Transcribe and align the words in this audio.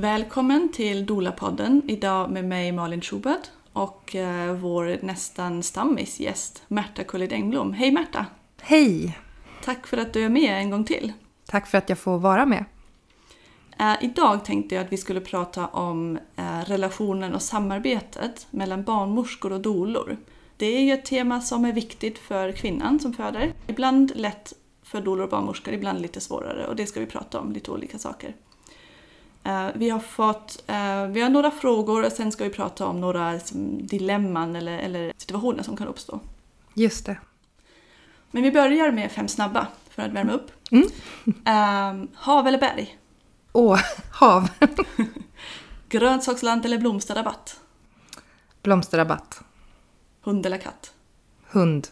Välkommen 0.00 0.68
till 0.72 1.06
Dola-podden. 1.06 1.82
Idag 1.88 2.30
med 2.30 2.44
mig 2.44 2.72
Malin 2.72 3.00
Schubert 3.00 3.50
och 3.72 4.16
eh, 4.16 4.54
vår 4.54 4.98
nästan 5.02 5.62
stammisgäst 5.62 6.62
Märta 6.68 7.04
Kullid 7.04 7.32
Engblom. 7.32 7.72
Hej 7.72 7.92
Märta! 7.92 8.26
Hej! 8.60 9.18
Tack 9.64 9.86
för 9.86 9.96
att 9.96 10.12
du 10.12 10.24
är 10.24 10.28
med 10.28 10.58
en 10.58 10.70
gång 10.70 10.84
till. 10.84 11.12
Tack 11.46 11.66
för 11.66 11.78
att 11.78 11.88
jag 11.88 11.98
får 11.98 12.18
vara 12.18 12.46
med. 12.46 12.64
Eh, 13.78 13.94
idag 14.00 14.44
tänkte 14.44 14.74
jag 14.74 14.84
att 14.84 14.92
vi 14.92 14.96
skulle 14.96 15.20
prata 15.20 15.66
om 15.66 16.18
eh, 16.36 16.60
relationen 16.66 17.34
och 17.34 17.42
samarbetet 17.42 18.46
mellan 18.50 18.82
barnmorskor 18.82 19.52
och 19.52 19.60
dolor. 19.60 20.16
Det 20.56 20.66
är 20.66 20.80
ju 20.80 20.92
ett 20.92 21.04
tema 21.04 21.40
som 21.40 21.64
är 21.64 21.72
viktigt 21.72 22.18
för 22.18 22.52
kvinnan 22.52 23.00
som 23.00 23.12
föder. 23.12 23.52
Ibland 23.66 24.12
lätt 24.14 24.52
för 24.82 25.00
dolor 25.00 25.24
och 25.24 25.30
barnmorskor, 25.30 25.74
ibland 25.74 26.00
lite 26.00 26.20
svårare 26.20 26.66
och 26.66 26.76
det 26.76 26.86
ska 26.86 27.00
vi 27.00 27.06
prata 27.06 27.40
om, 27.40 27.52
lite 27.52 27.70
olika 27.70 27.98
saker. 27.98 28.34
Eh, 29.48 29.68
vi 29.74 29.90
har 29.90 30.00
fått 30.00 30.64
eh, 30.66 31.06
vi 31.06 31.20
har 31.20 31.28
några 31.28 31.50
frågor 31.50 32.04
och 32.04 32.12
sen 32.12 32.32
ska 32.32 32.44
vi 32.44 32.50
prata 32.50 32.86
om 32.86 33.00
några 33.00 33.32
liksom, 33.32 33.86
dilemman 33.86 34.56
eller, 34.56 34.78
eller 34.78 35.12
situationer 35.16 35.62
som 35.62 35.76
kan 35.76 35.88
uppstå. 35.88 36.20
Just 36.74 37.06
det. 37.06 37.16
Men 38.30 38.42
vi 38.42 38.52
börjar 38.52 38.92
med 38.92 39.12
fem 39.12 39.28
snabba 39.28 39.66
för 39.90 40.02
att 40.02 40.12
värma 40.12 40.32
upp. 40.32 40.50
Mm. 40.70 40.86
Um, 42.00 42.08
hav 42.14 42.46
eller 42.46 42.58
berg? 42.58 42.98
Åh, 43.52 43.80
hav. 44.12 44.48
Grönsaksland 45.88 46.64
eller 46.64 46.78
blomsterrabatt? 46.78 47.60
Blomsterrabatt. 48.62 49.40
Hund 50.22 50.46
eller 50.46 50.58
katt? 50.58 50.92
Hund. 51.50 51.88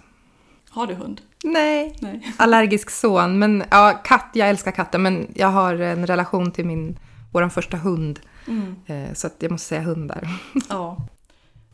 Har 0.70 0.86
du 0.86 0.94
hund? 0.94 1.20
Nej. 1.44 1.96
Nej. 2.00 2.34
Allergisk 2.36 2.91
son. 2.91 3.38
Men 3.38 3.64
ja, 3.70 4.00
katt. 4.04 4.30
Jag 4.32 4.48
älskar 4.48 4.70
katter. 4.70 4.98
Men 4.98 5.26
jag 5.34 5.48
har 5.48 5.74
en 5.74 6.06
relation 6.06 6.50
till 6.50 6.66
min, 6.66 6.98
vår 7.40 7.48
första 7.48 7.76
hund. 7.76 8.20
Mm. 8.46 8.76
Eh, 8.86 9.14
Så 9.14 9.26
att 9.26 9.34
jag 9.38 9.50
måste 9.50 9.68
säga 9.68 9.80
hund 9.80 10.08
där. 10.08 10.28
Ja. 10.68 10.96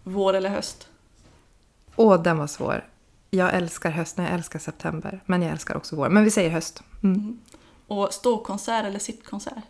Vår 0.05 0.35
eller 0.35 0.51
höst? 0.51 0.89
Åh, 1.97 2.23
den 2.23 2.39
var 2.39 2.47
svår. 2.47 2.85
Jag 3.31 3.55
älskar 3.55 3.91
hösten, 3.91 4.25
jag 4.25 4.35
älskar 4.35 4.59
september. 4.59 5.21
Men 5.27 5.43
jag 5.43 5.53
älskar 5.53 5.77
också 5.77 5.97
vår. 5.97 6.09
Men 6.09 6.25
vi 6.25 6.31
säger 6.31 6.51
höst. 6.51 6.83
Mm. 7.03 7.39
Och 7.87 8.13
ståkonsert 8.13 8.85
eller 8.85 8.99
sittkonsert? 8.99 9.65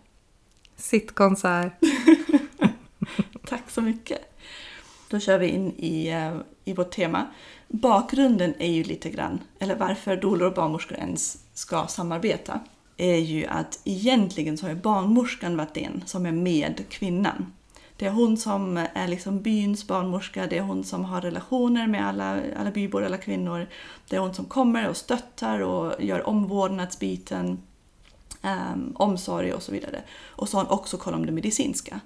Sittkonsert. 0.76 1.72
Tack 3.46 3.70
så 3.70 3.80
mycket. 3.80 4.18
Då 5.08 5.18
kör 5.20 5.38
vi 5.38 5.46
in 5.46 5.72
i, 5.76 6.08
eh, 6.08 6.36
i 6.64 6.74
vårt 6.74 6.90
tema. 6.90 7.26
Bakgrunden 7.68 8.54
är 8.58 8.72
ju 8.72 8.82
lite 8.84 9.10
grann, 9.10 9.40
eller 9.58 9.76
varför 9.76 10.16
dolor 10.16 10.48
och 10.48 10.54
barnmorskor 10.54 10.98
ens 10.98 11.38
ska 11.54 11.86
samarbeta, 11.86 12.60
är 12.96 13.16
ju 13.16 13.46
att 13.46 13.80
egentligen 13.84 14.58
så 14.58 14.66
har 14.66 14.70
ju 14.70 14.80
barnmorskan 14.80 15.56
varit 15.56 15.74
den 15.74 16.02
som 16.06 16.26
är 16.26 16.32
med 16.32 16.84
kvinnan. 16.88 17.52
Det 17.96 18.06
är 18.06 18.10
hon 18.10 18.36
som 18.36 18.86
är 18.94 19.08
liksom 19.08 19.42
byns 19.42 19.86
barnmorska, 19.86 20.46
det 20.46 20.58
är 20.58 20.62
hon 20.62 20.84
som 20.84 21.04
har 21.04 21.20
relationer 21.20 21.86
med 21.86 22.06
alla, 22.06 22.40
alla 22.56 22.70
bybor, 22.70 23.04
alla 23.04 23.18
kvinnor. 23.18 23.66
Det 24.08 24.16
är 24.16 24.20
hon 24.20 24.34
som 24.34 24.44
kommer 24.44 24.88
och 24.88 24.96
stöttar 24.96 25.60
och 25.60 26.02
gör 26.02 26.28
omvårdnadsbiten, 26.28 27.46
um, 27.46 27.58
ehm, 28.42 28.92
omsorg 28.96 29.52
och 29.52 29.62
så 29.62 29.72
vidare. 29.72 30.02
Och 30.22 30.48
så 30.48 30.56
har 30.56 30.64
hon 30.64 30.72
också 30.72 30.96
koll 30.96 31.14
om 31.14 31.26
det 31.26 31.32
medicinska. 31.32 32.00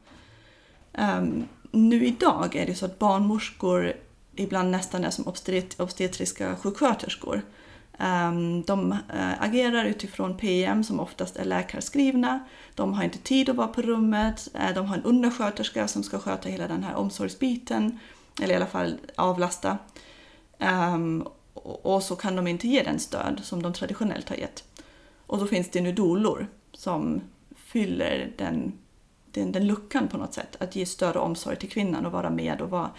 Um, 0.99 1.45
nu 1.71 2.07
idag 2.07 2.57
är 2.57 2.67
det 2.67 2.75
så 2.75 2.87
att 2.87 2.99
barnmorskor 2.99 3.93
ibland 4.35 4.71
nästan 4.71 5.05
är 5.05 5.11
som 5.11 5.25
obstet- 5.25 5.81
obstetriska 5.81 6.57
sjuksköterskor. 6.57 7.43
Ehm, 7.99 8.63
de 8.63 8.93
eh, 8.93 9.43
agerar 9.43 9.85
utifrån 9.85 10.37
PM 10.37 10.85
som 10.85 11.01
oftast 11.01 11.37
är 11.37 11.45
läkarskrivna. 11.45 12.41
De 12.75 12.95
har 12.95 13.05
inte 13.05 13.19
tid 13.19 13.49
att 13.49 13.57
vara 13.57 13.69
på 13.69 13.83
rummet. 13.83 14.49
Eh, 14.55 14.75
de 14.75 14.87
har 14.87 14.97
en 14.97 15.03
undersköterska 15.03 15.89
som 15.89 16.03
ska 16.03 16.19
sköta 16.19 16.49
hela 16.49 16.69
den 16.69 16.83
här 16.83 16.95
omsorgsbiten. 16.95 17.99
Eller 18.43 18.55
i 18.55 18.57
alla 18.57 18.67
fall 18.67 18.99
avlasta. 19.17 19.79
Ehm, 20.59 21.27
och, 21.83 22.03
så 22.03 22.17
kan 22.17 22.37
de 22.37 22.47
inte 22.47 22.69
ge 22.69 22.83
den 22.83 22.99
stöd 22.99 23.41
som 23.45 23.63
de 23.63 23.73
traditionellt 23.73 24.29
har 24.29 24.37
gett. 24.37 24.65
Och 25.27 25.39
då 25.39 25.47
finns 25.47 25.71
det 25.71 25.81
nu 25.81 25.93
dolor 25.93 26.47
som 26.73 27.21
fyller 27.57 28.33
den 28.39 28.73
den, 29.41 29.53
den 29.53 29.67
luckan 29.67 30.09
på 30.09 30.19
något 30.19 30.35
sätt. 30.35 30.57
Att 30.61 30.77
ge 30.77 30.87
stöd 30.87 31.17
och 31.17 31.25
omsorg 31.25 31.57
till 31.57 31.71
kvinnan 31.71 32.07
och 32.07 32.13
vara 32.13 32.31
med 32.31 32.61
och 32.61 32.71
vara 32.71 32.91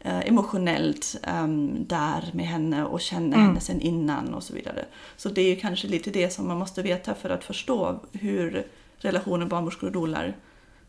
emotionellt 0.00 1.16
um, 1.42 1.86
där 1.86 2.30
med 2.32 2.46
henne 2.46 2.84
och 2.84 3.00
känna 3.00 3.36
Mm. 3.36 3.46
henne 3.46 3.60
sen 3.60 3.80
innan 3.80 4.34
och 4.34 4.42
så 4.42 4.54
vidare. 4.54 4.84
Så 5.16 5.28
det 5.28 5.40
är 5.42 5.48
ju 5.48 5.56
kanske 5.56 5.88
lite 5.88 6.10
det 6.10 6.30
som 6.30 6.48
man 6.48 6.58
måste 6.58 6.82
veta 6.82 7.14
för 7.14 7.30
att 7.30 7.44
förstå 7.44 8.00
hur 8.12 8.66
relationen 8.98 9.48
barnmorskor 9.48 9.86
och 9.86 9.92
dolar, 9.92 10.36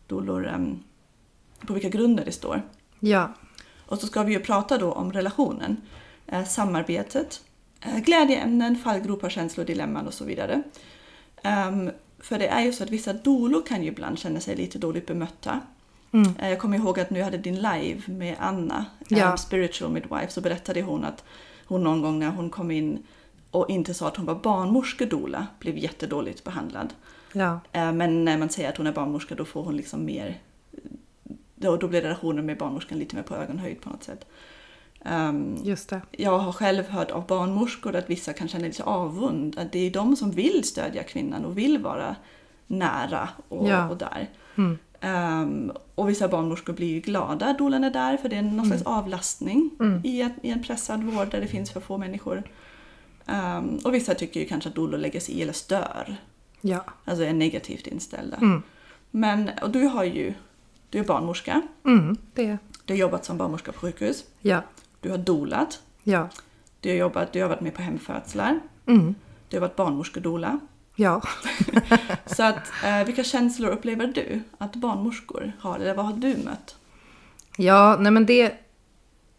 dolor, 0.06 0.52
um, 0.54 0.82
på 1.66 1.72
vilka 1.72 1.88
grunder 1.88 2.24
det 2.24 2.32
står. 2.32 2.62
Ja. 3.00 3.34
Och 3.86 3.98
så 3.98 4.06
ska 4.06 4.22
vi 4.22 4.32
ju 4.32 4.40
prata 4.40 4.78
då 4.78 4.92
om 4.92 5.12
relationen, 5.12 5.76
eh, 6.26 6.44
samarbetet, 6.44 7.40
eh, 7.80 7.98
glädjeämnen, 7.98 8.76
fallgropar, 8.76 9.30
känslor, 9.30 9.64
dilemman 9.64 10.06
och 10.06 10.14
så 10.14 10.24
vidare. 10.24 10.62
Ehm, 11.42 11.90
för 12.18 12.38
det 12.38 12.46
är 12.48 12.62
ju 12.62 12.72
så 12.72 12.82
att 12.84 12.90
vissa 12.90 13.12
dolor 13.12 13.62
kan 13.66 13.82
ju 13.82 13.88
ibland 13.88 14.18
känna 14.18 14.40
sig 14.40 14.56
lite 14.56 14.78
dåligt 14.78 15.06
bemötta. 15.06 15.60
Mm. 16.12 16.32
Eh, 16.38 16.48
Jag 16.50 16.58
kommer 16.58 16.76
ihåg 16.78 17.00
att 17.00 17.10
nu 17.10 17.22
hade 17.22 17.38
din 17.38 17.54
live 17.56 18.00
med 18.06 18.36
Anna, 18.40 18.84
Ja. 19.08 19.30
um, 19.30 19.38
Spiritual 19.38 19.90
Midwife, 19.92 20.32
så 20.32 20.40
berättade 20.40 20.82
hon 20.82 21.04
att 21.04 21.24
hon 21.66 21.84
någon 21.84 22.02
gång 22.02 22.18
när 22.18 22.30
hon 22.30 22.50
kom 22.50 22.70
in 22.70 23.02
och 23.50 23.70
inte 23.70 23.94
sa 23.94 24.08
att 24.08 24.16
hon 24.16 24.26
var 24.26 24.34
barnmorskedola 24.34 25.46
blev 25.58 25.78
jättedåligt 25.78 26.44
behandlad. 26.44 26.94
Ja. 27.32 27.60
Eh, 27.72 27.92
Men 27.92 28.24
när 28.24 28.38
man 28.38 28.48
säger 28.48 28.68
att 28.68 28.76
hon 28.76 28.86
är 28.86 28.92
barnmorska 28.92 29.34
då 29.34 29.44
får 29.44 29.62
hon 29.64 29.76
liksom 29.76 30.04
mer... 30.04 30.38
Då, 31.54 31.76
då 31.76 31.88
blir 31.88 32.02
relationen 32.02 32.46
med 32.46 32.58
barnmorskan 32.58 32.98
lite 32.98 33.16
mer 33.16 33.22
på 33.22 33.34
ögonhöjd 33.36 33.80
på 33.80 33.88
något 33.90 34.04
sätt. 34.04 34.26
Ehm, 35.04 35.56
Just 35.62 35.88
det. 35.88 36.00
jag 36.10 36.38
har 36.38 36.52
själv 36.52 36.88
hört 36.88 37.10
av 37.10 37.26
barnmorskor 37.26 37.96
att 37.96 38.10
vissa 38.10 38.32
kan 38.32 38.48
känna 38.48 38.64
lite 38.66 38.82
avund. 38.84 39.58
Att 39.58 39.72
det 39.72 39.78
är 39.86 39.90
de 39.90 40.16
som 40.16 40.30
vill 40.30 40.64
stödja 40.64 41.02
kvinnan 41.02 41.44
och 41.44 41.58
vill 41.58 41.78
vara 41.78 42.16
nära 42.66 43.28
och, 43.48 43.68
Ja. 43.68 43.88
och 43.88 43.96
där. 43.96 44.28
Mm. 44.56 44.78
Ehm, 45.00 45.72
och 45.94 46.08
vissa 46.08 46.28
barnmorskor 46.28 46.72
blir 46.72 46.88
ju 46.88 47.00
glada 47.00 47.46
att 47.46 47.58
dolan 47.58 47.84
är 47.84 47.90
där 47.90 48.16
för 48.16 48.28
det 48.28 48.36
är 48.36 48.42
någon 48.42 48.66
slags 48.66 48.82
avlastning 48.82 49.70
Mm. 49.80 50.00
i, 50.04 50.20
en, 50.22 50.32
i 50.42 50.50
en 50.50 50.62
pressad 50.62 51.02
vård 51.04 51.28
där 51.30 51.40
det 51.40 51.46
finns 51.46 51.70
för 51.70 51.80
få 51.80 51.98
människor. 51.98 52.42
Ehm, 53.26 53.78
och 53.84 53.94
vissa 53.94 54.14
tycker 54.14 54.40
ju 54.40 54.46
kanske 54.46 54.68
att 54.68 54.74
dolor 54.74 54.98
lägger 54.98 55.20
sig 55.20 55.34
i 55.34 55.42
eller 55.42 55.52
stör. 55.52 56.16
Ja. 56.60 56.84
Alltså 57.04 57.24
är 57.24 57.32
negativt 57.32 57.86
inställda. 57.86 58.36
Mm. 58.36 58.62
Men 59.10 59.50
och 59.62 59.70
du 59.70 59.82
har 59.84 60.04
ju, 60.04 60.34
du 60.90 60.98
är 60.98 61.04
barnmorska, 61.04 61.62
Mm. 61.84 62.16
Det. 62.34 62.58
du 62.84 62.92
har 62.94 62.98
jobbat 62.98 63.24
som 63.24 63.36
barnmorska 63.38 63.72
på 63.72 63.78
sjukhus, 63.78 64.24
Ja. 64.40 64.62
du 65.00 65.10
har 65.10 65.18
dolat, 65.18 65.82
Ja. 66.02 66.28
du 66.80 66.88
har, 66.88 66.96
jobbat, 66.96 67.32
du 67.32 67.42
har 67.42 67.48
varit 67.48 67.60
med 67.60 67.74
på 67.74 67.82
hemfödslar, 67.82 68.60
Mm. 68.86 69.14
du 69.48 69.56
har 69.56 69.60
varit 69.60 69.76
barnmorskedola. 69.76 70.58
Ja. 71.00 71.22
Så 72.26 72.42
att, 72.42 72.72
eh, 72.84 73.04
vilka 73.04 73.24
känslor 73.24 73.70
upplever 73.70 74.06
du 74.06 74.42
att 74.58 74.76
barnmorskor 74.76 75.52
har? 75.60 75.78
Eller 75.78 75.94
vad 75.94 76.06
har 76.06 76.12
du 76.12 76.36
mött? 76.44 76.76
Ja, 77.56 77.96
nej 78.00 78.12
men 78.12 78.26
det... 78.26 78.52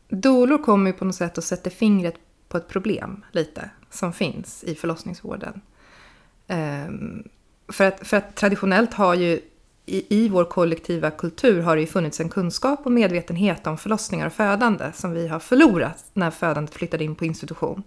Dolor 0.10 0.58
kommer 0.58 0.92
ju 0.92 0.98
på 0.98 1.06
något 1.06 1.16
sätt 1.16 1.38
och 1.38 1.44
sätter 1.44 1.72
fingret 1.72 2.16
på 2.50 2.58
ett 2.58 2.68
problem 2.68 3.26
lite 3.32 3.70
som 3.90 4.14
finns 4.14 4.64
i 4.64 4.76
förlossningsvården. 4.76 5.62
Ehm, 6.48 7.24
för, 7.68 7.86
att, 7.86 8.08
för 8.08 8.18
att 8.18 8.36
traditionellt 8.36 8.94
har 8.94 9.16
ju 9.16 9.40
i, 9.86 10.24
i 10.24 10.30
vår 10.30 10.46
kollektiva 10.46 11.12
kultur 11.12 11.62
har 11.62 11.76
det 11.76 11.82
ju 11.82 11.88
funnits 11.88 12.20
en 12.20 12.30
kunskap 12.30 12.86
och 12.86 12.92
medvetenhet 12.92 13.68
om 13.68 13.78
förlossningar 13.78 14.26
och 14.28 14.34
födande 14.34 14.92
som 14.94 15.12
vi 15.12 15.28
har 15.28 15.40
förlorat 15.40 16.06
när 16.14 16.32
födandet 16.32 16.76
flyttade 16.76 17.04
in 17.04 17.16
på 17.16 17.26
institution. 17.26 17.84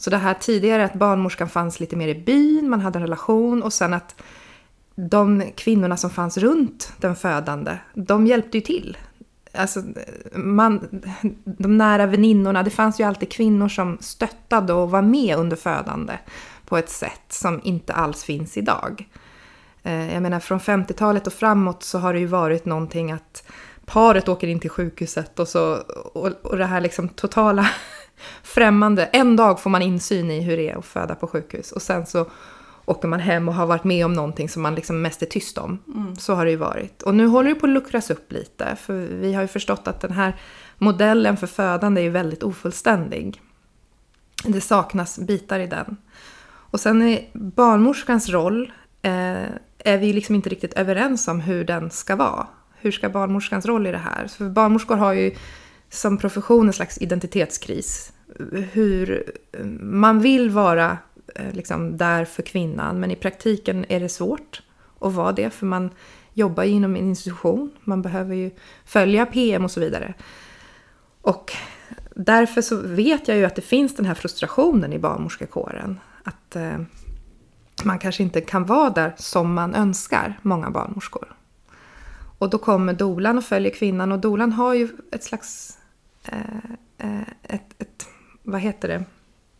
Så 0.00 0.10
det 0.10 0.16
här 0.16 0.34
tidigare 0.34 0.84
att 0.84 0.94
barnmorskan 0.94 1.48
fanns 1.48 1.80
lite 1.80 1.96
mer 1.96 2.08
i 2.08 2.14
byn, 2.14 2.70
man 2.70 2.80
hade 2.80 2.98
en 2.98 3.02
relation 3.02 3.62
och 3.62 3.72
sen 3.72 3.94
att 3.94 4.22
de 4.94 5.44
kvinnorna 5.56 5.96
som 5.96 6.10
fanns 6.10 6.38
runt 6.38 6.92
den 6.98 7.16
födande, 7.16 7.78
de 7.94 8.26
hjälpte 8.26 8.58
ju 8.58 8.60
till. 8.60 8.98
Alltså, 9.54 9.82
man, 10.34 10.88
de 11.44 11.78
nära 11.78 12.06
väninnorna, 12.06 12.62
det 12.62 12.70
fanns 12.70 13.00
ju 13.00 13.04
alltid 13.04 13.32
kvinnor 13.32 13.68
som 13.68 13.98
stöttade 14.00 14.72
och 14.72 14.90
var 14.90 15.02
med 15.02 15.36
under 15.36 15.56
födande 15.56 16.18
på 16.66 16.76
ett 16.76 16.90
sätt 16.90 17.24
som 17.28 17.60
inte 17.64 17.92
alls 17.92 18.24
finns 18.24 18.56
idag. 18.56 19.08
Eh, 19.82 20.14
jag 20.14 20.22
menar 20.22 20.40
från 20.40 20.60
50-talet 20.60 21.26
och 21.26 21.32
framåt 21.32 21.82
så 21.82 21.98
har 21.98 22.12
det 22.12 22.20
ju 22.20 22.26
varit 22.26 22.64
någonting 22.64 23.12
att 23.12 23.44
paret 23.86 24.28
åker 24.28 24.46
in 24.46 24.60
till 24.60 24.70
sjukhuset 24.70 25.38
och, 25.38 25.48
så, 25.48 25.74
och, 26.12 26.28
och 26.42 26.56
det 26.56 26.66
här 26.66 26.80
liksom 26.80 27.08
totala 27.08 27.68
främmande. 28.42 29.04
En 29.04 29.36
dag 29.36 29.60
får 29.60 29.70
man 29.70 29.82
insyn 29.82 30.30
i 30.30 30.40
hur 30.40 30.56
det 30.56 30.70
är 30.70 30.78
att 30.78 30.84
föda 30.84 31.14
på 31.14 31.26
sjukhus 31.26 31.72
och 31.72 31.82
sen 31.82 32.06
så 32.06 32.26
åker 32.84 33.08
man 33.08 33.20
hem 33.20 33.48
och 33.48 33.54
har 33.54 33.66
varit 33.66 33.84
med 33.84 34.04
om 34.04 34.12
någonting 34.12 34.48
som 34.48 34.62
man 34.62 34.74
liksom 34.74 35.02
mest 35.02 35.22
är 35.22 35.26
tyst 35.26 35.58
om. 35.58 35.78
Så 36.18 36.34
har 36.34 36.44
det 36.44 36.50
ju 36.50 36.56
varit. 36.56 37.02
Och 37.02 37.14
nu 37.14 37.26
håller 37.26 37.48
det 37.48 37.54
på 37.54 37.66
att 37.66 37.72
luckras 37.72 38.10
upp 38.10 38.32
lite 38.32 38.76
för 38.76 38.94
vi 38.94 39.34
har 39.34 39.42
ju 39.42 39.48
förstått 39.48 39.88
att 39.88 40.00
den 40.00 40.12
här 40.12 40.36
modellen 40.78 41.36
för 41.36 41.46
födande 41.46 42.06
är 42.06 42.10
väldigt 42.10 42.42
ofullständig. 42.42 43.40
Det 44.44 44.60
saknas 44.60 45.18
bitar 45.18 45.60
i 45.60 45.66
den. 45.66 45.96
Och 46.44 46.80
sen 46.80 47.02
är 47.02 47.28
barnmorskans 47.32 48.28
roll 48.28 48.72
eh, 49.02 49.44
är 49.78 49.98
vi 49.98 50.12
liksom 50.12 50.34
inte 50.34 50.48
riktigt 50.48 50.74
överens 50.74 51.28
om 51.28 51.40
hur 51.40 51.64
den 51.64 51.90
ska 51.90 52.16
vara. 52.16 52.46
Hur 52.76 52.92
ska 52.92 53.08
barnmorskans 53.08 53.66
roll 53.66 53.86
i 53.86 53.92
det 53.92 53.98
här? 53.98 54.26
För 54.28 54.48
barnmorskor 54.48 54.96
har 54.96 55.12
ju 55.12 55.34
som 55.90 56.18
profession 56.18 56.66
en 56.66 56.72
slags 56.72 56.98
identitetskris. 56.98 58.12
Hur 58.72 59.32
man 59.80 60.20
vill 60.20 60.50
vara 60.50 60.98
eh, 61.34 61.52
liksom 61.52 61.96
där 61.96 62.24
för 62.24 62.42
kvinnan, 62.42 63.00
men 63.00 63.10
i 63.10 63.16
praktiken 63.16 63.84
är 63.88 64.00
det 64.00 64.08
svårt 64.08 64.62
att 65.00 65.12
vara 65.12 65.32
det, 65.32 65.50
för 65.50 65.66
man 65.66 65.90
jobbar 66.32 66.64
ju 66.64 66.70
inom 66.70 66.96
en 66.96 67.08
institution, 67.08 67.70
man 67.84 68.02
behöver 68.02 68.34
ju 68.34 68.50
följa 68.84 69.26
PM 69.26 69.64
och 69.64 69.70
så 69.70 69.80
vidare. 69.80 70.14
Och 71.22 71.52
därför 72.14 72.62
så 72.62 72.76
vet 72.76 73.28
jag 73.28 73.36
ju 73.36 73.44
att 73.44 73.56
det 73.56 73.62
finns 73.62 73.96
den 73.96 74.06
här 74.06 74.14
frustrationen 74.14 74.92
i 74.92 74.98
barnmorskekåren. 74.98 76.00
Att 76.24 76.56
eh, 76.56 76.80
man 77.84 77.98
kanske 77.98 78.22
inte 78.22 78.40
kan 78.40 78.64
vara 78.64 78.90
där 78.90 79.14
som 79.16 79.54
man 79.54 79.74
önskar, 79.74 80.38
många 80.42 80.70
barnmorskor. 80.70 81.36
Och 82.38 82.50
då 82.50 82.58
kommer 82.58 82.92
dolan 82.92 83.38
och 83.38 83.44
följer 83.44 83.72
kvinnan 83.72 84.12
och 84.12 84.18
dolan 84.18 84.52
har 84.52 84.74
ju 84.74 84.88
ett 85.12 85.24
slags... 85.24 85.78
Eh, 86.24 86.40
eh, 86.98 87.20
ett, 87.42 87.74
ett, 87.78 88.06
vad 88.42 88.60
heter 88.60 88.88
det? 88.88 89.04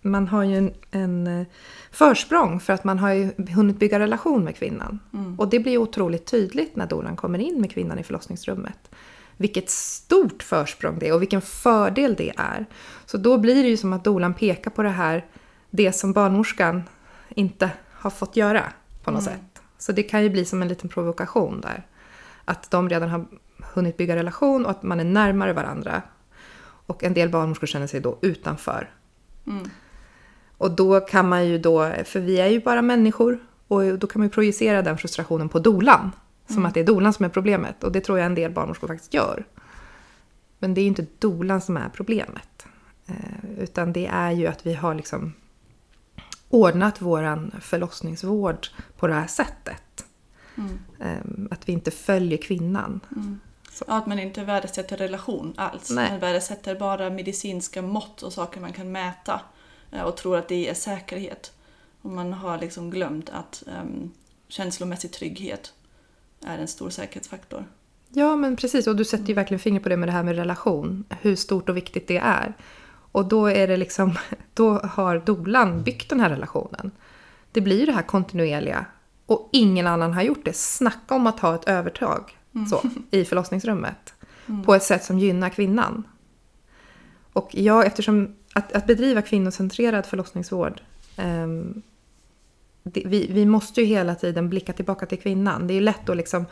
Man 0.02 0.28
har 0.28 0.42
ju 0.42 0.56
en, 0.56 0.74
en 0.90 1.26
eh, 1.26 1.46
försprång 1.90 2.60
för 2.60 2.72
att 2.72 2.84
man 2.84 2.98
har 2.98 3.12
ju 3.12 3.32
hunnit 3.54 3.78
bygga 3.78 3.98
relation 3.98 4.44
med 4.44 4.56
kvinnan. 4.56 4.98
Mm. 5.12 5.38
Och 5.38 5.48
det 5.48 5.60
blir 5.60 5.78
otroligt 5.78 6.26
tydligt 6.26 6.76
när 6.76 6.86
dolan 6.86 7.16
kommer 7.16 7.38
in 7.38 7.60
med 7.60 7.70
kvinnan 7.70 7.98
i 7.98 8.02
förlossningsrummet. 8.02 8.90
Vilket 9.36 9.70
stort 9.70 10.42
försprång 10.42 10.98
det 10.98 11.08
är 11.08 11.14
och 11.14 11.22
vilken 11.22 11.40
fördel 11.40 12.14
det 12.14 12.32
är. 12.36 12.66
Så 13.06 13.18
då 13.18 13.38
blir 13.38 13.62
det 13.62 13.68
ju 13.68 13.76
som 13.76 13.92
att 13.92 14.04
dolan 14.04 14.34
pekar 14.34 14.70
på 14.70 14.82
det 14.82 14.88
här, 14.88 15.26
det 15.70 15.92
som 15.92 16.12
barnmorskan 16.12 16.82
inte 17.28 17.70
har 17.92 18.10
fått 18.10 18.36
göra 18.36 18.72
på 19.04 19.10
något 19.10 19.26
mm. 19.26 19.34
sätt. 19.34 19.62
Så 19.78 19.92
det 19.92 20.02
kan 20.02 20.22
ju 20.22 20.30
bli 20.30 20.44
som 20.44 20.62
en 20.62 20.68
liten 20.68 20.88
provokation 20.88 21.60
där. 21.60 21.86
Att 22.44 22.70
de 22.70 22.88
redan 22.88 23.08
har 23.08 23.26
hunnit 23.74 23.96
bygga 23.96 24.16
relation 24.16 24.64
och 24.64 24.70
att 24.70 24.82
man 24.82 25.00
är 25.00 25.04
närmare 25.04 25.52
varandra. 25.52 26.02
Och 26.90 27.04
en 27.04 27.14
del 27.14 27.28
barnmorskor 27.28 27.66
känner 27.66 27.86
sig 27.86 28.00
då 28.00 28.18
utanför. 28.22 28.90
Mm. 29.46 29.70
Och 30.58 30.70
då 30.70 31.00
kan 31.00 31.28
man 31.28 31.46
ju 31.46 31.58
då, 31.58 31.92
för 32.04 32.20
vi 32.20 32.40
är 32.40 32.46
ju 32.46 32.60
bara 32.60 32.82
människor, 32.82 33.38
och 33.68 33.98
då 33.98 34.06
kan 34.06 34.20
man 34.20 34.26
ju 34.26 34.30
projicera 34.30 34.82
den 34.82 34.98
frustrationen 34.98 35.48
på 35.48 35.58
dolan. 35.58 36.10
Som 36.46 36.56
mm. 36.56 36.66
att 36.66 36.74
det 36.74 36.80
är 36.80 36.84
dolan 36.84 37.12
som 37.12 37.24
är 37.24 37.28
problemet. 37.28 37.84
Och 37.84 37.92
det 37.92 38.00
tror 38.00 38.18
jag 38.18 38.26
en 38.26 38.34
del 38.34 38.52
barnmorskor 38.52 38.88
faktiskt 38.88 39.14
gör. 39.14 39.44
Men 40.58 40.74
det 40.74 40.80
är 40.80 40.82
ju 40.82 40.88
inte 40.88 41.06
dolan 41.18 41.60
som 41.60 41.76
är 41.76 41.88
problemet. 41.88 42.66
Eh, 43.06 43.50
utan 43.58 43.92
det 43.92 44.06
är 44.06 44.30
ju 44.30 44.46
att 44.46 44.66
vi 44.66 44.74
har 44.74 44.94
liksom 44.94 45.32
ordnat 46.48 47.02
vår 47.02 47.50
förlossningsvård 47.60 48.66
på 48.96 49.06
det 49.06 49.14
här 49.14 49.26
sättet. 49.26 50.04
Mm. 50.56 50.78
Ehm, 51.00 51.48
att 51.50 51.68
vi 51.68 51.72
inte 51.72 51.90
följer 51.90 52.38
kvinnan. 52.38 53.00
Mm. 53.16 53.40
Ja, 53.86 53.94
att 53.94 54.06
man 54.06 54.18
inte 54.18 54.44
värdesätter 54.44 54.96
relation 54.96 55.54
alls. 55.56 55.90
Nej. 55.90 56.10
Man 56.10 56.20
värdesätter 56.20 56.74
bara 56.74 57.10
medicinska 57.10 57.82
mått 57.82 58.22
och 58.22 58.32
saker 58.32 58.60
man 58.60 58.72
kan 58.72 58.92
mäta 58.92 59.40
eh, 59.92 60.02
och 60.02 60.16
tror 60.16 60.36
att 60.36 60.48
det 60.48 60.68
är 60.68 60.74
säkerhet. 60.74 61.52
Och 62.02 62.10
man 62.10 62.32
har 62.32 62.58
liksom 62.58 62.90
glömt 62.90 63.30
att 63.30 63.62
um, 63.82 64.12
känslomässig 64.48 65.12
trygghet 65.12 65.72
är 66.44 66.58
en 66.58 66.68
stor 66.68 66.90
säkerhetsfaktor. 66.90 67.64
Ja, 68.08 68.36
men 68.36 68.56
precis. 68.56 68.86
Och 68.86 68.96
du 68.96 69.04
sätter 69.04 69.26
ju 69.26 69.34
verkligen 69.34 69.58
fingret 69.58 69.82
på 69.82 69.88
det 69.88 69.96
med 69.96 70.08
det 70.08 70.12
här 70.12 70.22
med 70.22 70.36
relation. 70.36 71.04
Hur 71.20 71.36
stort 71.36 71.68
och 71.68 71.76
viktigt 71.76 72.08
det 72.08 72.18
är. 72.18 72.54
Och 73.12 73.28
då 73.28 73.46
är 73.46 73.68
det 73.68 73.76
liksom, 73.76 74.18
då 74.54 74.78
har 74.78 75.18
dolan 75.18 75.82
byggt 75.82 76.10
den 76.10 76.20
här 76.20 76.30
relationen. 76.30 76.90
Det 77.52 77.60
blir 77.60 77.86
det 77.86 77.92
här 77.92 78.02
kontinuerliga. 78.02 78.86
Och 79.26 79.48
ingen 79.52 79.86
annan 79.86 80.12
har 80.12 80.22
gjort 80.22 80.44
det. 80.44 80.56
Snacka 80.56 81.14
om 81.14 81.26
att 81.26 81.40
ha 81.40 81.54
ett 81.54 81.68
övertag. 81.68 82.39
Så, 82.70 82.82
i 83.10 83.24
förlossningsrummet. 83.24 84.14
Mm. 84.46 84.62
På 84.62 84.74
ett 84.74 84.82
sätt 84.82 85.04
som 85.04 85.18
gynnar 85.18 85.48
kvinnan. 85.48 86.04
Och 87.32 87.50
jag, 87.52 87.86
eftersom 87.86 88.34
att, 88.54 88.72
att 88.72 88.86
bedriva 88.86 89.22
kvinnocentrerad 89.22 90.06
förlossningsvård 90.06 90.80
um, 91.18 91.82
det, 92.82 93.02
vi, 93.06 93.26
vi 93.30 93.46
måste 93.46 93.80
ju 93.80 93.86
hela 93.86 94.14
tiden 94.14 94.48
blicka 94.48 94.72
tillbaka 94.72 95.06
till 95.06 95.18
kvinnan. 95.18 95.66
Det 95.66 95.72
är 95.72 95.74
ju 95.74 95.80
lätt 95.80 96.08
att 96.08 96.16
liksom 96.16 96.46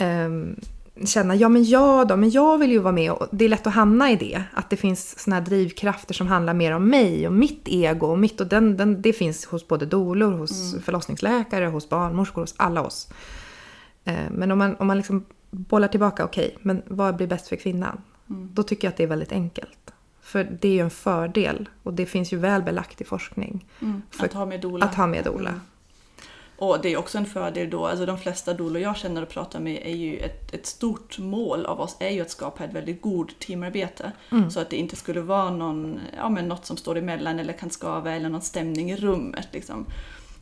um, 0.00 0.56
känna, 1.04 1.36
ja 1.36 1.48
men 1.48 1.64
jag 1.64 2.08
då, 2.08 2.16
men 2.16 2.30
jag 2.30 2.58
vill 2.58 2.70
ju 2.70 2.78
vara 2.78 2.92
med. 2.92 3.12
Och 3.12 3.26
det 3.30 3.44
är 3.44 3.48
lätt 3.48 3.66
att 3.66 3.74
hamna 3.74 4.10
i 4.10 4.16
det. 4.16 4.42
Att 4.52 4.70
det 4.70 4.76
finns 4.76 5.18
såna 5.18 5.36
här 5.36 5.42
drivkrafter 5.42 6.14
som 6.14 6.26
handlar 6.26 6.54
mer 6.54 6.72
om 6.72 6.88
mig 6.88 7.26
och 7.26 7.32
mitt 7.32 7.62
ego. 7.68 8.06
Och 8.06 8.18
mitt, 8.18 8.40
och 8.40 8.46
den, 8.46 8.76
den, 8.76 9.02
det 9.02 9.12
finns 9.12 9.46
hos 9.46 9.68
både 9.68 9.86
dolor, 9.86 10.32
hos 10.32 10.72
mm. 10.72 10.82
förlossningsläkare, 10.82 11.66
hos 11.66 11.88
barnmorskor, 11.88 12.40
hos 12.40 12.54
alla 12.56 12.82
oss. 12.82 13.08
Eh, 14.04 14.30
men 14.30 14.50
om 14.50 14.58
man, 14.58 14.76
om 14.76 14.86
man 14.86 14.96
liksom 14.96 15.24
bollar 15.50 15.88
tillbaka, 15.88 16.24
okej, 16.24 16.46
okay, 16.46 16.58
men 16.62 16.82
vad 16.86 17.16
blir 17.16 17.26
bäst 17.26 17.48
för 17.48 17.56
kvinnan? 17.56 18.00
Mm. 18.30 18.50
Då 18.52 18.62
tycker 18.62 18.86
jag 18.86 18.92
att 18.92 18.96
det 18.96 19.02
är 19.02 19.08
väldigt 19.08 19.32
enkelt. 19.32 19.92
För 20.20 20.44
det 20.60 20.68
är 20.68 20.72
ju 20.72 20.80
en 20.80 20.90
fördel 20.90 21.68
och 21.82 21.94
det 21.94 22.06
finns 22.06 22.32
ju 22.32 22.36
väl 22.36 22.62
belagt 22.62 23.00
i 23.00 23.04
forskning. 23.04 23.66
Mm. 23.80 24.02
att 24.18 24.32
ha 24.32 24.46
med 24.46 24.60
dola. 24.60 24.86
Att 24.86 24.94
ha 24.94 25.06
med 25.06 25.24
dola. 25.24 25.50
Mm. 25.50 25.60
Och 26.60 26.78
det 26.82 26.92
är 26.92 26.96
också 26.96 27.18
en 27.18 27.26
fördel 27.26 27.70
då, 27.70 27.86
alltså 27.86 28.06
de 28.06 28.18
flesta 28.18 28.54
dolor 28.54 28.82
jag 28.82 28.96
känner 28.96 29.22
och 29.22 29.28
pratar 29.28 29.60
med 29.60 29.82
är 29.84 29.96
ju 29.96 30.18
ett, 30.18 30.54
ett 30.54 30.66
stort 30.66 31.18
mål 31.18 31.66
av 31.66 31.80
oss 31.80 31.96
är 32.00 32.10
ju 32.10 32.20
att 32.20 32.30
skapa 32.30 32.64
ett 32.64 32.72
väldigt 32.72 33.02
god 33.02 33.38
teamarbete. 33.38 34.12
Mm. 34.30 34.50
Så 34.50 34.60
att 34.60 34.70
det 34.70 34.76
inte 34.76 34.96
skulle 34.96 35.20
vara 35.20 35.50
någon, 35.50 36.00
ja, 36.16 36.28
men 36.28 36.48
något 36.48 36.66
som 36.66 36.76
står 36.76 36.96
emellan 36.98 37.38
eller 37.38 37.52
kan 37.52 37.70
skava 37.70 38.12
eller 38.12 38.28
någon 38.28 38.42
stämning 38.42 38.90
i 38.90 38.96
rummet. 38.96 39.48
Liksom. 39.52 39.86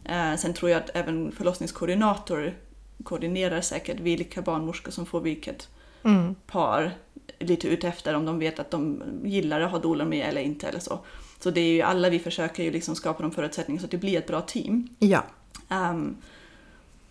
Eh, 0.04 0.34
sen 0.36 0.54
tror 0.54 0.70
jag 0.70 0.82
att 0.82 0.90
även 0.94 1.32
förlossningskoordinator 1.32 2.54
koordinerar 3.02 3.60
säkert 3.60 4.00
vilka 4.00 4.42
barnmorskor 4.42 4.90
som 4.90 5.06
får 5.06 5.20
vilket 5.20 5.68
mm. 6.02 6.34
par 6.46 6.94
lite 7.38 7.68
utefter 7.68 8.14
om 8.14 8.24
de 8.24 8.38
vet 8.38 8.58
att 8.58 8.70
de 8.70 9.02
gillar 9.24 9.60
att 9.60 9.70
ha 9.70 9.78
dolar 9.78 10.04
med 10.04 10.28
eller 10.28 10.40
inte 10.40 10.68
eller 10.68 10.80
så. 10.80 10.98
Så 11.40 11.50
det 11.50 11.60
är 11.60 11.72
ju 11.72 11.82
alla 11.82 12.10
vi 12.10 12.18
försöker 12.18 12.62
ju 12.62 12.70
liksom 12.70 12.96
skapa 12.96 13.22
de 13.22 13.30
förutsättningarna 13.30 13.80
så 13.80 13.84
att 13.84 13.90
det 13.90 13.98
blir 13.98 14.18
ett 14.18 14.26
bra 14.26 14.40
team. 14.40 14.88
Ja. 14.98 15.22
Um, 15.70 16.16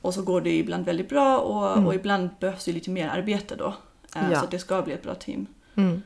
och 0.02 0.14
så 0.14 0.22
går 0.22 0.42
det 0.42 0.58
ibland 0.58 0.86
väldigt 0.86 1.10
bra 1.10 1.38
och, 1.38 1.72
mm. 1.72 1.88
och 1.88 1.96
ibland 1.96 2.30
behövs 2.40 2.66
det 2.66 2.72
lite 2.72 2.90
mer 2.90 3.08
arbete 3.08 3.56
då. 3.56 3.68
Uh, 3.68 4.32
ja. 4.32 4.40
Så 4.40 4.46
att 4.46 4.52
det 4.52 4.60
ska 4.60 4.82
bli 4.82 4.94
ett 4.94 5.04
bra 5.04 5.16
team. 5.16 5.46
Mm. 5.76 6.02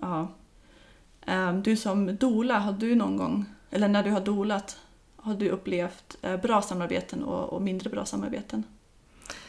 Ja. 0.00 0.28
Um, 1.26 1.62
du 1.62 1.76
som 1.76 2.16
dola, 2.16 2.58
har 2.58 2.72
du 2.72 2.94
någon 2.94 3.16
gång, 3.16 3.44
eller 3.70 3.88
när 3.88 4.02
du 4.02 4.10
har 4.10 4.20
dolat, 4.20 4.78
har 5.16 5.34
du 5.34 5.48
upplevt 5.48 6.16
uh, 6.26 6.36
bra 6.36 6.62
samarbeten 6.62 7.22
och, 7.24 7.52
och, 7.52 7.62
mindre 7.62 7.90
bra 7.90 8.04
samarbeten? 8.04 8.64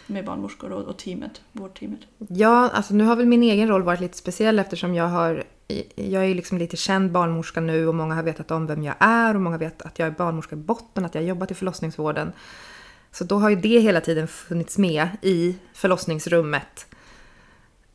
Med 0.07 0.25
barnmorskor 0.25 0.71
och, 0.71 0.83
och 0.83 0.97
teamet, 0.97 1.41
vårdteamet? 1.51 1.99
Ja, 2.17 2.69
alltså 2.69 2.93
nu 2.93 3.03
har 3.03 3.15
väl 3.15 3.25
min 3.25 3.43
egen 3.43 3.67
roll 3.67 3.83
varit 3.83 3.99
lite 3.99 4.17
speciell 4.17 4.59
eftersom 4.59 4.95
jag 4.95 5.07
har 5.07 5.43
jag 5.95 6.25
är 6.25 6.35
liksom 6.35 6.57
lite 6.57 6.77
känd 6.77 7.11
barnmorska 7.11 7.61
nu 7.61 7.87
och 7.87 7.95
många 7.95 8.15
har 8.15 8.23
vetat 8.23 8.51
om 8.51 8.67
vem 8.67 8.83
jag 8.83 8.95
är 8.99 9.35
och 9.35 9.41
många 9.41 9.57
vet 9.57 9.81
att 9.81 9.99
jag 9.99 10.07
är 10.07 10.11
barnmorska 10.11 10.55
i 10.55 10.59
botten, 10.59 11.05
att 11.05 11.15
jag 11.15 11.21
har 11.21 11.27
jobbat 11.27 11.51
i 11.51 11.53
förlossningsvården. 11.53 12.31
Så 13.11 13.23
då 13.23 13.39
har 13.39 13.49
ju 13.49 13.55
det 13.55 13.79
hela 13.79 14.01
tiden 14.01 14.27
funnits 14.27 14.77
med 14.77 15.07
i 15.21 15.55
förlossningsrummet. 15.73 16.87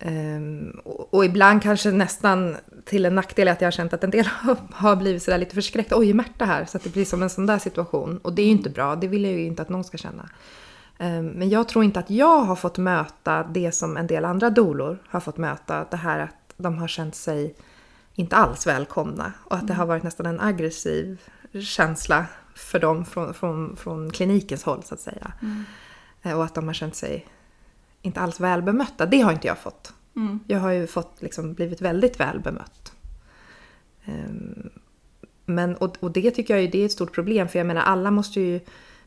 Um, 0.05 0.81
och, 0.85 1.15
och, 1.15 1.25
ibland 1.25 1.63
kanske 1.63 1.91
nästan 1.91 2.57
till 2.85 3.05
en 3.07 3.15
nackdel 3.15 3.49
att 3.49 3.61
jag 3.61 3.67
har 3.67 3.73
känt 3.73 3.93
att 3.93 4.05
en 4.05 4.11
del 4.11 4.27
har 4.73 4.97
blivit 4.97 5.23
sådär 5.23 5.39
lite 5.39 5.55
förskräckta. 5.55 5.99
Oj, 5.99 6.11
är 6.11 6.15
Märta 6.15 6.45
här? 6.45 6.65
Så 6.65 6.77
att 6.77 6.85
det 6.85 6.93
blir 6.93 7.05
som 7.05 7.23
en 7.23 7.31
sån 7.31 7.47
där 7.47 7.59
situation. 7.59 8.19
Och 8.19 8.33
det 8.33 8.43
är 8.43 8.47
ju 8.47 8.53
inte 8.53 8.71
bra, 8.71 8.97
det 8.97 9.09
vill 9.09 9.25
jag 9.25 9.33
ju 9.33 9.45
inte 9.45 9.63
att 9.63 9.69
någon 9.69 9.85
ska 9.85 9.99
känna. 9.99 10.29
Um, 10.99 11.27
men 11.27 11.49
jag 11.49 11.69
tror 11.69 11.85
inte 11.85 12.01
att 12.01 12.11
jag 12.11 12.39
har 12.39 12.57
fått 12.57 12.79
möta 12.79 13.43
det 13.43 13.73
som 13.73 13.97
en 13.97 14.07
del 14.07 14.25
andra 14.25 14.51
dolor 14.51 14.99
har 15.09 15.21
fått 15.21 15.37
möta. 15.37 15.87
Det 15.91 15.97
här 15.97 16.19
att 16.19 16.55
de 16.57 16.79
har 16.79 16.89
känt 16.89 17.15
sig 17.15 17.55
inte 18.15 18.37
alls 18.37 18.67
välkomna 18.67 19.33
och 19.45 19.57
att 19.57 19.67
det 19.67 19.75
har 19.75 19.87
varit 19.87 20.03
nästan 20.03 20.27
en 20.27 20.41
aggressiv 20.41 21.21
känsla 21.63 22.27
för 22.55 22.79
dem 22.79 23.05
från, 23.05 23.35
från, 23.35 23.77
från 23.77 24.11
klinikens 24.11 24.65
håll 24.65 24.83
så 24.83 24.95
att 24.95 25.01
säga. 25.01 25.33
Mm. 25.43 25.65
Eh, 26.23 26.39
och 26.39 26.45
att 26.45 26.55
de 26.55 26.67
har 26.67 26.75
känt 26.75 26.95
sig 26.95 27.27
inte 28.03 28.21
alls 28.21 28.41
väl 28.41 28.63
bemötta. 28.63 29.07
Det 29.07 29.21
har 29.21 29.33
inte 29.33 29.47
jag 29.47 29.59
fått. 29.59 29.93
Mm. 30.17 30.41
Jag 30.47 30.59
har 30.59 30.71
ju 30.71 30.87
fått 30.87 31.23
liksom 31.23 31.55
blivit 31.55 31.81
väldigt 31.81 32.21
väl 32.21 32.41
bemött. 32.41 32.93
Um, 34.07 34.71
men, 35.45 35.77
och, 35.77 35.97
och 36.01 36.13
det 36.13 36.31
tycker 36.31 36.55
jag 36.55 36.63
ju 36.63 36.69
det 36.69 36.81
är 36.81 36.87
ett 36.87 36.93
stort 36.93 37.13
problem 37.13 37.49
för 37.49 37.59
jag 37.59 37.67
menar 37.67 37.83
alla 37.83 38.11
måste 38.11 38.41
ju 38.41 38.61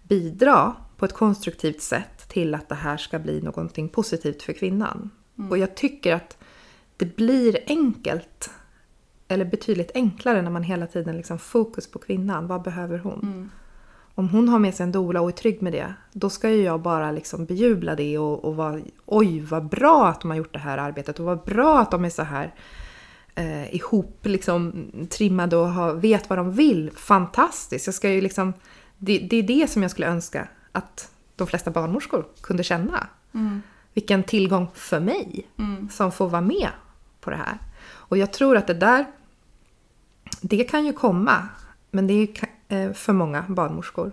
bidra 0.03 0.75
på 0.99 1.05
ett 1.05 1.13
konstruktivt 1.13 1.81
sätt 1.81 2.27
till 2.27 2.55
att 2.55 2.69
det 2.69 2.75
här 2.75 2.97
ska 2.97 3.19
bli 3.19 3.41
någonting 3.41 3.89
positivt 3.89 4.43
för 4.43 4.53
kvinnan. 4.53 5.09
Mm. 5.37 5.51
Och 5.51 5.57
jag 5.57 5.75
tycker 5.75 6.15
att 6.15 6.37
det 6.97 7.15
blir 7.15 7.59
enkelt 7.67 8.49
eller 9.27 9.45
betydligt 9.45 9.91
enklare 9.93 10.41
när 10.41 10.51
man 10.51 10.63
hela 10.63 10.87
tiden 10.87 11.17
liksom 11.17 11.39
fokus 11.39 11.91
på 11.91 11.99
kvinnan. 11.99 12.47
Vad 12.47 12.61
behöver 12.61 12.97
hon? 12.97 13.19
Mm. 13.23 13.49
Om 14.15 14.29
hon 14.29 14.49
har 14.49 14.59
med 14.59 14.75
sig 14.75 14.83
en 14.83 14.91
dola 14.91 15.21
och 15.21 15.29
är 15.29 15.33
trygg 15.33 15.61
med 15.61 15.73
det, 15.73 15.93
då 16.13 16.29
ska 16.29 16.49
ju 16.49 16.63
jag 16.63 16.81
bara 16.81 17.11
liksom 17.11 17.45
bejubla 17.45 17.95
det 17.95 18.17
och, 18.17 18.45
och 18.45 18.55
vara 18.55 18.81
oj 19.05 19.39
vad 19.39 19.69
bra 19.69 20.07
att 20.07 20.21
de 20.21 20.29
har 20.29 20.37
gjort 20.37 20.53
det 20.53 20.59
här 20.59 20.77
arbetet 20.77 21.19
och 21.19 21.25
vad 21.25 21.43
bra 21.43 21.79
att 21.79 21.91
de 21.91 22.05
är 22.05 22.09
så 22.09 22.23
här 22.23 22.53
eh, 23.35 23.75
ihop 23.75 24.19
liksom, 24.23 24.91
trimmade 25.09 25.57
och 25.57 25.69
har, 25.69 25.93
vet 25.93 26.29
vad 26.29 26.39
de 26.39 26.51
vill. 26.51 26.91
Fantastiskt! 26.95 27.85
Jag 27.87 27.95
ska 27.95 28.09
ju 28.09 28.21
liksom, 28.21 28.53
det, 28.97 29.17
det 29.17 29.37
är 29.37 29.43
det 29.43 29.69
som 29.69 29.81
jag 29.81 29.91
skulle 29.91 30.07
önska. 30.07 30.47
Att 30.71 31.11
de 31.35 31.47
flesta 31.47 31.71
barnmorskor 31.71 32.25
kunde 32.41 32.63
känna. 32.63 33.07
Mm. 33.33 33.61
Vilken 33.93 34.23
tillgång 34.23 34.67
för 34.73 34.99
mig 34.99 35.47
Mm. 35.57 35.89
som 35.89 36.11
får 36.11 36.29
vara 36.29 36.41
med 36.41 36.69
på 37.21 37.29
det 37.29 37.35
här. 37.35 37.57
Och 37.91 38.17
jag 38.17 38.33
tror 38.33 38.57
att 38.57 38.67
det 38.67 38.73
där, 38.73 39.05
det 40.41 40.63
kan 40.63 40.85
ju 40.85 40.93
komma, 40.93 41.47
men 41.91 42.07
det 42.07 42.13
är 42.13 42.17
ju 42.17 42.27
eh, 42.77 42.93
för 42.93 43.13
många 43.13 43.45
barnmorskor. 43.47 44.11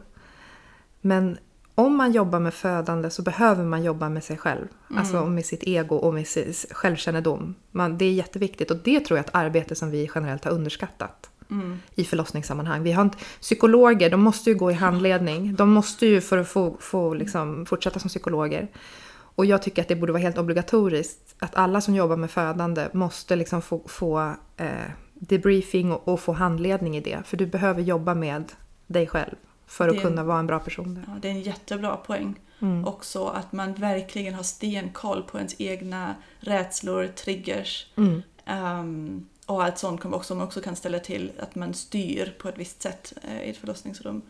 Men 1.01 1.39
om 1.75 1.97
man 1.97 2.13
jobbar 2.13 2.41
med 2.41 2.55
födande 2.55 3.11
så 3.11 3.23
behöver 3.23 3.65
man 3.65 3.85
jobba 3.85 4.09
med 4.09 4.25
sig 4.25 4.37
själv. 4.37 4.67
Alltså 4.97 5.27
med 5.27 5.47
sitt 5.47 5.63
ego 5.63 5.97
och 5.97 6.15
med 6.15 6.27
sin 6.27 6.53
självkännedom. 6.71 7.55
Man, 7.71 7.99
det 7.99 8.05
är 8.05 8.13
jätteviktigt 8.13 8.71
och 8.71 8.77
det 8.77 9.01
tror 9.01 9.19
jag 9.19 9.25
är 9.25 9.29
ett 9.29 9.35
arbete 9.35 9.75
som 9.75 9.91
vi 9.91 10.11
generellt 10.15 10.45
har 10.45 10.53
underskattat 10.53 11.31
Mm. 11.51 11.79
i 11.95 12.05
förlossningssammanhang. 12.05 12.83
Vi 12.83 12.93
har 12.93 13.03
inte, 13.03 13.19
psykologer, 13.41 14.11
de 14.11 14.21
måste 14.21 14.51
ju 14.51 14.57
gå 14.57 14.71
i 14.71 14.75
handledning. 14.75 15.55
De 15.55 15.71
måste 15.71 16.07
ju 16.07 16.21
för 16.21 16.39
att 16.39 16.49
få, 16.49 16.77
få 16.81 17.15
liksom, 17.15 17.67
fortsätta 17.67 17.99
som 17.99 18.09
psykologer. 18.09 18.69
Och 19.09 19.47
jag 19.47 19.63
tycker 19.63 19.83
att 19.83 19.89
det 19.89 19.97
borde 19.97 20.13
vara 20.13 20.23
helt 20.23 20.39
obligatoriskt 20.39 21.35
att 21.39 21.55
alla 21.55 21.81
som 21.81 21.95
jobbar 21.95 22.17
med 22.17 22.31
födande 22.31 22.89
måste 22.93 23.37
liksom 23.37 23.63
få, 23.63 23.83
få 23.87 24.35
eh, 24.57 24.69
debriefing 25.15 25.93
och, 25.93 26.09
och 26.09 26.21
få 26.21 26.33
handledning 26.33 26.97
i 26.97 27.01
det. 27.01 27.19
För 27.25 27.37
du 27.37 27.47
behöver 27.47 27.83
jobba 27.83 28.15
med 28.15 28.53
dig 28.87 29.07
själv 29.07 29.35
för 29.67 29.89
att 29.89 29.95
Det- 29.95 30.01
kunna 30.01 30.25
vara 30.25 30.39
en 30.39 30.47
bra 30.47 30.59
person 30.59 30.95
där. 30.95 31.05
Ja, 31.07 31.13
det 31.23 31.29
är 31.29 31.33
en 31.33 31.41
jättebra 31.41 31.97
poäng. 31.97 32.41
Mm. 32.61 32.85
Också 32.87 33.27
att 33.27 33.53
man 33.53 33.75
verkligen 33.75 34.35
har 34.35 34.43
stenkoll 34.43 35.23
på 35.23 35.39
ens 35.39 35.55
egna 35.59 36.15
rädslor, 36.41 37.07
triggers. 37.07 37.87
Mm. 37.97 38.23
ehm, 38.47 39.27
och 39.47 39.65
allt 39.65 39.79
sånt 39.79 40.01
kommer 40.01 40.17
också, 40.17 40.29
som 40.29 40.41
också 40.41 40.61
kan 40.61 40.77
ställa 40.77 40.99
till 40.99 41.33
att 41.39 41.55
man 41.55 41.75
styr 41.75 42.35
på 42.39 42.49
ett 42.49 42.59
visst 42.59 42.83
sätt 42.83 43.13
eh, 43.23 43.43
i 43.43 43.51
ett 43.51 43.57
förlossningsrum. 43.57 44.23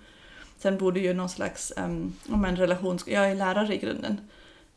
Sen 0.59 0.79
borde 0.79 1.01
ju 1.01 1.15
någon 1.15 1.29
slags 1.29 1.73
um, 1.77 2.17
om 2.29 2.45
en 2.45 2.57
relation... 2.57 2.99
Jag 3.07 3.31
är 3.31 3.35
lärare 3.35 3.75
i 3.75 3.79
grunden. 3.79 4.21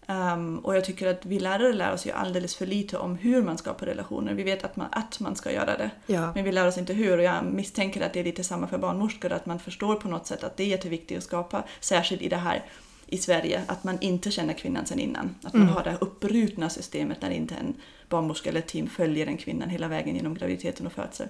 Ehm, 0.08 0.60
och 0.60 0.76
jag 0.76 0.86
tycker 0.86 1.08
att 1.08 1.26
vi 1.26 1.40
lärare 1.40 1.74
lär 1.74 1.94
oss 1.94 2.06
ju 2.06 2.12
alldeles 2.12 2.56
för 2.56 2.66
lite 2.66 2.98
om 2.98 3.16
hur 3.16 3.44
man 3.44 3.58
skapar 3.58 3.86
relationer. 3.86 4.34
Vi 4.34 4.44
vet 4.44 4.64
att 4.64 4.76
man, 4.76 4.88
att 4.92 5.20
man 5.20 5.36
ska 5.36 5.52
göra 5.52 5.78
det. 5.78 5.92
Ja. 6.06 6.32
Men 6.36 6.44
vi 6.44 6.52
lär 6.52 6.68
oss 6.68 6.78
inte 6.78 6.94
hur 6.94 7.18
och 7.18 7.24
jag 7.24 7.44
misstänker 7.46 8.06
att 8.06 8.14
det 8.14 8.20
är 8.20 8.24
lite 8.24 8.44
samma 8.44 8.68
för 8.68 8.78
barnmorskor, 8.78 9.32
att 9.32 9.46
man 9.46 9.60
förstår 9.60 9.96
på 9.96 10.08
något 10.08 10.28
sätt 10.28 10.44
att 10.44 10.58
det 10.58 10.64
är 10.64 10.68
jätteviktigt 10.68 11.18
att 11.18 11.24
skapa, 11.24 11.64
särskilt 11.80 12.22
i 12.22 12.30
det 12.30 12.38
här 12.38 12.66
i 13.12 13.18
Sverige, 13.18 13.62
att 13.68 13.84
man 13.84 13.98
inte 14.02 14.32
känner 14.32 14.54
kvinnan 14.54 14.86
sen 14.86 15.00
innan. 15.00 15.36
Att 15.44 15.54
man 15.54 15.62
Mm. 15.62 15.74
har 15.74 15.84
det 15.84 15.90
här 15.90 15.98
uppbrutna 16.04 16.70
systemet 16.70 17.22
när 17.22 17.30
inte 17.30 17.56
en 17.56 17.74
barnmorska 18.10 18.50
eller 18.50 18.62
team 18.62 18.88
följer 18.88 19.28
en 19.28 19.38
kvinnan 19.38 19.70
hela 19.70 19.88
vägen 19.88 20.16
genom 20.16 20.34
graviditeten 20.34 20.86
och 20.86 20.92
födseln. 20.94 21.30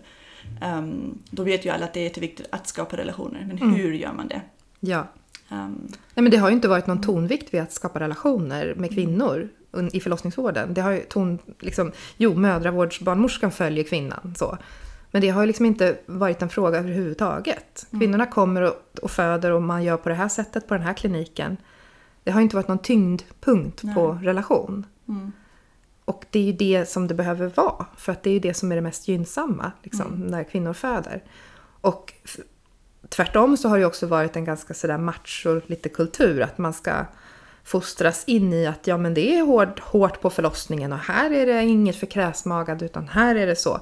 Um, 0.78 1.18
då 1.30 1.44
vet 1.44 1.66
ju 1.66 1.70
alla 1.70 1.86
att 1.86 1.94
det 1.94 2.00
är 2.00 2.04
jätteviktigt 2.04 2.48
att 2.50 2.68
skapa 2.68 2.98
relationer, 2.98 3.46
men 3.48 3.58
Mm. 3.58 3.74
hur 3.76 3.94
gör 3.94 4.14
man 4.14 4.28
det? 4.28 4.42
ja. 4.80 5.08
Um, 5.52 5.88
Nej, 6.14 6.24
men 6.24 6.32
det 6.32 6.38
har 6.38 6.50
ju 6.50 6.56
inte 6.56 6.68
varit 6.68 6.88
någon 6.88 7.02
tonvikt 7.02 7.54
vid 7.54 7.62
att 7.62 7.72
skapa 7.74 8.00
relationer 8.00 8.74
med 8.78 8.92
kvinnor 8.94 9.50
i 9.94 10.00
förlossningsvården. 10.00 10.74
Det 10.74 10.82
har 10.82 10.92
ju 10.92 11.00
ton, 11.02 11.40
liksom, 11.60 11.92
jo, 12.18 12.36
mödravårdsbarnmorskan 12.36 13.52
följer 13.52 13.84
kvinnan 13.84 14.34
så. 14.38 14.58
Men 15.12 15.22
det 15.22 15.30
har 15.30 15.42
ju 15.42 15.48
liksom 15.48 15.66
inte 15.66 15.98
varit 16.06 16.42
en 16.42 16.50
fråga 16.50 16.80
överhuvudtaget. 16.80 17.88
Kvinnorna 17.92 18.26
kommer 18.26 18.62
och, 18.62 18.76
och 19.02 19.12
föder 19.12 19.52
och 19.52 19.62
man 19.62 19.84
gör 19.84 19.98
på 19.98 20.10
det 20.10 20.16
här 20.16 20.28
sättet 20.28 20.68
på 20.68 20.74
den 20.74 20.84
här 20.84 20.94
kliniken. 20.94 21.58
Det 22.24 22.32
har 22.32 22.42
inte 22.42 22.56
varit 22.56 22.68
någon 22.68 22.80
tyngdpunkt 22.80 23.82
på 23.96 24.14
Nej. 24.14 24.26
relation. 24.26 24.86
mm, 25.08 25.32
Och 26.06 26.26
det 26.30 26.40
är 26.40 26.44
ju 26.44 26.54
det 26.54 26.90
som 26.90 27.08
det 27.08 27.14
behöver 27.14 27.52
vara. 27.56 27.86
För 27.98 28.12
att 28.12 28.24
det 28.24 28.30
är 28.30 28.34
ju 28.34 28.40
det 28.40 28.54
som 28.54 28.72
är 28.72 28.76
det 28.76 28.82
mest 28.82 29.08
gynnsamma 29.08 29.72
liksom, 29.84 30.20
när 30.20 30.44
kvinnor 30.44 30.74
föder. 30.74 31.24
Och 31.82 32.14
tvärtom 33.10 33.58
så 33.58 33.70
har 33.70 33.80
det 33.80 33.86
också 33.86 34.08
varit 34.08 34.36
en 34.36 34.46
ganska 34.46 34.74
sådär 34.74 34.98
macho 34.98 35.62
lite 35.66 35.90
kultur. 35.90 36.42
Att 36.42 36.58
man 36.58 36.74
ska 36.74 37.06
fostras 37.64 38.24
in 38.28 38.54
i 38.54 38.68
att 38.68 38.88
ja 38.88 38.98
men 38.98 39.14
det 39.14 39.38
är 39.38 39.42
hårt, 39.42 39.80
hårt 39.80 40.22
på 40.22 40.30
förlossningen 40.30 40.94
och 40.94 41.00
här 41.00 41.32
är 41.32 41.46
det 41.46 41.64
inget 41.64 41.96
för 41.96 42.06
kräsmagad 42.06 42.82
utan 42.82 43.08
här 43.08 43.36
är 43.36 43.48
det 43.48 43.56
så. 43.56 43.80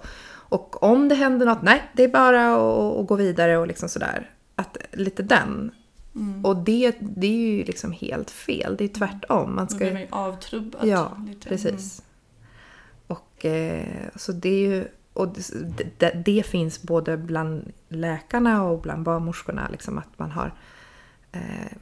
Och 0.49 0.83
om 0.83 1.09
det 1.09 1.15
händer 1.15 1.45
något, 1.45 1.61
nej 1.61 1.83
det 1.93 2.03
är 2.03 2.07
bara 2.07 2.55
att, 2.55 2.97
att 2.99 3.07
gå 3.07 3.15
vidare 3.15 3.57
och 3.57 3.67
liksom 3.67 3.89
sådär. 3.89 4.29
Att, 4.55 4.77
lite 4.91 5.23
den. 5.23 5.71
mm. 6.15 6.45
Och 6.45 6.55
det, 6.57 6.95
det 6.99 7.27
är 7.27 7.31
ju 7.57 7.63
liksom 7.63 7.91
helt 7.91 8.31
fel. 8.31 8.75
Det 8.77 8.83
är 8.83 8.87
tvärtom. 8.87 9.55
Man 9.55 9.65
Då 9.65 9.69
ska 9.69 9.77
blir 9.77 9.87
ju- 9.87 9.93
man 9.93 10.01
ju 10.01 10.07
avtrubbad. 10.11 10.87
Ja, 10.87 11.17
lite. 11.27 11.49
precis. 11.49 12.01
Och 13.07 13.45
eh, 13.45 14.07
så 14.15 14.31
det 14.31 14.49
är 14.49 14.67
ju... 14.69 14.87
Och 15.13 15.27
det, 15.27 15.99
det, 15.99 16.21
det 16.25 16.45
finns 16.45 16.81
både 16.81 17.17
bland 17.17 17.71
läkarna 17.89 18.63
och 18.63 18.81
bland 18.81 19.03
barnmorskorna, 19.03 19.67
liksom 19.71 19.97
att 19.97 20.19
man 20.19 20.31
har 20.31 20.53
eh, 21.31 21.77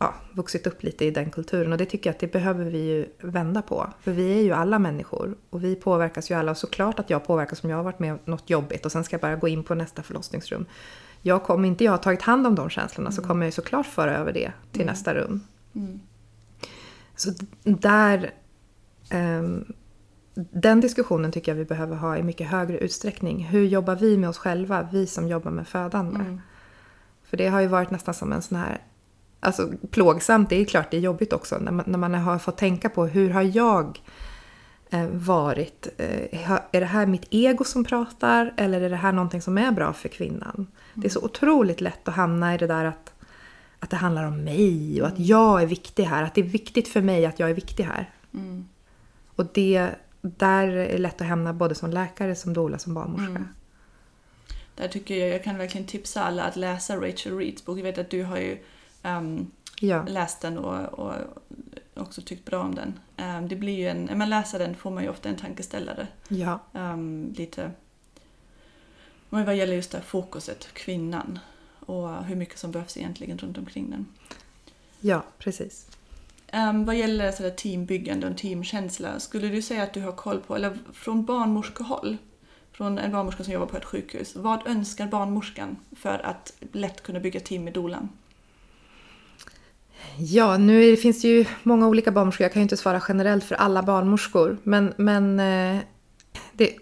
ja, 0.00 0.14
vuxit 0.32 0.66
upp 0.66 0.82
lite 0.82 1.04
i 1.04 1.10
den 1.10 1.30
kulturen. 1.30 1.72
Och 1.72 1.78
det 1.78 1.84
tycker 1.84 2.10
jag 2.10 2.14
att 2.14 2.20
det 2.20 2.32
behöver 2.32 2.64
vi 2.64 2.78
ju 2.78 3.06
vända 3.20 3.62
på. 3.62 3.92
För 4.00 4.12
vi 4.12 4.38
är 4.38 4.42
ju 4.42 4.52
alla 4.52 4.78
människor 4.78 5.34
och 5.50 5.64
vi 5.64 5.76
påverkas 5.76 6.30
ju 6.30 6.34
alla. 6.34 6.50
Och 6.50 6.56
såklart 6.56 6.98
att 6.98 7.10
jag 7.10 7.26
påverkas 7.26 7.64
om 7.64 7.70
jag 7.70 7.76
har 7.76 7.84
varit 7.84 7.98
med 7.98 8.12
om 8.12 8.18
något 8.24 8.50
jobbigt 8.50 8.86
och 8.86 8.92
sen 8.92 9.04
ska 9.04 9.14
jag 9.14 9.20
bara 9.20 9.36
gå 9.36 9.48
in 9.48 9.64
på 9.64 9.74
nästa 9.74 10.02
förlossningsrum. 10.02 10.66
Jag 11.22 11.42
kommer 11.42 11.68
inte 11.68 11.84
jag 11.84 11.92
har 11.92 11.98
tagit 11.98 12.22
hand 12.22 12.46
om 12.46 12.54
de 12.54 12.70
känslorna 12.70 13.10
så 13.12 13.22
kommer 13.22 13.46
jag 13.46 13.48
ju 13.48 13.52
såklart 13.52 13.86
föra 13.86 14.16
över 14.16 14.32
det 14.32 14.52
till 14.72 14.86
nästa 14.86 15.14
rum. 15.14 15.40
Mm. 15.74 16.00
Så 17.16 17.30
där... 17.64 18.30
ehm, 19.10 19.64
den 20.34 20.80
diskussionen 20.80 21.32
tycker 21.32 21.52
jag 21.52 21.56
vi 21.56 21.64
behöver 21.64 21.96
ha 21.96 22.16
i 22.16 22.22
mycket 22.22 22.48
högre 22.48 22.78
utsträckning. 22.78 23.44
Hur 23.44 23.66
jobbar 23.66 23.96
vi 23.96 24.16
med 24.16 24.28
oss 24.28 24.38
själva, 24.38 24.88
vi 24.92 25.06
som 25.06 25.28
jobbar 25.28 25.50
med 25.50 25.68
födande? 25.68 26.20
Mm. 26.20 26.40
För 27.22 27.36
det 27.36 27.48
har 27.48 27.60
ju 27.60 27.66
varit 27.66 27.90
nästan 27.90 28.14
som 28.14 28.32
en 28.32 28.42
sån 28.42 28.58
här... 28.58 28.80
Alltså 29.40 29.72
plågsamt, 29.90 30.48
det 30.48 30.56
är 30.56 30.64
klart 30.64 30.90
det 30.90 30.96
är 30.96 31.00
jobbigt 31.00 31.32
också. 31.32 31.58
När 31.58 31.72
man, 31.72 31.84
när 31.88 31.98
man 31.98 32.14
har 32.14 32.38
fått 32.38 32.58
tänka 32.58 32.88
på 32.88 33.06
hur 33.06 33.30
har 33.30 33.42
jag 33.42 34.02
eh, 34.90 35.06
varit? 35.06 35.88
Eh, 35.98 36.50
är 36.72 36.80
det 36.80 36.86
här 36.86 37.06
mitt 37.06 37.26
ego 37.30 37.64
som 37.64 37.84
pratar 37.84 38.54
eller 38.56 38.80
är 38.80 38.90
det 38.90 38.96
här 38.96 39.12
någonting 39.12 39.42
som 39.42 39.58
är 39.58 39.72
bra 39.72 39.92
för 39.92 40.08
kvinnan? 40.08 40.66
Det 40.94 41.06
är 41.06 41.10
så 41.10 41.24
otroligt 41.24 41.80
lätt 41.80 42.08
att 42.08 42.14
hamna 42.14 42.54
i 42.54 42.58
det 42.58 42.66
där 42.66 42.84
att, 42.84 43.12
att 43.78 43.90
det 43.90 43.96
handlar 43.96 44.24
om 44.24 44.44
mig 44.44 45.02
och 45.02 45.08
att 45.08 45.18
jag 45.18 45.62
är 45.62 45.66
viktig 45.66 46.04
här. 46.04 46.22
Att 46.22 46.34
det 46.34 46.40
är 46.40 46.44
viktigt 46.44 46.88
för 46.88 47.00
mig 47.00 47.26
att 47.26 47.38
jag 47.38 47.50
är 47.50 47.54
viktig 47.54 47.84
här. 47.84 48.10
Mm. 48.34 48.68
Och 49.36 49.46
det, 49.54 49.90
där 50.20 50.68
är 50.68 50.92
det 50.92 50.98
lätt 50.98 51.20
att 51.20 51.26
hamna 51.26 51.52
både 51.52 51.74
som 51.74 51.90
läkare, 51.90 52.34
som 52.34 52.52
doula, 52.52 52.78
som 52.78 52.94
barnmorska. 52.94 53.30
Mm. 53.30 53.48
Där 54.74 54.88
tycker 54.88 55.14
jag, 55.14 55.28
jag 55.28 55.44
kan 55.44 55.58
verkligen 55.58 55.86
tipsa 55.86 56.24
alla 56.24 56.44
att 56.44 56.56
läsa 56.56 56.96
Rachel 56.96 57.36
Reeds 57.36 57.64
bok. 57.64 57.78
Jag 57.78 57.82
vet 57.82 57.98
att 57.98 58.10
du 58.10 58.24
har 58.24 58.36
ju 58.36 58.58
ehm, 59.02 59.50
Ja. 59.80 60.04
läst 60.08 60.40
den 60.40 60.58
och, 60.58 60.98
och 60.98 61.14
också 61.94 62.22
tyckt 62.22 62.44
bra 62.44 62.60
om 62.62 62.74
den. 62.74 63.00
Ehm, 63.16 63.48
det 63.48 63.56
blir 63.56 63.78
ju 63.78 63.88
en, 63.88 64.04
när 64.04 64.14
man 64.14 64.30
läser 64.30 64.58
den 64.58 64.74
får 64.74 64.90
man 64.90 65.02
ju 65.02 65.08
ofta 65.08 65.28
en 65.28 65.36
tankeställare. 65.36 66.06
ja. 66.28 66.60
Ehm, 66.74 67.34
lite 67.36 67.70
men 69.32 69.44
vad 69.44 69.56
gäller 69.56 69.74
just 69.74 69.90
det 69.90 69.98
här 69.98 70.04
fokuset, 70.04 70.68
kvinnan 70.72 71.38
och 71.86 72.24
hur 72.24 72.36
mycket 72.36 72.58
som 72.58 72.70
behövs 72.70 72.96
egentligen 72.96 73.38
runt 73.38 73.58
omkring 73.58 73.90
den. 73.90 74.06
Ja, 75.00 75.22
precis. 75.38 75.86
Um, 76.52 76.84
vad 76.84 76.96
gäller 76.96 77.32
sådär 77.32 77.50
teambyggande 77.50 78.26
och 78.30 78.38
teamkänsla, 78.38 79.20
skulle 79.20 79.48
du 79.48 79.62
säga 79.62 79.82
att 79.82 79.94
du 79.94 80.00
har 80.00 80.12
koll 80.12 80.40
på, 80.40 80.56
eller 80.56 80.78
från 80.92 81.24
barnmorskehåll, 81.24 82.16
från 82.72 82.98
en 82.98 83.12
barnmorska 83.12 83.44
som 83.44 83.52
jobbar 83.52 83.66
på 83.66 83.76
ett 83.76 83.84
sjukhus, 83.84 84.36
vad 84.36 84.66
önskar 84.66 85.06
barnmorskan 85.06 85.76
för 85.96 86.18
att 86.26 86.52
lätt 86.72 87.02
kunna 87.02 87.20
bygga 87.20 87.40
team 87.40 87.64
med 87.64 87.72
dolan? 87.72 88.08
Ja, 90.18 90.56
nu 90.56 90.84
är, 90.84 90.96
finns 90.96 91.22
det 91.22 91.28
ju 91.28 91.44
många 91.62 91.88
olika 91.88 92.10
barnmorskor. 92.10 92.44
Jag 92.44 92.52
kan 92.52 92.60
ju 92.60 92.62
inte 92.62 92.76
svara 92.76 93.02
generellt 93.08 93.44
för 93.44 93.54
alla 93.54 93.82
barnmorskor. 93.82 94.56
Men, 94.62 94.94
men 94.96 95.40
eh, 95.40 95.80
det, 96.52 96.74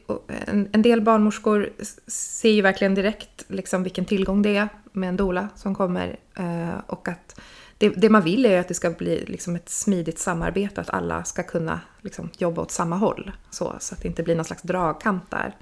en, 0.47 0.69
en 0.73 0.83
del 0.83 1.01
barnmorskor 1.01 1.71
ser 2.07 2.51
ju 2.51 2.63
verkligen 2.63 2.95
direkt 2.95 3.45
liksom 3.49 3.83
vilken 3.83 4.05
tillgång 4.05 4.43
det 4.43 4.57
är 4.57 4.69
med 4.93 5.09
en 5.09 5.17
dola 5.17 5.49
som 5.57 5.75
kommer. 5.75 6.17
Eh, 6.35 6.81
och 6.87 7.09
att 7.09 7.41
det, 7.79 7.89
det 7.89 8.11
man 8.11 8.23
vill 8.23 8.47
är 8.47 8.51
ju 8.51 8.57
att 8.57 8.69
det 8.69 8.75
ska 8.75 8.91
bli 8.91 9.25
liksom 9.27 9.57
ett 9.57 9.69
smidigt 9.69 10.19
samarbete. 10.19 10.81
Att 10.81 10.91
alla 10.91 11.25
ska 11.25 11.43
kunna 11.43 11.81
liksom 12.01 12.31
jobba 12.39 12.63
åt 12.63 12.71
samma 12.71 12.97
håll. 12.97 13.33
Så, 13.51 13.75
så 13.79 13.95
att 13.95 14.03
det 14.03 14.09
inte 14.09 14.23
blir 14.23 14.37
någon 14.37 14.45
slags 14.45 14.63
dragkamp 14.63 15.31
där. 15.31 15.57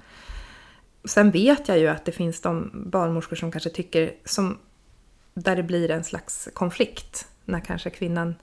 Sen 1.05 1.31
vet 1.31 1.67
jag 1.67 1.79
ju 1.79 1.87
att 1.87 2.05
det 2.05 2.11
finns 2.11 2.41
de 2.41 2.71
barnmorskor 2.73 3.35
som 3.35 3.51
kanske 3.51 3.69
tycker 3.69 4.11
som 4.25 4.57
där 5.33 5.55
det 5.55 5.63
blir 5.63 5.91
en 5.91 6.03
slags 6.03 6.49
konflikt 6.53 7.27
när 7.47 7.59
kanske 7.59 7.89
kvinnan 7.89 8.35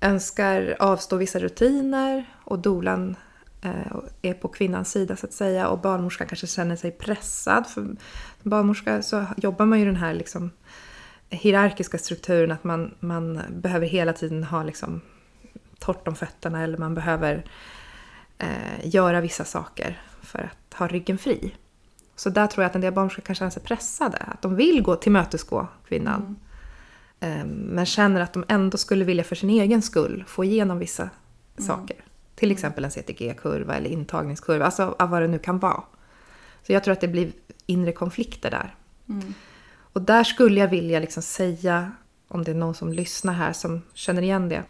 önskar 0.00 0.76
avstå 0.78 1.16
vissa 1.16 1.38
rutiner 1.38 2.24
och 2.44 2.58
dolan 2.58 3.16
eh, 3.62 3.96
är 4.22 4.34
på 4.34 4.48
kvinnans 4.48 4.90
sida 4.90 5.16
så 5.16 5.26
att 5.26 5.32
säga 5.32 5.68
och 5.68 5.78
barnmorskan 5.78 6.26
kanske 6.26 6.46
känner 6.46 6.76
sig 6.76 6.90
pressad. 6.90 7.66
För 7.66 7.80
som 7.80 7.96
barnmorska 8.42 9.02
så 9.02 9.26
jobbar 9.36 9.66
man 9.66 9.78
ju 9.78 9.84
den 9.84 9.96
här 9.96 10.14
liksom 10.14 10.50
hierarkiska 11.30 11.98
strukturen 11.98 12.52
att 12.52 12.64
man, 12.64 12.94
man 13.00 13.40
behöver 13.50 13.86
hela 13.86 14.12
tiden 14.12 14.44
ha 14.44 14.62
liksom 14.62 15.00
torrt 15.78 16.08
om 16.08 16.16
fötterna 16.16 16.62
eller 16.62 16.78
man 16.78 16.94
behöver 16.94 17.44
eh, 18.38 18.88
göra 18.88 19.20
vissa 19.20 19.44
saker 19.44 20.02
för 20.22 20.38
att 20.38 20.74
ha 20.78 20.88
ryggen 20.88 21.18
fri. 21.18 21.54
Så 22.16 22.30
där 22.30 22.46
tror 22.46 22.62
jag 22.62 22.68
att 22.68 22.74
en 22.74 22.80
del 22.80 22.92
barnmorskor 22.92 23.22
kan 23.22 23.34
känna 23.34 23.50
sig 23.50 23.62
pressade, 23.62 24.18
att 24.18 24.42
de 24.42 24.56
vill 24.56 24.82
gå 24.82 24.96
tillmötesgå 24.96 25.68
kvinnan. 25.88 26.20
Mm 26.20 26.36
men 27.44 27.86
känner 27.86 28.20
att 28.20 28.32
de 28.32 28.44
ändå 28.48 28.78
skulle 28.78 29.04
vilja 29.04 29.24
för 29.24 29.36
sin 29.36 29.50
egen 29.50 29.82
skull 29.82 30.24
få 30.26 30.44
igenom 30.44 30.78
vissa 30.78 31.10
saker. 31.58 31.96
Till 32.34 32.52
exempel 32.52 32.84
en 32.84 32.90
CTG-kurva 32.90 33.74
eller 33.74 33.90
intagningskurva, 33.90 34.64
alltså 34.64 34.96
vad 34.98 35.22
det 35.22 35.28
nu 35.28 35.38
kan 35.38 35.58
vara. 35.58 35.82
Så 36.66 36.72
jag 36.72 36.84
tror 36.84 36.92
att 36.92 37.00
det 37.00 37.08
blir 37.08 37.32
inre 37.66 37.92
konflikter 37.92 38.50
där. 38.50 38.74
Och 39.92 40.02
där 40.02 40.24
skulle 40.24 40.60
jag 40.60 40.68
vilja 40.68 41.00
liksom 41.00 41.22
säga, 41.22 41.92
om 42.28 42.44
det 42.44 42.50
är 42.50 42.54
någon 42.54 42.74
som 42.74 42.92
lyssnar 42.92 43.32
här 43.32 43.52
som 43.52 43.82
känner 43.94 44.22
igen 44.22 44.48
det. 44.48 44.62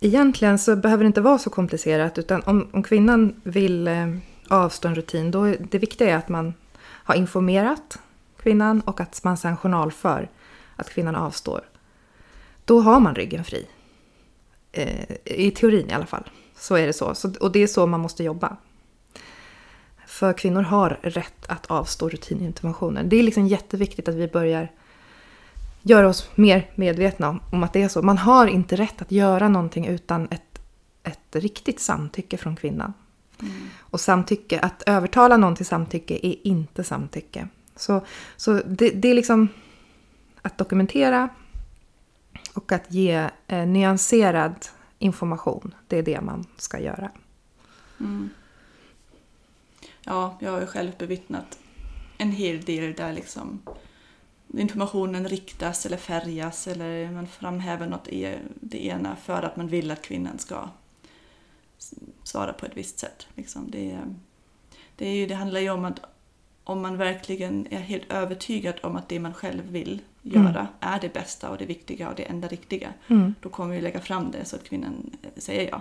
Egentligen 0.00 0.58
så 0.58 0.76
behöver 0.76 1.04
det 1.04 1.06
inte 1.06 1.20
vara 1.20 1.38
så 1.38 1.50
komplicerat, 1.50 2.18
utan 2.18 2.42
om, 2.42 2.68
om 2.72 2.82
kvinnan 2.82 3.40
vill 3.42 3.88
eh, 3.88 4.16
avstå 4.48 4.88
en 4.88 4.94
rutin, 4.94 5.30
då 5.30 5.44
är 5.44 5.56
det 5.70 5.78
viktiga 5.78 6.10
är 6.10 6.16
att 6.16 6.28
man 6.28 6.54
har 6.80 7.14
informerat 7.14 7.98
kvinnan 8.42 8.80
och 8.80 9.00
att 9.00 9.24
man 9.24 9.36
sedan 9.36 9.56
journalför 9.56 10.28
att 10.78 10.90
kvinnan 10.90 11.14
avstår. 11.14 11.60
Då 12.64 12.80
har 12.80 13.00
man 13.00 13.14
ryggen 13.14 13.44
fri. 13.44 13.66
Eh, 14.72 15.16
I 15.24 15.50
teorin 15.50 15.90
i 15.90 15.92
alla 15.92 16.06
fall. 16.06 16.30
Så 16.56 16.74
är 16.74 16.86
det 16.86 16.92
så. 16.92 17.14
så. 17.14 17.32
Och 17.40 17.52
det 17.52 17.62
är 17.62 17.66
så 17.66 17.86
man 17.86 18.00
måste 18.00 18.24
jobba. 18.24 18.56
För 20.06 20.32
kvinnor 20.32 20.62
har 20.62 20.98
rätt 21.02 21.46
att 21.46 21.66
avstå 21.66 22.08
rutininterventioner. 22.08 23.04
Det 23.04 23.16
är 23.16 23.22
liksom 23.22 23.46
jätteviktigt 23.46 24.08
att 24.08 24.14
vi 24.14 24.28
börjar 24.28 24.72
göra 25.82 26.08
oss 26.08 26.30
mer 26.34 26.70
medvetna 26.74 27.28
om, 27.28 27.40
om 27.52 27.62
att 27.62 27.72
det 27.72 27.82
är 27.82 27.88
så. 27.88 28.02
Man 28.02 28.18
har 28.18 28.46
inte 28.46 28.76
rätt 28.76 29.02
att 29.02 29.12
göra 29.12 29.48
någonting 29.48 29.86
utan 29.86 30.28
ett, 30.30 30.60
ett 31.02 31.36
riktigt 31.36 31.80
samtycke 31.80 32.36
från 32.36 32.56
kvinnan. 32.56 32.92
Och 33.78 34.00
samtycke, 34.00 34.60
att 34.60 34.82
övertala 34.86 35.36
någon 35.36 35.56
till 35.56 35.66
samtycke 35.66 36.14
är 36.22 36.46
inte 36.46 36.84
samtycke. 36.84 37.48
Så, 37.76 38.04
så 38.36 38.52
det, 38.66 38.90
det 38.90 39.10
är 39.10 39.14
liksom 39.14 39.48
att 40.48 40.58
dokumentera 40.58 41.28
och 42.54 42.72
att 42.72 42.92
ge 42.92 43.30
eh, 43.46 43.66
nyanserad 43.66 44.66
information. 44.98 45.74
Det 45.86 45.98
är 45.98 46.02
det 46.02 46.20
man 46.20 46.46
ska 46.56 46.78
göra. 46.78 47.10
Mm. 48.00 48.30
Ja, 50.02 50.38
jag 50.40 50.52
har 50.52 50.60
ju 50.60 50.66
själv 50.66 50.92
bevittnat 50.98 51.58
en 52.18 52.32
hel 52.32 52.60
del 52.60 52.92
där 52.92 53.12
liksom 53.12 53.62
informationen 54.54 55.28
riktas 55.28 55.86
eller 55.86 55.96
färgas 55.96 56.66
eller 56.66 57.10
man 57.10 57.26
framhäver 57.26 57.86
något 57.86 58.08
i 58.08 58.38
det 58.60 58.86
ena 58.86 59.16
för 59.16 59.42
att 59.42 59.56
man 59.56 59.68
vill 59.68 59.90
att 59.90 60.02
kvinnan 60.02 60.38
ska 60.38 60.68
svara 62.22 62.52
på 62.52 62.66
ett 62.66 62.76
visst 62.76 62.98
sätt. 62.98 63.26
Liksom 63.34 63.70
det, 63.70 63.98
det, 64.96 65.06
är 65.06 65.14
ju, 65.14 65.26
det 65.26 65.34
handlar 65.34 65.60
ju 65.60 65.70
om 65.70 65.84
att 65.84 66.00
om 66.64 66.82
man 66.82 66.96
verkligen 66.96 67.66
är 67.70 67.80
helt 67.80 68.12
övertygad 68.12 68.74
om 68.82 68.96
att 68.96 69.08
det 69.08 69.20
man 69.20 69.34
själv 69.34 69.64
vill 69.70 70.02
göra 70.34 70.68
är 70.80 71.00
det 71.00 71.12
bästa 71.12 71.50
och 71.50 71.58
det 71.58 71.66
viktiga 71.66 72.08
och 72.08 72.14
det 72.14 72.22
enda 72.22 72.48
riktiga, 72.48 72.92
Mm. 73.08 73.34
då 73.40 73.48
kommer 73.48 73.74
vi 73.74 73.80
lägga 73.80 74.00
fram 74.00 74.30
det 74.30 74.44
så 74.44 74.56
att 74.56 74.64
kvinnan 74.64 75.10
eh, 75.22 75.28
säger 75.36 75.70
ja. 75.70 75.80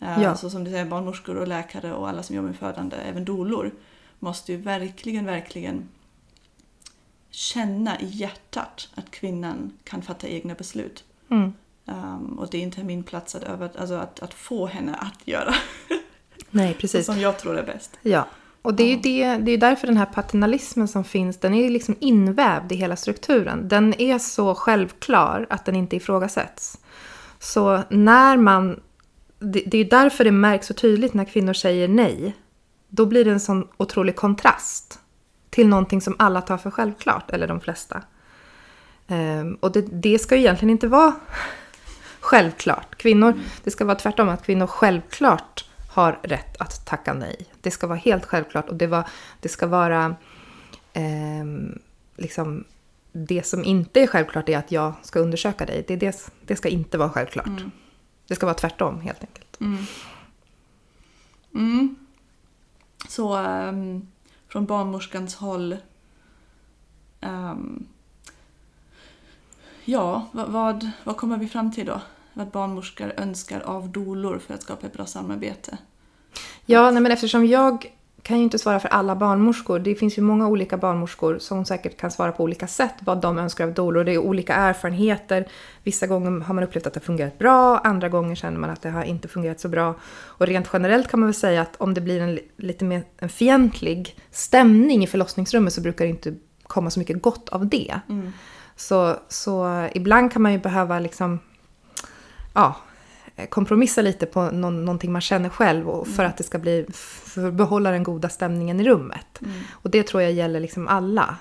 Eh, 0.00 0.22
Ja. 0.22 0.36
Så 0.36 0.50
som 0.50 0.64
du 0.64 0.70
säger, 0.70 0.84
barnmorskor 0.84 1.36
och 1.36 1.48
läkare 1.48 1.92
och 1.94 2.08
alla 2.08 2.22
som 2.22 2.36
jobbar 2.36 2.48
med 2.48 2.56
födande, 2.56 2.96
även 2.96 3.24
dolor, 3.24 3.70
måste 4.18 4.52
ju 4.52 4.58
verkligen, 4.58 5.24
verkligen 5.26 5.88
känna 7.30 8.00
i 8.00 8.06
hjärtat 8.06 8.88
att 8.94 9.10
kvinnan 9.10 9.72
kan 9.84 10.02
fatta 10.02 10.28
egna 10.28 10.54
beslut. 10.54 11.04
Mm. 11.30 11.52
Um, 11.84 12.38
och 12.38 12.48
det 12.50 12.58
är 12.58 12.62
inte 12.62 12.84
min 12.84 13.02
plats 13.02 13.34
att, 13.34 13.42
över, 13.42 13.70
alltså 13.78 13.94
att, 13.94 14.20
att 14.20 14.34
få 14.34 14.66
henne 14.66 14.94
att 14.94 15.28
göra 15.28 15.54
Nej, 16.50 16.74
precis. 16.74 17.06
som 17.12 17.20
jag 17.20 17.38
tror 17.38 17.58
är 17.58 17.62
bäst. 17.66 17.98
Ja, 18.02 18.26
och 18.66 18.74
det 18.74 18.82
är 18.82 18.88
ju 18.88 18.96
det, 18.96 19.36
det 19.36 19.50
är 19.50 19.58
därför 19.58 19.86
den 19.86 19.96
här 19.96 20.06
paternalismen 20.06 20.88
som 20.88 21.04
finns, 21.04 21.38
den 21.38 21.54
är 21.54 21.70
liksom 21.70 21.96
invävd 22.00 22.72
i 22.72 22.74
hela 22.74 22.96
strukturen. 22.96 23.68
Den 23.68 24.00
är 24.00 24.18
så 24.18 24.54
självklar 24.54 25.46
att 25.50 25.64
den 25.64 25.76
inte 25.76 25.96
ifrågasätts. 25.96 26.78
Så 27.38 27.82
när 27.90 28.36
man... 28.36 28.80
Det, 29.38 29.62
det 29.66 29.76
är 29.76 29.82
ju 29.82 29.88
därför 29.88 30.24
det 30.24 30.32
märks 30.32 30.66
så 30.66 30.74
tydligt 30.74 31.14
när 31.14 31.24
kvinnor 31.24 31.52
säger 31.52 31.88
nej. 31.88 32.36
Då 32.88 33.06
blir 33.06 33.24
det 33.24 33.30
en 33.30 33.40
sån 33.40 33.68
otrolig 33.76 34.16
kontrast 34.16 34.98
till 35.50 35.68
någonting 35.68 36.00
som 36.00 36.16
alla 36.18 36.42
tar 36.42 36.58
för 36.58 36.70
självklart, 36.70 37.30
eller 37.30 37.48
de 37.48 37.60
flesta. 37.60 38.02
Ehm, 39.08 39.54
och 39.54 39.72
det, 39.72 39.80
det 39.80 40.18
ska 40.18 40.34
ju 40.36 40.40
egentligen 40.40 40.70
inte 40.70 40.88
vara 40.88 41.14
självklart. 42.20 42.96
Kvinnor, 42.96 43.34
det 43.64 43.70
ska 43.70 43.84
vara 43.84 43.98
tvärtom, 43.98 44.28
att 44.28 44.46
kvinnor 44.46 44.66
självklart 44.66 45.65
har 45.96 46.20
rätt 46.22 46.56
att 46.60 46.86
tacka 46.86 47.14
nej. 47.14 47.46
Det 47.60 47.70
ska 47.70 47.86
vara 47.86 47.98
helt 47.98 48.24
självklart 48.24 48.68
och 48.68 48.76
det, 48.76 48.86
var, 48.86 49.08
det 49.40 49.48
ska 49.48 49.66
vara 49.66 50.16
ehm, 50.92 51.78
liksom 52.16 52.64
det 53.12 53.46
som 53.46 53.64
inte 53.64 54.00
är 54.00 54.06
självklart 54.06 54.48
är 54.48 54.58
att 54.58 54.72
jag 54.72 54.92
ska 55.02 55.20
undersöka 55.20 55.66
dig. 55.66 55.84
Det, 55.88 55.96
det, 55.96 56.30
det 56.46 56.56
ska 56.56 56.68
inte 56.68 56.98
vara 56.98 57.10
självklart. 57.10 57.62
Det 58.26 58.34
ska 58.34 58.46
vara 58.46 58.54
tvärtom 58.54 59.00
helt 59.00 59.20
enkelt. 59.20 59.60
Mm. 61.54 61.96
Så 63.08 63.36
ehm, 63.36 64.08
från 64.48 64.66
barnmorskans 64.66 65.34
håll 65.34 65.76
ehm, 67.20 67.86
Ja, 69.84 70.28
vad, 70.32 70.48
vad, 70.48 70.90
vad 71.04 71.16
kommer 71.16 71.36
vi 71.36 71.48
fram 71.48 71.72
till 71.72 71.86
då? 71.86 72.00
Vad 72.38 72.46
barnmorskor 72.50 73.12
önskar 73.16 73.60
av 73.60 73.88
dolor 73.88 74.38
för 74.46 74.54
att 74.54 74.62
skapa 74.62 74.86
ett 74.86 74.92
bra 74.92 75.06
samarbete? 75.06 75.78
Ja, 76.66 76.90
nej, 76.90 77.02
men 77.02 77.12
eftersom 77.12 77.46
jag 77.46 77.92
kan 78.22 78.36
ju 78.38 78.42
inte 78.42 78.58
svara 78.58 78.80
för 78.80 78.88
alla 78.88 79.16
barnmorskor. 79.16 79.78
Det 79.78 79.94
finns 79.94 80.18
ju 80.18 80.22
många 80.22 80.48
olika 80.48 80.76
barnmorskor 80.76 81.38
som 81.38 81.64
säkert 81.64 81.96
kan 81.96 82.10
svara 82.10 82.32
på 82.32 82.42
olika 82.42 82.66
sätt 82.66 82.94
vad 83.00 83.20
de 83.20 83.38
önskar 83.38 83.64
av 83.66 83.74
dolor. 83.74 84.04
Det 84.04 84.12
är 84.12 84.18
olika 84.18 84.54
erfarenheter. 84.54 85.48
Vissa 85.82 86.06
gånger 86.06 86.40
har 86.40 86.54
man 86.54 86.64
upplevt 86.64 86.86
att 86.86 86.94
det 86.94 87.00
fungerat 87.00 87.38
bra, 87.38 87.78
andra 87.78 88.08
gånger 88.08 88.34
känner 88.34 88.58
man 88.58 88.70
att 88.70 88.82
det 88.82 88.90
har 88.90 89.04
inte 89.04 89.28
fungerat 89.28 89.60
så 89.60 89.68
bra. 89.68 89.94
Och 90.14 90.46
rent 90.46 90.70
generellt 90.72 91.08
kan 91.08 91.20
man 91.20 91.26
väl 91.26 91.34
säga 91.34 91.62
att 91.62 91.76
om 91.76 91.94
det 91.94 92.00
blir 92.00 92.20
en 92.20 92.34
li- 92.34 92.48
lite 92.56 92.84
mer 92.84 93.02
en 93.18 93.28
fientlig 93.28 94.16
stämning 94.30 95.04
i 95.04 95.06
förlossningsrummet 95.06 95.72
så 95.72 95.80
brukar 95.80 96.04
det 96.04 96.10
inte 96.10 96.34
komma 96.62 96.90
så 96.90 96.98
mycket 96.98 97.22
gott 97.22 97.48
av 97.48 97.66
det. 97.66 98.00
Så, 98.76 99.16
så 99.28 99.86
ibland 99.94 100.32
kan 100.32 100.42
man 100.42 100.52
ju 100.52 100.58
behöva 100.58 100.98
liksom, 100.98 101.38
ja, 102.56 102.76
kompromissa 103.48 104.02
lite 104.02 104.26
på 104.26 104.50
någon, 104.50 104.84
någonting 104.84 105.12
man 105.12 105.20
känner 105.20 105.48
själv 105.48 105.88
och 105.88 106.08
för 106.08 106.24
att 106.24 106.36
det 106.36 106.44
ska 106.44 106.58
bli, 106.58 106.86
för 106.92 107.48
att 107.48 107.54
behålla 107.54 107.90
den 107.90 108.02
goda 108.02 108.28
stämningen 108.28 108.80
i 108.80 108.84
rummet. 108.84 109.40
Och 109.70 109.90
det 109.90 110.02
tror 110.02 110.22
jag 110.22 110.32
gäller 110.32 110.60
liksom 110.60 110.88
alla. 110.88 111.36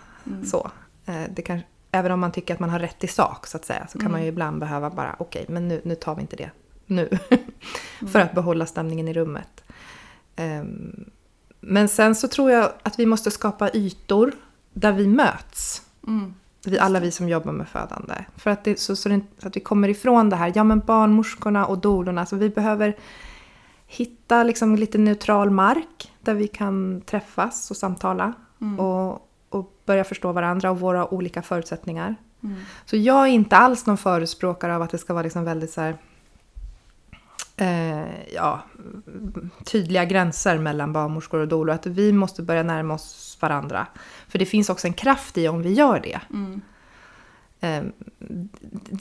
Så. 0.45 0.71
Eh, 1.06 1.21
Det 1.30 1.41
kan, 1.41 1.60
även 1.91 2.12
om 2.12 2.19
man 2.19 2.32
tycker 2.32 2.54
att 2.54 2.60
man 2.60 2.69
har 2.69 2.80
rätt 2.80 3.04
i 3.04 3.08
sak 3.08 3.47
så 3.47 3.58
att 3.58 3.65
säga, 3.65 3.88
så 3.88 3.99
kan 3.99 4.12
man 4.12 4.21
ju 4.21 4.28
ibland 4.28 4.60
behöva 4.60 4.89
bara, 4.89 5.15
okej, 5.19 5.45
men 5.49 5.67
nu, 5.67 5.82
nu 5.84 5.95
tar 5.95 6.15
vi 6.15 6.21
inte 6.21 6.36
det 6.36 6.49
nu. 6.86 7.10
för 8.12 8.19
att 8.19 8.34
behålla 8.34 8.65
stämningen 8.65 9.08
i 9.08 9.13
rummet. 9.13 9.63
Ehm, 10.36 11.06
Men 11.60 11.88
sen 11.89 12.15
så 12.15 12.28
tror 12.28 12.51
jag 12.51 12.71
att 12.84 12.99
vi 12.99 13.06
måste 13.06 13.32
skapa 13.32 13.69
ytor 13.73 14.32
där 14.73 14.91
vi 14.91 15.08
möts. 15.08 15.82
Mm. 16.65 16.71
Vi, 16.71 16.80
alla 16.80 16.99
vi 16.99 17.12
som 17.12 17.30
jobbar 17.30 17.51
med 17.51 17.67
födande. 17.67 18.13
För 18.36 18.51
att, 18.51 18.63
det, 18.63 18.80
så, 18.80 18.95
så, 18.95 19.10
det, 19.10 19.21
så 19.38 19.47
att 19.47 19.56
vi 19.56 19.60
kommer 19.60 19.89
ifrån 19.89 20.30
det 20.30 20.36
här, 20.36 20.51
ja 20.56 20.63
men 20.63 20.80
barnmorskorna 20.80 21.65
och 21.65 21.78
dolorna, 21.78 22.25
så 22.25 22.36
vi 22.36 22.49
behöver 22.49 22.95
hitta 23.88 24.43
liksom 24.43 24.75
lite 24.75 24.97
neutral 24.97 25.51
mark 25.51 26.12
där 26.21 26.34
vi 26.34 26.47
kan 26.47 27.01
träffas 27.01 27.71
och 27.71 27.78
samtala. 27.78 28.34
Och, 28.80 29.30
och 29.49 29.80
börja 29.86 30.04
förstå 30.04 30.32
varandra 30.32 30.71
och 30.71 30.80
våra 30.80 31.13
olika 31.13 31.41
förutsättningar. 31.41 32.15
Så 32.86 32.97
jag 32.97 33.21
är 33.23 33.32
inte 33.32 33.58
alls 33.58 33.86
någon 33.86 33.97
förespråkare 33.97 34.75
av 34.75 34.82
att 34.82 34.89
det 34.89 34.97
ska 34.97 35.13
vara 35.13 35.23
liksom 35.23 35.43
väldigt 35.43 35.71
så 35.71 35.82
här, 35.82 35.97
eh, 37.58 38.34
ja, 38.34 38.63
tydliga 39.65 40.06
gränser 40.06 40.58
mellan 40.58 40.94
barnmorskor 40.94 41.39
och 41.39 41.48
dolor. 41.48 41.76
Att 41.76 41.86
vi 41.86 42.12
måste 42.13 42.41
börja 42.41 42.63
närma 42.63 42.94
oss 42.94 43.38
varandra. 43.41 43.88
För 44.28 44.39
det 44.39 44.46
finns 44.46 44.70
också 44.70 44.88
en 44.88 44.94
kraft 44.94 45.38
i 45.38 45.48
om 45.48 45.62
vi 45.62 45.74
gör 45.74 46.00
det. 46.00 46.20
Eh, 47.60 47.84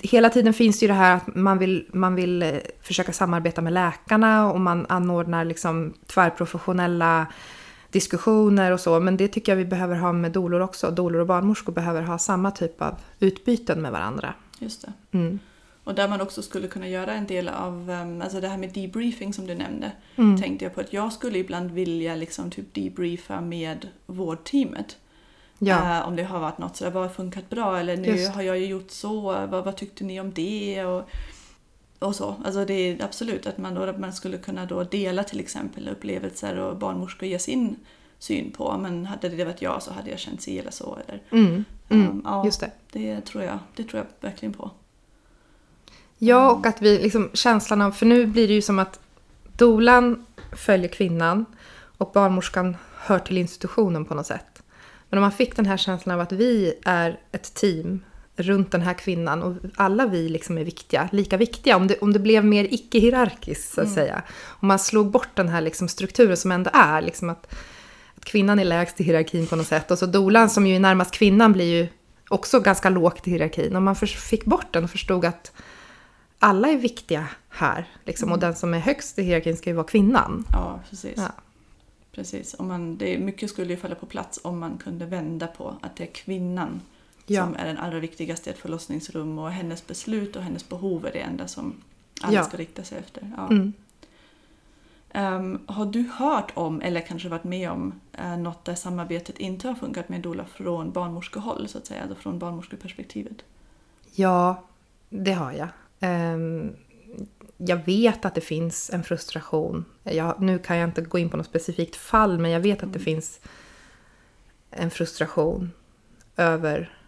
hela 0.03 0.31
tiden 0.31 0.55
finns 0.55 0.81
det 0.81 0.85
ju 0.85 0.89
det 0.89 0.99
här 0.99 1.17
att 1.17 1.35
man 1.35 1.59
vill, 1.59 1.89
man 1.93 2.15
vill 2.15 2.43
eh, 2.43 2.55
försöka 2.83 3.13
samarbeta 3.13 3.61
med 3.63 3.73
läkarna 3.73 4.53
och 4.53 4.61
man 4.61 4.87
anordnar 4.89 5.45
liksom 5.45 5.95
tvärprofessionella 6.07 7.27
diskussioner 7.91 8.73
och 8.73 8.81
så. 8.81 9.01
Men 9.01 9.17
det 9.17 9.29
tycker 9.29 9.53
jag 9.53 9.57
vi 9.57 9.65
behöver 9.65 9.97
ha 9.97 10.13
med 10.13 10.33
dolor 10.33 10.61
också. 10.61 10.91
Dolor 10.91 11.21
och 11.21 11.27
barnmorskor 11.27 11.73
behöver 11.73 12.03
ha 12.03 12.19
samma 12.19 12.51
typ 12.51 12.83
av 12.83 12.95
utbyten 13.19 13.83
med 13.83 13.93
varandra. 13.93 14.35
Just 14.59 14.83
det. 14.83 15.19
Mm. 15.19 15.39
Och 15.85 15.95
där 15.95 16.09
man 16.09 16.21
också 16.21 16.43
skulle 16.43 16.69
kunna 16.69 16.89
göra 16.89 17.13
en 17.15 17.27
del 17.27 17.49
av, 17.49 17.91
um, 17.91 18.23
alltså 18.23 18.41
det 18.41 18.49
här 18.49 18.59
med 18.59 18.73
debriefing 18.73 19.33
som 19.35 19.47
du 19.47 19.55
nämnde, 19.55 19.93
Mm. 20.17 20.41
tänkte 20.41 20.65
jag 20.65 20.75
på 20.75 20.81
att 20.81 20.93
jag 20.93 21.13
skulle 21.13 21.39
ibland 21.39 21.71
vilja 21.71 22.15
liksom 22.15 22.51
typ 22.51 22.75
debriefa 22.75 23.41
med 23.41 23.89
vårdteamet. 24.07 24.97
Ja, 25.59 25.99
Eh, 26.01 26.09
om 26.09 26.17
det 26.17 26.23
har 26.25 26.41
varit 26.41 26.59
något 26.59 26.77
sådär, 26.77 26.91
vad 26.91 27.03
har 27.03 27.11
funkat 27.11 27.51
bra 27.51 27.79
eller 27.79 27.97
nu 27.97 28.09
Just. 28.09 28.33
har 28.35 28.43
jag 28.43 28.59
ju 28.59 28.67
gjort 28.67 28.91
så, 28.91 29.21
vad, 29.23 29.65
vad 29.65 29.77
tyckte 29.77 30.05
ni 30.05 30.21
om 30.21 30.33
det? 30.33 30.85
Och, 30.85 31.09
och 31.99 32.17
så. 32.17 32.37
Alltså 32.45 32.65
det 32.65 32.75
är 32.75 33.05
absolut 33.05 33.47
att 33.47 33.59
man, 33.59 33.75
då, 33.75 33.83
att 33.83 34.01
man 34.01 34.13
skulle 34.13 34.39
kunna 34.39 34.67
då 34.67 34.83
dela 34.83 35.25
till 35.25 35.41
exempel 35.41 35.89
upplevelser 35.89 36.59
och 36.59 36.77
barnmorskor 36.77 37.29
ge 37.29 37.39
sin 37.39 37.77
syn 38.19 38.51
på. 38.53 38.79
Men 38.79 39.07
hade 39.07 39.29
det 39.29 39.45
varit 39.45 39.63
jag 39.63 39.83
så 39.83 39.93
hade 39.93 40.11
jag 40.11 40.19
känt 40.19 40.43
si 40.43 40.59
eller 40.59 40.71
så. 40.71 40.99
Eller, 41.07 41.23
Mm, 41.31 41.65
mm, 41.89 42.11
um, 42.11 42.23
ja, 42.25 42.45
just 42.45 42.61
det. 42.61 42.71
det 42.93 43.21
tror 43.21 43.45
jag, 43.45 43.59
det 43.77 43.85
tror 43.85 43.99
jag 44.03 44.29
verkligen 44.31 44.53
på. 44.53 44.71
Ja, 46.19 46.51
och 46.51 46.67
att 46.67 46.83
vi 46.83 46.99
liksom 46.99 47.31
känslan 47.33 47.83
av, 47.83 47.91
för 47.91 48.07
nu 48.07 48.27
blir 48.27 48.49
det 48.49 48.55
ju 48.55 48.63
som 48.63 48.79
att 48.79 49.01
dolan 49.57 50.27
följer 50.53 50.89
kvinnan 50.89 51.47
och 51.99 52.11
barnmorskan 52.15 52.77
hör 52.97 53.19
till 53.19 53.39
institutionen 53.39 54.05
på 54.05 54.15
något 54.15 54.27
sätt. 54.27 54.63
Men 55.09 55.19
om 55.19 55.23
man 55.23 55.33
fick 55.33 55.57
den 55.57 55.67
här 55.67 55.77
känslan 55.77 56.15
av 56.15 56.21
att 56.21 56.33
vi 56.33 56.75
är 56.85 57.21
ett 57.33 57.55
team 57.55 58.01
runt 58.37 58.71
den 58.71 58.83
här 58.83 58.95
kvinnan 58.95 59.43
och 59.43 59.55
alla 59.77 60.07
vi 60.07 60.29
liksom 60.29 60.59
är 60.59 60.65
viktiga, 60.65 61.09
lika 61.13 61.37
viktiga. 61.37 61.77
Om 61.77 61.87
det, 61.87 61.99
om 61.99 62.13
det 62.13 62.19
blev 62.19 62.45
mer 62.45 62.65
icke-hierarkiskt 62.71 63.75
så 63.75 63.81
att 63.81 63.93
säga. 63.93 64.23
Om 64.45 64.69
man 64.69 64.79
slog 64.79 65.11
bort 65.11 65.29
den 65.35 65.49
här 65.49 65.61
liksom 65.61 65.89
strukturen 65.89 66.37
som 66.37 66.53
ändå 66.53 66.71
är, 66.75 67.03
liksom 67.03 67.31
att, 67.31 67.55
att 68.17 68.25
kvinnan 68.25 68.59
är 68.59 68.65
lägst 68.65 69.01
i 69.01 69.05
hierarkin 69.05 69.47
på 69.47 69.57
något 69.57 69.67
sätt. 69.67 69.91
Och 69.91 69.99
så 69.99 70.07
dolan 70.07 70.51
som 70.51 70.67
ju 70.67 70.77
är 70.77 70.81
närmast 70.81 71.15
kvinnan 71.15 71.53
blir 71.53 71.65
ju 71.65 71.89
också 72.29 72.61
ganska 72.61 72.91
lågt 72.91 73.29
i 73.29 73.31
hierarkin. 73.31 73.77
Om 73.77 73.85
man 73.85 73.97
fick 73.97 74.45
bort 74.45 74.73
den 74.73 74.85
och 74.85 74.91
förstod 74.91 75.25
att 75.25 75.53
alla 76.39 76.69
är 76.69 76.77
viktiga 76.77 77.29
här. 77.49 77.89
Liksom, 78.05 78.33
Och 78.33 78.39
den 78.39 78.55
som 78.55 78.75
är 78.75 78.79
högst 78.79 79.19
i 79.19 79.23
hierarkin 79.23 79.57
ska 79.57 79.71
ju 79.71 79.77
vara 79.77 79.87
kvinnan. 79.87 80.47
Ja, 80.53 80.81
precis. 80.91 81.17
Ja. 81.17 81.33
precis. 82.13 82.55
Om 82.59 82.69
man, 82.69 82.97
det, 82.97 83.19
mycket 83.19 83.51
skulle 83.51 83.71
ju 83.71 83.77
falla 83.77 83.95
på 83.95 84.07
plats 84.07 84.41
om 84.43 84.59
man 84.59 84.79
kunde 84.79 85.07
vända 85.07 85.47
på 85.47 85.77
att 85.81 85.97
det 85.97 86.05
är 86.05 86.13
kvinnan 86.13 86.81
Ja. 87.27 87.45
som 87.45 87.57
är 87.57 87.67
den 87.67 87.79
allra 87.79 87.99
viktigaste 87.99 88.51
i 88.51 88.53
ett 88.53 88.59
förlossningsrum 88.59 89.39
och 89.39 89.51
hennes 89.51 89.87
beslut 89.87 90.37
och 90.37 90.43
hennes 90.43 90.69
behov 90.69 91.07
är 91.07 91.13
det 91.13 91.19
enda 91.21 91.49
som 91.49 91.75
alla 92.21 92.35
Ja. 92.35 92.45
ska 92.45 92.57
rikta 92.57 92.85
sig 92.85 92.99
efter. 92.99 93.33
Mm. 93.51 93.73
Ehm, 95.11 95.59
har 95.67 95.87
du 95.87 96.11
hört 96.15 96.53
om, 96.55 96.81
eller 96.81 97.01
kanske 97.01 97.29
varit 97.29 97.45
med 97.45 97.71
om, 97.71 98.01
uh, 98.21 98.39
något 98.39 98.65
där 98.65 98.75
samarbetet 98.75 99.39
inte 99.39 99.69
har 99.69 99.75
funkat 99.75 100.09
med 100.09 100.21
doula 100.21 100.45
från 100.45 100.93
barnmorskehåll, 100.93 101.69
så 101.69 101.79
att 101.79 101.87
säga, 101.87 102.03
alltså 102.03 102.15
från 102.17 102.39
barnmorskeperspektivet? 102.39 103.37
Ja, 104.15 104.63
det 105.11 105.33
har 105.33 105.53
jag. 105.53 105.69
Ehm, 106.05 106.77
jag 107.57 107.77
vet 107.87 108.25
att 108.25 108.35
det 108.35 108.41
finns 108.41 108.91
en 108.91 109.05
frustration. 109.05 109.85
Jag, 110.03 110.43
nu 110.43 110.59
kan 110.59 110.77
jag 110.77 110.89
inte 110.89 111.03
gå 111.03 111.19
in 111.19 111.29
på 111.29 111.37
något 111.37 111.47
specifikt 111.47 111.97
fall, 111.97 112.39
men 112.39 112.51
jag 112.51 112.61
vet 112.61 112.83
att 112.83 112.93
det 112.93 112.99
finns 112.99 113.41
en 114.71 114.91
frustration 114.91 115.71
över 116.37 116.99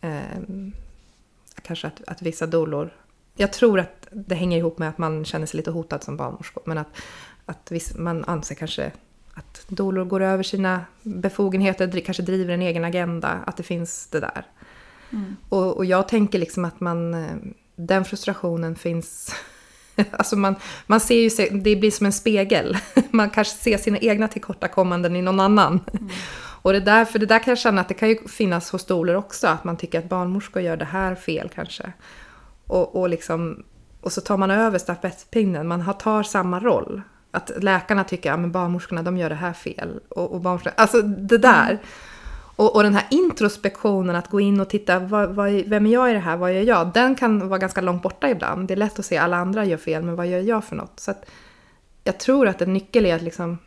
ehm, 0.00 0.72
kanske 1.62 1.86
att, 1.86 2.02
att 2.06 2.22
vissa 2.22 2.46
dolor... 2.46 2.90
Jag 3.36 3.52
tror 3.52 3.80
att 3.80 4.08
det 4.10 4.34
hänger 4.34 4.58
ihop 4.58 4.78
med 4.78 4.88
att 4.88 4.98
man 4.98 5.24
känner 5.24 5.46
sig 5.46 5.56
lite 5.56 5.70
hotad 5.70 6.02
som 6.02 6.16
barnmorska, 6.16 6.60
men 6.64 6.78
att, 6.78 6.88
att 7.46 7.70
viss, 7.70 7.94
man 7.94 8.24
anser 8.24 8.54
kanske 8.54 8.92
att 9.34 9.64
dolor 9.68 10.04
går 10.04 10.20
över 10.20 10.42
sina 10.42 10.84
befogenheter, 11.02 12.00
kanske 12.00 12.22
driver 12.22 12.54
en 12.54 12.62
egen 12.62 12.84
agenda, 12.84 13.28
att 13.28 13.56
det 13.56 13.62
finns 13.62 14.06
det 14.06 14.20
där. 14.20 14.46
Och, 15.48 15.76
och 15.76 15.84
jag 15.84 16.08
tänker 16.08 16.38
liksom 16.38 16.64
att 16.64 16.80
man, 16.80 17.14
eh, 17.14 17.36
den 17.76 18.04
frustrationen 18.04 18.76
finns... 18.76 19.34
Alltså 20.10 20.36
man, 20.36 20.54
man 20.86 21.00
ser 21.00 21.14
ju, 21.14 21.30
sig- 21.30 21.50
det 21.50 21.76
blir 21.76 21.90
som 21.90 22.06
en 22.06 22.12
spegel. 22.12 22.76
Man 23.10 23.30
kanske 23.30 23.54
ser 23.54 23.78
sina 23.78 23.98
egna 23.98 24.28
tillkortakommanden 24.28 25.16
i 25.16 25.22
någon 25.22 25.40
annan. 25.40 25.80
Och 26.62 26.72
det 26.72 26.80
där, 26.80 27.04
för 27.04 27.18
det 27.18 27.26
där 27.26 27.38
kan 27.38 27.50
jag 27.50 27.58
känna 27.58 27.80
att 27.80 27.88
det 27.88 27.94
kan 27.94 28.08
ju 28.08 28.28
finnas 28.28 28.70
hos 28.70 28.84
doler 28.84 29.16
också, 29.16 29.46
att 29.46 29.64
man 29.64 29.76
tycker 29.76 29.98
att 29.98 30.08
barnmorskor 30.08 30.62
gör 30.62 30.76
det 30.76 30.84
här 30.84 31.14
fel 31.14 31.50
kanske. 31.54 31.92
Och, 32.66 32.96
och, 32.96 33.08
liksom, 33.08 33.64
och 34.00 34.12
så 34.12 34.20
tar 34.20 34.36
man 34.36 34.50
över 34.50 34.78
stafettpinnen, 34.78 35.68
man 35.68 35.80
har, 35.80 35.92
tar 35.92 36.22
samma 36.22 36.60
roll. 36.60 37.02
Att 37.30 37.50
läkarna 37.62 38.04
tycker 38.04 38.32
att 38.32 38.40
ja, 38.40 38.46
barnmorskorna 38.46 39.02
de 39.02 39.16
gör 39.16 39.28
det 39.28 39.34
här 39.34 39.52
fel. 39.52 40.00
Och, 40.08 40.32
och 40.32 40.40
barnmorskorna, 40.40 40.74
alltså 40.76 41.02
det 41.02 41.38
där. 41.38 41.78
Och, 42.56 42.76
och 42.76 42.82
den 42.82 42.94
här 42.94 43.06
introspektionen, 43.10 44.16
att 44.16 44.30
gå 44.30 44.40
in 44.40 44.60
och 44.60 44.68
titta, 44.70 44.98
vad, 44.98 45.34
vad, 45.34 45.52
vem 45.52 45.86
är 45.86 45.92
jag 45.92 46.10
i 46.10 46.12
det 46.12 46.18
här, 46.18 46.36
vad 46.36 46.54
gör 46.54 46.62
jag? 46.62 46.92
Den 46.92 47.14
kan 47.14 47.48
vara 47.48 47.58
ganska 47.58 47.80
långt 47.80 48.02
borta 48.02 48.30
ibland. 48.30 48.68
Det 48.68 48.74
är 48.74 48.76
lätt 48.76 48.98
att 48.98 49.06
se 49.06 49.16
alla 49.16 49.36
andra 49.36 49.64
gör 49.64 49.76
fel, 49.76 50.02
men 50.02 50.16
vad 50.16 50.26
gör 50.26 50.40
jag 50.40 50.64
för 50.64 50.76
något? 50.76 51.00
Så 51.00 51.10
att 51.10 51.24
jag 52.04 52.18
tror 52.18 52.48
att 52.48 52.62
en 52.62 52.72
nyckel 52.72 53.06
är 53.06 53.14
att 53.14 53.22
liksom 53.22 53.58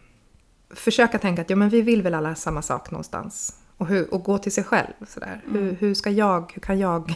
försöka 0.69 1.19
tänka 1.19 1.41
att 1.41 1.49
ja, 1.49 1.55
men 1.55 1.69
vi 1.69 1.81
vill 1.81 2.01
väl 2.01 2.13
alla 2.13 2.35
samma 2.35 2.61
sak 2.61 2.91
någonstans. 2.91 3.59
Och, 3.77 3.87
hur, 3.87 4.13
och 4.13 4.23
gå 4.23 4.37
till 4.37 4.51
sig 4.51 4.63
själv. 4.63 4.93
Sådär. 5.07 5.41
Hur, 5.51 5.71
hur 5.79 5.93
ska 5.93 6.09
jag, 6.09 6.51
hur 6.53 6.61
kan 6.61 6.79
jag 6.79 7.13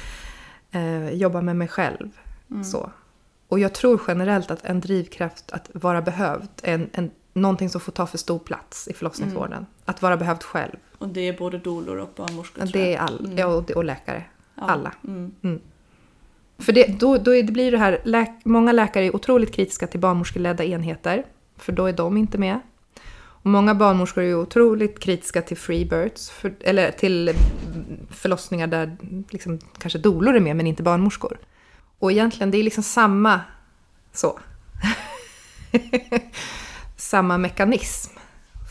eh, 0.70 1.10
jobba 1.10 1.40
med 1.40 1.56
mig 1.56 1.68
själv? 1.68 2.10
Så. 2.64 2.90
Och 3.48 3.58
jag 3.58 3.72
tror 3.72 4.00
generellt 4.08 4.50
att 4.50 4.64
en 4.64 4.80
drivkraft 4.80 5.52
att 5.52 5.70
vara 5.72 6.02
behövd 6.02 6.48
är 6.62 6.74
en, 6.74 6.90
en, 6.92 7.10
någonting 7.32 7.68
som 7.70 7.80
får 7.80 7.92
ta 7.92 8.06
för 8.06 8.18
stor 8.18 8.38
plats 8.38 8.88
i 8.88 8.92
förlossningsvården. 8.92 9.66
Att 9.84 10.02
vara 10.02 10.16
behövd 10.16 10.42
själv. 10.42 10.76
Och 11.02 11.08
det 11.08 11.28
är 11.28 11.32
både 11.32 11.58
doulor 11.58 11.96
och 11.96 12.10
barnmorskor 12.16 12.66
Det 12.72 12.94
är 12.94 12.98
all, 12.98 13.34
ja, 13.36 13.46
och, 13.46 13.70
och 13.70 13.84
läkare. 13.84 14.24
Ja. 14.54 14.62
Alla. 14.62 14.92
Mm. 15.04 15.60
För 16.58 16.72
det, 16.72 16.86
då, 17.00 17.18
då 17.18 17.30
det 17.30 17.52
blir 17.52 17.72
det 17.72 17.78
här, 17.78 18.00
läk, 18.04 18.30
många 18.44 18.72
läkare 18.72 19.04
är 19.04 19.16
otroligt 19.16 19.52
kritiska 19.52 19.86
till 19.86 20.00
barnmorskeledda 20.00 20.64
enheter, 20.64 21.24
för 21.56 21.72
då 21.72 21.86
är 21.86 21.92
de 21.92 22.16
inte 22.16 22.38
med. 22.38 22.60
Och 23.14 23.46
många 23.46 23.74
barnmorskor 23.74 24.24
är 24.24 24.34
otroligt 24.34 25.00
kritiska 25.00 25.42
till 25.42 25.56
freebirths, 25.56 26.30
för, 26.30 26.54
eller 26.60 26.90
till 26.90 27.28
mm, 27.28 27.36
förlossningar 28.10 28.66
där 28.66 28.96
liksom, 29.30 29.58
kanske 29.78 29.98
dolor 29.98 30.36
är 30.36 30.40
med 30.40 30.56
men 30.56 30.66
inte 30.66 30.82
barnmorskor. 30.82 31.38
Och 31.98 32.12
egentligen, 32.12 32.50
det 32.50 32.58
är 32.58 32.62
liksom 32.62 32.82
samma 32.82 33.40
så. 34.12 34.38
samma 36.96 37.38
mekanism. 37.38 38.21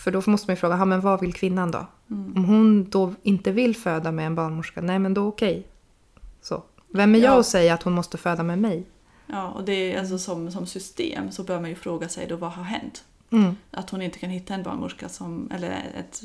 För 0.04 0.12
då 0.12 0.22
måste 0.26 0.48
man 0.50 0.56
ju 0.56 0.60
fråga, 0.60 0.78
ja, 0.78 0.86
men 0.86 1.02
vad 1.02 1.22
vill 1.22 1.34
kvinnan 1.34 1.72
då? 1.72 1.88
Om 2.08 2.46
hon 2.46 2.90
då 2.90 3.14
inte 3.24 3.52
vill 3.52 3.76
föda 3.76 4.12
med 4.12 4.26
en 4.28 4.36
barnmorska, 4.36 4.82
nej 4.82 5.00
men 5.00 5.14
då 5.14 5.28
okej. 5.28 5.68
Så. 6.42 6.64
Vem 6.88 7.16
är 7.16 7.20
jag 7.20 7.34
Ja. 7.36 7.40
att 7.40 7.46
säga 7.46 7.74
att 7.74 7.84
hon 7.84 7.94
måste 7.94 8.18
föda 8.18 8.44
med 8.44 8.60
mig? 8.60 8.86
Ja, 9.28 9.50
och 9.50 9.64
det 9.66 9.74
är 9.94 10.00
alltså 10.00 10.18
som, 10.18 10.52
som 10.52 10.66
system 10.66 11.32
så 11.32 11.44
bör 11.44 11.60
man 11.60 11.70
ju 11.70 11.76
fråga 11.76 12.10
sig 12.10 12.28
då 12.28 12.36
vad 12.36 12.52
har 12.52 12.64
hänt? 12.64 13.04
Mm. 13.32 13.56
Att 13.72 13.90
hon 13.90 14.02
inte 14.02 14.20
kan 14.20 14.30
hitta 14.30 14.54
en 14.54 14.64
barnmorska 14.64 15.10
som, 15.10 15.52
eller 15.52 15.70
ett, 16.00 16.22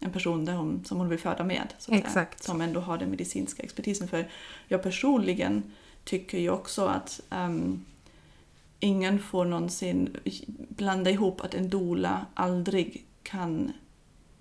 en 0.00 0.10
person 0.12 0.44
där 0.44 0.52
hon, 0.52 0.84
som 0.84 0.98
hon 0.98 1.08
vill 1.08 1.18
föda 1.18 1.44
med. 1.44 1.62
Så 1.68 1.74
att 1.76 1.82
Säga, 1.82 1.98
Exakt. 1.98 2.42
som 2.44 2.60
ändå 2.60 2.80
har 2.80 2.98
den 2.98 3.10
medicinska 3.10 3.62
expertisen. 3.62 4.08
För 4.08 4.28
jag 4.68 4.82
personligen 4.82 5.62
tycker 6.04 6.38
ju 6.38 6.50
också 6.50 6.86
att 6.86 7.20
ehm, 7.30 7.84
ingen 8.80 9.18
får 9.18 9.44
någonsin 9.44 10.16
blanda 10.68 11.10
ihop 11.10 11.40
att 11.40 11.54
en 11.54 11.68
doula 11.68 12.26
aldrig 12.34 13.04
kan 13.22 13.72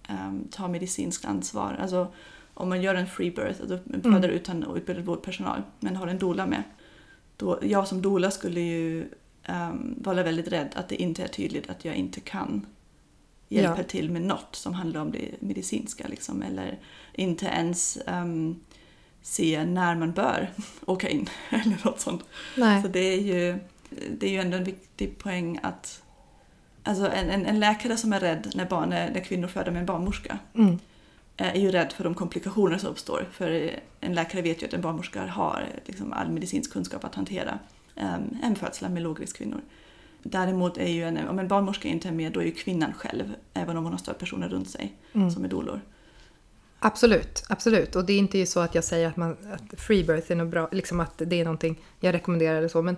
ehm, 0.07 0.47
ta 0.51 0.67
medicinskt 0.67 1.25
ansvar. 1.25 1.77
Alltså 1.81 2.13
om 2.53 2.69
man 2.69 2.81
gör 2.81 2.95
en 2.95 3.07
free 3.07 3.31
birth, 3.31 3.61
alltså 3.61 3.79
föder 4.03 4.29
utan 4.29 4.75
utbildad 4.77 5.05
vårdpersonal, 5.05 5.61
men 5.79 5.95
har 5.95 6.07
en 6.07 6.19
doula 6.19 6.45
med. 6.45 6.63
Då, 7.37 7.59
jag 7.61 7.87
som 7.87 8.01
doula 8.01 8.31
skulle 8.31 8.61
ju 8.61 9.09
um, 9.49 9.95
vara 10.01 10.23
väldigt 10.23 10.47
rädd 10.47 10.69
att 10.75 10.89
det 10.89 11.01
inte 11.01 11.23
är 11.23 11.27
tydligt 11.27 11.69
att 11.69 11.85
jag 11.85 11.95
inte 11.95 12.19
kan 12.19 12.65
hjälpa 13.47 13.77
Ja. 13.77 13.83
till 13.83 14.11
med 14.11 14.21
något 14.21 14.55
som 14.55 14.73
handlar 14.73 15.01
om 15.01 15.11
det 15.11 15.41
medicinska. 15.41 16.07
Liksom, 16.07 16.41
eller 16.41 16.79
inte 17.13 17.45
ens 17.45 17.97
ehm, 18.07 18.59
se 19.21 19.65
när 19.65 19.95
man 19.95 20.11
bör 20.11 20.49
åka 20.85 21.09
in 21.09 21.29
eller 21.49 21.85
något 21.85 21.99
sånt. 21.99 22.23
Nej. 22.57 22.81
Så 22.81 22.87
det 22.87 22.99
är 22.99 23.21
ju, 23.21 23.59
det 24.17 24.25
är 24.25 24.31
ju 24.31 24.39
ändå 24.39 24.57
en 24.57 24.63
viktig 24.63 25.17
poäng 25.17 25.59
att 25.63 26.03
Alltså 26.83 27.07
en, 27.11 27.29
en, 27.29 27.45
en 27.45 27.59
läkare 27.59 27.97
som 27.97 28.13
är 28.13 28.19
rädd 28.19 28.51
när, 28.55 28.65
barn, 28.65 28.89
när 28.89 29.23
kvinnor 29.23 29.47
föder 29.47 29.71
med 29.71 29.79
en 29.79 29.85
barnmorska 29.85 30.39
Mm. 30.53 30.79
är 31.37 31.59
ju 31.59 31.71
rädd 31.71 31.91
för 31.93 32.03
de 32.03 32.13
komplikationer 32.15 32.77
som 32.77 32.89
uppstår. 32.89 33.27
För 33.31 33.71
en 33.99 34.13
läkare 34.13 34.41
vet 34.41 34.61
ju 34.61 34.67
att 34.67 34.73
en 34.73 34.81
barnmorska 34.81 35.25
har 35.27 35.67
liksom 35.85 36.13
all 36.13 36.31
medicinsk 36.31 36.73
kunskap 36.73 37.03
att 37.05 37.15
hantera 37.15 37.59
um, 37.95 38.37
en 38.43 38.55
födslar 38.55 38.89
med 38.89 39.03
lågriskkvinnor. 39.03 39.61
Däremot 40.23 40.77
är 40.77 40.87
ju 40.87 41.03
en, 41.03 41.27
om 41.27 41.39
en 41.39 41.47
barnmorska 41.47 41.87
inte 41.87 42.07
är 42.07 42.11
med 42.11 42.31
då 42.31 42.39
är 42.39 42.45
ju 42.45 42.51
kvinnan 42.51 42.93
själv, 42.93 43.33
även 43.53 43.77
om 43.77 43.83
hon 43.83 43.93
har 43.93 43.99
stödpersoner 43.99 44.49
runt 44.49 44.69
sig 44.69 44.93
Mm. 45.13 45.31
som 45.31 45.43
är 45.43 45.47
dolor. 45.49 45.81
Absolut, 46.79 47.43
absolut. 47.49 47.95
Och 47.95 48.05
det 48.05 48.13
är 48.13 48.17
inte 48.17 48.45
så 48.45 48.59
att 48.59 48.75
jag 48.75 48.83
säger 48.83 49.07
att, 49.07 49.17
man, 49.17 49.37
att 49.53 49.79
freebirth 49.79 50.31
är 50.31 50.35
något 50.35 50.51
bra, 50.51 50.69
liksom 50.71 50.99
att 50.99 51.17
det 51.25 51.39
är 51.39 51.43
någonting 51.43 51.79
jag 51.99 52.13
rekommenderar 52.13 52.55
eller 52.57 52.67
så. 52.67 52.81
Men 52.81 52.97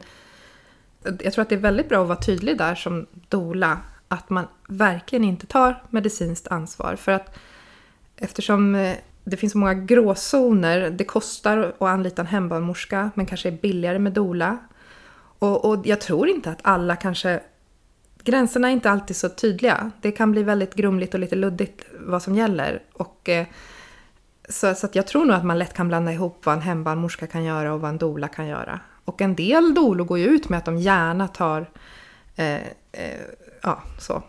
jag 1.03 1.33
tror 1.33 1.41
att 1.41 1.49
det 1.49 1.55
är 1.55 1.59
väldigt 1.59 1.89
bra 1.89 2.01
att 2.01 2.07
vara 2.07 2.19
tydlig 2.19 2.57
där 2.57 2.75
som 2.75 3.05
dola 3.29 3.79
att 4.07 4.29
man 4.29 4.47
verkligen 4.67 5.23
inte 5.23 5.47
tar 5.47 5.83
medicinskt 5.89 6.47
ansvar. 6.47 6.95
För 6.95 7.11
att 7.11 7.37
eftersom 8.17 8.75
eh, 8.75 8.95
det 9.23 9.37
finns 9.37 9.51
så 9.51 9.57
många 9.57 9.73
gråzoner, 9.73 10.89
det 10.89 11.03
kostar 11.03 11.57
att 11.57 11.81
anlita 11.81 12.21
en 12.21 12.27
hembarnmorska 12.27 13.11
men 13.15 13.25
kanske 13.25 13.49
är 13.49 13.57
billigare 13.61 13.99
med 13.99 14.13
dola. 14.13 14.57
Och, 15.39 15.65
och 15.65 15.87
jag 15.87 16.01
tror 16.01 16.27
inte 16.27 16.51
att 16.51 16.59
alla 16.61 16.95
kanske... 16.95 17.39
Gränserna 18.23 18.67
är 18.67 18.71
inte 18.71 18.89
alltid 18.89 19.15
så 19.15 19.29
tydliga. 19.29 19.91
Det 20.01 20.11
kan 20.11 20.31
bli 20.31 20.43
väldigt 20.43 20.75
grumligt 20.75 21.13
och 21.13 21.19
lite 21.19 21.35
luddigt 21.35 21.85
vad 21.99 22.23
som 22.23 22.35
gäller. 22.35 22.81
Och, 22.93 23.29
eh, 23.29 23.45
så, 24.49 24.75
så 24.75 24.85
att 24.85 24.95
jag 24.95 25.07
tror 25.07 25.25
nog 25.25 25.35
att 25.35 25.45
man 25.45 25.59
lätt 25.59 25.73
kan 25.73 25.87
blanda 25.87 26.11
ihop 26.11 26.45
vad 26.45 26.55
en 26.55 26.61
hembarnmorska 26.61 27.27
kan 27.27 27.43
göra 27.43 27.73
och 27.73 27.81
vad 27.81 27.89
en 27.89 27.97
dola 27.97 28.27
kan 28.27 28.47
göra. 28.47 28.79
Och 29.05 29.21
en 29.21 29.35
del 29.35 29.73
dolor 29.73 30.05
går 30.05 30.19
ju 30.19 30.25
ut 30.25 30.49
med 30.49 30.57
att 30.57 30.65
de 30.65 30.77
gärna 30.77 31.27
tar... 31.27 31.69
Eh, 32.35 32.55
eh, 32.91 33.21
ja, 33.61 33.83
så. 33.99 34.23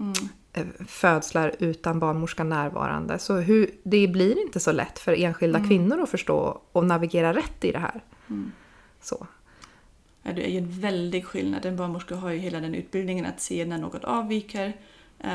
Mm. 0.00 0.12
eh, 0.52 0.86
födslar 0.86 1.54
utan 1.58 1.98
barnmorskan 1.98 2.48
närvarande. 2.48 3.18
Så 3.18 3.36
hur, 3.36 3.70
det 3.82 4.08
blir 4.08 4.42
inte 4.42 4.60
så 4.60 4.72
lätt 4.72 4.98
för 4.98 5.12
enskilda 5.12 5.58
Mm. 5.58 5.68
kvinnor 5.68 6.02
att 6.02 6.08
förstå 6.08 6.60
och 6.72 6.84
navigera 6.84 7.32
rätt 7.34 7.64
i 7.64 7.72
det 7.72 7.78
här. 7.78 8.00
Mm. 8.28 8.52
Så. 9.00 9.26
Ja, 10.22 10.32
det 10.32 10.46
är 10.46 10.50
ju 10.50 10.58
en 10.58 10.80
väldig 10.80 11.24
skillnad. 11.24 11.66
En 11.66 11.76
barnmorska 11.76 12.14
har 12.16 12.30
ju 12.30 12.38
hela 12.38 12.60
den 12.60 12.74
utbildningen 12.74 13.26
att 13.26 13.40
se 13.40 13.64
när 13.64 13.78
något 13.78 14.04
avviker 14.04 14.72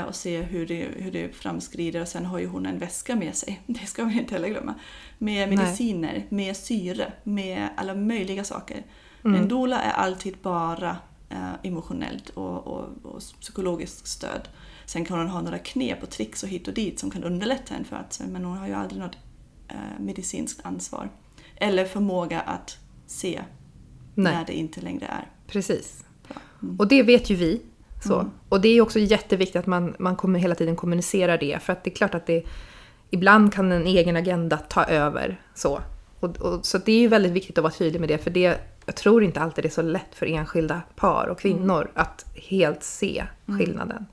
och 0.08 0.16
se 0.16 0.42
hur 0.42 0.66
det, 0.66 0.88
hur 0.98 1.12
det 1.12 1.36
framskrider. 1.36 2.02
Och 2.02 2.08
sen 2.08 2.26
har 2.26 2.40
ju 2.40 2.48
hon 2.48 2.66
en 2.66 2.80
väska 2.80 3.16
med 3.16 3.36
sig, 3.36 3.62
det 3.68 3.86
ska 3.86 4.04
vi 4.04 4.20
inte 4.20 4.34
heller 4.34 4.50
glömma. 4.50 4.74
Med 5.18 5.50
Nej. 5.50 5.58
mediciner, 5.58 6.26
med 6.30 6.58
syre, 6.58 7.14
med 7.24 7.70
alla 7.78 7.96
möjliga 7.96 8.44
saker. 8.44 8.84
Mm. 9.26 9.42
En 9.42 9.48
doula 9.48 9.82
är 9.82 9.92
alltid 9.92 10.38
bara 10.42 10.98
eh, 11.30 11.54
emotionellt 11.64 12.30
och, 12.30 12.68
och, 12.68 12.90
och 13.04 13.22
psykologiskt 13.40 14.08
stöd. 14.08 14.48
Sen 14.86 15.06
kan 15.06 15.18
hon 15.18 15.28
ha 15.28 15.42
några 15.42 15.60
knep 15.60 16.04
och 16.04 16.10
tricks 16.10 16.44
och 16.44 16.50
hit 16.50 16.68
och 16.68 16.74
dit 16.74 17.00
som 17.00 17.12
kan 17.12 17.24
underlätta 17.24 17.76
en 17.76 17.86
födsel 17.86 18.28
men 18.28 18.46
hon 18.46 18.58
har 18.58 18.68
ju 18.68 18.74
aldrig 18.74 19.02
något 19.02 19.18
eh, 19.68 20.00
medicinskt 20.00 20.66
ansvar. 20.66 21.10
Eller 21.56 21.86
förmåga 21.86 22.42
att 22.42 22.78
se 23.08 23.42
Nej. 24.16 24.34
när 24.34 24.46
det 24.46 24.54
inte 24.54 24.82
längre 24.82 25.06
är. 25.06 25.28
Precis. 25.48 26.06
Mm. 26.62 26.80
Och 26.80 26.88
det 26.88 27.04
vet 27.04 27.30
ju 27.30 27.36
vi. 27.36 27.62
Så. 28.08 28.20
Mm. 28.20 28.32
Och 28.50 28.62
det 28.62 28.68
är 28.70 28.82
också 28.82 29.00
jätteviktigt 29.00 29.56
att 29.56 29.68
man, 29.68 29.96
man 30.00 30.16
kommer 30.16 30.40
hela 30.40 30.56
tiden 30.56 30.76
kommunicerar 30.76 31.38
det. 31.38 31.60
För 31.62 31.74
att 31.74 31.84
det 31.84 31.90
är 31.90 31.96
klart 31.96 32.16
att 32.16 32.26
det 32.26 32.44
ibland 33.10 33.54
kan 33.54 33.72
en 33.72 33.88
egen 33.88 34.16
agenda 34.16 34.58
ta 34.58 34.84
över. 34.84 35.42
Så, 35.56 35.82
och, 36.20 36.38
och, 36.38 36.66
så 36.66 36.78
det 36.78 36.92
är 36.92 37.00
ju 37.00 37.08
väldigt 37.08 37.32
viktigt 37.32 37.58
att 37.58 37.64
vara 37.64 37.74
tydlig 37.74 38.00
med 38.00 38.10
det. 38.10 38.18
För 38.18 38.32
det, 38.32 38.58
jag 38.86 38.96
tror 38.96 39.24
inte 39.24 39.40
alltid 39.40 39.64
det 39.64 39.68
är 39.68 39.72
så 39.72 39.82
lätt 39.82 40.16
för 40.16 40.26
enskilda 40.26 40.82
par 40.96 41.28
och 41.28 41.40
kvinnor 41.40 41.92
att 41.94 42.26
helt 42.36 42.84
se 42.84 43.24
skillnaden. 43.46 44.06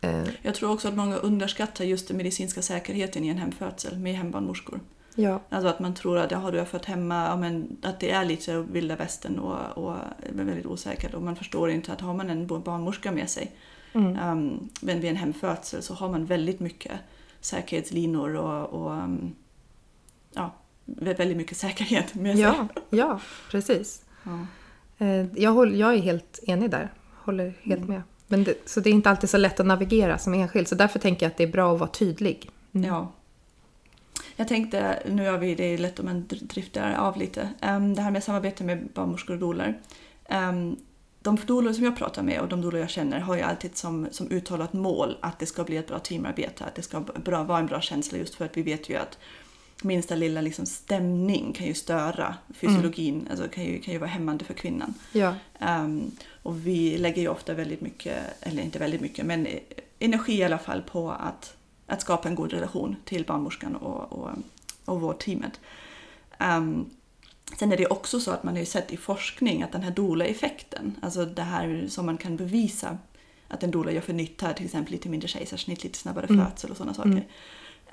Eh, 0.00 0.24
Jag 0.42 0.54
tror 0.54 0.72
också 0.72 0.88
att 0.88 0.94
många 0.94 1.16
underskattar 1.16 1.84
just 1.84 2.08
den 2.08 2.16
medicinska 2.16 2.62
säkerheten 2.62 3.24
i 3.24 3.28
en 3.28 3.38
hemfödsel 3.38 3.98
med 3.98 4.14
hembarnmorskor. 4.14 4.80
Ja. 5.18 5.40
Alltså 5.48 5.68
att 5.68 5.80
man 5.80 5.94
tror 5.94 6.18
att 6.18 6.30
jaha, 6.30 6.50
du 6.50 6.58
har 6.58 6.64
fött 6.64 6.84
hemma, 6.84 7.24
ja, 7.26 7.36
men 7.36 7.76
att 7.82 8.00
det 8.00 8.10
är 8.10 8.24
lite 8.24 8.58
vilda 8.60 8.96
västern 8.96 9.38
och, 9.38 9.78
och 9.84 9.92
är 10.22 10.32
väldigt 10.44 10.66
osäkert. 10.66 11.14
Och 11.14 11.22
man 11.22 11.36
förstår 11.36 11.70
inte 11.70 11.92
att 11.92 12.00
har 12.00 12.14
man 12.14 12.30
en 12.30 12.46
barnmorska 12.46 13.12
med 13.12 13.30
sig 13.30 13.52
Mm. 13.92 14.18
um, 14.30 14.68
vid 14.80 15.04
en 15.04 15.16
hemfödsel 15.16 15.82
så 15.82 15.94
har 15.94 16.08
man 16.08 16.24
väldigt 16.26 16.60
mycket 16.60 16.92
säkerhetslinor 17.40 18.34
och, 18.36 18.66
och 18.82 18.90
um, 18.92 19.34
ja, 20.34 20.54
väldigt 20.84 21.36
mycket 21.36 21.56
säkerhet 21.56 22.14
med 22.14 22.36
sig. 22.36 22.42
Ja, 22.42 22.68
ja, 22.90 23.20
precis. 23.50 24.02
Ja. 24.22 24.46
Eh, 25.06 25.26
Jag, 25.36 25.50
håller, 25.52 25.76
jag 25.76 25.94
är 25.94 25.98
helt 25.98 26.38
enig 26.46 26.70
där. 26.70 26.92
Håller 27.24 27.54
helt 27.62 27.78
Mm. 27.82 27.88
med. 27.94 28.02
Men 28.26 28.44
det, 28.44 28.68
så 28.68 28.80
det 28.80 28.90
är 28.90 28.94
inte 28.94 29.10
alltid 29.10 29.30
så 29.30 29.36
lätt 29.38 29.60
att 29.60 29.66
navigera 29.66 30.18
som 30.18 30.34
enskild. 30.34 30.68
Så 30.68 30.74
därför 30.74 30.98
tänker 30.98 31.26
jag 31.26 31.30
att 31.30 31.36
det 31.36 31.44
är 31.44 31.52
bra 31.52 31.72
att 31.74 31.80
vara 31.80 31.90
tydlig. 31.90 32.50
Mm. 32.72 32.88
Ja. 32.88 33.12
Jag 34.38 34.48
tänkte, 34.48 35.02
nu 35.06 35.22
gör 35.22 35.38
vi 35.38 35.54
det 35.54 35.78
lätt 35.78 35.98
om 35.98 36.06
man 36.06 36.26
dr- 36.28 36.46
driftar 36.46 36.94
av 36.94 37.16
lite, 37.16 37.48
um, 37.62 37.94
det 37.94 38.02
här 38.02 38.10
med 38.10 38.24
samarbete 38.24 38.64
med 38.64 38.88
barnmorskor 38.94 39.34
och 39.34 39.40
doulor. 39.40 39.74
Um, 40.30 40.76
de 41.22 41.38
doulor 41.46 41.72
som 41.72 41.84
jag 41.84 41.96
pratar 41.96 42.22
med 42.22 42.40
och 42.40 42.48
de 42.48 42.60
doulor 42.60 42.80
jag 42.80 42.90
känner 42.90 43.20
har 43.20 43.36
ju 43.36 43.42
alltid 43.42 43.76
som, 43.76 44.08
som 44.10 44.30
uttalat 44.30 44.72
mål 44.72 45.16
att 45.20 45.38
det 45.38 45.46
ska 45.46 45.64
bli 45.64 45.76
ett 45.76 45.86
bra 45.86 45.98
teamarbete, 45.98 46.64
att 46.64 46.74
det 46.74 46.82
ska 46.82 47.00
bra, 47.00 47.42
vara 47.42 47.58
en 47.58 47.66
bra 47.66 47.80
känsla 47.80 48.18
just 48.18 48.34
för 48.34 48.44
att 48.44 48.56
vi 48.56 48.62
vet 48.62 48.88
ju 48.88 48.96
att 48.96 49.18
minsta 49.82 50.14
lilla 50.14 50.40
liksom 50.40 50.66
stämning 50.66 51.52
kan 51.52 51.66
ju 51.66 51.74
störa 51.74 52.34
fysiologin, 52.54 53.28
alltså 53.30 53.48
kan 53.48 53.64
ju, 53.64 53.80
kan 53.80 53.94
ju 53.94 53.98
vara 53.98 54.10
hämmande 54.10 54.44
för 54.44 54.54
kvinnan. 54.54 54.94
Ja, 55.12 55.34
Um, 55.60 56.10
och 56.42 56.66
vi 56.66 56.98
lägger 56.98 57.22
ju 57.22 57.28
ofta 57.28 57.54
väldigt 57.54 57.80
mycket, 57.80 58.18
eller 58.40 58.62
inte 58.62 58.78
väldigt 58.78 59.00
mycket, 59.00 59.26
men 59.26 59.46
energi 59.98 60.32
i 60.32 60.44
alla 60.44 60.58
fall 60.58 60.82
på 60.82 61.10
att, 61.10 61.56
att 61.88 62.00
skapa 62.00 62.28
en 62.28 62.34
god 62.34 62.52
relation 62.52 62.96
till 63.04 63.24
barnmorskan 63.24 63.76
och, 63.76 64.12
och, 64.12 64.30
och 64.84 65.00
vårdteamet. 65.00 65.60
Um, 66.40 66.90
sen 67.58 67.72
är 67.72 67.76
det 67.76 67.86
också 67.86 68.20
så 68.20 68.30
att 68.30 68.42
man 68.44 68.54
har 68.54 68.60
ju 68.60 68.66
sett 68.66 68.92
i 68.92 68.96
forskning 68.96 69.62
att 69.62 69.72
den 69.72 69.82
här 69.82 69.90
doula-effekten, 69.90 70.96
alltså 71.02 71.24
det 71.24 71.42
här 71.42 71.86
som 71.88 72.06
man 72.06 72.18
kan 72.18 72.36
bevisa 72.36 72.98
att 73.48 73.62
en 73.62 73.70
doula 73.70 73.92
gör 73.92 74.00
för 74.00 74.12
nytta, 74.12 74.52
till 74.52 74.64
exempel 74.64 74.92
lite 74.92 75.08
mindre 75.08 75.28
kejsarsnitt, 75.28 75.84
lite 75.84 75.98
snabbare 75.98 76.26
Mm. 76.30 76.46
födsel 76.46 76.70
och 76.70 76.76
sådana 76.76 76.94
saker, 76.94 77.26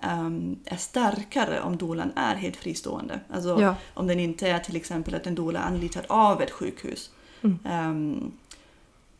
um, 0.04 0.60
är 0.66 0.78
starkare 0.78 1.62
om 1.62 1.78
doulan 1.78 2.12
är 2.16 2.36
helt 2.36 2.56
fristående. 2.56 3.20
Alltså 3.30 3.62
ja. 3.62 3.76
om 3.94 4.08
den 4.08 4.20
inte 4.20 4.50
är 4.50 4.60
till 4.60 4.76
exempel 4.76 5.16
att 5.16 5.28
en 5.28 5.36
doula 5.36 5.60
är 5.60 5.64
anlitad 5.64 6.06
av 6.08 6.42
ett 6.42 6.52
sjukhus. 6.52 7.12
Mm. 7.42 7.60
Ehm, 7.66 8.32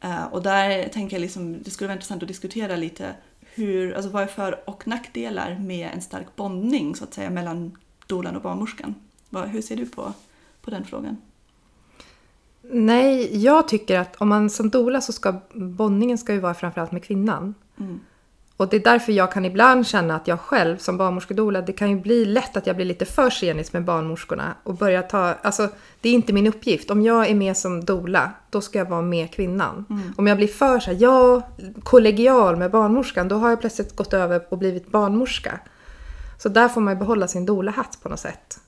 eh, 0.02 0.24
och 0.24 0.44
där 0.44 0.90
tänker 0.90 1.16
jag 1.16 1.22
liksom, 1.22 1.64
det 1.64 1.72
skulle 1.72 1.88
vara 1.88 1.96
intressant 1.96 2.22
att 2.24 2.28
diskutera 2.28 2.76
lite 2.76 3.16
hur, 3.56 3.94
alltså 3.94 4.12
vad 4.12 4.24
är 4.24 4.28
för 4.28 4.70
och 4.70 4.88
nackdelar 4.88 5.60
med 5.60 5.90
en 5.94 6.02
stark 6.02 6.36
bondning 6.36 6.96
så 6.96 7.04
att 7.04 7.14
säga 7.14 7.30
mellan 7.30 7.78
doulan 8.08 8.36
och 8.36 8.42
barnmorskan? 8.42 8.96
Vad, 9.30 9.48
hur 9.48 9.62
ser 9.62 9.76
du 9.76 9.86
på, 9.86 10.14
på 10.62 10.72
den 10.72 10.86
frågan? 10.86 11.18
Nej, 12.62 13.44
jag 13.44 13.68
tycker 13.68 14.00
att 14.00 14.16
om 14.16 14.30
man 14.30 14.50
som 14.50 14.70
doula 14.70 15.02
så 15.02 15.14
ska 15.14 15.40
bondningen 15.54 16.18
ska 16.18 16.34
ju 16.34 16.40
vara 16.40 16.54
framförallt 16.54 16.92
med 16.92 17.04
kvinnan. 17.04 17.54
Mm. 17.78 18.00
Och 18.58 18.70
det 18.70 18.76
är 18.76 18.84
därför 18.84 19.12
jag 19.12 19.32
kan 19.32 19.46
ibland 19.46 19.88
känna 19.88 20.16
att 20.16 20.28
jag 20.28 20.40
själv 20.40 20.78
som 20.78 20.98
barnmorskedoula, 20.98 21.62
det 21.62 21.74
kan 21.74 21.90
ju 21.90 22.00
bli 22.00 22.26
lätt 22.26 22.58
att 22.58 22.68
jag 22.68 22.76
blir 22.76 22.86
lite 22.86 23.06
för 23.06 23.30
senis 23.30 23.74
med 23.74 23.84
barnmorskorna 23.84 24.56
och 24.64 24.76
börjar 24.76 25.02
ta, 25.02 25.34
alltså 25.42 25.70
det 26.02 26.10
är 26.10 26.14
inte 26.14 26.34
min 26.34 26.48
uppgift. 26.48 26.92
Om 26.92 27.02
jag 27.02 27.30
är 27.30 27.36
med 27.36 27.58
som 27.58 27.86
doula, 27.86 28.32
då 28.50 28.62
ska 28.62 28.80
jag 28.80 28.90
vara 28.90 29.02
med 29.02 29.34
kvinnan. 29.34 29.86
Mm. 29.90 30.14
Om 30.18 30.28
jag 30.28 30.38
blir 30.38 30.48
för 30.48 30.80
så 30.80 30.92
här, 30.92 30.98
ja, 31.02 31.42
kollegial 31.84 32.56
med 32.56 32.72
barnmorskan, 32.72 33.28
då 33.28 33.36
har 33.36 33.50
jag 33.50 33.60
plötsligt 33.60 33.96
gått 33.96 34.14
över 34.14 34.46
och 34.50 34.58
blivit 34.58 34.92
barnmorska. 34.92 35.60
Så 36.38 36.50
där 36.50 36.68
får 36.68 36.82
man 36.82 36.94
ju 36.94 37.00
behålla 37.00 37.28
sin 37.28 37.46
doula-hatt 37.46 38.00
på 38.02 38.10
något 38.10 38.20
sätt. 38.20 38.60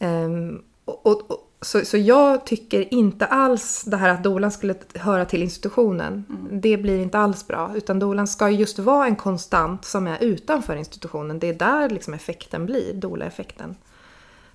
Mm. 0.00 0.62
Och, 0.84 1.06
och, 1.06 1.30
och, 1.30 1.47
så, 1.60 1.84
så 1.84 1.96
jag 1.96 2.46
tycker 2.46 2.94
inte 2.94 3.26
alls 3.26 3.84
det 3.84 3.96
här 3.96 4.08
att 4.08 4.24
dolan 4.24 4.50
skulle 4.50 4.74
höra 4.94 5.24
till 5.24 5.42
institutionen. 5.42 6.24
Det 6.52 6.76
blir 6.76 7.02
inte 7.02 7.18
alls 7.18 7.46
bra. 7.46 7.72
Utan 7.76 7.98
dolan 7.98 8.26
ska 8.28 8.50
ju 8.50 8.56
just 8.56 8.78
vara 8.78 9.06
en 9.06 9.16
konstant 9.16 9.84
som 9.84 10.06
är 10.06 10.22
utanför 10.22 10.76
institutionen. 10.76 11.38
Det 11.38 11.46
är 11.46 11.54
där 11.54 11.90
liksom 11.90 12.14
effekten 12.14 12.66
blir, 12.66 12.94
doula-effekten. 12.94 13.76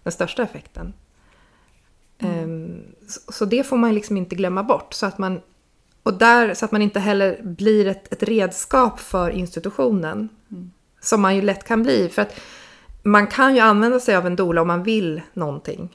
Den 0.04 0.12
största 0.12 0.44
effekten. 0.44 0.94
Ehm, 2.20 2.82
så, 3.08 3.32
så 3.32 3.46
det 3.46 3.64
får 3.64 3.78
man 3.78 3.96
liksom 3.96 4.18
inte 4.18 4.36
glömma 4.36 4.64
bort. 4.64 4.94
Så 4.94 5.06
att 5.06 5.18
man, 5.18 5.42
och 6.04 6.14
där, 6.14 6.54
så 6.54 6.66
att 6.66 6.72
man 6.72 6.82
inte 6.82 7.00
heller 7.00 7.40
blir 7.44 7.88
ett, 7.88 8.14
ett 8.14 8.24
redskap 8.24 9.00
för 9.00 9.30
institutionen. 9.30 10.30
Som 11.02 11.22
man 11.22 11.36
ju 11.36 11.42
lätt 11.42 11.64
kan 11.64 11.84
bli. 11.84 12.10
För 12.10 12.22
att 12.22 12.40
man 13.04 13.28
kan 13.28 13.56
ju 13.56 13.62
använda 13.62 14.00
sig 14.00 14.16
av 14.16 14.28
en 14.28 14.36
doula 14.36 14.62
om 14.62 14.68
man 14.68 14.84
vill 14.84 15.22
någonting. 15.34 15.90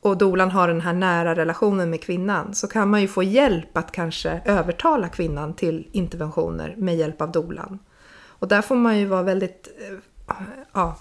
Och 0.00 0.18
dolan 0.18 0.50
har 0.50 0.68
den 0.68 0.80
här 0.80 0.92
nära 0.92 1.34
relationen 1.34 1.90
med 1.90 2.02
kvinnan. 2.02 2.54
Så 2.54 2.68
kan 2.68 2.90
man 2.90 3.00
ju 3.00 3.08
få 3.08 3.22
hjälp 3.22 3.76
att 3.76 3.92
kanske 3.92 4.40
övertala 4.44 5.08
kvinnan 5.08 5.54
till 5.54 5.88
interventioner 5.92 6.74
med 6.78 6.96
hjälp 6.96 7.20
av 7.20 7.32
dolan. 7.32 7.78
Och 8.26 8.48
där 8.48 8.62
får 8.62 8.76
man 8.76 8.98
ju 8.98 9.06
vara 9.06 9.22
väldigt, 9.22 9.68
eh, 10.28 10.34
ja, 10.72 10.96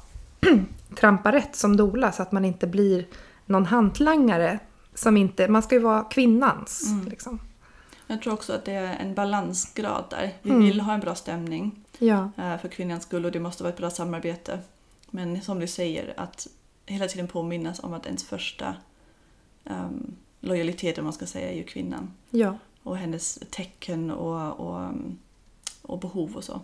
trampa 0.96 1.32
rätt 1.32 1.56
som 1.56 1.78
dola 1.78 2.12
så 2.12 2.22
att 2.22 2.32
man 2.32 2.46
inte 2.46 2.68
blir 2.68 3.06
någon 3.46 3.66
hantlangare. 3.66 4.60
Som 4.94 5.18
inte, 5.18 5.48
man 5.48 5.64
ska 5.64 5.76
ju 5.76 5.82
vara 5.82 6.04
kvinnans. 6.04 6.88
Mm. 6.88 7.08
Liksom. 7.08 7.40
Jag 8.08 8.22
tror 8.22 8.34
också 8.34 8.54
att 8.54 8.66
det 8.66 8.72
är 8.74 8.96
en 8.96 9.14
balansgrad 9.14 10.04
där. 10.10 10.32
Vi 10.42 10.50
Mm. 10.50 10.64
vill 10.64 10.82
ha 10.82 10.94
en 10.94 11.00
bra 11.00 11.16
stämning 11.16 11.86
Ja, 11.98 12.32
eh, 12.38 12.58
för 12.58 12.68
kvinnans 12.68 13.04
skull 13.04 13.26
och 13.26 13.32
det 13.32 13.40
måste 13.40 13.64
vara 13.64 13.74
ett 13.74 13.80
bra 13.80 13.90
samarbete. 13.90 14.60
Men 15.12 15.42
som 15.42 15.60
du 15.60 15.68
säger, 15.68 16.14
att 16.18 16.48
hela 16.86 17.08
tiden 17.08 17.28
påminnas 17.28 17.80
om 17.80 17.94
att 17.94 18.06
ens 18.06 18.24
första 18.24 18.76
um, 19.70 20.16
om 20.98 21.04
man 21.04 21.14
ska 21.14 21.26
säga, 21.26 21.52
är 21.52 21.56
ju 21.56 21.64
kvinnan. 21.64 22.12
ja. 22.30 22.58
och 22.84 22.98
hennes 22.98 23.40
tecken 23.50 24.12
och, 24.12 24.60
och, 24.60 24.80
um, 24.82 25.18
och 25.82 26.00
behov 26.00 26.36
och 26.36 26.44
så. 26.44 26.62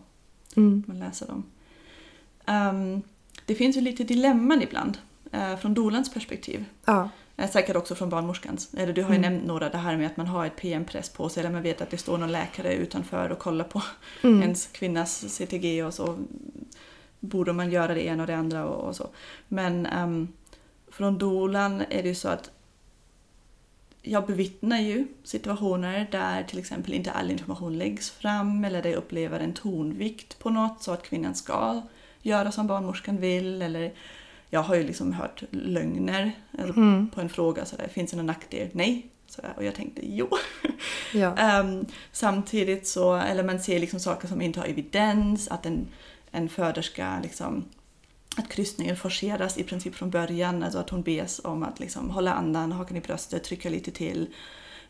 Mm. 0.56 0.84
Man 0.88 1.00
läser 1.00 1.28
dem. 1.28 1.44
Um, 2.48 3.02
det 3.46 3.56
finns 3.56 3.78
ju 3.78 3.82
lite 3.82 4.04
dilemman 4.04 4.62
ibland 4.62 4.98
eh, 5.32 5.56
från 5.58 5.74
dolans 5.74 6.14
perspektiv. 6.14 6.66
ja. 6.86 7.10
Eh, 7.38 7.50
säkert 7.50 7.76
också 7.76 7.96
från 7.96 8.10
barnmorskans. 8.10 8.74
Eller 8.78 8.94
du 8.94 9.04
har 9.04 9.10
ju 9.10 9.18
Mm. 9.18 9.32
nämnt 9.34 9.48
några, 9.48 9.70
det 9.70 9.78
här 9.78 9.98
med 9.98 10.08
att 10.08 10.18
man 10.18 10.28
har 10.28 10.46
ett 10.46 10.56
PM-press 10.56 11.10
på 11.10 11.30
sig 11.30 11.42
eller 11.42 11.52
man 11.52 11.62
vet 11.62 11.82
att 11.82 11.90
det 11.90 11.98
står 11.98 12.18
någon 12.18 12.32
läkare 12.32 12.74
utanför 12.76 13.30
och 13.30 13.40
kollar 13.40 13.66
på 13.66 13.82
Mm. 14.24 14.42
ens 14.42 14.68
kvinnas 14.68 15.36
CTG 15.36 15.84
och 15.84 15.94
så 15.94 16.18
borde 17.20 17.54
man 17.54 17.72
göra 17.72 17.94
det 17.94 18.06
ena 18.06 18.24
och 18.24 18.28
det 18.28 18.36
andra 18.38 18.66
och, 18.66 18.88
och 18.88 18.96
så. 18.96 19.08
Men 19.48 19.86
ehm, 19.86 20.28
från 20.88 21.18
dolan 21.18 21.82
är 21.90 22.04
det 22.04 22.10
ju 22.10 22.16
så 22.16 22.28
att 22.30 22.52
jag 24.06 24.26
bevittnar 24.26 24.80
ju 24.80 25.08
situationer 25.24 26.08
där 26.12 26.44
till 26.44 26.60
exempel 26.60 26.94
inte 26.94 27.12
all 27.12 27.32
information 27.32 27.78
läggs 27.78 28.10
fram 28.12 28.66
eller 28.66 28.82
där 28.84 28.90
jag 28.90 28.98
upplever 28.98 29.40
en 29.40 29.54
tonvikt 29.54 30.40
på 30.40 30.50
något 30.50 30.84
så 30.84 30.92
att 30.92 31.04
kvinnan 31.04 31.36
ska 31.36 31.82
göra 32.22 32.52
som 32.52 32.68
barnmorskan 32.68 33.18
vill 33.18 33.62
eller 33.62 33.94
jag 34.50 34.64
har 34.64 34.76
ju 34.76 34.84
liksom 34.84 35.14
hört 35.14 35.44
lögner 35.52 36.32
eller 36.60 36.74
Mm. 36.74 37.10
på 37.10 37.22
en 37.22 37.30
fråga 37.30 37.66
sådär, 37.66 37.88
finns 37.88 38.12
det 38.12 38.18
någon 38.18 38.26
nackdel? 38.26 38.68
Nej, 38.72 39.06
Sådär. 39.28 39.54
Och 39.58 39.64
jag 39.64 39.76
tänkte 39.76 40.02
jo. 40.04 40.30
Ja. 41.14 41.36
Ehm, 41.38 41.86
samtidigt 42.12 42.88
så, 42.88 43.16
eller 43.16 43.44
man 43.44 43.60
ser 43.60 43.80
liksom 43.80 44.00
saker 44.00 44.28
som 44.28 44.42
inte 44.42 44.60
har 44.60 44.68
evidens, 44.68 45.48
att 45.48 45.66
en, 45.66 45.88
en 46.32 46.50
föderska 46.50 47.20
liksom 47.24 47.66
att 48.36 48.50
kryssningen 48.50 48.98
forceras 48.98 49.58
i 49.58 49.64
princip 49.64 49.96
från 49.96 50.10
början, 50.10 50.64
alltså 50.64 50.80
att 50.80 50.90
hon 50.90 51.02
bes 51.02 51.42
om 51.44 51.64
att 51.64 51.80
liksom 51.80 52.10
hålla 52.10 52.34
andan, 52.34 52.72
hakan 52.72 52.98
i 52.98 53.02
bröstet, 53.02 53.44
trycka 53.44 53.70
lite 53.70 53.92
till, 53.92 54.28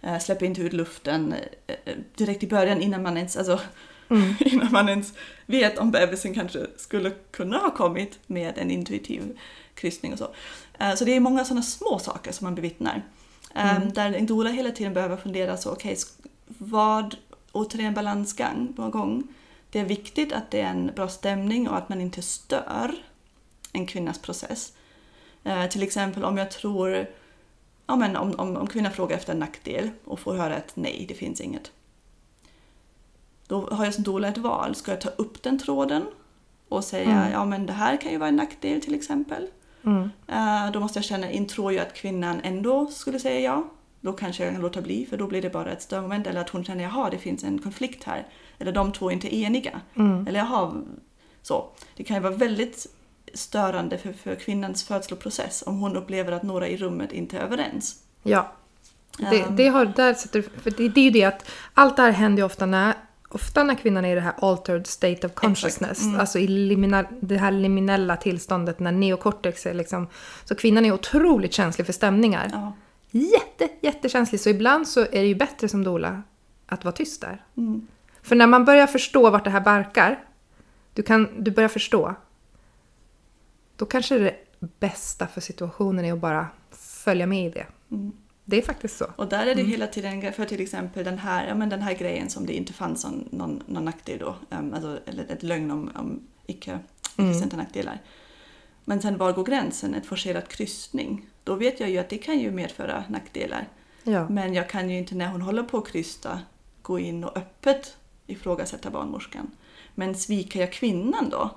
eh, 0.02 0.20
släppa 0.20 0.46
inte 0.46 0.62
ut 0.62 0.74
luften 0.74 1.34
eh, 1.68 1.76
eh, 1.86 1.96
direkt 2.16 2.44
i 2.44 2.48
början 2.48 2.82
innan 2.82 3.04
man 3.04 3.18
ens, 3.18 3.38
alltså, 3.38 3.60
innan 4.40 4.72
man 4.72 4.90
ens 4.90 5.14
vet 5.46 5.78
om 5.78 5.92
bebisen 5.92 6.34
kanske 6.34 6.66
skulle 6.78 7.12
kunna 7.32 7.58
ha 7.58 7.72
kommit 7.72 8.20
med 8.28 8.58
en 8.58 8.72
intuitiv 8.72 9.38
kryssning 9.74 10.14
och 10.14 10.20
så. 10.20 10.28
Eh, 10.80 10.96
så 10.96 11.06
det 11.06 11.16
är 11.16 11.20
många 11.20 11.46
sådana 11.46 11.62
små 11.64 12.00
saker 12.00 12.32
som 12.32 12.46
man 12.46 12.56
bevittnar. 12.56 13.02
Eh, 13.56 13.80
Där 13.94 14.14
en 14.14 14.26
doula 14.26 14.50
hela 14.50 14.72
tiden 14.72 14.94
behöver 14.94 15.18
fundera 15.18 15.58
så, 15.58 15.72
okej, 15.72 15.94
sk- 15.96 16.28
vad, 16.48 17.16
återigen 17.52 17.94
balansgång, 17.94 18.74
gång. 18.92 19.24
Det 19.70 19.80
är 19.80 19.86
viktigt 19.86 20.34
att 20.34 20.52
det 20.52 20.62
är 20.62 20.70
en 20.70 20.92
bra 20.96 21.08
stämning 21.08 21.70
och 21.70 21.78
att 21.78 21.90
man 21.90 22.02
inte 22.02 22.22
stör 22.22 22.92
en 23.76 23.88
kvinnas 23.88 24.20
process. 24.20 24.74
Eh, 25.44 25.66
till 25.66 25.84
exempel 25.84 26.24
om 26.24 26.38
jag 26.38 26.52
tror, 26.52 27.08
ja, 27.88 27.96
men 27.96 28.16
om, 28.16 28.36
om, 28.38 28.58
om 28.58 28.68
kvinnan 28.68 28.92
frågar 28.92 29.18
efter 29.18 29.34
en 29.34 29.40
nackdel 29.40 29.90
och 30.06 30.20
får 30.20 30.34
höra 30.34 30.58
ett 30.58 30.72
nej, 30.76 31.06
det 31.08 31.14
finns 31.14 31.42
inget. 31.42 31.72
Då 33.48 33.62
har 33.72 33.86
jag 33.86 33.94
som 33.94 34.04
doula 34.04 34.28
ett 34.28 34.38
val. 34.38 34.76
Ska 34.76 34.92
jag 34.92 35.02
ta 35.02 35.10
upp 35.10 35.44
den 35.44 35.60
tråden 35.60 36.06
och 36.70 36.84
säga 36.84 37.30
ja 37.32 37.46
men 37.46 37.66
det 37.66 37.74
här 37.74 37.98
kan 37.98 38.12
ju 38.12 38.18
vara 38.18 38.30
en 38.30 38.36
nackdel 38.36 38.82
till 38.82 38.96
exempel. 38.96 39.48
Mm. 39.84 40.10
Eh, 40.28 40.72
då 40.72 40.80
måste 40.80 41.00
jag 41.00 41.06
känna 41.06 41.32
in, 41.32 41.48
tror 41.48 41.74
jag 41.74 41.88
att 41.88 41.94
kvinnan 41.94 42.42
ändå 42.44 42.88
skulle 42.88 43.20
säga 43.20 43.40
ja? 43.40 43.70
Då 44.02 44.14
kanske 44.14 44.44
jag 44.44 44.54
kan 44.54 44.62
låta 44.62 44.82
bli 44.82 45.06
för 45.06 45.18
då 45.18 45.28
blir 45.28 45.42
det 45.42 45.50
bara 45.50 45.72
ett 45.72 45.82
störmoment. 45.82 46.28
Eller 46.28 46.42
att 46.42 46.50
hon 46.50 46.64
känner 46.64 46.84
jaha 46.84 47.10
det 47.10 47.18
finns 47.18 47.44
en 47.44 47.60
konflikt 47.60 48.04
här. 48.04 48.28
Eller 48.60 48.72
de 48.72 48.92
två 48.92 49.10
är 49.10 49.14
inte 49.14 49.36
eniga. 49.36 49.82
Mm. 49.96 50.28
Eller 50.28 50.40
jaha, 50.40 50.74
så. 51.42 51.70
Det 51.96 52.04
kan 52.04 52.18
ju 52.18 52.24
vara 52.24 52.34
väldigt 52.34 52.88
störande 53.34 53.98
för, 53.98 54.14
för 54.14 54.36
kvinnans 54.36 54.84
födsloprocess 54.84 55.64
om 55.68 55.80
hon 55.80 55.98
upplever 55.98 56.32
att 56.32 56.44
några 56.44 56.68
i 56.68 56.78
rummet 56.78 57.12
inte 57.12 57.38
är 57.38 57.42
överens. 57.42 57.96
Ja. 58.24 58.52
Det, 59.18 59.42
Ehm. 59.42 59.56
det, 59.56 59.68
har, 59.68 59.86
där 59.86 60.14
sätter, 60.14 60.42
för 60.42 60.72
det, 60.72 60.90
det 60.90 61.00
är 61.00 61.04
ju 61.04 61.10
det 61.10 61.24
att 61.24 61.50
allt 61.74 61.96
det 61.96 62.02
här 62.02 62.12
händer 62.12 62.42
ju 62.42 62.46
ofta 62.46 62.66
när, 62.66 62.94
ofta 63.30 63.64
när 63.64 63.76
kvinnan 63.76 64.06
är 64.06 64.12
i 64.12 64.16
det 64.16 64.22
här 64.22 64.34
altered 64.38 64.88
state 64.88 65.28
of 65.28 65.34
consciousness. 65.34 66.02
Mm. 66.02 66.20
Alltså 66.20 66.40
i 66.40 66.48
limina, 66.48 67.06
det 67.22 67.38
här 67.38 67.52
liminella 67.52 68.18
tillståndet 68.18 68.80
när 68.80 68.92
neokortex 68.92 69.66
är 69.66 69.74
liksom... 69.74 70.08
Så 70.46 70.56
kvinnan 70.56 70.86
är 70.86 70.92
otroligt 70.92 71.54
känslig 71.54 71.86
för 71.86 71.94
stämningar. 71.94 72.50
Ja. 72.52 72.74
Jätte, 73.12 73.70
jättekänslig. 73.82 74.42
Så 74.42 74.50
ibland 74.50 74.88
så 74.88 75.00
är 75.00 75.22
det 75.22 75.28
ju 75.28 75.36
bättre 75.36 75.70
som 75.70 75.84
dola 75.84 76.22
att 76.68 76.84
vara 76.84 76.96
tyst 76.96 77.22
där. 77.22 77.44
Mm. 77.58 77.88
För 78.22 78.36
när 78.36 78.48
man 78.48 78.66
börjar 78.66 78.88
förstå 78.88 79.30
vart 79.30 79.44
det 79.44 79.50
här 79.50 79.62
barkar, 79.62 80.20
du, 80.94 81.04
kan, 81.04 81.30
du 81.38 81.52
börjar 81.52 81.70
förstå, 81.70 82.16
då 83.76 83.86
kanske 83.86 84.18
det 84.20 84.36
bästa 84.80 85.28
för 85.28 85.42
situationen 85.42 86.06
är 86.06 86.14
att 86.14 86.20
bara 86.20 86.48
följa 86.72 87.26
med 87.26 87.46
i 87.46 87.50
det. 87.50 87.66
Mm. 87.92 88.12
Det 88.46 88.58
är 88.58 88.62
faktiskt 88.62 88.98
så. 88.98 89.06
Och 89.16 89.28
där 89.28 89.48
är 89.48 89.56
det 89.56 89.64
hela 89.64 89.88
tiden 89.88 90.34
för 90.34 90.46
till 90.46 90.62
exempel 90.62 91.04
den 91.04 91.18
här, 91.18 91.48
ja, 91.48 91.56
men 91.56 91.70
den 91.70 91.82
här 91.82 91.94
grejen 91.94 92.30
som 92.30 92.46
det 92.46 92.54
inte 92.54 92.74
fanns 92.74 93.06
någon, 93.06 93.30
någon, 93.32 93.64
någon 93.66 93.86
nackdel 93.86 94.20
då, 94.20 94.36
um, 94.50 94.74
alltså, 94.74 95.00
eller 95.06 95.26
ett 95.30 95.44
lögn 95.44 95.72
om, 95.72 95.92
om 95.96 96.28
icke, 96.46 96.80
icke-existenta 97.18 97.58
nackdelar. 97.58 98.02
Men 98.86 99.02
sen 99.02 99.18
var 99.18 99.34
går 99.34 99.44
gränsen? 99.44 99.96
Ett 99.96 100.06
forcerat 100.06 100.50
kryssning. 100.50 101.26
Då 101.44 101.56
vet 101.56 101.80
jag 101.80 101.90
ju 101.90 101.98
att 101.98 102.10
det 102.10 102.18
kan 102.18 102.40
ju 102.40 102.52
medföra 102.52 103.04
nackdelar. 103.10 103.68
Ja. 104.04 104.30
Men 104.30 104.54
jag 104.54 104.70
kan 104.70 104.90
ju 104.90 104.98
inte 104.98 105.16
när 105.16 105.28
hon 105.28 105.42
håller 105.42 105.64
på 105.64 105.78
att 105.78 105.88
krysta 105.88 106.40
gå 106.82 107.00
in 107.00 107.24
och 107.24 107.38
öppet 107.38 107.98
ifrågasätta 108.28 108.90
barnmorskan. 108.90 109.52
Men 109.96 110.16
sviker 110.16 110.60
jag 110.60 110.74
kvinnan 110.74 111.30
då? 111.30 111.52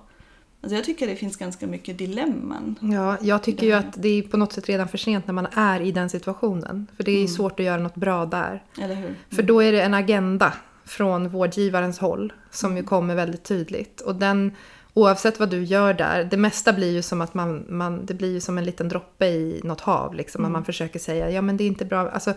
Alltså 0.61 0.77
jag 0.77 0.85
tycker 0.85 1.07
det 1.07 1.17
finns 1.17 1.37
ganska 1.37 1.67
mycket 1.67 1.99
dilemman. 1.99 2.79
Ja, 2.81 3.17
jag 3.21 3.43
tycker 3.43 3.67
ju 3.67 3.73
att 3.73 4.03
det 4.03 4.09
är 4.09 4.23
på 4.23 4.37
något 4.37 4.53
sätt 4.53 4.69
redan 4.69 4.89
för 4.89 4.99
sent 4.99 5.27
när 5.27 5.35
man 5.35 5.47
är 5.55 5.81
i 5.81 5.93
den 5.93 6.11
situationen. 6.11 6.87
För 6.97 7.05
det 7.05 7.11
är 7.11 7.21
ju 7.21 7.29
svårt 7.29 7.61
att 7.61 7.67
göra 7.67 7.83
något 7.83 7.95
bra 7.95 8.27
där. 8.27 8.63
Eller 8.83 8.95
hur? 8.95 9.15
För 9.31 9.43
då 9.43 9.63
är 9.63 9.73
det 9.73 9.83
en 9.83 9.95
agenda 9.95 10.53
från 10.85 11.29
vårdgivarens 11.29 11.99
håll 11.99 12.33
som 12.51 12.77
ju 12.77 12.83
kommer 12.83 13.15
väldigt 13.15 13.45
tydligt. 13.45 14.01
Och 14.01 14.15
den, 14.15 14.53
oavsett 14.95 15.39
vad 15.39 15.51
du 15.51 15.65
gör 15.65 15.95
där, 15.95 16.25
det 16.25 16.37
mesta 16.37 16.73
blir 16.73 16.93
ju 16.93 17.03
som 17.03 17.21
att 17.21 17.35
man, 17.35 17.65
man 17.69 18.07
det 18.07 18.15
blir 18.15 18.33
ju 18.33 18.41
som 18.41 18.59
en 18.59 18.65
liten 18.65 18.89
droppe 18.89 19.27
i 19.27 19.61
något 19.65 19.81
hav. 19.81 20.15
Liksom, 20.15 20.45
att 20.45 20.51
man 20.51 20.65
försöker 20.65 20.99
säga, 20.99 21.31
ja 21.31 21.43
men 21.43 21.57
det 21.57 21.65
är 21.65 21.69
inte 21.69 21.85
bra. 21.85 22.11
Alltså, 22.11 22.35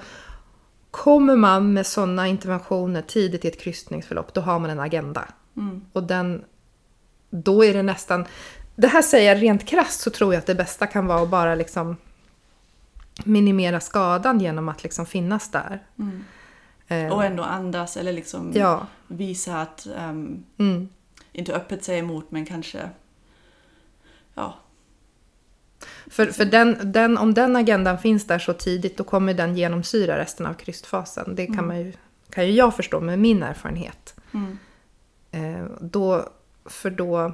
kommer 0.92 1.36
man 1.36 1.74
med 1.74 1.86
sådana 1.86 2.28
interventioner 2.28 3.02
tidigt 3.02 3.46
i 3.46 3.48
ett 3.48 3.62
kryssningsförlopp, 3.62 4.34
då 4.34 4.42
har 4.42 4.60
man 4.60 4.70
en 4.70 4.80
agenda. 4.80 5.28
Mm. 5.58 5.82
Och 5.94 6.04
den, 6.04 6.44
då 7.32 7.66
är 7.66 7.74
det 7.74 7.84
nästan, 7.84 8.26
det 8.76 8.88
här 8.88 9.02
säger 9.02 9.34
jag 9.36 9.44
rent 9.44 9.66
krasst 9.66 10.00
så 10.02 10.10
tror 10.10 10.34
jag 10.34 10.40
att 10.40 10.46
det 10.48 10.56
bästa 10.56 10.88
kan 10.88 11.08
vara 11.08 11.22
att 11.22 11.30
bara 11.30 11.56
liksom 11.56 11.98
minimera 13.26 13.80
skadan 13.80 14.40
genom 14.40 14.70
att 14.70 14.84
liksom 14.84 15.06
finnas 15.06 15.52
där. 15.52 15.84
Mm. 16.00 16.24
Eh, 16.88 17.14
Och 17.14 17.24
ändå 17.26 17.44
andas 17.44 17.98
eller 17.98 18.14
liksom 18.14 18.52
ja. 18.56 18.88
visa 19.08 19.62
att, 19.62 19.88
ehm, 19.98 20.44
Mm. 20.58 20.90
inte 21.32 21.54
öppet 21.54 21.84
säga 21.84 21.98
emot 22.00 22.32
men 22.32 22.46
kanske, 22.46 22.90
ja, 24.34 24.56
För, 26.08 26.26
för 26.26 26.46
den, 26.46 26.92
den, 26.92 27.18
om 27.18 27.34
den 27.34 27.56
agendan 27.56 27.98
finns 28.00 28.28
där 28.28 28.40
så 28.40 28.54
tidigt 28.54 28.98
då 28.98 29.04
kommer 29.04 29.34
den 29.34 29.58
genomsyra 29.58 30.18
resten 30.18 30.46
av 30.46 30.54
krystfasen. 30.54 31.36
Det 31.36 31.48
kan, 31.48 31.68
man 31.68 31.80
ju, 31.80 31.94
kan 32.30 32.46
ju 32.48 32.52
jag 32.52 32.76
förstå 32.76 33.00
med 33.00 33.20
min 33.20 33.44
erfarenhet. 33.44 34.16
mm. 34.34 34.58
Eh, 35.34 35.66
då, 35.82 36.30
för 36.66 36.90
då, 36.90 37.34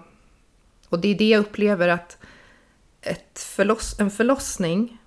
och 0.89 0.99
det 0.99 1.07
är 1.07 1.15
det 1.15 1.29
jag 1.29 1.39
upplever 1.39 1.87
att 1.87 2.17
ett 3.01 3.39
förloss, 3.39 3.99
en 3.99 4.11
förlossning 4.11 4.97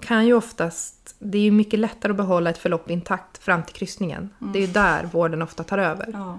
kan 0.00 0.26
ju 0.26 0.34
oftast, 0.34 1.14
det 1.18 1.38
är 1.38 1.42
ju 1.42 1.50
mycket 1.50 1.78
lättare 1.78 2.10
att 2.10 2.16
behålla 2.16 2.50
ett 2.50 2.58
förlopp 2.58 2.90
intakt 2.90 3.38
fram 3.38 3.62
till 3.62 3.74
kryssningen. 3.74 4.30
Det 4.38 4.58
är 4.58 4.66
ju 4.66 4.72
där 4.72 5.04
vården 5.04 5.42
ofta 5.42 5.64
tar 5.64 5.78
över. 5.78 6.08
ja, 6.12 6.38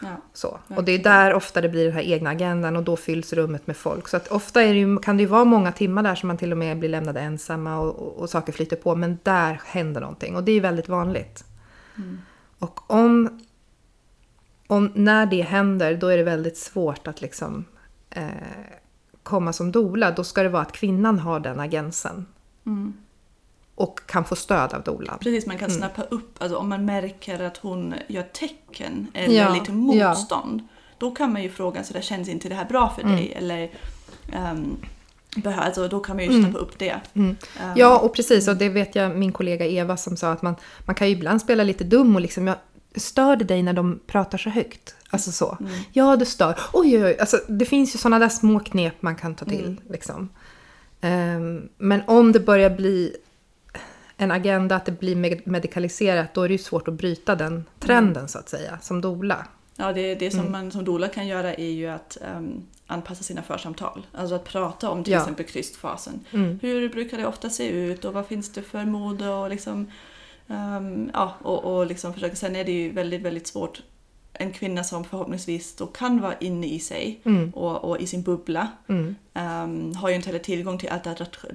ja. 0.00 0.16
Så. 0.32 0.58
Och 0.68 0.84
det 0.84 0.92
är 0.92 0.98
där 0.98 1.34
ofta 1.34 1.60
det 1.60 1.68
blir 1.68 1.84
den 1.84 1.94
här 1.94 2.02
egna 2.02 2.30
agendan 2.30 2.76
och 2.76 2.82
då 2.82 2.96
fylls 2.96 3.32
rummet 3.32 3.66
med 3.66 3.76
folk. 3.76 4.08
Så 4.08 4.16
att 4.16 4.28
ofta 4.28 4.62
är 4.62 4.72
det 4.72 4.78
ju, 4.78 4.98
kan 4.98 5.16
det 5.16 5.22
ju 5.22 5.26
vara 5.26 5.44
många 5.44 5.72
timmar 5.72 6.02
där 6.02 6.14
som 6.14 6.26
man 6.26 6.36
till 6.36 6.52
och 6.52 6.58
med 6.58 6.78
blir 6.78 6.88
lämnade 6.88 7.20
ensamma 7.20 7.78
och, 7.78 7.96
och, 7.96 8.18
och 8.18 8.30
saker 8.30 8.52
flyter 8.52 8.76
på. 8.76 8.94
Men 8.96 9.18
där 9.22 9.60
händer 9.64 10.00
någonting 10.00 10.36
och 10.36 10.44
det 10.44 10.52
är 10.52 10.60
väldigt 10.60 10.88
vanligt. 10.88 11.44
Och 12.58 12.90
om, 12.90 13.40
om, 14.70 14.92
när 14.94 15.26
det 15.26 15.42
händer 15.42 15.94
då 15.96 16.06
är 16.06 16.16
det 16.16 16.22
väldigt 16.22 16.56
svårt 16.58 17.06
att 17.08 17.20
liksom 17.20 17.64
eh, 18.10 18.24
komma 19.22 19.52
som 19.52 19.72
dola. 19.72 20.10
Då 20.10 20.24
ska 20.24 20.42
det 20.42 20.48
vara 20.48 20.62
att 20.62 20.72
kvinnan 20.72 21.18
har 21.18 21.40
den 21.40 21.60
agensen. 21.60 22.26
Mm. 22.66 22.92
Och 23.74 24.00
kan 24.06 24.24
få 24.24 24.36
stöd 24.36 24.74
av 24.74 24.82
dolan. 24.82 25.18
Precis, 25.18 25.46
man 25.46 25.56
Mm. 25.56 25.60
kan 25.68 25.70
snappa 25.76 26.02
upp, 26.02 26.34
alltså 26.42 26.58
om 26.58 26.68
man 26.68 26.84
märker 26.84 27.40
att 27.42 27.56
hon 27.56 27.94
gör 28.08 28.22
tecken 28.22 29.06
eller 29.14 29.34
Ja, 29.34 29.54
lite 29.54 29.70
ja. 29.72 29.74
motstånd. 30.08 30.62
Då 30.98 31.10
kan 31.10 31.32
man 31.32 31.42
ju 31.42 31.50
fråga, 31.50 31.84
så 31.84 31.92
där 31.92 32.00
känns 32.00 32.28
inte 32.28 32.48
det 32.48 32.54
här 32.54 32.64
bra 32.64 32.88
för 32.94 33.02
Mm. 33.02 33.16
dig? 33.16 33.32
Eller, 33.36 33.70
um, 34.46 34.76
alltså, 35.58 35.88
då 35.88 36.00
kan 36.00 36.16
man 36.16 36.24
ju 36.24 36.42
snappa 36.42 36.58
upp 36.58 36.78
det. 36.78 37.00
Mm. 37.14 37.36
Ehm, 37.60 37.72
Ja, 37.76 37.98
och 37.98 38.14
precis. 38.14 38.48
Och 38.48 38.56
det 38.56 38.68
vet 38.68 38.94
jag 38.94 39.16
min 39.18 39.32
kollega 39.32 39.66
Eva 39.66 39.96
som 39.96 40.16
sa 40.16 40.32
att 40.32 40.42
man, 40.42 40.54
man 40.84 40.94
kan 40.94 41.06
ju 41.08 41.12
ibland 41.16 41.40
spela 41.40 41.64
lite 41.64 41.84
dum 41.84 42.14
och 42.14 42.20
liksom, 42.20 42.46
jag 42.46 42.56
stör 42.96 43.36
det 43.36 43.44
dig 43.44 43.62
när 43.62 43.72
de 43.72 44.00
pratar 44.06 44.38
så 44.38 44.50
högt? 44.50 44.94
Alltså 45.10 45.32
så. 45.32 45.56
Mm. 45.60 45.72
Ja, 45.92 46.16
det 46.16 46.26
stör. 46.26 46.58
Oj, 46.72 46.96
oj, 46.96 47.04
oj. 47.04 47.16
Alltså, 47.20 47.36
det 47.48 47.64
finns 47.64 47.94
ju 47.94 47.98
sådana 47.98 48.18
där 48.18 48.28
små 48.28 48.60
knep 48.60 49.02
man 49.02 49.16
kan 49.16 49.34
ta 49.34 49.44
till. 49.44 49.64
Mm. 49.64 49.78
Liksom. 49.90 50.28
Ehm, 51.00 51.68
men 51.78 52.02
om 52.06 52.32
det 52.32 52.40
börjar 52.40 52.70
bli 52.70 53.16
en 54.16 54.30
agenda 54.30 54.76
att 54.76 54.84
det 54.86 54.92
blir 55.00 55.16
med- 55.16 55.46
medikaliserat, 55.46 56.34
då 56.34 56.42
är 56.42 56.48
det 56.48 56.52
ju 56.54 56.58
svårt 56.58 56.88
att 56.88 56.94
bryta 56.94 57.34
den 57.36 57.64
trenden 57.78 58.28
så 58.28 58.38
att 58.38 58.48
säga, 58.48 58.78
som 58.82 59.00
dola. 59.00 59.46
Ja, 59.76 59.92
det, 59.92 60.14
det 60.14 60.34
Mm. 60.34 60.44
som 60.44 60.52
man 60.52 60.70
som 60.70 60.84
doula 60.84 61.08
kan 61.08 61.26
göra 61.26 61.54
är 61.54 61.70
ju 61.70 61.86
att 61.88 62.18
ehm, 62.22 62.62
anpassa 62.86 63.22
sina 63.24 63.42
församtal. 63.42 64.06
Alltså 64.12 64.34
att 64.34 64.44
prata 64.44 64.90
om 64.90 65.04
till 65.04 65.12
Ja. 65.12 65.18
exempel 65.20 65.46
krystfasen. 65.46 66.20
Mm. 66.30 66.58
Hur 66.62 66.88
brukar 66.88 67.18
det 67.18 67.26
ofta 67.26 67.50
se 67.50 67.68
ut 67.68 68.04
och 68.04 68.12
vad 68.12 68.26
finns 68.26 68.52
det 68.52 68.62
för 68.62 68.84
mode 68.84 69.28
och 69.28 69.50
liksom... 69.50 69.90
ehm, 70.50 71.10
ja, 71.14 71.34
och, 71.42 71.64
och 71.64 71.86
liksom 71.86 72.14
försöka... 72.14 72.36
Sen 72.36 72.56
är 72.56 72.64
det 72.64 72.72
ju 72.72 72.92
väldigt, 72.92 73.22
väldigt 73.22 73.46
svårt. 73.46 73.82
En 74.32 74.52
kvinna 74.52 74.84
som 74.84 75.04
förhoppningsvis 75.04 75.76
då 75.76 75.86
kan 75.86 76.20
vara 76.20 76.34
inne 76.40 76.66
i 76.66 76.80
sig 76.80 77.20
Mm. 77.24 77.50
och, 77.50 77.84
och 77.84 78.00
i 78.00 78.06
sin 78.06 78.22
bubbla 78.22 78.68
Mm. 78.88 79.14
ehm, 79.34 79.94
har 79.94 80.08
ju 80.08 80.14
inte 80.14 80.26
heller 80.28 80.38
tillgång 80.38 80.78
till 80.78 80.88
allt 80.88 81.04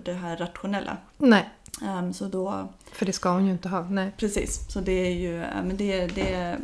det 0.06 0.14
här, 0.14 0.38
rationella. 0.38 0.98
Nej, 1.18 1.50
Ehm, 1.86 2.14
så 2.14 2.26
då... 2.26 2.70
för 2.92 3.06
det 3.06 3.14
ska 3.14 3.30
hon 3.30 3.46
ju 3.46 3.52
inte 3.52 3.70
ha. 3.70 3.84
Nej. 3.90 4.12
Precis, 4.18 4.72
så 4.72 4.80
det 4.80 4.92
är 4.92 5.12
ju... 5.14 5.38
men 5.40 5.78
det, 5.78 6.08
det, 6.08 6.58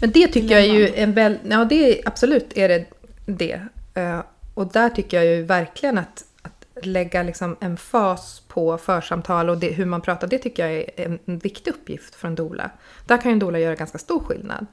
Men 0.00 0.10
det 0.10 0.28
tycker 0.28 0.48
jag 0.54 0.60
är 0.64 0.74
ju 0.74 0.94
en 0.94 1.12
väl... 1.12 1.38
Ja, 1.50 1.64
det 1.64 1.74
är, 2.00 2.08
absolut 2.08 2.56
är 2.56 2.68
det 2.68 2.86
det. 3.26 3.60
Eh, 3.94 4.20
och 4.54 4.72
där 4.72 4.88
tycker 4.90 5.16
jag 5.16 5.26
ju 5.26 5.42
verkligen 5.42 5.98
att, 5.98 6.24
att 6.42 6.86
lägga 6.86 7.22
liksom 7.22 7.56
en 7.60 7.76
fas 7.76 8.42
på 8.54 8.78
församtal 8.78 9.50
och 9.50 9.58
det, 9.58 9.68
hur 9.68 9.86
man 9.86 10.00
pratar, 10.00 10.26
det 10.26 10.38
tycker 10.38 10.66
jag 10.66 10.76
är 10.76 10.90
en, 10.96 11.18
en 11.24 11.38
viktig 11.38 11.70
uppgift 11.70 12.14
för 12.14 12.28
en 12.28 12.34
dola. 12.34 12.70
Där 13.06 13.16
kan 13.16 13.30
ju 13.30 13.32
en 13.32 13.38
dola 13.38 13.58
göra 13.58 13.74
ganska 13.74 13.98
stor 13.98 14.20
skillnad. 14.20 14.66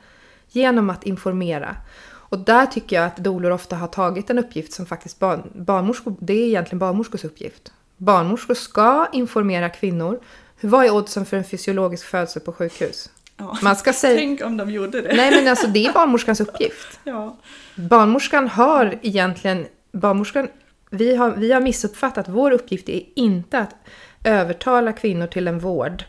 Genom 0.50 0.90
att 0.90 1.04
informera. 1.04 1.76
Och 2.04 2.40
där 2.40 2.66
tycker 2.66 2.96
jag 2.96 3.06
att 3.06 3.18
dolor 3.18 3.52
ofta 3.52 3.76
har 3.76 3.88
tagit 3.88 4.30
en 4.30 4.40
uppgift 4.40 4.74
som 4.74 4.86
faktiskt 4.86 5.20
barn, 5.20 5.52
barnmorskor, 5.56 6.16
det 6.20 6.34
är 6.34 6.48
egentligen 6.48 6.80
barnmorskors 6.80 7.26
uppgift. 7.26 7.72
Barnmorskor 7.98 8.54
ska 8.54 9.08
informera 9.14 9.70
kvinnor. 9.70 10.20
Vad 10.62 10.86
är 10.86 10.92
oddsen 10.92 11.26
för 11.26 11.38
en 11.38 11.44
fysiologisk 11.44 12.06
födsel 12.06 12.42
på 12.42 12.54
sjukhus? 12.54 13.10
Ja. 13.38 13.58
Man 13.62 13.76
ska 13.76 13.94
säga... 13.94 14.20
Tänk 14.20 14.42
om 14.42 14.58
de 14.58 14.70
gjorde 14.70 15.02
det. 15.02 15.16
Nej 15.16 15.32
men 15.32 15.48
alltså 15.48 15.68
det 15.68 15.86
är 15.86 15.94
barnmorskans 15.94 16.42
uppgift. 16.42 17.00
Ja. 17.04 17.38
Barnmorskan 17.76 18.48
har 18.48 19.00
egentligen, 19.02 19.66
barnmorskan, 19.92 20.48
vi 20.94 21.16
har, 21.16 21.32
vi 21.32 21.52
har 21.52 21.62
missuppfattat, 21.62 22.30
vår 22.30 22.52
uppgift 22.52 22.90
är 22.90 23.04
inte 23.16 23.60
att 23.60 23.76
övertala 24.24 24.94
kvinnor 24.94 25.28
till 25.28 25.48
en 25.48 25.60
vård 25.60 26.04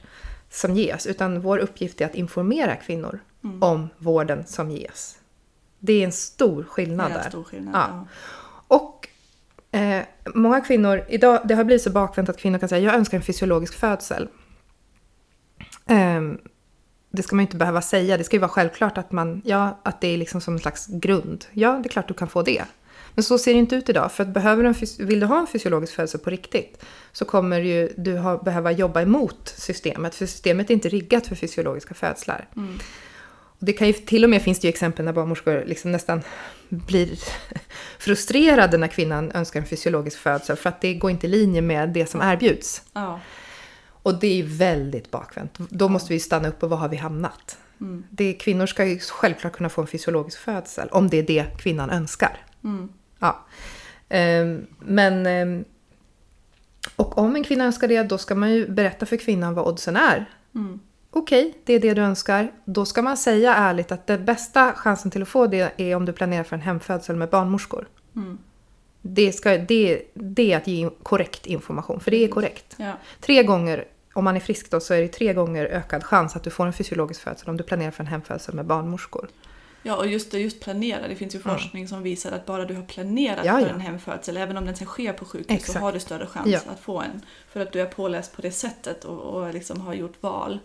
som 0.50 0.74
ges, 0.76 1.06
utan 1.06 1.40
vår 1.40 1.58
uppgift 1.58 2.00
är 2.00 2.06
att 2.06 2.14
informera 2.14 2.76
kvinnor 2.76 3.20
Mm. 3.44 3.62
om 3.62 3.88
vården 3.98 4.46
som 4.46 4.70
ges. 4.70 5.18
Det 5.78 5.92
är 5.92 6.04
en 6.04 6.12
stor 6.12 6.62
skillnad 6.64 7.06
en 7.10 7.18
där. 7.18 7.28
stor 7.28 7.44
skillnad. 7.44 7.74
Ja. 7.74 7.86
Ja. 7.90 8.06
Och 8.76 9.08
eh, 9.78 10.02
många 10.34 10.60
kvinnor, 10.60 11.04
idag, 11.08 11.40
det 11.44 11.54
har 11.54 11.64
blivit 11.64 11.82
så 11.82 11.90
bakvänt 11.90 12.28
att 12.28 12.38
kvinnor 12.38 12.58
kan 12.58 12.68
säga 12.68 12.80
jag 12.84 12.94
önskar 12.94 13.18
en 13.18 13.22
fysiologisk 13.22 13.74
födsel. 13.74 14.28
Ehm, 15.86 16.38
det 17.10 17.22
ska 17.22 17.36
man 17.36 17.42
ju 17.42 17.46
inte 17.46 17.56
behöva 17.56 17.82
säga, 17.82 18.16
det 18.16 18.24
ska 18.24 18.36
ju 18.36 18.40
vara 18.40 18.48
självklart 18.50 18.98
att, 18.98 19.12
man, 19.12 19.42
ja, 19.44 19.78
att 19.82 20.00
det 20.00 20.08
är 20.08 20.16
liksom 20.18 20.40
som 20.40 20.54
en 20.54 20.60
slags 20.60 20.86
grund. 20.86 21.44
Ja, 21.52 21.70
det 21.82 21.88
är 21.88 21.90
klart 21.90 22.08
du 22.08 22.14
kan 22.14 22.28
få 22.28 22.42
det. 22.42 22.64
Men 23.14 23.22
så 23.22 23.38
ser 23.38 23.52
det 23.52 23.58
inte 23.58 23.76
ut 23.76 23.88
idag, 23.88 24.12
för 24.12 24.22
att 24.22 24.28
behöver 24.28 24.62
du 24.62 24.68
en, 24.68 25.06
vill 25.06 25.20
du 25.20 25.26
ha 25.26 25.40
en 25.40 25.46
fysiologisk 25.46 25.94
födsel 25.94 26.20
på 26.20 26.30
riktigt 26.30 26.84
så 27.12 27.24
kommer 27.24 27.60
ju 27.60 27.92
du 27.96 28.18
ha, 28.18 28.38
behöva 28.38 28.72
jobba 28.72 29.02
emot 29.02 29.54
systemet, 29.56 30.14
för 30.14 30.26
systemet 30.26 30.70
är 30.70 30.74
inte 30.74 30.88
riggat 30.88 31.26
för 31.26 31.34
fysiologiska 31.34 31.94
födslar. 31.94 32.48
Mm. 32.56 32.78
Och 33.62 33.66
det 33.66 33.72
kan 33.72 33.86
ju, 33.86 33.92
till 33.92 34.24
och 34.24 34.30
med 34.30 34.42
finns 34.42 34.60
det 34.60 34.66
ju 34.66 34.68
exempel 34.68 35.04
när 35.04 35.12
barnmorskor 35.12 35.64
liksom 35.66 35.92
nästan 35.92 36.22
blir 36.68 37.18
frustrerade 37.98 38.78
när 38.78 38.88
kvinnan 38.88 39.32
önskar 39.32 39.60
en 39.60 39.66
fysiologisk 39.66 40.18
födsel 40.18 40.56
för 40.56 40.68
att 40.68 40.80
det 40.80 40.94
går 40.94 41.10
inte 41.10 41.26
i 41.26 41.30
linje 41.30 41.62
med 41.62 41.88
det 41.88 42.06
som 42.06 42.20
erbjuds. 42.20 42.82
Ja. 42.92 43.20
Och 44.02 44.20
det 44.20 44.26
är 44.26 44.34
ju 44.34 44.42
väldigt 44.46 45.10
bakvänt. 45.10 45.58
Då 45.58 45.88
måste 45.88 46.12
vi 46.12 46.20
stanna 46.20 46.48
upp 46.48 46.62
och 46.62 46.70
var 46.70 46.76
har 46.76 46.88
vi 46.88 46.96
hamnat? 46.96 47.58
Mm. 47.80 48.04
Det, 48.10 48.32
kvinnor 48.32 48.66
ska 48.66 48.84
ju 48.84 48.98
självklart 48.98 49.52
kunna 49.52 49.68
få 49.68 49.80
en 49.80 49.86
fysiologisk 49.86 50.38
födsel 50.38 50.88
om 50.88 51.08
det 51.08 51.16
är 51.16 51.22
det 51.22 51.46
kvinnan 51.58 51.90
önskar. 51.90 52.36
Mm. 52.64 52.88
Ja. 53.22 53.44
Ehm, 54.08 54.66
men... 54.78 55.26
ehm, 55.26 55.64
och 56.96 57.18
om 57.18 57.36
en 57.36 57.44
kvinna 57.44 57.64
önskar 57.64 57.88
det, 57.88 58.02
då 58.02 58.18
ska 58.18 58.34
man 58.34 58.50
ju 58.50 58.68
berätta 58.68 59.06
för 59.06 59.16
kvinnan 59.16 59.54
vad 59.54 59.66
oddsen 59.66 59.96
är. 59.96 60.30
Mm. 60.54 60.80
Okej, 61.10 61.54
det 61.64 61.72
är 61.74 61.80
det 61.80 61.94
du 61.94 62.02
önskar. 62.02 62.52
Då 62.64 62.84
ska 62.84 63.02
man 63.02 63.16
säga 63.16 63.54
ärligt 63.54 63.92
att 63.92 64.06
den 64.06 64.24
bästa 64.24 64.72
chansen 64.72 65.10
till 65.10 65.22
att 65.22 65.28
få 65.28 65.46
det 65.46 65.72
är 65.76 65.96
om 65.96 66.04
du 66.04 66.12
planerar 66.12 66.44
för 66.44 66.56
en 66.56 66.62
hemfödsel 66.62 67.16
med 67.16 67.28
barnmorskor. 67.28 67.88
Mm. 68.16 68.38
Det, 69.02 69.32
ska, 69.32 69.58
det, 69.58 70.02
det 70.14 70.52
är 70.52 70.56
att 70.56 70.66
ge 70.66 70.90
korrekt 71.02 71.46
information, 71.46 72.00
för 72.00 72.10
det 72.10 72.24
är 72.24 72.28
korrekt. 72.28 72.74
Ja. 72.76 72.92
Tre 73.20 73.42
gånger, 73.42 73.84
om 74.12 74.24
man 74.24 74.36
är 74.36 74.40
frisk 74.40 74.70
då, 74.70 74.80
så 74.80 74.94
är 74.94 75.02
det 75.02 75.08
tre 75.08 75.32
gånger 75.32 75.64
ökad 75.64 76.04
chans 76.04 76.36
att 76.36 76.42
du 76.42 76.50
får 76.50 76.66
en 76.66 76.72
fysiologisk 76.72 77.20
födsel 77.20 77.48
om 77.48 77.56
du 77.56 77.64
planerar 77.64 77.90
för 77.90 78.02
en 78.02 78.10
hemfödsel 78.10 78.54
med 78.54 78.66
barnmorskor. 78.66 79.28
Ja, 79.82 79.96
och 79.96 80.06
just 80.06 80.34
just 80.34 80.60
planera. 80.60 81.08
Det 81.08 81.16
finns 81.16 81.34
ju 81.34 81.38
forskning 81.38 81.88
som 81.88 82.02
visar 82.02 82.32
att 82.32 82.46
bara 82.46 82.64
du 82.64 82.74
har 82.74 82.82
planerat 82.82 83.44
Ja, 83.46 83.52
för 83.54 83.60
ja. 83.60 83.68
en 83.68 83.80
hemfödsel, 83.80 84.36
även 84.36 84.56
om 84.56 84.64
den 84.66 84.76
sen 84.76 84.86
sker 84.86 85.12
på 85.12 85.24
sjukhus, 85.24 85.46
så 85.46 85.54
Exakt. 85.54 85.78
har 85.80 85.92
du 85.92 86.00
större 86.00 86.26
chans 86.26 86.48
Ja. 86.48 86.58
att 86.72 86.80
få 86.80 87.00
en. 87.00 87.20
För 87.52 87.60
att 87.60 87.72
du 87.72 87.80
är 87.80 87.86
påläst 87.86 88.36
på 88.36 88.42
det 88.42 88.52
sättet 88.52 89.04
och, 89.04 89.18
och 89.20 89.54
liksom 89.54 89.80
har 89.80 89.94
gjort 89.94 90.22
val. 90.22 90.58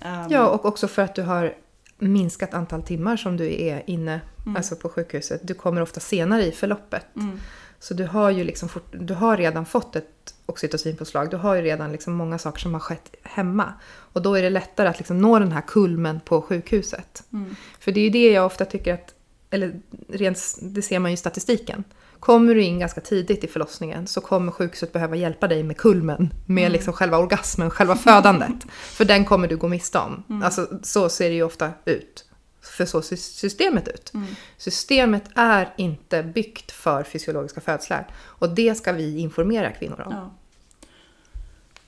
Ehm, 0.00 0.26
Ja, 0.30 0.48
och 0.48 0.64
också 0.64 0.88
för 0.88 1.02
att 1.02 1.14
du 1.14 1.22
har 1.22 1.54
minskat 1.98 2.54
antal 2.54 2.82
timmar 2.82 3.16
som 3.16 3.36
du 3.36 3.62
är 3.62 3.82
inne 3.86 4.20
alltså 4.56 4.76
på 4.76 4.88
sjukhuset. 4.88 5.40
Du 5.44 5.54
kommer 5.54 5.80
ofta 5.80 6.00
senare 6.00 6.44
i 6.46 6.52
förloppet. 6.52 7.06
Mm. 7.16 7.40
Så 7.80 7.94
du 7.94 8.06
har 8.06 8.30
ju 8.30 8.44
liksom 8.44 8.68
fort, 8.68 8.92
du 8.92 9.14
har 9.14 9.36
redan 9.36 9.66
fått 9.66 9.96
ett 9.96 10.34
oxytocinpåslag. 10.46 11.30
Du 11.30 11.36
har 11.36 11.54
ju 11.54 11.62
redan 11.62 11.92
liksom 11.92 12.14
många 12.14 12.38
saker 12.38 12.60
som 12.60 12.74
har 12.74 12.80
skett 12.80 13.14
hemma. 13.22 13.72
Och 13.90 14.22
då 14.22 14.34
är 14.34 14.42
det 14.42 14.50
lättare 14.50 14.88
att 14.88 14.98
liksom 14.98 15.18
nå 15.18 15.38
den 15.38 15.52
här 15.52 15.62
kulmen 15.66 16.20
på 16.24 16.42
sjukhuset. 16.42 17.22
Mm. 17.32 17.56
För 17.78 17.92
det 17.92 18.00
är 18.00 18.04
ju 18.04 18.10
det 18.10 18.32
jag 18.32 18.46
ofta 18.46 18.64
tycker 18.64 18.94
att, 18.94 19.14
eller 19.50 19.80
rent, 20.08 20.58
det 20.62 20.82
ser 20.82 20.98
man 20.98 21.10
ju 21.10 21.14
i 21.14 21.16
statistiken. 21.16 21.84
Kommer 22.20 22.54
du 22.54 22.62
in 22.62 22.78
ganska 22.78 23.00
tidigt 23.00 23.44
i 23.44 23.46
förlossningen 23.46 24.06
så 24.06 24.20
kommer 24.20 24.52
sjukhuset 24.52 24.92
behöva 24.92 25.16
hjälpa 25.16 25.48
dig 25.48 25.62
med 25.62 25.76
kulmen, 25.76 26.34
med 26.46 26.72
liksom 26.72 26.92
själva 26.92 27.18
orgasmen, 27.18 27.70
själva 27.70 27.96
födandet. 27.96 28.64
För 28.70 29.04
den 29.04 29.24
kommer 29.24 29.48
du 29.48 29.56
gå 29.56 29.68
miste 29.68 29.98
om. 29.98 30.42
Alltså, 30.44 30.68
så 30.82 31.08
ser 31.08 31.28
det 31.28 31.34
ju 31.34 31.42
ofta 31.42 31.70
ut. 31.84 32.24
För 32.62 32.86
så 32.86 33.02
ser 33.02 33.16
systemet 33.16 33.88
ut. 33.88 34.14
Mm. 34.14 34.26
Systemet 34.56 35.24
är 35.34 35.72
inte 35.76 36.22
byggt 36.22 36.72
för 36.72 37.02
fysiologiska 37.02 37.60
födslar. 37.60 38.06
Och 38.22 38.54
det 38.54 38.74
ska 38.74 38.92
vi 38.92 39.18
informera 39.18 39.72
kvinnor 39.72 40.00
om. 40.00 40.12
Ja. 40.12 40.34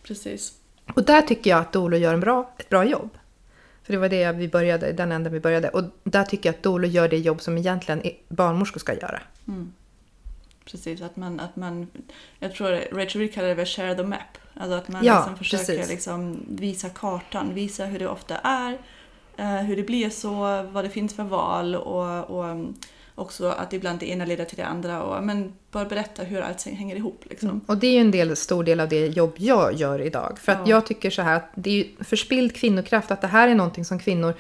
Precis. 0.03 0.53
Och 0.95 1.05
där 1.05 1.23
tycker 1.23 1.51
jag 1.51 1.61
att 1.61 1.73
Dolo 1.73 1.97
gör 1.97 2.15
en 2.15 2.21
bra, 2.21 2.55
ett 2.59 2.69
bra 2.69 2.85
jobb. 2.85 3.19
För 3.83 3.93
det 3.93 3.99
var 3.99 4.09
det 4.09 4.33
vi 4.33 4.49
började, 4.49 4.93
den 4.93 5.13
änden 5.13 5.33
vi 5.33 5.41
började. 5.41 5.69
Och 5.69 5.85
där 6.05 6.25
tycker 6.25 6.49
jag 6.49 6.57
att 6.57 6.63
Dolo 6.63 6.89
gör 6.89 7.09
det 7.09 7.19
jobb 7.19 7.41
som 7.41 7.59
egentligen 7.59 8.03
barnmorskor 8.29 8.81
ska 8.81 8.95
göra. 8.95 9.21
Mm. 9.49 9.73
Precis, 10.65 11.03
att 11.03 11.17
man, 11.17 11.41
att 11.41 11.57
man... 11.57 11.87
Jag 12.39 12.55
tror 12.55 12.69
Rachel 12.93 13.21
Reed 13.21 13.35
kallar 13.35 13.49
det 13.49 13.55
väl 13.55 13.67
share 13.67 13.95
the 13.95 14.03
map. 14.03 14.39
Alltså 14.55 14.75
att 14.75 14.89
man 14.89 15.05
Ja, 15.05 15.17
liksom 15.17 15.37
försöker 15.37 15.89
liksom 15.89 16.47
visa 16.49 16.89
kartan, 16.89 17.55
visa 17.55 17.85
hur 17.85 17.99
det 17.99 18.09
ofta 18.09 18.39
är, 18.39 18.79
hur 19.37 19.77
det 19.77 19.83
blir 19.83 20.11
så, 20.11 20.63
vad 20.73 20.85
det 20.85 20.91
finns 20.91 21.15
för 21.17 21.23
val 21.25 21.75
och, 21.75 22.31
och 22.31 22.45
um, 22.45 22.75
också 23.15 23.49
att 23.49 23.73
ibland 23.73 23.99
det 23.99 24.09
ena 24.11 24.25
leder 24.25 24.45
till 24.45 24.57
det 24.57 24.67
andra. 24.67 25.03
Och, 25.03 25.25
men 25.25 25.53
bara 25.71 25.85
berätta 25.85 26.23
hur 26.23 26.41
allt 26.41 26.63
hänger 26.67 26.97
ihop. 26.97 27.25
Liksom. 27.31 27.61
Och 27.67 27.77
det 27.77 27.87
är 27.87 27.93
ju 27.93 27.99
en 28.01 28.11
del, 28.11 28.37
stor 28.37 28.65
del 28.65 28.81
av 28.81 28.89
det 28.89 29.07
jobb 29.07 29.33
jag 29.37 29.75
gör 29.75 30.01
idag. 30.01 30.39
För 30.39 30.53
att 30.53 30.59
Ja. 30.59 30.71
jag 30.71 30.87
tycker 30.87 31.11
så 31.11 31.23
här 31.23 31.37
att 31.37 31.51
det 31.55 31.71
är 31.71 31.75
ju 31.75 32.05
förspild 32.05 32.57
kvinnokraft, 32.57 33.11
att 33.11 33.21
det 33.21 33.27
här 33.27 33.49
är 33.49 33.55
någonting 33.55 33.85
som 33.85 33.99
kvinnor 33.99 34.35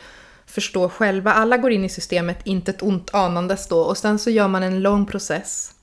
förstår 0.46 0.88
själva. 0.88 1.32
Alla 1.32 1.56
går 1.56 1.72
in 1.72 1.84
i 1.84 1.88
systemet, 1.88 2.46
inte 2.46 2.70
ett 2.70 2.82
ont 2.82 3.14
anandes 3.14 3.68
då. 3.68 3.80
Och 3.80 3.96
sen 3.98 4.18
så 4.18 4.30
gör 4.30 4.48
man 4.48 4.62
en 4.62 4.82
lång 4.82 5.06
process. 5.06 5.74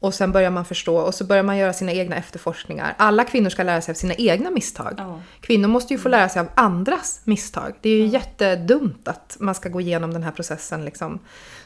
Och 0.00 0.14
sen 0.14 0.32
börjar 0.32 0.50
man 0.50 0.64
förstå 0.64 0.96
och 0.96 1.14
så 1.14 1.24
börjar 1.24 1.42
man 1.42 1.58
göra 1.58 1.72
sina 1.72 1.92
egna 1.92 2.16
efterforskningar. 2.16 2.94
Alla 2.98 3.24
kvinnor 3.24 3.50
ska 3.50 3.62
lära 3.62 3.80
sig 3.80 3.92
av 3.92 3.96
sina 3.96 4.14
egna 4.14 4.50
misstag. 4.50 4.94
Ja. 4.96 5.20
Kvinnor 5.40 5.68
måste 5.68 5.94
ju 5.94 5.98
få 5.98 6.08
lära 6.08 6.28
sig 6.28 6.40
av 6.40 6.48
andras 6.54 7.20
misstag. 7.24 7.72
Det 7.80 7.90
är 7.90 7.96
ju 7.96 8.06
jättedumt 8.06 9.08
att 9.08 9.36
man 9.40 9.54
ska 9.54 9.68
gå 9.68 9.80
igenom 9.80 10.12
den 10.12 10.22
här 10.22 10.32
processen. 10.32 10.84
Liksom. 10.84 11.18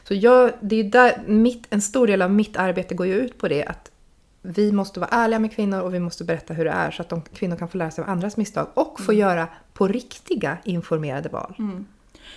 Så 0.03 0.13
jag, 0.13 0.51
det 0.61 0.75
är 0.75 0.83
där 0.83 1.23
mitt, 1.27 1.67
en 1.69 1.81
stor 1.81 2.07
del 2.07 2.21
av 2.21 2.31
mitt 2.31 2.57
arbete 2.57 2.95
går 2.95 3.07
ju 3.07 3.15
ut 3.15 3.37
på 3.37 3.47
det. 3.47 3.65
Att 3.65 3.91
vi 4.41 4.71
måste 4.71 4.99
vara 4.99 5.09
ärliga 5.09 5.39
med 5.39 5.55
kvinnor 5.55 5.81
och 5.81 5.93
vi 5.93 5.99
måste 5.99 6.23
berätta 6.23 6.53
hur 6.53 6.65
det 6.65 6.71
är 6.71 6.91
så 6.91 7.01
att 7.01 7.09
de, 7.09 7.21
kvinnor 7.21 7.55
kan 7.55 7.67
få 7.67 7.77
lära 7.77 7.91
sig 7.91 8.03
av 8.03 8.09
andras 8.09 8.37
misstag 8.37 8.67
och 8.73 8.99
få 8.99 9.13
göra 9.13 9.47
på 9.73 9.87
riktiga 9.87 10.57
informerade 10.63 11.29
val. 11.29 11.55
Mm. 11.59 11.85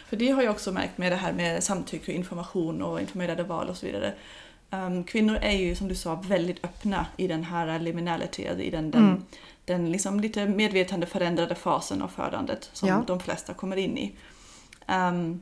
För 0.09 0.17
det 0.17 0.31
har 0.31 0.43
jag 0.43 0.51
också 0.51 0.73
märkt 0.73 0.99
med 0.99 1.13
det 1.13 1.17
här 1.17 1.33
med 1.33 1.65
samtycke, 1.65 2.13
information 2.13 2.83
och 2.83 3.01
informerade 3.01 3.43
val 3.43 3.69
och 3.69 3.77
så 3.77 3.87
vidare. 3.87 4.15
Um, 4.71 5.05
kvinnor 5.05 5.37
är 5.43 5.53
ju 5.57 5.75
som 5.77 5.89
du 5.89 5.95
sa 5.95 6.15
väldigt 6.15 6.65
öppna 6.65 7.07
i 7.17 7.27
den 7.27 7.45
här 7.45 7.79
liminality, 7.79 8.43
i 8.43 8.71
den, 8.71 8.91
den, 8.91 9.05
Mm. 9.05 9.23
den 9.65 9.93
liksom 9.93 10.21
lite 10.21 10.47
medvetande 10.47 11.07
förändrade 11.07 11.55
fasen 11.55 12.03
av 12.03 12.09
födandet 12.09 12.71
som 12.73 12.89
Ja. 12.89 13.05
de 13.07 13.21
flesta 13.21 13.55
kommer 13.55 13.77
in 13.77 13.99
i. 13.99 14.17
Um, 14.89 15.41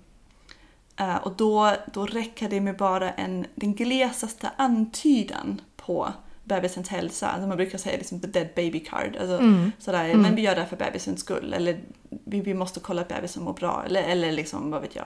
uh, 1.00 1.16
och 1.16 1.32
då, 1.36 1.72
då 1.92 2.06
räcker 2.06 2.48
det 2.48 2.60
med 2.60 2.76
bara 2.76 3.10
en, 3.12 3.46
den 3.54 3.74
glesaste 3.74 4.50
antydan 4.56 5.60
på 5.76 6.12
bebisens 6.44 6.88
hälsa. 6.88 7.28
Alltså 7.28 7.46
man 7.48 7.56
brukar 7.56 7.78
säga 7.78 7.98
liksom 7.98 8.20
the 8.20 8.26
dead 8.26 8.48
baby 8.56 8.80
card. 8.80 9.16
Alltså, 9.20 9.38
Mm. 9.38 9.72
Sådär, 9.78 10.14
men 10.14 10.34
vi 10.34 10.42
gör 10.42 10.54
det 10.54 10.60
här 10.60 10.68
för 10.68 10.76
bebisens 10.76 11.20
skull. 11.20 11.54
Eller 11.54 11.80
vi, 12.24 12.40
vi 12.40 12.54
måste 12.54 12.80
kolla 12.80 13.02
att 13.02 13.08
bebisen 13.08 13.42
mår 13.44 13.52
bra. 13.52 13.82
Eller, 13.86 14.02
eller 14.02 14.32
liksom, 14.32 14.70
vad 14.70 14.82
vet 14.82 14.96
jag. 14.96 15.04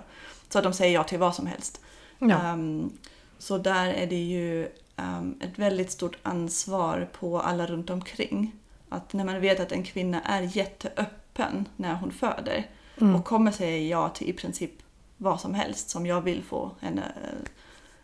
Så 0.49 0.59
att 0.59 0.64
de 0.64 0.73
säger 0.73 0.95
ja 0.95 1.05
till 1.05 1.19
vad 1.19 1.35
som 1.35 1.47
helst. 1.47 1.81
Ja. 2.19 2.43
Ehm, 2.43 2.91
så 3.39 3.59
där 3.59 3.86
är 3.89 4.07
det 4.07 4.22
ju 4.24 4.68
ehm, 4.97 5.34
ett 5.41 5.59
väldigt 5.59 5.91
stort 5.91 6.16
ansvar 6.22 7.09
på 7.20 7.41
alla 7.41 7.66
runt 7.66 7.91
omkring. 7.91 8.53
Att 8.89 9.12
när 9.12 9.24
man 9.24 9.41
vet 9.41 9.61
att 9.61 9.72
en 9.72 9.82
kvinna 9.82 10.20
är 10.22 10.43
jätteöppen 10.57 11.68
när 11.76 11.95
hon 11.95 12.11
föder 12.12 12.66
Mm. 13.01 13.14
och 13.16 13.24
kommer 13.24 13.51
säga 13.51 13.78
ja 13.89 14.09
till 14.09 14.28
i 14.28 14.32
princip 14.32 14.70
vad 15.16 15.41
som 15.41 15.55
helst 15.55 15.91
som 15.91 16.07
jag 16.07 16.20
vill 16.20 16.43
få 16.43 16.70
henne 16.80 17.12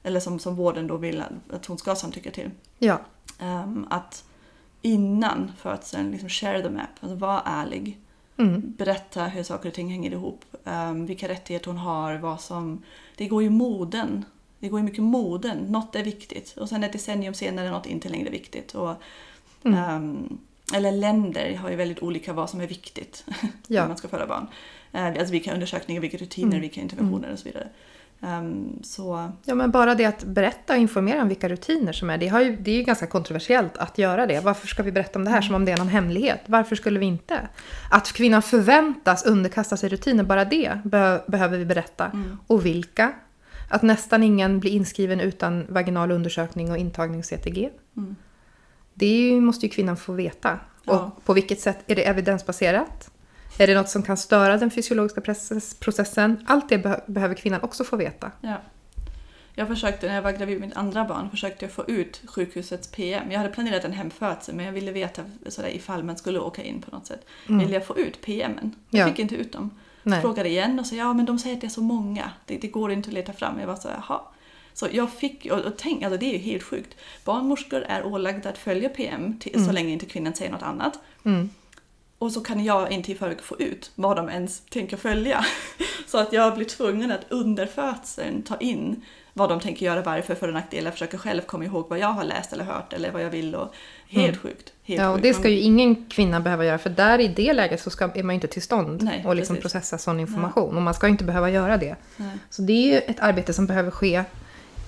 eller 0.02 0.20
som, 0.20 0.38
som 0.38 0.56
vården 0.56 0.86
då 0.86 0.96
vill 0.96 1.22
att- 1.50 1.66
hon 1.66 1.78
ska 1.78 1.94
samtycka 1.94 2.30
till. 2.30 2.50
ja. 2.78 2.98
Ehm, 3.40 3.86
att 3.90 4.24
innan 4.82 5.52
födseln, 5.58 6.10
liksom 6.10 6.28
share 6.28 6.62
the 6.62 6.70
map, 6.70 6.88
alltså 7.00 7.16
var 7.16 7.42
ärlig. 7.44 7.98
Mm. 8.36 8.72
Berätta 8.78 9.24
hur 9.24 9.42
saker 9.42 9.68
och 9.68 9.74
ting 9.74 9.90
hänger 9.90 10.10
ihop, 10.10 10.44
um, 10.64 11.06
vilka 11.06 11.28
rättigheter 11.28 11.66
hon 11.66 11.78
har, 11.78 12.14
vad 12.14 12.40
som... 12.40 12.82
Det 13.16 13.28
går 13.28 13.42
ju 13.42 13.50
moden. 13.50 14.24
Det 14.64 14.68
går 14.70 14.80
ju 14.80 14.84
mycket 14.84 15.02
moden. 15.02 15.58
Något 15.58 15.94
är 15.96 16.02
viktigt 16.04 16.54
och 16.56 16.68
sen 16.68 16.84
ett 16.84 16.92
decennium 16.92 17.34
senare 17.34 17.66
är 17.66 17.70
något 17.70 17.86
inte 17.86 18.08
längre 18.08 18.30
viktigt. 18.30 18.74
Och 18.74 18.94
Ehm, 19.64 20.38
eller 20.74 20.92
länder 20.92 21.56
har 21.56 21.70
ju 21.70 21.76
väldigt 21.76 22.02
olika 22.02 22.32
vad 22.32 22.50
som 22.50 22.60
är 22.60 22.66
viktigt 22.66 23.24
Ja. 23.66 23.80
när 23.80 23.88
man 23.88 23.96
ska 23.96 24.08
föda 24.08 24.26
barn. 24.26 24.46
Uh, 24.94 25.06
alltså 25.06 25.32
vilka 25.32 25.54
undersökningar, 25.54 26.00
vilka 26.00 26.16
rutiner, 26.16 26.60
vilka 26.60 26.80
interventioner 26.80 27.32
och 27.32 27.38
så 27.38 27.44
vidare. 27.44 27.68
Ehm, 28.22 28.82
så 28.82 29.30
Ja, 29.44 29.54
men 29.54 29.70
bara 29.70 29.94
det 29.94 30.04
att 30.04 30.24
berätta 30.24 30.72
och 30.72 30.78
informera 30.78 31.22
om 31.22 31.28
vilka 31.28 31.48
rutiner 31.48 31.92
som 31.92 32.10
är. 32.10 32.18
Det, 32.18 32.28
har 32.28 32.40
ju, 32.40 32.56
det 32.56 32.70
är 32.70 32.74
ju 32.76 32.82
ganska 32.82 33.06
kontroversiellt 33.06 33.76
att 33.76 33.98
göra 33.98 34.26
det. 34.26 34.40
Varför 34.40 34.66
ska 34.66 34.82
vi 34.82 34.92
berätta 34.92 35.18
om 35.18 35.24
det 35.24 35.30
här 35.30 35.42
som 35.42 35.54
om 35.54 35.64
det 35.64 35.72
är 35.72 35.76
någon 35.76 35.88
hemlighet? 35.88 36.40
Varför 36.46 36.76
skulle 36.76 36.98
vi 36.98 37.06
inte? 37.06 37.48
Att 37.90 38.12
kvinnan 38.12 38.42
förväntas 38.42 39.24
underkasta 39.24 39.76
sig 39.76 39.88
rutiner, 39.88 40.24
bara 40.24 40.44
det 40.44 40.78
be- 40.84 41.24
behöver 41.26 41.58
vi 41.58 41.64
berätta. 41.64 42.12
Och 42.46 42.66
vilka? 42.66 43.12
Att 43.68 43.82
nästan 43.82 44.22
ingen 44.22 44.60
blir 44.60 44.70
inskriven 44.70 45.20
utan 45.20 45.66
vaginal 45.68 46.10
undersökning 46.10 46.70
och 46.70 46.76
intagning-CTG. 46.76 47.70
Det 48.94 49.06
är 49.06 49.30
ju, 49.32 49.40
måste 49.40 49.66
ju 49.66 49.72
kvinnan 49.72 49.96
få 49.96 50.12
veta. 50.12 50.58
Ja. 50.84 50.92
Och 51.16 51.24
på 51.24 51.32
vilket 51.32 51.60
sätt? 51.60 51.78
Är 51.86 51.94
det 51.94 52.04
evidensbaserat? 52.08 53.10
Är 53.58 53.66
det 53.66 53.74
något 53.74 53.88
som 53.88 54.02
kan 54.02 54.16
störa 54.16 54.56
den 54.56 54.70
fysiologiska 54.70 55.20
process- 55.20 55.76
processen? 55.80 56.44
Allt 56.46 56.68
det 56.68 56.76
beh- 56.78 57.00
behöver 57.06 57.34
kvinnan 57.34 57.60
också 57.62 57.84
få 57.84 57.96
veta. 57.96 58.30
Ja. 58.40 58.56
Jag 59.56 59.68
försökte, 59.68 60.06
när 60.06 60.14
jag 60.14 60.22
var 60.22 60.32
gravid 60.32 60.60
med 60.60 60.68
mitt 60.68 60.76
andra 60.76 61.04
barn, 61.04 61.30
försökte 61.30 61.64
jag 61.64 61.72
få 61.72 61.84
ut 61.88 62.22
sjukhusets 62.26 62.88
PM. 62.88 63.30
Jag 63.30 63.38
hade 63.38 63.52
planerat 63.52 63.84
en 63.84 63.92
hemfödsel 63.92 64.54
men 64.54 64.64
jag 64.66 64.72
ville 64.72 64.92
veta 64.92 65.22
sådär, 65.48 65.68
ifall 65.68 66.04
man 66.04 66.16
skulle 66.16 66.38
åka 66.38 66.62
in 66.62 66.82
på 66.82 66.90
något 66.96 67.06
sätt. 67.06 67.26
Ville 67.48 67.72
jag 67.74 67.86
få 67.86 67.98
ut 67.98 68.20
PMen? 68.20 68.74
Jag 68.90 69.00
Ja. 69.00 69.10
fick 69.10 69.18
inte 69.18 69.34
ut 69.34 69.52
dem. 69.52 69.70
Nej. 70.04 70.20
Frågade 70.20 70.48
igen 70.48 70.78
och 70.78 70.86
sa 70.86 70.94
ja 70.94 71.12
men 71.12 71.26
de 71.26 71.38
säger 71.38 71.54
att 71.54 71.60
det 71.60 71.66
är 71.66 71.68
så 71.68 71.82
många. 71.82 72.30
Det, 72.46 72.56
det 72.56 72.68
går 72.68 72.92
inte 72.92 73.08
att 73.08 73.14
leta 73.14 73.32
fram. 73.32 73.60
Jag 73.60 73.66
var 73.66 73.76
så 73.76 73.88
jaha. 73.88 74.20
Så 74.74 74.88
jag 74.92 75.12
fick, 75.12 75.46
och, 75.52 75.58
och 75.58 75.72
tänk, 75.76 76.02
alltså 76.02 76.18
det 76.18 76.26
är 76.26 76.32
ju 76.32 76.38
helt 76.38 76.62
sjukt. 76.62 76.96
Barnmorskor 77.24 77.82
är 77.82 78.06
ålagda 78.06 78.48
att 78.48 78.58
följa 78.58 78.88
PM 78.88 79.38
till, 79.38 79.64
så 79.64 79.72
länge 79.72 79.92
inte 79.92 80.06
kvinnan 80.06 80.34
säger 80.34 80.52
något 80.52 80.62
annat. 80.62 80.98
Mm. 81.24 81.50
Och 82.18 82.32
så 82.32 82.40
kan 82.40 82.64
jag 82.64 82.92
inte 82.92 83.12
i 83.12 83.14
förväg 83.14 83.40
få 83.40 83.56
ut 83.58 83.90
vad 83.94 84.16
de 84.16 84.28
ens 84.28 84.60
tänker 84.60 84.96
följa. 84.96 85.46
Så 86.06 86.18
att 86.18 86.32
jag 86.32 86.54
blir 86.54 86.66
tvungen 86.66 87.10
att 87.10 87.26
under 87.28 87.66
födseln 87.66 88.42
ta 88.42 88.56
in 88.56 89.02
vad 89.32 89.48
de 89.48 89.60
tänker 89.60 89.86
göra, 89.86 90.02
varför, 90.02 90.34
för 90.34 90.48
och 90.48 90.54
nackdelar, 90.54 90.90
försöka 90.90 91.18
själv 91.18 91.40
komma 91.40 91.64
ihåg 91.64 91.88
vad 91.88 91.98
jag 91.98 92.08
har 92.08 92.24
läst 92.24 92.52
eller 92.52 92.64
hört 92.64 92.92
eller 92.92 93.10
vad 93.12 93.22
jag 93.22 93.30
vill. 93.30 93.54
Och 93.54 93.74
helt 94.22 94.40
sjukt. 94.40 94.72
Helt 94.84 95.00
Ja, 95.00 95.10
och 95.10 95.20
det 95.20 95.34
ska 95.34 95.48
ju 95.48 95.58
ingen 95.60 96.04
kvinna 96.08 96.40
behöva 96.40 96.64
göra 96.64 96.78
för 96.78 96.90
där 96.90 97.18
i 97.20 97.28
det 97.28 97.52
läget 97.52 97.80
så 97.80 97.90
ska, 97.90 98.04
är 98.14 98.22
man 98.22 98.30
ju 98.30 98.34
inte 98.34 98.46
till 98.46 98.62
stånd 98.62 99.02
Nej, 99.02 99.24
och 99.26 99.36
liksom 99.36 99.56
precis. 99.56 99.72
processa 99.72 99.98
sån 99.98 100.20
information. 100.20 100.76
Och 100.76 100.82
man 100.82 100.94
ska 100.94 101.06
ju 101.06 101.10
inte 101.10 101.24
behöva 101.24 101.50
göra 101.50 101.76
det. 101.76 101.96
Nej. 102.16 102.38
Så 102.50 102.62
det 102.62 102.72
är 102.72 102.92
ju 102.92 102.98
ett 102.98 103.20
arbete 103.20 103.52
som 103.52 103.66
behöver 103.66 103.90
ske 103.90 104.24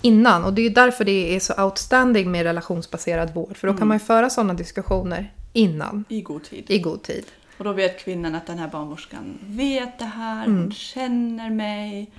innan. 0.03 0.45
Och 0.45 0.53
det 0.53 0.61
är 0.61 0.63
ju 0.63 0.69
därför 0.75 1.05
det 1.05 1.37
är 1.37 1.41
så 1.41 1.65
outstanding 1.65 2.31
med 2.31 2.43
relationsbaserad 2.43 3.35
vård. 3.35 3.57
För 3.57 3.67
då 3.67 3.71
Mm. 3.71 3.79
kan 3.79 3.89
man 3.89 3.95
ju 3.97 4.05
föra 4.05 4.31
sådana 4.31 4.55
diskussioner 4.55 5.33
innan, 5.53 6.05
I 6.09 6.21
god 6.21 6.45
tid. 6.45 6.65
i 6.69 6.79
god 6.79 7.03
tid. 7.03 7.25
Och 7.59 7.65
då 7.65 7.73
vet 7.73 7.99
kvinnan 8.05 8.35
att 8.35 8.47
den 8.47 8.59
här 8.59 8.69
barnmorskan 8.69 9.39
vet 9.43 9.99
det 9.99 10.05
här, 10.05 10.45
Mm. 10.47 10.59
hon 10.63 10.73
känner 10.73 11.51
mig. 11.51 12.11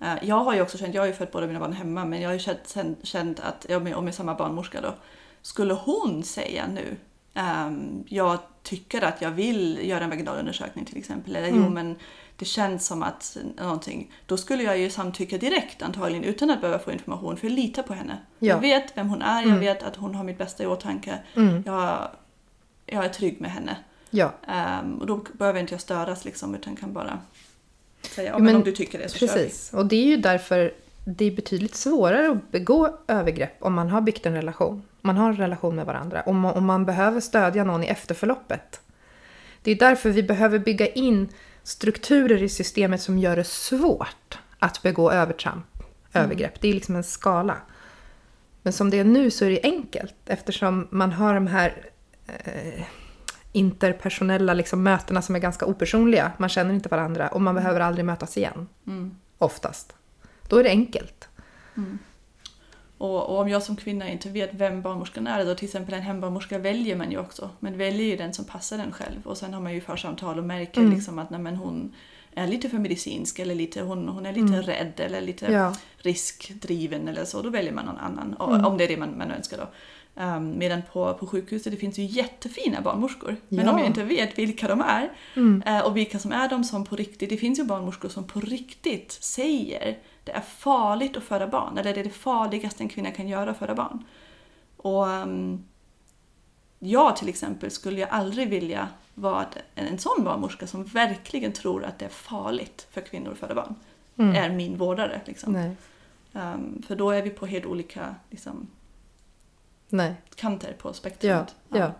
Eh, 0.00 0.08
Jag 0.22 0.44
har 0.44 0.54
ju 0.54 0.62
också 0.62 0.78
känt, 0.78 0.94
jag 0.94 1.02
har 1.02 1.06
ju 1.06 1.12
fött 1.12 1.32
båda 1.32 1.46
mina 1.46 1.60
barn 1.60 1.72
hemma, 1.72 2.04
men 2.04 2.20
jag 2.20 2.28
har 2.28 2.34
ju 2.34 2.38
känt, 2.40 2.76
känt 3.02 3.40
att, 3.40 3.66
ja, 3.68 3.78
med, 3.78 3.94
och 3.94 4.04
med 4.04 4.14
samma 4.14 4.34
barnmorska 4.34 4.80
då, 4.80 4.94
skulle 5.42 5.74
hon 5.74 6.22
säga 6.22 6.66
nu, 6.66 6.96
ehm, 7.34 8.04
jag 8.08 8.38
tycker 8.62 9.02
att 9.04 9.22
jag 9.22 9.30
vill 9.30 9.78
göra 9.88 10.04
en 10.04 10.10
vaginalundersökning 10.10 10.84
till 10.84 10.98
exempel, 10.98 11.36
eller 11.36 11.48
Mm. 11.48 11.62
jo 11.64 11.70
men 11.70 11.96
det 12.36 12.44
känns 12.44 12.86
som 12.86 13.02
att 13.02 13.36
någonting, 13.60 14.12
då 14.26 14.36
skulle 14.36 14.62
jag 14.62 14.78
ju 14.78 14.90
samtycka 14.90 15.38
direkt 15.38 15.82
antagligen 15.82 16.24
utan 16.24 16.50
att 16.50 16.60
behöva 16.60 16.78
få 16.78 16.92
information, 16.92 17.36
för 17.36 17.46
jag 17.46 17.54
litar 17.54 17.82
på 17.82 17.94
henne. 17.94 18.18
Ja. 18.38 18.48
Jag 18.48 18.60
vet 18.60 18.96
vem 18.96 19.08
hon 19.08 19.22
är, 19.22 19.40
jag 19.40 19.48
Mm. 19.48 19.60
vet 19.60 19.82
att 19.82 19.96
hon 19.96 20.14
har 20.14 20.24
mitt 20.24 20.38
bästa 20.38 20.62
i 20.62 20.66
åtanke, 20.66 21.18
Mm. 21.36 21.62
jag, 21.66 22.08
jag 22.86 23.04
är 23.04 23.08
trygg 23.08 23.40
med 23.40 23.50
henne. 23.50 23.76
Ja, 24.10 24.32
Ehm, 24.48 24.94
och 24.98 25.06
då 25.06 25.24
behöver 25.32 25.60
inte 25.60 25.74
jag 25.74 25.80
störas 25.80 26.24
liksom, 26.24 26.54
utan 26.54 26.76
kan 26.76 26.92
bara 26.92 27.18
säga 28.14 28.30
ja, 28.30 28.34
men, 28.38 28.44
men 28.44 28.56
om 28.56 28.62
du 28.62 28.72
tycker 28.72 28.98
det 28.98 29.08
så 29.08 29.18
kör 29.18 29.26
precis. 29.26 29.72
Och 29.74 29.86
det 29.86 29.96
är 29.96 30.06
ju 30.06 30.16
därför 30.16 30.74
det 31.04 31.24
är 31.24 31.30
betydligt 31.30 31.74
svårare 31.74 32.30
att 32.30 32.50
begå 32.50 32.96
övergrepp 33.08 33.56
om 33.62 33.74
man 33.74 33.88
har 33.90 34.00
byggt 34.00 34.26
en 34.26 34.34
relation. 34.34 34.82
Man 35.02 35.16
har 35.16 35.28
en 35.28 35.36
relation 35.36 35.76
med 35.76 35.86
varandra. 35.86 36.22
Om 36.26 36.40
man, 36.40 36.54
om 36.54 36.64
man 36.64 36.84
behöver 36.84 37.20
stödja 37.20 37.64
någon 37.64 37.84
i 37.84 37.86
efterförloppet. 37.86 38.80
Det 39.62 39.70
är 39.70 39.76
därför 39.76 40.10
vi 40.10 40.22
behöver 40.22 40.58
bygga 40.58 40.86
in 40.86 41.28
strukturer 41.62 42.42
i 42.42 42.48
systemet 42.48 43.02
som 43.02 43.18
gör 43.18 43.36
det 43.36 43.44
svårt 43.44 44.38
att 44.58 44.82
begå 44.82 45.10
övertramp, 45.10 45.66
övergrepp. 46.12 46.60
Det 46.60 46.68
är 46.68 46.74
liksom 46.74 46.96
en 46.96 47.04
skala. 47.04 47.56
Men 48.62 48.72
som 48.72 48.90
det 48.90 48.98
är 48.98 49.04
nu 49.04 49.30
så 49.30 49.44
är 49.44 49.50
det 49.50 49.60
enkelt 49.62 50.14
eftersom 50.26 50.88
man 50.90 51.12
har 51.12 51.34
de 51.34 51.46
här 51.46 51.90
eh, 52.26 52.84
interpersonella 53.52 54.54
liksom, 54.54 54.82
mötena 54.82 55.22
som 55.22 55.34
är 55.34 55.38
ganska 55.38 55.66
opersonliga. 55.66 56.32
Man 56.36 56.48
känner 56.48 56.74
inte 56.74 56.88
varandra 56.88 57.28
och 57.28 57.40
man 57.40 57.54
behöver 57.54 57.80
aldrig 57.80 58.04
mötas 58.04 58.36
igen. 58.36 58.68
Mm. 58.86 59.16
Oftast. 59.38 59.94
Då 60.48 60.56
är 60.56 60.64
det 60.64 60.70
enkelt. 60.70 61.28
Och, 63.00 63.28
och 63.30 63.38
om 63.38 63.48
jag 63.48 63.62
som 63.62 63.76
kvinna 63.76 64.08
inte 64.10 64.28
vet 64.28 64.50
vem 64.54 64.82
barnmorskan 64.82 65.26
är, 65.26 65.44
då 65.44 65.54
till 65.54 65.64
exempel 65.64 65.94
en 65.94 66.02
hembarnmorska 66.02 66.58
väljer 66.58 66.96
man 66.96 67.10
ju 67.10 67.18
också. 67.18 67.50
Men 67.60 67.78
väljer 67.78 68.06
ju 68.06 68.16
den 68.16 68.32
som 68.32 68.44
passar 68.44 68.78
den 68.78 68.92
själv. 68.92 69.26
Och 69.26 69.36
sen 69.36 69.54
har 69.54 69.60
man 69.60 69.74
ju 69.74 69.80
församtal 69.80 70.38
och 70.38 70.44
märker 70.44 70.80
Mm. 70.80 70.92
liksom 70.94 71.18
att 71.18 71.30
nej, 71.30 71.40
men 71.40 71.56
hon 71.56 71.94
är 72.34 72.46
lite 72.46 72.68
för 72.68 72.78
medicinsk 72.78 73.38
eller 73.38 73.54
lite, 73.54 73.82
hon, 73.82 74.08
hon 74.08 74.26
är 74.26 74.32
lite 74.32 74.60
rädd 74.62 74.92
eller 75.00 75.20
lite 75.20 75.46
Mm. 75.46 75.58
Ja. 75.60 75.74
riskdriven 75.96 77.08
eller 77.08 77.24
så. 77.24 77.42
Då 77.42 77.50
väljer 77.50 77.72
man 77.72 77.84
någon 77.84 77.98
annan, 77.98 78.36
Mm. 78.40 78.64
om 78.66 78.78
det 78.78 78.84
är 78.84 78.88
det 78.88 78.96
man, 78.96 79.18
man 79.18 79.30
önskar 79.30 79.56
då. 79.56 79.66
Um, 80.22 80.58
medan 80.58 80.82
på, 80.92 81.14
på 81.14 81.26
sjukhuset 81.26 81.72
det 81.72 81.76
finns 81.78 81.98
ju 81.98 82.04
jättefina 82.04 82.80
barnmorskor. 82.80 83.36
Men 83.48 83.64
Ja. 83.66 83.72
om 83.72 83.78
jag 83.78 83.86
inte 83.86 84.04
vet 84.04 84.38
vilka 84.38 84.68
de 84.68 84.80
är 84.80 85.10
Mm. 85.36 85.62
eh, 85.66 85.80
och 85.80 85.96
vilka 85.96 86.18
som 86.18 86.32
är 86.32 86.48
de 86.48 86.64
som 86.64 86.84
på 86.84 86.96
riktigt, 86.96 87.30
det 87.30 87.36
finns 87.36 87.58
ju 87.58 87.64
barnmorskor 87.64 88.08
som 88.08 88.24
på 88.24 88.40
riktigt 88.40 89.12
säger 89.12 89.98
det 90.30 90.36
är 90.36 90.40
farligt 90.40 91.16
att 91.16 91.22
föda 91.22 91.46
barn, 91.46 91.78
eller 91.78 91.94
det 91.94 92.00
är 92.00 92.04
det 92.04 92.10
farligaste 92.10 92.82
en 92.82 92.88
kvinna 92.88 93.10
kan 93.10 93.28
göra 93.28 93.50
att 93.50 93.58
föda 93.58 93.74
barn. 93.74 94.04
Och 94.76 95.06
um, 95.06 95.64
jag 96.78 97.16
till 97.16 97.28
exempel 97.28 97.70
skulle 97.70 98.00
jag 98.00 98.08
aldrig 98.10 98.48
vilja 98.48 98.88
vara 99.14 99.46
en, 99.74 99.98
sån 99.98 100.24
barnmorska 100.24 100.66
som 100.66 100.84
verkligen 100.84 101.52
tror 101.52 101.84
att 101.84 101.98
det 101.98 102.04
är 102.04 102.08
farligt 102.08 102.86
för 102.90 103.00
kvinnor 103.00 103.32
att 103.32 103.38
föda 103.38 103.54
barn. 103.54 103.74
Mm. 104.16 104.36
Är 104.36 104.50
min 104.56 104.76
vårdare. 104.76 105.20
Liksom. 105.24 105.74
Um, 106.32 106.82
för 106.86 106.96
då 106.96 107.10
är 107.10 107.22
vi 107.22 107.30
på 107.30 107.46
helt 107.46 107.66
olika 107.66 108.14
liksom, 108.30 108.66
Nej. 109.88 110.14
kanter 110.34 110.72
på 110.72 110.88
Ja, 110.88 110.92
spektrumet. 110.92 111.54
ja. 111.68 111.92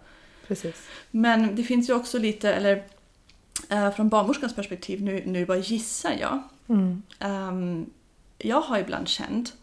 Precis. 0.46 0.88
Men 1.10 1.56
det 1.56 1.62
finns 1.62 1.90
ju 1.90 1.94
också 1.94 2.18
lite, 2.18 2.54
eller 2.54 2.84
eh, 3.68 3.90
från 3.90 4.08
barnmorskans 4.08 4.54
perspektiv, 4.54 5.02
nu, 5.02 5.22
nu 5.26 5.46
bara 5.46 5.58
gissar 5.58 6.16
jag. 6.20 6.42
Mm. 6.68 7.02
Ehm, 7.18 7.90
jag 8.41 8.61
har 8.61 8.78
ibland 8.78 9.09
känt 9.09 9.55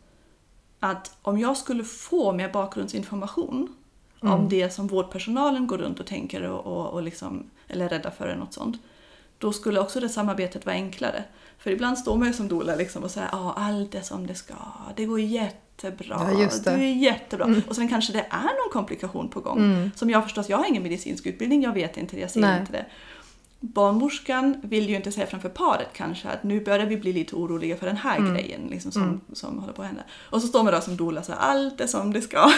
att 0.80 1.18
om 1.22 1.40
jag 1.40 1.58
skulle 1.58 1.84
få 1.84 2.32
mer 2.34 2.50
bakgrundsinformation 2.50 3.74
Mm. 4.22 4.34
om 4.34 4.50
det 4.50 4.74
som 4.74 4.88
vårdpersonalen 4.88 5.68
går 5.68 5.78
runt 5.78 6.00
och 6.00 6.06
tänker 6.06 6.42
och, 6.44 6.66
och, 6.66 6.88
och 6.94 7.04
liksom, 7.04 7.50
eller 7.68 7.86
är 7.86 7.90
rädda 7.90 8.12
för 8.12 8.28
eller 8.28 8.40
något 8.40 8.54
sånt. 8.54 8.82
Då 9.38 9.54
skulle 9.54 9.80
också 9.80 10.00
det 10.00 10.10
samarbetet 10.10 10.66
vara 10.66 10.76
enklare. 10.76 11.24
För 11.58 11.72
ibland 11.72 11.98
står 11.98 12.18
man 12.18 12.28
ju 12.28 12.34
som 12.34 12.48
doula 12.48 12.76
liksom 12.76 13.04
och 13.04 13.12
säger 13.12 13.30
ja 13.32 13.54
allt 13.58 13.96
är 13.96 14.02
som 14.02 14.28
det 14.28 14.36
ska, 14.36 14.54
det 14.96 15.06
går 15.06 15.20
jättebra, 15.20 16.28
Ja, 16.34 16.42
just 16.42 16.66
det. 16.66 16.76
du 16.76 16.82
är 16.84 16.94
jättebra. 16.94 17.46
Mm. 17.46 17.62
Och 17.70 17.76
sen 17.76 17.88
kanske 17.90 18.14
det 18.14 18.26
är 18.30 18.44
någon 18.44 18.72
komplikation 18.74 19.30
på 19.30 19.40
gång. 19.40 19.58
Mm. 19.58 19.92
Som 19.96 20.10
jag 20.10 20.24
förstås, 20.24 20.50
jag 20.50 20.58
har 20.58 20.66
ingen 20.66 20.84
medicinsk 20.84 21.26
utbildning, 21.26 21.64
jag 21.64 21.74
vet 21.74 21.98
inte 21.98 22.16
det, 22.16 22.22
jag 22.22 22.32
ser 22.32 22.40
Nej. 22.42 22.60
inte 22.60 22.72
det. 22.72 22.86
Barnmorskan 23.60 24.58
vill 24.64 24.90
ju 24.90 24.96
inte 24.96 25.12
säga 25.12 25.28
framför 25.28 25.50
paret 25.50 25.88
kanske 25.94 26.28
att 26.30 26.44
nu 26.44 26.60
börjar 26.64 26.86
vi 26.86 26.98
bli 26.98 27.14
lite 27.14 27.36
oroliga 27.36 27.76
för 27.78 27.86
den 27.86 27.98
här 27.98 28.18
Mm. 28.18 28.34
grejen 28.34 28.62
liksom, 28.70 28.92
som, 28.92 29.04
Mm. 29.04 29.22
som 29.34 29.58
håller 29.60 29.74
på 29.74 29.82
att 29.82 29.88
hända. 29.88 30.04
Och 30.32 30.42
så 30.42 30.48
står 30.48 30.64
man 30.64 30.74
där 30.74 30.82
som 30.82 30.98
doula 30.98 31.24
så 31.24 31.34
allt 31.34 31.82
är 31.82 31.88
som 31.88 32.14
det 32.14 32.22
ska. 32.22 32.52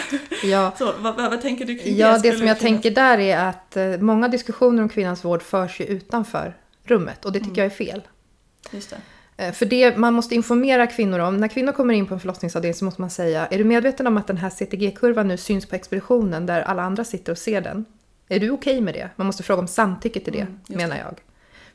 Ja, 0.44 0.72
Så 0.78 0.86
vad, 1.00 1.16
vad, 1.16 1.30
vad 1.32 1.42
tänker 1.42 1.66
du 1.66 1.78
kring 1.78 1.98
ja 1.98 2.14
det 2.14 2.20
Skulle 2.20 2.38
som 2.38 2.48
jag 2.48 2.58
finnas- 2.58 2.62
tänker 2.82 2.92
där 2.92 3.18
är 3.20 3.38
att 3.50 3.78
eh, 3.78 3.98
många 4.00 4.28
diskussioner 4.28 4.84
om 4.84 4.90
kvinnans 4.90 5.26
vård 5.26 5.42
förs 5.42 5.80
ju 5.82 5.86
utanför 5.86 6.58
rummet 6.84 7.26
och 7.26 7.32
det 7.32 7.40
tycker 7.40 7.58
jag 7.62 7.66
är 7.66 7.76
fel. 7.76 8.02
Just 8.72 8.90
det. 8.90 8.98
Eh, 9.46 9.52
För 9.54 9.66
det 9.66 9.98
man 9.98 10.14
måste 10.14 10.36
informera 10.36 10.88
kvinnor 10.88 11.20
om, 11.20 11.38
när 11.38 11.48
kvinnor 11.48 11.72
kommer 11.72 11.94
in 11.94 12.06
på 12.06 12.14
en 12.14 12.20
förlossningsavdelning 12.20 12.74
så 12.76 12.86
måste 12.86 13.02
man 13.02 13.10
säga, 13.10 13.48
är 13.48 13.58
du 13.58 13.64
medveten 13.64 14.08
om 14.08 14.18
att 14.18 14.28
den 14.28 14.38
här 14.38 14.50
CTG-kurvan 14.50 15.28
nu 15.28 15.38
syns 15.38 15.66
på 15.66 15.76
expeditionen 15.76 16.46
där 16.46 16.62
alla 16.62 16.82
andra 16.84 17.04
sitter 17.04 17.32
och 17.32 17.38
ser 17.38 17.62
den? 17.62 17.86
Är 18.30 18.40
du 18.40 18.50
okej 18.52 18.82
med 18.82 18.94
det? 18.94 19.10
Man 19.16 19.28
måste 19.28 19.44
fråga 19.44 19.62
om 19.62 19.68
samtycke 19.68 20.20
till 20.20 20.34
det, 20.34 20.40
Mm, 20.42 20.58
menar 20.68 20.98
jag. 20.98 21.20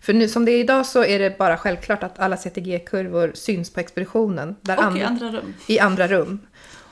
För 0.00 0.12
nu 0.12 0.28
som 0.28 0.44
det 0.44 0.52
är 0.52 0.60
idag 0.60 0.86
så 0.86 1.04
är 1.04 1.18
det 1.18 1.38
bara 1.38 1.56
självklart 1.56 2.02
att 2.02 2.18
alla 2.18 2.36
CTG-kurvor 2.36 3.32
syns 3.34 3.72
på 3.72 3.80
expeditionen. 3.80 4.56
Där 4.62 4.76
Och 4.76 4.82
i 4.82 5.02
andra, 5.02 5.06
andra 5.06 5.28
rum. 5.40 5.54
i 5.66 5.78
andra 5.78 6.08
rum. 6.08 6.40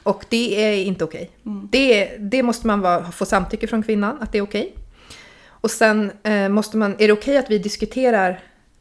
Och 0.03 0.25
det 0.29 0.65
är 0.65 0.85
inte 0.85 1.05
okej. 1.05 1.31
Mm. 1.47 1.69
Det, 1.73 2.17
det 2.19 2.43
måste 2.43 2.67
man 2.67 2.81
vara, 2.81 3.13
få 3.13 3.25
samtycke 3.25 3.67
från 3.67 3.83
kvinnan, 3.83 4.19
att 4.21 4.33
det 4.33 4.39
är 4.39 4.43
okej. 4.43 4.75
Och 5.47 5.71
sen 5.71 6.13
eh, 6.23 6.49
måste 6.49 6.77
man, 6.77 6.95
är 6.99 7.07
det 7.07 7.13
okej 7.13 7.37
att 7.37 7.51
vi 7.51 7.59
diskuterar 7.59 8.41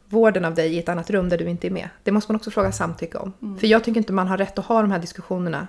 vården 0.10 0.46
av 0.46 0.56
dig 0.56 0.74
i 0.76 0.80
ett 0.80 0.90
annat 0.90 1.10
rum 1.10 1.30
där 1.30 1.38
du 1.38 1.50
inte 1.50 1.68
är 1.68 1.72
med? 1.72 1.90
Det 2.04 2.12
måste 2.12 2.32
man 2.32 2.36
också 2.36 2.52
fråga 2.52 2.72
samtycke 2.72 3.18
om. 3.18 3.34
Mm. 3.42 3.60
För 3.60 3.68
jag 3.68 3.84
tycker 3.84 3.98
inte 3.98 4.14
man 4.14 4.28
har 4.28 4.38
rätt 4.38 4.60
att 4.60 4.66
ha 4.66 4.82
de 4.82 4.92
här 4.92 5.00
diskussionerna 5.00 5.68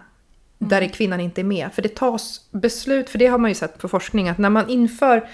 där 0.69 0.89
kvinnan 0.89 1.21
inte 1.21 1.41
är 1.41 1.45
med. 1.45 1.73
För 1.73 1.83
det 1.83 1.97
tas 1.97 2.49
beslut, 2.51 3.11
för 3.11 3.19
det 3.19 3.27
har 3.27 3.39
man 3.39 3.51
ju 3.51 3.55
sett 3.55 3.79
på 3.79 3.89
forskning, 3.89 4.29
att 4.29 4.39
när 4.39 4.51
man 4.51 4.69
inför 4.69 5.29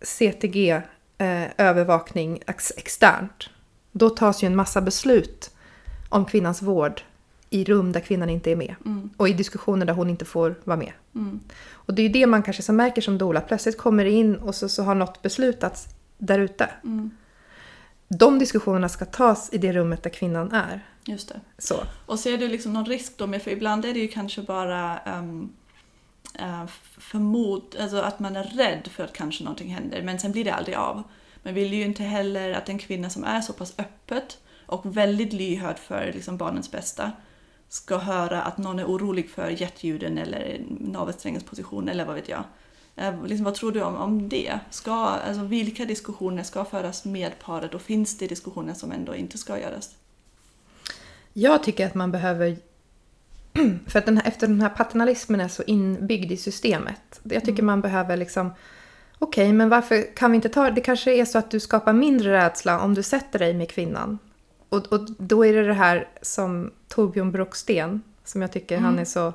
CTG-övervakning 0.00 2.42
ex 2.46 2.72
externt, 2.76 3.50
då 3.92 4.10
tas 4.10 4.42
ju 4.42 4.46
en 4.46 4.56
massa 4.56 4.80
beslut 4.80 5.50
om 6.08 6.24
kvinnans 6.24 6.62
vård 6.62 7.02
i 7.50 7.64
rum 7.64 7.92
där 7.92 8.00
kvinnan 8.00 8.30
inte 8.30 8.50
är 8.50 8.56
med. 8.56 8.74
Mm. 8.84 9.10
Och 9.16 9.28
i 9.28 9.32
diskussioner 9.32 9.86
där 9.86 9.94
hon 9.94 10.10
inte 10.10 10.24
får 10.24 10.54
vara 10.64 10.76
med. 10.76 10.92
Mm. 11.14 11.40
Och 11.72 11.94
det 11.94 12.02
är 12.02 12.06
ju 12.06 12.12
det 12.12 12.26
man 12.26 12.42
kanske 12.42 12.62
som 12.62 12.76
märker 12.76 13.02
som 13.02 13.18
doula. 13.18 13.40
Plötsligt 13.40 13.78
kommer 13.78 14.04
det 14.04 14.10
in 14.10 14.36
och 14.36 14.54
så, 14.54 14.68
så 14.68 14.82
har 14.82 14.94
något 14.94 15.22
beslutats 15.22 15.88
där 16.18 16.38
ute. 16.38 16.70
Mm. 16.84 17.10
De 18.08 18.38
diskussionerna 18.38 18.88
ska 18.88 19.04
tas 19.04 19.48
i 19.52 19.58
det 19.58 19.72
rummet 19.72 20.02
där 20.02 20.10
kvinnan 20.10 20.52
är. 20.52 20.86
Just 21.06 21.28
det. 21.28 21.40
Så. 21.58 21.82
Och 22.06 22.18
ser 22.18 22.38
du 22.38 22.48
liksom 22.48 22.72
någon 22.72 22.86
risk 22.86 23.12
då 23.16 23.26
med, 23.26 23.42
för 23.42 23.50
ibland 23.50 23.84
är 23.84 23.94
det 23.94 24.00
ju 24.00 24.08
kanske 24.08 24.42
bara 24.42 25.00
um, 25.18 25.52
uh, 26.40 26.66
förmod, 26.98 27.76
alltså 27.80 27.96
att 27.96 28.18
man 28.18 28.36
är 28.36 28.44
rädd 28.44 28.88
för 28.92 29.04
att 29.04 29.12
kanske 29.12 29.44
någonting 29.44 29.74
händer 29.74 30.02
men 30.02 30.18
sen 30.18 30.32
blir 30.32 30.44
det 30.44 30.54
aldrig 30.54 30.76
av. 30.76 31.02
Man 31.42 31.54
vill 31.54 31.72
ju 31.72 31.84
inte 31.84 32.02
heller 32.02 32.52
att 32.52 32.68
en 32.68 32.78
kvinna 32.78 33.10
som 33.10 33.24
är 33.24 33.40
så 33.40 33.52
pass 33.52 33.74
öppet 33.78 34.38
och 34.66 34.96
väldigt 34.96 35.32
lyhörd 35.32 35.78
för 35.78 36.12
liksom 36.14 36.36
barnens 36.36 36.70
bästa 36.70 37.12
ska 37.68 37.98
höra 37.98 38.42
att 38.42 38.58
någon 38.58 38.78
är 38.78 38.84
orolig 38.84 39.30
för 39.30 39.62
jetljuden 39.62 40.18
eller 40.18 40.60
navelsträngens 40.68 41.44
position 41.44 41.88
eller 41.88 42.04
vad 42.04 42.14
vet 42.14 42.28
jag. 42.28 42.44
Eh, 42.96 43.26
liksom, 43.26 43.44
vad 43.44 43.54
tror 43.54 43.72
du 43.72 43.82
om, 43.82 43.96
om 43.96 44.28
det? 44.28 44.58
Ska, 44.70 44.92
alltså, 44.92 45.42
vilka 45.42 45.84
diskussioner 45.84 46.42
ska 46.42 46.64
föras 46.64 47.04
med 47.04 47.38
paret 47.38 47.74
och 47.74 47.82
finns 47.82 48.18
det 48.18 48.26
diskussioner 48.26 48.74
som 48.74 48.92
ändå 48.92 49.14
inte 49.14 49.38
ska 49.38 49.60
göras? 49.60 49.96
Jag 51.38 51.62
tycker 51.62 51.86
att 51.86 51.94
man 51.94 52.12
behöver... 52.12 52.56
För 53.86 53.98
att 53.98 54.06
den 54.06 54.16
här, 54.18 54.28
efter 54.28 54.46
den 54.46 54.60
här 54.60 54.68
paternalismen 54.68 55.40
är 55.40 55.48
så 55.48 55.62
inbyggd 55.62 56.32
i 56.32 56.36
systemet. 56.36 57.20
Jag 57.22 57.40
tycker 57.44 57.52
Mm. 57.62 57.66
man 57.66 57.80
behöver 57.80 58.16
liksom... 58.16 58.50
Okej, 59.18 59.52
men 59.52 59.68
varför 59.68 60.16
kan 60.16 60.30
vi 60.30 60.34
inte 60.36 60.48
ta... 60.48 60.70
Det 60.70 60.80
kanske 60.80 61.12
är 61.14 61.24
så 61.24 61.38
att 61.38 61.50
du 61.50 61.60
skapar 61.60 61.92
mindre 61.92 62.32
rädsla 62.32 62.80
om 62.80 62.94
du 62.94 63.02
sätter 63.02 63.38
dig 63.38 63.54
med 63.54 63.70
kvinnan. 63.70 64.18
Och, 64.68 64.92
och 64.92 65.10
då 65.18 65.46
är 65.46 65.52
det 65.52 65.66
det 65.66 65.74
här 65.74 66.08
som 66.22 66.70
Torbjörn 66.88 67.32
Brocksten, 67.32 68.02
som 68.24 68.42
jag 68.42 68.52
tycker 68.52 68.76
han 68.78 68.86
Mm. 68.88 69.00
är 69.00 69.04
så 69.04 69.32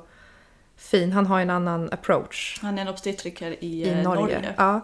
fin. 0.76 1.12
Han 1.12 1.26
har 1.26 1.40
en 1.40 1.50
annan 1.50 1.88
approach 1.92 2.58
Han 2.62 2.78
är 2.78 2.82
en 2.82 2.88
obstetriker 2.88 3.64
i, 3.64 3.82
i 3.82 3.88
eh, 3.88 4.02
Norge. 4.02 4.22
Norge. 4.22 4.54
Ja, 4.56 4.80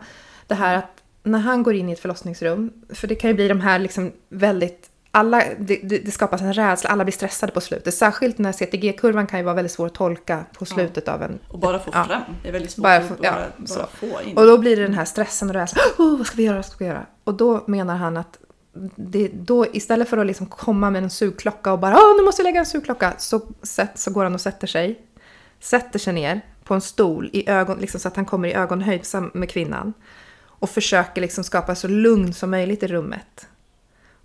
det 0.46 0.54
här 0.54 0.76
att 0.76 1.02
när 1.22 1.38
han 1.38 1.62
går 1.62 1.74
in 1.74 1.88
i 1.88 1.92
ett 1.92 2.00
förlossningsrum, 2.00 2.72
för 2.88 3.06
det 3.08 3.14
kan 3.14 3.30
ju 3.30 3.34
bli 3.34 3.48
de 3.48 3.60
här 3.60 3.78
liksom 3.78 4.12
väldigt 4.28 4.90
alla, 5.18 5.42
det, 5.58 5.76
det, 5.76 6.10
skapas 6.10 6.40
en 6.40 6.52
rädsla, 6.54 6.90
alla 6.90 7.04
blir 7.04 7.12
stressade 7.12 7.52
på 7.52 7.60
slutet. 7.60 7.94
Särskilt 7.94 8.38
när 8.38 8.52
CTG-kurvan 8.52 9.26
kan 9.26 9.38
ju 9.38 9.44
vara 9.44 9.54
väldigt 9.54 9.72
svår 9.72 9.86
att 9.86 9.94
tolka 9.94 10.44
på 10.58 10.64
slutet 10.64 11.08
av 11.08 11.22
en... 11.22 11.38
Och 11.48 11.58
bara 11.58 11.78
få 11.78 11.90
Ja. 11.94 12.04
fram. 12.04 12.22
Det 12.42 12.48
är 12.48 12.52
väldigt 12.52 12.70
svårt 12.70 12.82
Bara 12.82 12.96
att 12.96 13.08
få- 13.08 13.14
bara, 13.14 13.26
ja, 13.58 13.66
bara 13.76 13.86
få 13.86 14.22
in. 14.22 14.36
Och 14.36 14.46
då 14.46 14.58
blir 14.58 14.76
det 14.76 14.82
den 14.82 14.94
här 14.94 15.04
stressen 15.04 15.48
och 15.48 15.54
rädslan. 15.54 15.84
Oh, 15.98 16.16
vad 16.18 16.26
ska 16.26 16.36
vi 16.36 16.42
göra? 16.42 16.56
Vad 16.56 16.64
ska 16.64 16.76
vi 16.78 16.84
göra? 16.90 17.06
Och 17.24 17.34
då 17.34 17.64
menar 17.66 17.96
han 17.96 18.16
att 18.16 18.38
det, 18.96 19.28
då, 19.28 19.66
istället 19.72 20.08
för 20.08 20.18
att 20.18 20.26
liksom 20.26 20.46
komma 20.46 20.90
med 20.90 21.02
en 21.02 21.10
sugklocka 21.10 21.72
och 21.72 21.78
bara 21.78 21.94
Åh, 21.94 22.16
nu 22.16 22.22
måste 22.24 22.42
jag 22.42 22.44
lägga 22.44 22.60
en 22.60 22.66
sugklocka. 22.66 23.14
Så, 23.18 23.40
sätt, 23.62 23.90
så 23.94 24.10
går 24.10 24.24
han 24.24 24.34
och 24.34 24.40
sätter 24.40 24.66
sig. 24.66 25.00
Sätter 25.60 25.98
sig 25.98 26.12
ner 26.12 26.40
på 26.64 26.74
en 26.74 26.80
stol 26.80 27.30
i 27.32 27.50
ögon, 27.50 27.78
liksom 27.78 28.00
så 28.00 28.08
att 28.08 28.16
han 28.16 28.24
kommer 28.24 28.48
i 28.48 28.54
ögonhöjd 28.54 29.02
med 29.34 29.50
kvinnan. 29.50 29.92
Och 30.60 30.70
försöker 30.70 31.20
liksom 31.20 31.44
skapa 31.44 31.74
så 31.74 31.88
lugn 31.88 32.32
som 32.34 32.50
möjligt 32.50 32.82
i 32.82 32.86
rummet. 32.86 33.46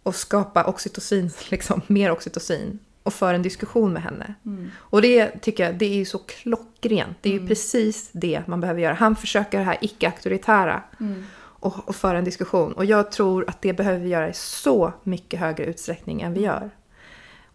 Och 0.04 0.16
skapa 0.16 0.64
oxytocin, 0.64 1.32
liksom, 1.49 1.82
mer 1.88 2.12
oxytocin. 2.12 2.80
Och 3.04 3.14
för 3.14 3.34
en 3.34 3.41
diskussion 3.41 3.93
med 3.93 4.01
henne. 4.01 4.34
Mm. 4.45 4.72
Och 4.78 5.01
det 5.01 5.28
tycker 5.41 5.66
jag, 5.66 5.76
det 5.76 5.86
är 5.86 5.95
ju 5.95 6.06
så 6.06 6.18
klockrent. 6.18 7.18
Det 7.22 7.30
är 7.30 7.34
ju 7.34 7.47
precis 7.47 8.10
det 8.12 8.43
man 8.47 8.62
behöver 8.62 8.82
göra. 8.82 8.93
Han 8.93 9.16
försöker 9.16 9.58
det 9.58 9.64
här 9.64 9.78
icke-auktoritära 9.82 10.84
Mm. 10.99 11.24
och, 11.36 11.89
och 11.89 11.95
föra 11.95 12.18
en 12.18 12.24
diskussion. 12.24 12.74
Och 12.74 12.86
jag 12.86 13.12
tror 13.12 13.45
att 13.47 13.62
det 13.62 13.74
behöver 13.74 13.99
vi 13.99 14.10
göra 14.10 14.30
i 14.30 14.34
så 14.34 14.93
mycket 15.04 15.39
högre 15.39 15.66
utsträckning 15.66 16.22
än 16.22 16.34
vi 16.34 16.41
gör. 16.41 16.70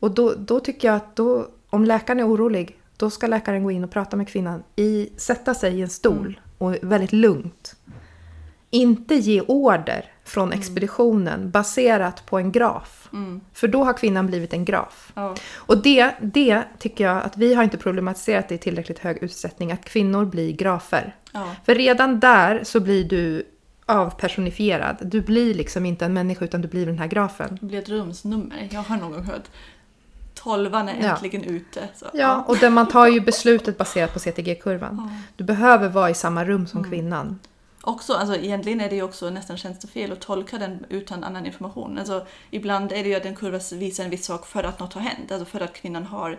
Och 0.00 0.10
då, 0.10 0.34
då 0.38 0.60
tycker 0.60 0.88
jag 0.88 0.96
att 0.96 1.16
då, 1.16 1.48
om 1.70 1.84
läkaren 1.84 2.20
är 2.20 2.28
orolig, 2.28 2.78
då 2.96 3.10
ska 3.10 3.26
läkaren 3.26 3.64
gå 3.64 3.70
in 3.70 3.84
och 3.84 3.90
prata 3.90 4.16
med 4.16 4.28
kvinnan, 4.28 4.62
i, 4.76 5.08
sätta 5.16 5.54
sig 5.54 5.78
i 5.78 5.82
en 5.82 5.88
stol 5.88 6.40
och 6.58 6.76
väldigt 6.82 7.12
lugnt. 7.12 7.76
Inte 8.70 9.14
ge 9.14 9.40
order 9.40 10.12
från 10.28 10.52
expeditionen 10.52 11.50
baserat 11.50 12.26
på 12.26 12.38
en 12.38 12.52
graf. 12.52 13.08
Mm. 13.12 13.40
För 13.52 13.68
då 13.68 13.84
har 13.84 13.92
kvinnan 13.92 14.26
blivit 14.26 14.52
en 14.52 14.64
graf. 14.64 15.12
Ja. 15.14 15.34
Och 15.56 15.82
det, 15.82 16.10
det 16.20 16.62
tycker 16.78 17.04
jag 17.04 17.22
att 17.22 17.36
vi 17.36 17.54
har 17.54 17.62
inte 17.64 17.76
problematiserat 17.76 18.52
i 18.52 18.58
tillräckligt 18.58 18.98
hög 18.98 19.18
utsträckning, 19.22 19.72
att 19.72 19.84
kvinnor 19.84 20.24
blir 20.24 20.52
grafer. 20.52 21.16
Ja. 21.32 21.54
För 21.66 21.74
redan 21.74 22.20
där 22.20 22.64
så 22.64 22.80
blir 22.80 23.04
du 23.04 23.44
avpersonifierad. 23.86 24.96
Du 25.00 25.20
blir 25.20 25.54
liksom 25.54 25.86
inte 25.86 26.04
en 26.04 26.12
människa 26.12 26.44
utan 26.44 26.60
du 26.62 26.68
blir 26.68 26.86
den 26.86 26.98
här 26.98 27.06
grafen. 27.06 27.58
Det 27.60 27.66
blir 27.66 27.78
ett 27.78 27.88
rumsnummer. 27.88 28.68
Jag 28.70 28.80
har 28.82 28.96
någon 28.96 29.12
gång 29.12 29.24
hört. 29.24 29.44
Tolvan 30.34 30.88
är 30.88 31.02
Ja. 31.02 31.10
äntligen 31.10 31.44
ute. 31.44 31.88
Så, 31.96 32.06
Ja, 32.14 32.44
och 32.48 32.56
där 32.56 32.70
man 32.70 32.88
tar 32.88 33.06
ju 33.06 33.20
beslutet 33.20 33.78
baserat 33.78 34.12
på 34.12 34.18
CTG-kurvan. 34.18 34.96
Ja. 35.10 35.16
Du 35.36 35.44
behöver 35.44 35.88
vara 35.88 36.10
i 36.10 36.14
samma 36.14 36.44
rum 36.44 36.66
som 36.66 36.84
kvinnan. 36.84 37.38
Också, 37.88 38.14
alltså, 38.14 38.36
egentligen 38.36 38.80
är 38.80 38.88
det 38.88 38.96
ju 38.96 39.02
också 39.02 39.30
nästan 39.30 39.56
tjänstefel 39.56 40.12
att 40.12 40.20
tolka 40.20 40.58
den 40.58 40.86
utan 40.88 41.24
annan 41.24 41.46
information. 41.46 41.98
Alltså, 41.98 42.26
ibland 42.50 42.92
är 42.92 43.02
det 43.02 43.08
ju 43.08 43.14
att 43.14 43.24
en 43.24 43.36
kurva 43.36 43.60
visar 43.72 44.04
en 44.04 44.10
viss 44.10 44.26
sak 44.26 44.46
för 44.46 44.64
att 44.64 44.80
något 44.80 44.92
har 44.92 45.00
hänt. 45.00 45.32
Alltså 45.32 45.44
för 45.44 45.60
att 45.60 45.72
kvinnan 45.72 46.06
har 46.06 46.38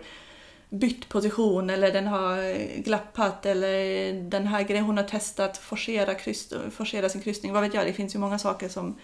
bytt 0.68 1.08
position 1.08 1.70
eller 1.70 1.92
den 1.92 2.06
har 2.06 2.54
glappat 2.82 3.46
eller 3.46 4.12
den 4.30 4.46
här 4.46 4.62
grejen 4.62 4.84
hon 4.84 4.96
har 4.96 5.04
testat 5.04 5.58
forcera, 5.58 6.14
kryss, 6.14 6.52
forcera 6.70 7.08
sin 7.08 7.20
kryssning. 7.20 7.52
Vad 7.52 7.62
vet 7.62 7.74
jag, 7.74 7.86
det 7.86 7.92
finns 7.92 8.14
ju 8.14 8.18
många 8.18 8.38
saker 8.38 8.68
som 8.68 8.96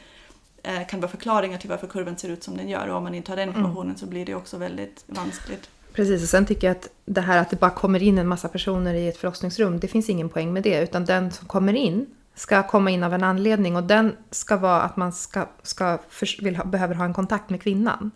eh, 0.63 0.87
kan 0.87 1.01
vara 1.01 1.11
förklaringar 1.11 1.59
till 1.59 1.71
varför 1.71 1.87
kurvan 1.87 2.19
ser 2.19 2.29
ut 2.29 2.45
som 2.45 2.57
den 2.57 2.69
gör 2.69 2.89
och 2.89 2.97
om 2.97 3.03
man 3.03 3.15
inte 3.15 3.31
har 3.31 3.37
den 3.37 3.49
informationen 3.49 3.97
så 3.97 4.07
blir 4.07 4.27
det 4.27 4.35
också 4.35 4.57
väldigt 4.57 5.05
vanskligt. 5.07 5.71
Precis, 5.93 6.23
och 6.23 6.29
sen 6.29 6.47
tycker 6.47 6.67
jag 6.67 6.77
att 6.77 6.89
det 7.05 7.21
här 7.21 7.39
att 7.39 7.51
det 7.51 7.61
bara 7.61 7.71
kommer 7.71 8.03
in 8.03 8.19
en 8.19 8.29
massa 8.29 8.49
personer 8.49 8.95
i 8.95 9.09
ett 9.09 9.17
förlossningsrum, 9.17 9.81
det 9.81 9.89
finns 9.89 10.11
ingen 10.11 10.29
poäng 10.29 10.53
med 10.53 10.63
det. 10.63 10.83
Utan 10.83 11.05
den 11.05 11.33
som 11.33 11.49
kommer 11.49 11.73
in 11.75 12.07
ska 12.37 12.63
komma 12.63 12.91
in 12.91 13.03
av 13.03 13.15
en 13.15 13.25
anledning 13.25 13.77
och 13.77 13.83
den 13.83 14.17
ska 14.31 14.57
vara 14.57 14.83
att 14.83 14.97
man 14.97 15.13
ska, 15.13 15.49
ska 15.63 15.99
för, 16.09 16.45
vill 16.45 16.61
behöver 16.65 16.95
ha 16.95 17.05
en 17.05 17.15
kontakt 17.15 17.51
med 17.51 17.63
kvinnan. 17.63 18.11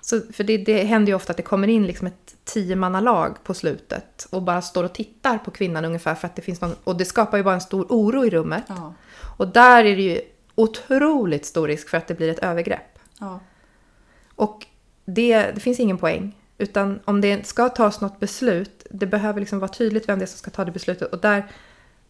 Så, 0.00 0.20
för 0.32 0.44
det, 0.44 0.56
det 0.56 0.84
händer 0.84 1.12
ju 1.12 1.16
ofta 1.16 1.30
att 1.30 1.36
det 1.36 1.42
kommer 1.42 1.68
in 1.68 1.86
liksom 1.86 2.06
ett 2.06 2.36
tiomannalag 2.44 3.44
på 3.44 3.54
slutet 3.54 4.26
och 4.30 4.42
bara 4.42 4.62
står 4.62 4.84
och 4.84 4.92
tittar 4.92 5.38
på 5.38 5.50
kvinnan 5.50 5.84
ungefär 5.84 6.14
för 6.14 6.26
att 6.26 6.36
det 6.36 6.42
finns 6.42 6.60
någon... 6.60 6.74
Och 6.84 6.96
det 6.96 7.04
skapar 7.04 7.38
ju 7.38 7.44
bara 7.44 7.54
en 7.54 7.60
stor 7.60 7.86
oro 7.88 8.24
i 8.24 8.30
rummet. 8.30 8.64
Ja, 8.66 8.94
Och 9.36 9.48
där 9.48 9.84
är 9.84 9.96
det 9.96 10.02
ju 10.02 10.20
otroligt 10.54 11.46
stor 11.46 11.68
risk 11.68 11.88
för 11.88 11.98
att 11.98 12.08
det 12.08 12.14
blir 12.14 12.28
ett 12.28 12.38
övergrepp. 12.38 12.98
ja, 13.18 13.40
Och 14.34 14.66
det, 15.04 15.42
det 15.42 15.60
finns 15.60 15.80
ingen 15.80 15.98
poäng. 15.98 16.36
Utan 16.58 17.00
om 17.04 17.20
det 17.20 17.46
ska 17.46 17.68
tas 17.68 18.00
något 18.00 18.20
beslut, 18.20 18.86
det 18.90 19.06
behöver 19.06 19.40
liksom 19.40 19.58
vara 19.58 19.68
tydligt 19.68 20.08
vem 20.08 20.18
det 20.18 20.24
är 20.24 20.26
som 20.26 20.38
ska 20.38 20.50
ta 20.50 20.64
det 20.64 20.72
beslutet. 20.72 21.12
Och 21.12 21.18
där 21.18 21.50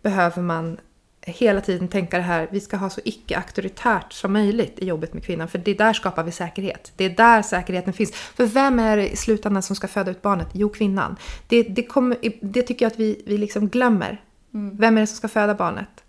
behöver 0.03 0.43
man 0.43 0.79
hela 1.23 1.61
tiden 1.61 1.89
tänka 1.89 2.17
det 2.17 2.23
här, 2.23 2.49
vi 2.51 2.61
ska 2.61 2.77
ha 2.77 2.91
så 2.91 3.01
icke-auktoritärt 3.05 4.13
som 4.13 4.33
möjligt 4.33 4.79
i 4.79 4.87
jobbet 4.87 5.15
med 5.15 5.25
kvinnan. 5.25 5.49
För 5.49 5.59
det 5.59 5.71
är 5.71 5.75
där 5.75 5.93
skapar 5.93 6.23
vi 6.23 6.33
säkerhet. 6.33 6.93
Det 6.97 7.05
är 7.05 7.11
där 7.11 7.43
säkerheten 7.43 7.93
finns. 7.93 8.13
För 8.13 8.47
vem 8.47 8.79
är 8.79 8.97
det 8.97 9.09
i 9.09 9.17
slutändan 9.17 9.63
som 9.63 9.77
ska 9.77 9.89
föda 9.89 10.11
ut 10.11 10.23
barnet? 10.23 10.49
Jo, 10.53 10.69
kvinnan. 10.69 11.17
Det, 11.49 11.63
det, 11.63 11.83
kommer, 11.83 12.19
det 12.41 12.63
tycker 12.63 12.85
jag 12.85 12.93
att 12.93 13.01
vi, 13.01 13.23
vi 13.27 13.39
liksom 13.39 13.69
glömmer. 13.69 14.23
Vem 14.73 14.97
är 14.97 15.01
det 15.01 15.07
som 15.07 15.17
ska 15.17 15.29
föda 15.29 15.55
barnet? 15.55 16.05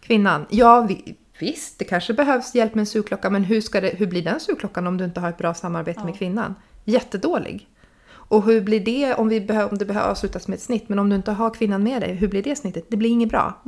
Kvinnan. 0.00 0.46
Ja, 0.50 0.80
vi, 0.80 1.14
visst, 1.38 1.78
det 1.78 1.84
kanske 1.84 2.14
behövs 2.14 2.54
hjälp 2.54 2.74
med 2.74 2.80
en 2.80 2.86
sugklocka, 2.86 3.30
men 3.30 3.44
hur, 3.44 3.60
ska 3.60 3.80
det, 3.80 3.88
hur 3.88 4.06
blir 4.06 4.22
den 4.22 4.40
sugklockan 4.40 4.86
om 4.86 4.96
du 4.96 5.04
inte 5.04 5.20
har 5.20 5.28
ett 5.28 5.38
bra 5.38 5.54
samarbete 5.54 6.04
med 6.04 6.18
kvinnan? 6.18 6.54
Jättedålig. 6.84 7.68
Och 8.10 8.44
hur 8.44 8.60
blir 8.60 8.80
det 8.80 9.14
om, 9.14 9.28
vi 9.28 9.40
behöver, 9.40 9.72
om 9.72 9.78
det 9.78 9.84
behöver 9.84 10.10
avslutas 10.10 10.48
med 10.48 10.56
ett 10.56 10.62
snitt, 10.62 10.88
men 10.88 10.98
om 10.98 11.08
du 11.08 11.16
inte 11.16 11.32
har 11.32 11.50
kvinnan 11.50 11.82
med 11.82 12.02
dig, 12.02 12.14
hur 12.14 12.28
blir 12.28 12.42
det 12.42 12.56
snittet? 12.56 12.84
Det 12.88 12.96
blir 12.96 13.10
inget 13.10 13.28
bra. 13.28 13.62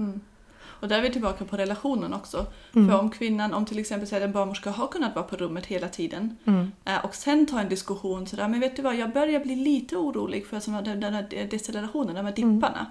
Och 0.81 0.89
där 0.89 0.99
är 0.99 1.03
vi 1.03 1.11
tillbaka 1.11 1.45
på 1.45 1.57
relationen 1.57 2.15
också. 2.15 2.47
Mm. 2.75 2.89
För 2.89 2.99
om 2.99 3.11
kvinnan, 3.11 3.55
om 3.55 3.65
till 3.65 3.79
exempel 3.79 4.09
säger 4.09 4.27
en 4.27 4.33
barnmorska 4.33 4.71
har 4.71 4.87
kunnat 4.87 5.15
vara 5.15 5.25
på 5.25 5.37
rummet 5.37 5.67
hela 5.67 5.89
tiden 5.89 6.37
Mm. 6.45 6.73
eh, 6.85 7.05
och 7.05 7.15
sen 7.15 7.47
ta 7.47 7.61
en 7.61 7.69
diskussion 7.69 8.27
sådär, 8.27 8.49
men 8.49 8.61
vet 8.61 8.77
du 8.77 8.83
vad, 8.83 8.97
jag 8.97 9.13
börjar 9.13 9.41
bli 9.41 9.57
lite 9.57 9.97
orolig 9.97 10.47
för 10.47 10.83
den, 10.83 11.01
den 11.01 11.15
här 11.15 11.47
decelerationen, 11.51 12.15
de 12.15 12.25
här 12.27 12.35
Mm. 12.39 12.55
dipparna. 12.61 12.87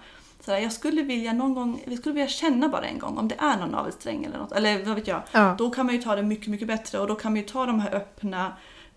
Sådär, 0.46 0.58
jag 0.58 0.72
skulle 0.74 1.02
vilja 1.02 1.34
någon 1.34 1.54
gång, 1.54 1.82
vi 1.86 1.98
skulle 1.98 2.14
vilja 2.14 2.28
känna 2.28 2.70
bara 2.70 2.86
en 2.86 3.00
gång 3.00 3.18
om 3.18 3.28
det 3.28 3.36
är 3.40 3.58
någon 3.58 3.70
navelsträng 3.70 4.26
eller 4.26 4.38
något, 4.38 4.52
eller 4.52 4.86
vad 4.86 4.96
vet 4.96 5.08
jag. 5.08 5.22
Ja. 5.32 5.56
Då 5.58 5.70
kan 5.70 5.86
man 5.86 5.96
ju 5.96 6.02
ta 6.02 6.16
det 6.16 6.24
mycket, 6.24 6.48
mycket 6.48 6.68
bättre 6.68 7.00
och 7.00 7.08
då 7.08 7.16
kan 7.16 7.32
man 7.32 7.38
ju 7.42 7.44
ta 7.48 7.66
de 7.66 7.80
här 7.80 7.96
öppna 7.96 8.54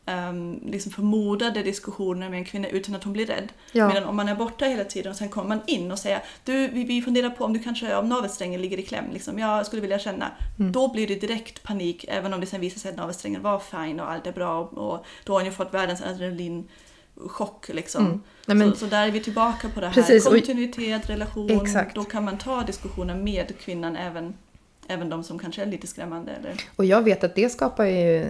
Um, 0.06 0.60
liksom 0.66 0.92
förmodade 0.92 1.62
diskussioner 1.62 2.30
med 2.30 2.38
en 2.38 2.44
kvinna 2.44 2.68
utan 2.68 2.94
att 2.94 3.04
hon 3.04 3.12
blir 3.12 3.26
rädd. 3.26 3.52
Ja. 3.72 3.88
Medan 3.88 4.04
om 4.04 4.16
man 4.16 4.28
är 4.28 4.34
borta 4.34 4.64
hela 4.64 4.84
tiden 4.84 5.10
och 5.10 5.16
sen 5.16 5.28
kommer 5.28 5.48
man 5.48 5.60
in 5.66 5.92
och 5.92 5.98
säger 5.98 6.22
du, 6.44 6.68
vi, 6.68 6.84
vi 6.84 7.02
funderar 7.02 7.30
på 7.30 7.44
om 7.44 7.52
du 7.52 7.58
kanske, 7.58 7.96
om 7.96 8.08
navelsträngen 8.08 8.62
ligger 8.62 8.78
i 8.78 8.82
kläm, 8.82 9.04
liksom, 9.12 9.38
jag 9.38 9.66
skulle 9.66 9.82
vilja 9.82 9.98
känna. 9.98 10.30
Mm. 10.58 10.72
Då 10.72 10.92
blir 10.92 11.06
det 11.06 11.14
direkt 11.14 11.62
panik, 11.62 12.04
även 12.08 12.34
om 12.34 12.40
det 12.40 12.46
sen 12.46 12.60
visar 12.60 12.80
sig 12.80 12.90
att 12.90 12.96
navelsträngen 12.96 13.42
var 13.42 13.58
fine 13.58 14.00
och 14.00 14.10
allt 14.10 14.26
är 14.26 14.32
bra 14.32 14.60
och, 14.60 14.92
och 14.92 15.06
då 15.24 15.32
har 15.32 15.40
hon 15.40 15.46
ju 15.46 15.52
fått 15.52 15.74
världens 15.74 16.02
adrenalin 16.02 16.68
chock 17.16 17.68
liksom. 17.68 18.06
Mm. 18.06 18.22
Nej, 18.46 18.56
men, 18.56 18.70
så, 18.70 18.76
så 18.76 18.86
där 18.86 19.06
är 19.06 19.10
vi 19.10 19.20
tillbaka 19.20 19.68
på 19.68 19.80
det 19.80 19.86
här. 19.86 19.94
Precis, 19.94 20.24
Kontinuitet, 20.24 21.10
relation. 21.10 21.50
Exakt. 21.50 21.94
Då 21.94 22.04
kan 22.04 22.24
man 22.24 22.38
ta 22.38 22.62
diskussionen 22.62 23.24
med 23.24 23.58
kvinnan 23.58 23.96
även, 23.96 24.34
även 24.88 25.08
de 25.10 25.24
som 25.24 25.38
kanske 25.38 25.62
är 25.62 25.66
lite 25.66 25.86
skrämmande. 25.86 26.32
Eller, 26.32 26.54
och 26.76 26.84
jag 26.84 27.02
vet 27.02 27.24
att 27.24 27.34
det 27.34 27.48
skapar 27.48 27.84
ju, 27.84 28.26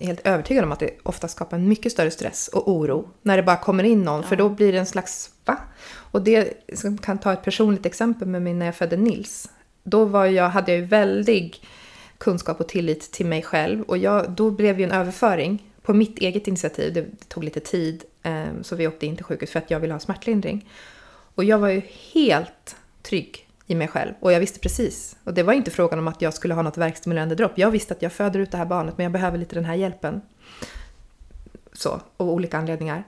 helt 0.00 0.26
övertygad 0.26 0.64
om 0.64 0.72
att 0.72 0.80
det 0.80 0.90
ofta 1.02 1.28
skapar 1.28 1.56
en 1.56 1.68
mycket 1.68 1.92
större 1.92 2.10
stress 2.10 2.48
och 2.48 2.70
oro 2.70 3.08
när 3.22 3.36
det 3.36 3.42
bara 3.42 3.56
kommer 3.56 3.84
in 3.84 4.02
någon, 4.02 4.22
för 4.22 4.36
Ja. 4.36 4.38
då 4.38 4.48
blir 4.48 4.72
det 4.72 4.78
en 4.78 4.86
slags 4.86 5.30
va? 5.44 5.58
Och 5.94 6.22
det 6.22 6.52
som 6.74 6.98
kan 6.98 7.18
ta 7.18 7.32
ett 7.32 7.42
personligt 7.42 7.86
exempel 7.86 8.28
med 8.28 8.42
mig 8.42 8.54
när 8.54 8.66
jag 8.66 8.76
födde 8.76 8.96
Nils. 8.96 9.50
Då 9.82 10.04
var 10.04 10.26
jag, 10.26 10.48
hade 10.48 10.72
jag 10.72 10.80
ju 10.80 10.86
väldig 10.86 11.62
kunskap 12.18 12.60
och 12.60 12.68
tillit 12.68 13.12
till 13.12 13.26
mig 13.26 13.42
själv 13.42 13.82
och 13.82 13.98
jag, 13.98 14.30
då 14.30 14.50
blev 14.50 14.78
ju 14.78 14.84
en 14.84 14.92
överföring 14.92 15.70
på 15.82 15.94
mitt 15.94 16.18
eget 16.18 16.48
initiativ. 16.48 16.92
Det, 16.94 17.00
det 17.00 17.28
tog 17.28 17.44
lite 17.44 17.60
tid 17.60 18.04
eh, 18.22 18.44
så 18.62 18.76
vi 18.76 18.86
åkte 18.86 19.06
in 19.06 19.16
till 19.16 19.24
sjukhus 19.24 19.50
för 19.50 19.58
att 19.58 19.70
jag 19.70 19.80
ville 19.80 19.94
ha 19.94 20.00
smärtlindring. 20.00 20.68
Och 21.34 21.44
jag 21.44 21.58
var 21.58 21.68
ju 21.68 21.82
helt 22.12 22.76
trygg 23.02 23.43
i 23.66 23.74
mig 23.74 23.88
själv 23.88 24.12
och 24.20 24.32
jag 24.32 24.40
visste 24.40 24.60
precis. 24.60 25.16
Och 25.24 25.34
det 25.34 25.42
var 25.42 25.52
inte 25.52 25.70
frågan 25.70 25.98
om 25.98 26.08
att 26.08 26.22
jag 26.22 26.34
skulle 26.34 26.54
ha 26.54 26.62
något 26.62 26.78
verkstimulerande 26.78 27.34
dropp. 27.34 27.52
Jag 27.54 27.70
visste 27.70 27.94
att 27.94 28.02
jag 28.02 28.12
föder 28.12 28.40
ut 28.40 28.50
det 28.50 28.58
här 28.58 28.66
barnet 28.66 28.94
men 28.98 29.04
jag 29.04 29.12
behöver 29.12 29.38
lite 29.38 29.54
den 29.54 29.64
här 29.64 29.74
hjälpen. 29.74 30.20
Så, 31.72 32.00
av 32.16 32.30
olika 32.30 32.58
anledningar. 32.58 33.04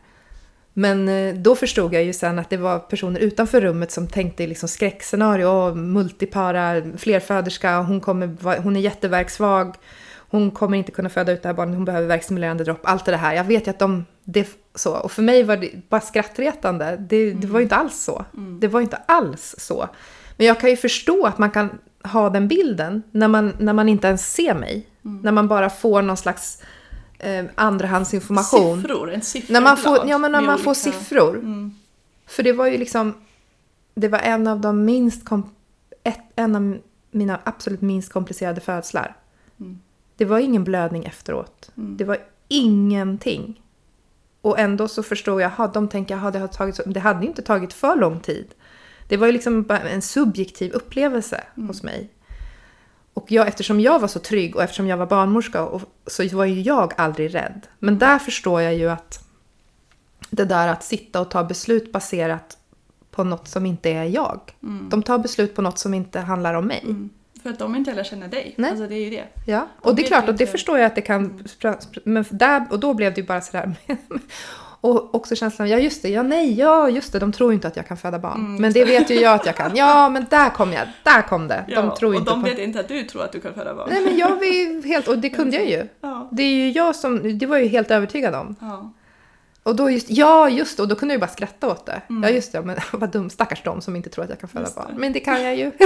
Men 0.72 1.09
eh, 1.09 1.34
då 1.34 1.57
förstod 1.57 1.94
jag 1.94 2.04
ju 2.04 2.12
sen 2.12 2.38
att 2.38 2.50
det 2.50 2.57
var 2.57 2.78
personer 2.78 3.20
utanför 3.20 3.61
rummet 3.61 3.90
som 3.90 4.07
tänkte 4.07 4.44
i 4.44 4.46
liksom 4.46 4.68
skräckscenario, 4.68 5.74
multipara, 5.74 6.82
flerföderska, 6.96 7.78
hon, 7.80 8.00
kommer, 8.00 8.61
hon 8.62 8.76
är 8.76 8.80
jätteverksvag, 8.80 9.74
hon 10.16 10.50
kommer 10.50 10.78
inte 10.78 10.92
kunna 10.92 11.09
föda 11.09 11.32
ut 11.32 11.42
det 11.42 11.48
här 11.48 11.54
barnet, 11.54 11.74
hon 11.74 11.84
behöver 11.84 12.09
verkstimulerande 12.09 12.64
dropp, 12.64 12.80
allt 12.82 13.04
det 13.04 13.16
här. 13.16 13.34
Jag 13.34 13.44
vet 13.44 13.66
ju 13.66 13.70
att 13.70 13.78
de, 13.78 14.04
det 14.24 14.48
så. 14.74 14.96
Och 14.96 15.12
för 15.12 15.22
mig 15.22 15.42
var 15.42 15.57
det 15.57 15.70
bara 15.88 16.00
skrattretande. 16.00 16.96
Det, 16.96 17.32
det 17.32 17.46
var 17.46 17.59
ju 17.59 17.62
inte 17.62 17.76
alls 17.76 18.02
så. 18.02 18.24
Det 18.61 18.68
var 18.68 18.80
ju 18.80 18.84
inte 18.84 18.96
alls 19.07 19.54
så. 19.59 19.88
Men 20.37 20.47
jag 20.47 20.61
kan 20.61 20.70
ju 20.70 20.76
förstå 20.76 21.26
att 21.26 21.39
man 21.39 21.51
kan 21.51 21.78
ha 22.05 22.30
den 22.30 22.49
bilden 22.49 23.03
när 23.11 23.28
man, 23.28 23.53
när 23.59 23.72
man 23.72 23.89
inte 23.89 24.07
ens 24.07 24.32
ser 24.32 24.55
mig. 24.55 24.87
När 25.03 25.32
man 25.32 25.49
bara 25.49 25.70
får 25.70 26.03
någon 26.03 26.16
slags 26.16 26.62
eh, 27.18 27.45
andrahandsinformation. 27.55 28.82
Siffror, 28.82 29.12
en. 29.12 29.20
När 29.49 29.61
man 29.61 29.76
får, 29.76 30.09
ja, 30.09 30.18
men 30.18 30.32
när 30.32 30.41
man 30.41 30.59
får 30.59 30.70
olika- 30.70 30.80
siffror. 30.80 31.34
Mm. 31.34 31.74
För 32.26 32.43
det 32.43 32.53
var 32.53 32.66
ju 32.66 32.78
liksom... 32.78 33.14
Det 33.95 34.09
var 34.09 34.18
en 34.18 34.47
av 34.47 34.61
de 34.61 34.84
minst... 34.84 35.24
Kom, 35.24 35.51
ett, 36.05 36.20
en 36.37 36.57
av 36.57 36.78
mina 37.11 37.41
absolut 37.45 37.80
minst 37.80 38.12
komplicerade 38.12 38.61
födslar. 38.61 39.16
Mm. 39.61 39.78
Det 40.16 40.24
var 40.24 40.39
ingen 40.39 40.64
blödning 40.64 41.05
efteråt. 41.05 41.70
Mm. 41.76 41.97
Det 41.97 42.05
var 42.05 42.18
ingenting. 42.49 43.62
Och 44.41 44.59
ändå 44.59 44.89
så 44.89 45.03
förstod 45.03 45.41
jag, 45.41 45.53
aha, 45.53 45.66
de 45.66 45.89
tänker, 45.89 46.14
aha, 46.14 46.30
det, 46.30 46.39
har 46.39 46.49
tagit 46.49 46.80
det 46.87 47.01
hade 47.01 47.26
inte 47.26 47.43
tagit 47.43 47.72
för 47.72 47.97
lång 47.97 48.20
tid. 48.20 48.47
Det 49.09 49.16
var 49.16 49.26
ju 49.26 49.32
liksom 49.32 49.62
bara 49.62 49.78
en 49.80 50.02
subjektiv 50.02 50.72
upplevelse 50.72 51.44
Mm. 51.57 51.68
hos 51.68 51.82
mig. 51.82 52.11
Och 53.14 53.32
jag, 53.32 53.48
eftersom 53.48 53.80
jag 53.80 53.98
var 53.98 54.09
så 54.09 54.18
trygg 54.18 54.57
och 54.57 54.62
eftersom 54.62 54.86
jag 54.86 54.96
var 54.96 55.07
barnmorska 55.07 55.62
och, 55.62 55.82
så 56.07 56.36
var 56.36 56.44
ju 56.44 56.61
jag 56.62 56.92
aldrig 56.96 57.34
rädd. 57.34 57.66
Men 57.78 57.98
där 57.98 58.18
förstår 58.18 58.62
jag 58.62 58.74
ju 58.74 58.90
att 58.90 59.24
det 60.30 60.44
där 60.44 60.68
att 60.68 60.84
sitta 60.84 61.20
och 61.20 61.30
ta 61.30 61.44
beslut 61.44 61.92
baserat 61.92 62.59
på 63.11 63.24
något 63.24 63.48
som 63.48 63.66
inte 63.66 63.90
är 63.90 64.04
jag. 64.04 64.40
Mm. 64.62 64.88
De 64.88 65.02
tar 65.02 65.18
beslut 65.18 65.54
på 65.54 65.62
något 65.62 65.78
som 65.78 65.94
inte 65.94 66.20
handlar 66.20 66.54
om 66.54 66.66
mig. 66.66 66.80
Mm. 66.84 67.11
För 67.42 67.50
att 67.50 67.59
de 67.59 67.76
inte 67.76 67.90
heller 67.90 68.04
känner 68.04 68.28
dig. 68.28 68.54
Nej. 68.57 68.70
Alltså 68.70 68.86
det 68.86 68.94
är 68.94 69.04
ju 69.04 69.11
det. 69.11 69.24
Ja, 69.46 69.68
De 69.82 69.88
och 69.88 69.96
det 69.96 70.02
är 70.02 70.07
klart, 70.07 70.28
och 70.28 70.34
det 70.34 70.46
förstår 70.46 70.78
jag 70.78 70.86
att 70.86 70.94
det 70.94 71.00
kan... 71.00 71.44
Men 72.04 72.24
där, 72.30 72.66
och 72.70 72.80
då 72.80 72.94
blev 72.94 73.14
det 73.14 73.20
ju 73.20 73.26
bara 73.26 73.40
sådär... 73.40 73.74
Och 74.87 75.14
också 75.14 75.37
känslan, 75.37 75.68
ja 75.68 75.78
just 75.78 76.03
det, 76.03 76.09
ja 76.09 76.22
nej, 76.22 76.59
ja 76.59 76.89
just 76.89 77.12
det, 77.12 77.18
de 77.18 77.32
tror 77.32 77.53
inte 77.53 77.68
att 77.68 77.76
jag 77.76 77.89
kan 77.89 77.97
föda 77.97 78.18
barn. 78.18 78.41
Mm, 78.41 78.62
men 78.62 78.72
det 78.72 78.84
vet 78.84 79.11
ju 79.11 79.14
jag 79.14 79.34
att 79.34 79.47
jag 79.47 79.57
kan. 79.57 79.76
Ja, 79.76 80.09
men 80.09 80.26
där 80.30 80.51
kom 80.51 80.72
jag, 80.72 80.89
där 81.03 81.22
kom 81.22 81.49
det. 81.49 81.64
Ja, 81.68 81.82
de 81.82 81.95
tror 81.95 82.12
ju 82.12 82.16
och 82.16 82.20
inte 82.20 82.32
de 82.32 82.43
på... 82.43 82.49
vet 82.49 82.59
inte 82.59 82.80
att 82.80 82.89
du 82.89 83.03
tror 83.03 83.22
att 83.24 83.32
du 83.32 83.41
kan 83.41 83.55
föda 83.55 83.74
barn. 83.74 83.89
Nej 83.91 84.05
men 84.05 84.16
jag 84.16 84.28
var 84.28 84.87
helt, 84.87 85.09
och 85.09 85.18
det 85.18 85.30
kunde 85.30 85.57
jag 85.57 85.66
ju. 85.66 85.89
Ja. 86.01 86.28
Det 86.32 86.43
är 86.43 86.55
ju 86.55 86.70
jag 86.70 86.97
som, 86.97 87.39
det 87.39 87.47
var 87.47 87.57
jag 87.57 87.64
ju 87.64 87.70
helt 87.70 87.91
övertygad 87.91 88.34
om. 88.34 88.57
Ja. 88.61 88.93
Och 89.67 89.77
då 89.77 89.91
just, 89.91 90.11
ja 90.11 90.49
just 90.49 90.77
det, 90.77 90.83
och 90.83 90.89
då 90.89 90.95
kunde 90.95 91.14
jag 91.14 91.17
ju 91.17 91.21
bara 91.21 91.31
skratta 91.31 91.69
åt 91.69 91.87
det. 91.87 92.03
Mm. 92.09 92.23
Ja 92.23 92.29
just 92.31 92.53
det, 92.53 92.62
men 92.62 92.77
vad 92.93 93.11
dum, 93.11 93.31
stackars 93.31 93.62
de 93.62 93.81
som 93.81 93.97
inte 93.97 94.11
tror 94.11 94.25
att 94.25 94.31
jag 94.31 94.41
kan 94.41 94.49
föda 94.49 94.69
barn. 94.77 94.95
Men 94.97 95.12
det 95.12 95.21
kan 95.21 95.43
jag 95.43 95.57
ju. 95.57 95.73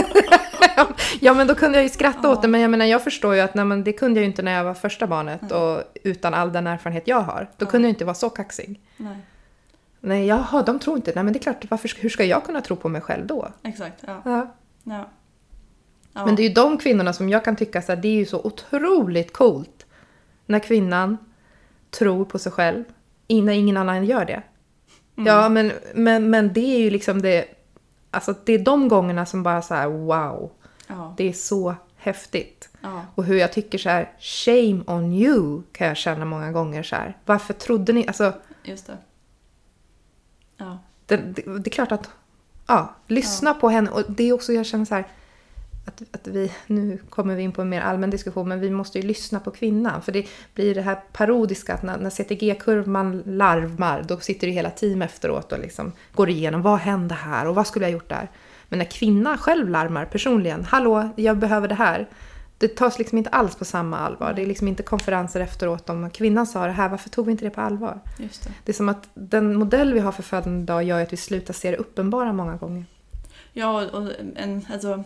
ja 1.20 1.34
men 1.34 1.46
då 1.46 1.54
kunde 1.54 1.78
jag 1.78 1.82
ju 1.82 1.88
skratta 1.88 2.18
Ja. 2.22 2.28
åt 2.32 2.42
det, 2.42 2.48
men 2.48 2.60
jag 2.60 2.70
menar 2.70 2.86
jag 2.86 3.04
förstår 3.04 3.34
ju 3.34 3.40
att 3.40 3.54
nej, 3.54 3.64
men 3.64 3.84
det 3.84 3.92
kunde 3.92 4.20
jag 4.20 4.22
ju 4.22 4.26
inte 4.30 4.42
när 4.42 4.52
jag 4.52 4.64
var 4.64 4.74
första 4.74 5.06
barnet 5.06 5.40
Nej. 5.42 5.52
och 5.52 5.82
utan 6.04 6.34
all 6.34 6.52
den 6.52 6.66
erfarenhet 6.66 7.08
jag 7.08 7.20
har. 7.20 7.50
Då 7.56 7.66
Ja. 7.66 7.70
kunde 7.70 7.88
jag 7.88 7.92
inte 7.92 8.04
vara 8.04 8.14
så 8.14 8.30
kaxig. 8.30 8.80
Nej. 8.96 9.16
Nej, 10.00 10.26
jaha, 10.26 10.62
de 10.62 10.78
tror 10.78 10.96
inte. 10.96 11.12
Nej 11.14 11.24
men 11.24 11.32
det 11.32 11.38
är 11.38 11.42
klart, 11.42 11.64
varför, 11.70 11.90
hur 11.98 12.08
ska 12.08 12.24
jag 12.24 12.44
kunna 12.44 12.60
tro 12.60 12.76
på 12.76 12.88
mig 12.88 13.00
själv 13.00 13.26
då? 13.26 13.48
Exakt. 13.62 14.04
Ja. 14.06 14.22
Ja. 14.24 14.54
Ja. 14.84 15.08
Ja. 16.12 16.26
Men 16.26 16.36
det 16.36 16.42
är 16.42 16.48
ju 16.48 16.54
de 16.54 16.78
kvinnorna 16.78 17.12
som 17.12 17.28
jag 17.28 17.44
kan 17.44 17.56
tycka 17.56 17.82
så 17.82 17.92
här, 17.92 18.00
det 18.02 18.08
är 18.08 18.16
ju 18.16 18.26
så 18.26 18.40
otroligt 18.44 19.32
coolt 19.32 19.86
när 20.46 20.58
kvinnan 20.58 21.18
tror 21.90 22.24
på 22.24 22.38
sig 22.38 22.52
själv 22.52 22.84
innan 23.30 23.54
ingen 23.54 23.76
annan 23.76 24.04
gör 24.04 24.24
det. 24.24 24.42
Mm. 25.16 25.26
Ja, 25.26 25.48
men, 25.48 25.72
men, 25.94 26.30
men 26.30 26.52
det 26.52 26.60
är 26.76 26.78
ju 26.78 26.90
liksom 26.90 27.22
det, 27.22 27.44
alltså 28.10 28.34
det 28.44 28.52
är 28.52 28.58
de 28.58 28.88
gångerna 28.88 29.26
som 29.26 29.42
bara 29.42 29.62
så 29.62 29.74
här 29.74 29.88
wow, 29.88 30.50
Ja. 30.86 31.14
det 31.16 31.28
är 31.28 31.32
så 31.32 31.74
häftigt. 31.96 32.68
Ja. 32.80 33.02
Och 33.14 33.24
hur 33.24 33.36
jag 33.36 33.52
tycker 33.52 33.78
så 33.78 33.88
här, 33.88 34.12
shame 34.18 34.82
on 34.86 35.12
you 35.12 35.62
kan 35.72 35.86
jag 35.86 35.96
känna 35.96 36.24
många 36.24 36.52
gånger 36.52 36.82
så 36.82 36.96
här. 36.96 37.16
Varför 37.24 37.54
trodde 37.54 37.92
ni, 37.92 38.06
alltså 38.06 38.32
Just 38.62 38.86
det. 38.86 38.98
Ja. 40.56 40.78
det, 41.06 41.16
det, 41.16 41.58
det 41.58 41.68
är 41.68 41.70
klart 41.70 41.92
att, 41.92 42.10
ja, 42.66 42.94
lyssna 43.06 43.54
på 43.54 43.68
henne. 43.68 43.90
Och 43.90 44.02
det 44.08 44.24
är 44.24 44.32
också, 44.32 44.52
jag 44.52 44.66
känner 44.66 44.84
så 44.84 44.94
här, 44.94 45.06
att, 45.84 46.02
att 46.12 46.26
vi, 46.26 46.52
nu 46.66 46.98
kommer 47.08 47.36
vi 47.36 47.42
in 47.42 47.52
på 47.52 47.62
en 47.62 47.68
mer 47.68 47.80
allmän 47.80 48.10
diskussion, 48.10 48.48
men 48.48 48.60
vi 48.60 48.70
måste 48.70 48.98
ju 48.98 49.06
lyssna 49.06 49.40
på 49.40 49.50
kvinnan. 49.50 50.02
För 50.02 50.12
det 50.12 50.26
blir 50.54 50.74
det 50.74 50.82
här 50.82 51.02
parodiska, 51.12 51.74
att 51.74 51.82
när, 51.82 51.98
när 51.98 52.10
CTG-kurvan 52.10 53.22
larmar, 53.26 54.02
då 54.02 54.18
sitter 54.18 54.46
det 54.46 54.52
hela 54.52 54.70
team 54.70 55.02
efteråt 55.02 55.52
och 55.52 55.58
liksom 55.58 55.92
går 56.14 56.28
igenom, 56.28 56.62
vad 56.62 56.78
hände 56.78 57.14
här 57.14 57.46
och 57.46 57.54
vad 57.54 57.66
skulle 57.66 57.84
jag 57.84 57.92
gjort 57.92 58.08
där? 58.08 58.28
Men 58.68 58.78
när 58.78 58.86
kvinnan 58.86 59.38
själv 59.38 59.68
larmar 59.68 60.04
personligen, 60.04 60.64
hallå, 60.64 61.08
jag 61.16 61.38
behöver 61.38 61.68
det 61.68 61.74
här. 61.74 62.08
Det 62.58 62.68
tas 62.68 62.98
liksom 62.98 63.18
inte 63.18 63.30
alls 63.30 63.56
på 63.56 63.64
samma 63.64 63.98
allvar. 63.98 64.32
Det 64.32 64.42
är 64.42 64.46
liksom 64.46 64.68
inte 64.68 64.82
konferenser 64.82 65.40
efteråt 65.40 65.90
om 65.90 66.10
kvinnan 66.10 66.46
sa 66.46 66.66
det 66.66 66.72
här, 66.72 66.88
varför 66.88 67.10
tog 67.10 67.26
vi 67.26 67.32
inte 67.32 67.44
det 67.44 67.50
på 67.50 67.60
allvar? 67.60 68.00
Just 68.18 68.44
det. 68.44 68.52
Det 68.64 68.72
är 68.72 68.74
som 68.74 68.88
att 68.88 69.08
den 69.14 69.54
modell 69.54 69.94
vi 69.94 70.00
har 70.00 70.12
för 70.12 70.22
födande 70.22 70.62
idag 70.62 70.82
gör 70.82 71.02
att 71.02 71.12
vi 71.12 71.16
slutar 71.16 71.54
se 71.54 71.70
det 71.70 71.76
uppenbara 71.76 72.32
många 72.32 72.56
gånger. 72.56 72.84
Ja, 73.52 73.86
och 73.92 74.08
en, 74.36 74.66
alltså... 74.72 75.04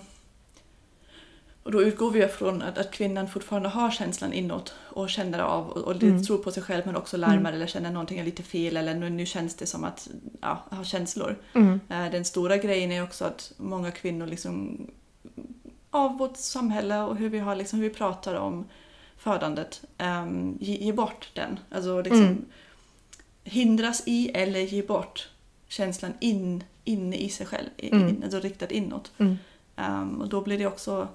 Och 1.64 1.72
då 1.72 1.82
utgår 1.82 2.10
vi 2.10 2.28
från 2.28 2.62
att, 2.62 2.78
att 2.78 2.90
kvinnan 2.90 3.28
fortfarande 3.28 3.68
har 3.68 3.90
känslan 3.90 4.32
inåt 4.32 4.74
och 4.90 5.10
känner 5.10 5.38
av 5.38 5.68
och, 5.70 5.76
och 5.82 6.02
Mm. 6.02 6.24
tror 6.24 6.38
på 6.38 6.52
sig 6.52 6.62
själv 6.62 6.82
men 6.86 6.96
också 6.96 7.16
larmar 7.16 7.52
eller 7.52 7.66
känner 7.66 7.90
någonting 7.90 8.18
är 8.18 8.24
lite 8.24 8.42
fel 8.42 8.76
eller 8.76 8.94
nu, 8.94 9.10
nu 9.10 9.26
känns 9.26 9.54
det 9.54 9.66
som 9.66 9.84
att 9.84 10.08
ja, 10.40 10.64
ha 10.70 10.84
känslor. 10.84 11.36
Mm. 11.54 11.80
Eh, 11.88 12.10
Den 12.10 12.24
stora 12.24 12.56
grejen 12.56 12.92
är 12.92 13.02
också 13.02 13.24
att 13.24 13.52
många 13.56 13.90
kvinnor 13.90 14.26
liksom 14.26 14.86
av 15.90 16.18
vårt 16.18 16.36
samhälle 16.36 17.00
och 17.00 17.16
hur 17.16 17.28
vi, 17.28 17.38
har, 17.38 17.56
liksom, 17.56 17.78
hur 17.78 17.88
vi 17.88 17.94
pratar 17.94 18.34
om 18.34 18.64
födandet 19.16 19.84
um, 19.98 20.58
ge, 20.60 20.76
ge 20.76 20.92
bort 20.92 21.30
den. 21.34 21.58
Alltså 21.70 22.00
liksom 22.02 22.20
Mm. 22.24 22.44
hindras 23.44 24.02
i 24.06 24.28
eller 24.34 24.60
ge 24.60 24.82
bort 24.82 25.28
känslan 25.68 26.12
in, 26.20 26.64
inne 26.84 27.16
i 27.16 27.28
sig 27.28 27.46
själv, 27.46 27.68
i, 27.76 27.90
Mm. 27.92 28.08
in, 28.08 28.22
alltså 28.24 28.40
riktat 28.40 28.70
inåt. 28.72 29.12
Mm. 29.18 29.36
Um, 29.76 30.20
och 30.20 30.28
då 30.28 30.40
blir 30.40 30.58
det 30.58 30.66
också 30.66 31.08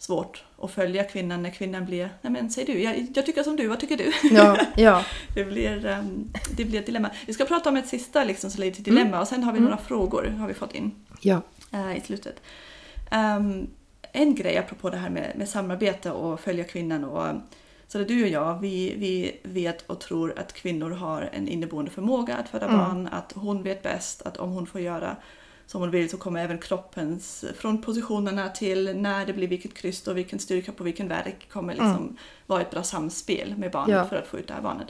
svårt 0.00 0.44
att 0.58 0.70
följa 0.70 1.04
kvinnan 1.04 1.42
när 1.42 1.50
kvinnan 1.50 1.84
blir 1.84 2.10
Nej 2.22 2.32
men 2.32 2.50
säg 2.50 2.64
du, 2.64 2.82
jag, 2.82 3.06
jag 3.14 3.26
tycker 3.26 3.42
som 3.42 3.56
du, 3.56 3.66
vad 3.66 3.80
tycker 3.80 3.96
du? 3.96 4.12
Ja, 4.36 4.58
ja. 4.76 5.04
Det 5.34 5.44
blir, 5.44 5.86
um, 5.86 6.32
det 6.56 6.64
blir 6.64 6.80
ett 6.80 6.86
dilemma. 6.86 7.10
Vi 7.26 7.34
ska 7.34 7.44
prata 7.44 7.68
om 7.68 7.76
ett 7.76 7.88
sista 7.88 8.24
liksom, 8.24 8.50
så 8.50 8.60
lite 8.60 8.82
dilemma 8.82 9.20
och 9.20 9.28
sen 9.28 9.44
har 9.44 9.52
vi 9.52 9.60
några 9.60 9.76
frågor 9.76 10.24
har 10.38 10.48
vi 10.48 10.54
fått 10.54 10.74
in 10.74 10.92
ja. 11.20 11.42
eh, 11.72 11.96
i 11.96 12.00
slutet. 12.00 12.42
Um, 13.12 13.66
en 14.12 14.34
grej 14.34 14.58
apropå 14.58 14.90
det 14.90 14.96
här 14.96 15.10
med, 15.10 15.32
med 15.36 15.48
samarbete 15.48 16.10
och 16.10 16.40
följa 16.40 16.64
kvinnan 16.64 17.04
och 17.04 17.40
så 17.88 17.98
det 17.98 18.04
du 18.04 18.22
och 18.22 18.28
jag, 18.28 18.60
vi, 18.60 18.94
vi 18.96 19.40
vet 19.42 19.90
och 19.90 20.00
tror 20.00 20.38
att 20.38 20.52
kvinnor 20.52 20.90
har 20.90 21.30
en 21.32 21.48
inneboende 21.48 21.90
förmåga 21.90 22.36
att 22.36 22.48
föda 22.48 22.66
Mm. 22.66 22.78
barn, 22.78 23.08
att 23.12 23.32
hon 23.32 23.62
vet 23.62 23.82
bäst, 23.82 24.22
att 24.22 24.36
om 24.36 24.50
hon 24.50 24.66
får 24.66 24.80
göra 24.80 25.16
som 25.70 25.80
hon 25.80 25.90
vill 25.90 26.10
så 26.10 26.16
kommer 26.16 26.44
även 26.44 26.58
kroppens, 26.58 27.44
från 27.56 27.82
positionerna 27.82 28.48
till 28.48 28.96
när 28.96 29.26
det 29.26 29.32
blir 29.32 29.48
vilket 29.48 29.74
kryss 29.74 30.08
och 30.08 30.16
vilken 30.16 30.38
styrka 30.38 30.72
på 30.72 30.84
vilken 30.84 31.08
verk 31.08 31.48
kommer 31.52 31.74
liksom 31.74 32.16
vara 32.46 32.60
ett 32.60 32.70
bra 32.70 32.82
samspel 32.82 33.54
med 33.56 33.70
barnet 33.70 33.96
Ja. 33.96 34.04
för 34.08 34.16
att 34.16 34.26
få 34.26 34.38
ut 34.38 34.46
det 34.46 34.54
här 34.54 34.60
barnet. 34.60 34.86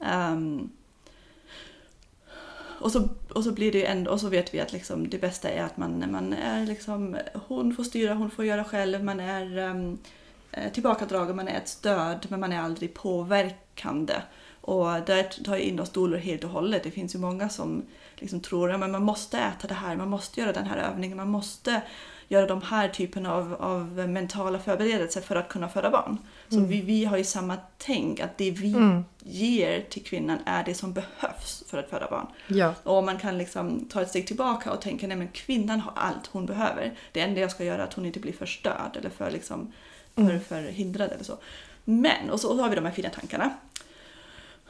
Ehm, 0.00 0.70
och 2.80 2.92
så, 2.92 3.08
och 3.34 3.44
så 3.44 3.52
blir 3.52 3.72
det 3.72 3.78
ju 3.78 3.84
ändå, 3.84 4.10
och 4.10 4.20
så 4.20 4.28
vet 4.28 4.54
vi 4.54 4.60
att 4.60 4.72
liksom 4.72 5.08
det 5.08 5.18
bästa 5.18 5.48
är 5.48 5.62
att 5.62 5.76
man, 5.76 6.04
man 6.12 6.32
är 6.32 6.66
liksom, 6.66 7.16
hon 7.46 7.76
får 7.76 7.84
styra, 7.84 8.14
hon 8.14 8.30
får 8.30 8.44
göra 8.44 8.64
själv, 8.64 9.04
man 9.04 9.20
är 9.20 9.58
um, 9.58 9.98
tillbakadragen, 10.72 11.36
man 11.36 11.48
är 11.48 11.56
ett 11.56 11.68
stöd 11.68 12.26
men 12.28 12.40
man 12.40 12.52
är 12.52 12.60
aldrig 12.60 12.94
påverkande. 12.94 14.14
Och 14.60 14.86
där 14.86 15.44
tar 15.44 15.52
jag 15.52 15.60
in 15.60 15.80
oss 15.80 15.90
doulor 15.90 16.18
helt 16.18 16.44
och 16.44 16.50
hållet. 16.50 16.82
Det 16.82 16.90
finns 16.90 17.14
ju 17.14 17.18
många 17.18 17.48
som 17.48 17.82
liksom 18.20 18.40
tror 18.40 18.72
att 18.72 18.80
man 18.90 19.02
måste 19.02 19.38
äta 19.38 19.68
det 19.68 19.74
här, 19.74 19.96
man 19.96 20.08
måste 20.08 20.40
göra 20.40 20.52
den 20.52 20.66
här 20.66 20.76
övningen, 20.76 21.16
man 21.16 21.28
måste 21.28 21.82
göra 22.28 22.46
de 22.46 22.62
här 22.62 22.88
typen 22.88 23.26
av, 23.26 23.54
av 23.60 23.86
mentala 24.08 24.58
förberedelser 24.58 25.20
för 25.20 25.36
att 25.36 25.48
kunna 25.48 25.68
föda 25.68 25.90
barn. 25.90 26.18
Så 26.48 26.56
Mm. 26.56 26.68
vi, 26.68 26.80
vi 26.80 27.04
har 27.04 27.16
ju 27.16 27.24
samma 27.24 27.56
tänk, 27.78 28.20
att 28.20 28.38
det 28.38 28.50
vi 28.50 28.72
Mm. 28.74 29.04
ger 29.22 29.80
till 29.90 30.04
kvinnan 30.04 30.38
är 30.46 30.64
det 30.64 30.74
som 30.74 30.92
behövs 30.92 31.64
för 31.66 31.78
att 31.78 31.90
föda 31.90 32.10
barn. 32.10 32.26
Ja. 32.46 32.74
Och 32.82 33.04
man 33.04 33.18
kan 33.18 33.38
liksom 33.38 33.84
ta 33.88 34.02
ett 34.02 34.08
steg 34.08 34.26
tillbaka 34.26 34.72
och 34.72 34.80
tänka 34.80 35.06
nej 35.06 35.16
men 35.16 35.28
kvinnan 35.28 35.80
har 35.80 35.92
allt 35.96 36.26
hon 36.26 36.46
behöver. 36.46 36.92
Det 37.12 37.20
enda 37.20 37.40
jag 37.40 37.50
ska 37.50 37.64
göra 37.64 37.82
är 37.82 37.86
att 37.86 37.94
hon 37.94 38.06
inte 38.06 38.20
blir 38.20 38.32
förstörd 38.32 38.96
eller 38.96 39.10
för, 39.10 39.30
liksom, 39.30 39.72
för, 40.14 40.22
Mm. 40.22 40.40
för 40.40 40.62
hindrad 40.62 41.12
eller 41.12 41.24
så. 41.24 41.38
Men, 41.84 42.30
och 42.30 42.40
så, 42.40 42.48
och 42.50 42.56
så 42.56 42.62
har 42.62 42.68
vi 42.70 42.76
de 42.76 42.84
här 42.84 42.92
fina 42.92 43.10
tankarna. 43.10 43.50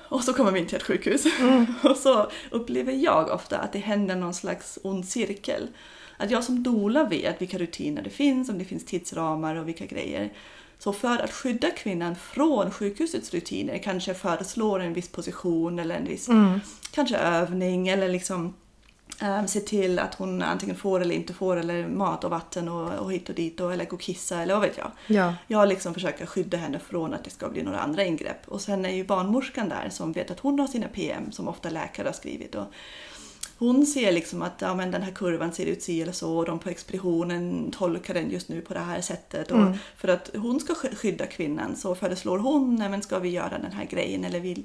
Och 0.08 0.24
så 0.24 0.32
kommer 0.32 0.52
vi 0.52 0.58
in 0.60 0.66
till 0.66 0.76
ett 0.76 0.82
sjukhus. 0.82 1.24
och 1.82 1.96
så 1.96 2.30
upplever 2.50 2.92
jag 2.92 3.30
ofta 3.30 3.58
att 3.58 3.72
det 3.72 3.78
händer 3.78 4.16
någon 4.16 4.34
slags 4.34 4.78
ond 4.82 5.08
cirkel. 5.08 5.68
Att 6.16 6.30
jag 6.30 6.44
som 6.44 6.62
doula 6.62 7.04
vet 7.04 7.40
vilka 7.42 7.58
rutiner 7.58 8.02
det 8.02 8.10
finns, 8.10 8.48
om 8.48 8.58
det 8.58 8.64
finns 8.64 8.84
tidsramar 8.84 9.56
och 9.56 9.68
vilka 9.68 9.86
grejer. 9.86 10.32
Så 10.78 10.92
för 10.92 11.18
att 11.18 11.32
skydda 11.32 11.70
kvinnan 11.70 12.16
från 12.16 12.70
sjukhusets 12.70 13.34
rutiner 13.34 13.78
kanske 13.78 14.14
föreslår 14.14 14.80
en 14.80 14.92
viss 14.94 15.08
position 15.08 15.78
eller 15.78 15.94
en 15.96 16.04
viss 16.04 16.28
Mm. 16.28 16.60
kanske 16.90 17.16
övning 17.16 17.88
eller 17.88 18.08
liksom 18.08 18.54
um, 19.22 19.48
se 19.48 19.60
till 19.60 19.98
att 19.98 20.14
hon 20.14 20.42
antingen 20.42 20.76
får 20.76 21.00
eller 21.00 21.14
inte 21.14 21.32
får 21.34 21.56
eller 21.56 21.88
mat 21.88 22.24
och 22.24 22.30
vatten 22.30 22.68
och, 22.68 22.92
och 22.98 23.12
hit 23.12 23.28
och 23.28 23.34
dit 23.34 23.60
och, 23.60 23.72
eller 23.72 23.84
gå 23.84 23.96
och 23.96 24.02
kissa 24.02 24.40
eller 24.42 24.54
vad 24.54 24.62
vet 24.62 24.78
jag. 24.78 24.90
Ja. 25.06 25.34
Jag 25.46 25.68
liksom 25.68 25.94
försöker 25.94 26.26
skydda 26.26 26.56
henne 26.56 26.78
från 26.78 27.14
att 27.14 27.24
det 27.24 27.30
ska 27.30 27.48
bli 27.48 27.62
några 27.62 27.80
andra 27.80 28.04
ingrepp. 28.04 28.48
Och 28.48 28.60
sen 28.60 28.84
är 28.84 28.90
ju 28.94 29.04
barnmorskan 29.04 29.68
där 29.68 29.88
som 29.90 30.12
vet 30.12 30.30
att 30.30 30.40
hon 30.40 30.58
har 30.60 30.66
sina 30.66 30.88
PM 30.88 31.32
som 31.32 31.48
ofta 31.48 31.70
läkare 31.70 32.08
har 32.08 32.12
skrivit. 32.12 32.54
Och 32.54 32.64
hon 33.58 33.86
ser 33.86 34.12
liksom 34.12 34.42
att 34.42 34.54
ja, 34.60 34.74
men 34.74 34.90
den 34.90 35.02
här 35.02 35.12
kurvan 35.12 35.52
ser 35.52 35.66
ut 35.66 35.82
si 35.82 36.02
eller 36.02 36.12
så 36.12 36.36
och 36.38 36.44
de 36.46 36.58
på 36.58 36.68
expeditionen 36.68 37.70
tolkar 37.70 38.14
den 38.14 38.30
just 38.30 38.48
nu 38.48 38.60
på 38.60 38.74
det 38.74 38.80
här 38.80 39.00
sättet. 39.00 39.50
Och 39.50 39.58
Mm. 39.58 39.78
För 39.96 40.08
att 40.08 40.30
hon 40.36 40.60
ska 40.60 40.72
sk- 40.72 40.94
skydda 40.96 41.26
kvinnan 41.26 41.76
så 41.76 41.94
föreslår 41.94 42.38
hon, 42.38 42.76
nej 42.76 42.88
men 42.88 43.02
ska 43.02 43.18
vi 43.18 43.28
göra 43.28 43.58
den 43.58 43.72
här 43.72 43.84
grejen 43.84 44.24
eller 44.24 44.40
vill 44.40 44.62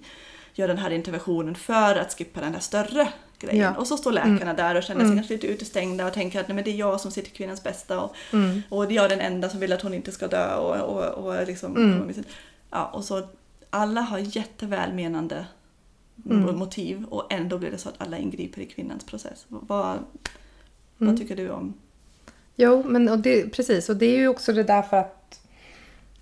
göra 0.53 0.67
den 0.67 0.77
här 0.77 0.89
interventionen 0.91 1.55
för 1.55 1.95
att 1.95 2.13
skippa 2.17 2.41
den 2.41 2.53
här 2.53 2.59
större 2.61 3.07
grejen. 3.39 3.57
Ja. 3.73 3.75
Och 3.79 3.87
så 3.87 3.97
står 3.97 4.11
läkarna 4.11 4.53
där 4.53 4.75
och 4.75 4.83
känner 4.83 4.99
sig 4.99 5.05
Mm. 5.05 5.17
kanske 5.17 5.33
lite 5.33 5.47
utestängda 5.47 6.07
och 6.07 6.13
tänker 6.13 6.39
att 6.39 6.47
nej, 6.47 6.55
men 6.55 6.63
det 6.63 6.71
är 6.71 6.75
jag 6.75 7.01
som 7.01 7.11
ser 7.11 7.21
till 7.21 7.31
kvinnans 7.33 7.63
bästa 7.63 8.01
och, 8.01 8.15
Mm. 8.33 8.61
och 8.69 8.91
jag 8.91 9.05
är 9.05 9.09
den 9.09 9.19
enda 9.21 9.49
som 9.49 9.59
vill 9.59 9.73
att 9.73 9.81
hon 9.81 9.93
inte 9.93 10.11
ska 10.11 10.27
dö. 10.27 10.55
Och, 10.55 10.75
och, 10.97 11.25
och, 11.25 11.47
liksom, 11.47 11.75
Mm. 11.77 12.13
ja, 12.69 12.85
och 12.85 13.03
så 13.03 13.27
alla 13.69 14.01
har 14.01 14.17
jättevälmenande 14.19 15.45
Mm. 16.29 16.55
motiv 16.57 17.05
och 17.09 17.33
ändå 17.33 17.57
blir 17.57 17.71
det 17.71 17.77
så 17.77 17.89
att 17.89 17.95
alla 18.01 18.17
ingriper 18.17 18.61
i 18.61 18.65
kvinnans 18.65 19.03
process. 19.05 19.45
Vad, 19.47 19.89
Mm. 19.91 20.03
vad 20.97 21.17
tycker 21.17 21.35
du 21.35 21.49
om? 21.49 21.73
Jo, 22.55 22.83
men 22.87 23.09
och 23.09 23.19
det, 23.19 23.49
precis. 23.49 23.89
Och 23.89 23.95
det 23.95 24.05
är 24.05 24.17
ju 24.17 24.27
också 24.27 24.53
det 24.53 24.63
där 24.63 24.81
för 24.81 24.97
att 24.97 25.39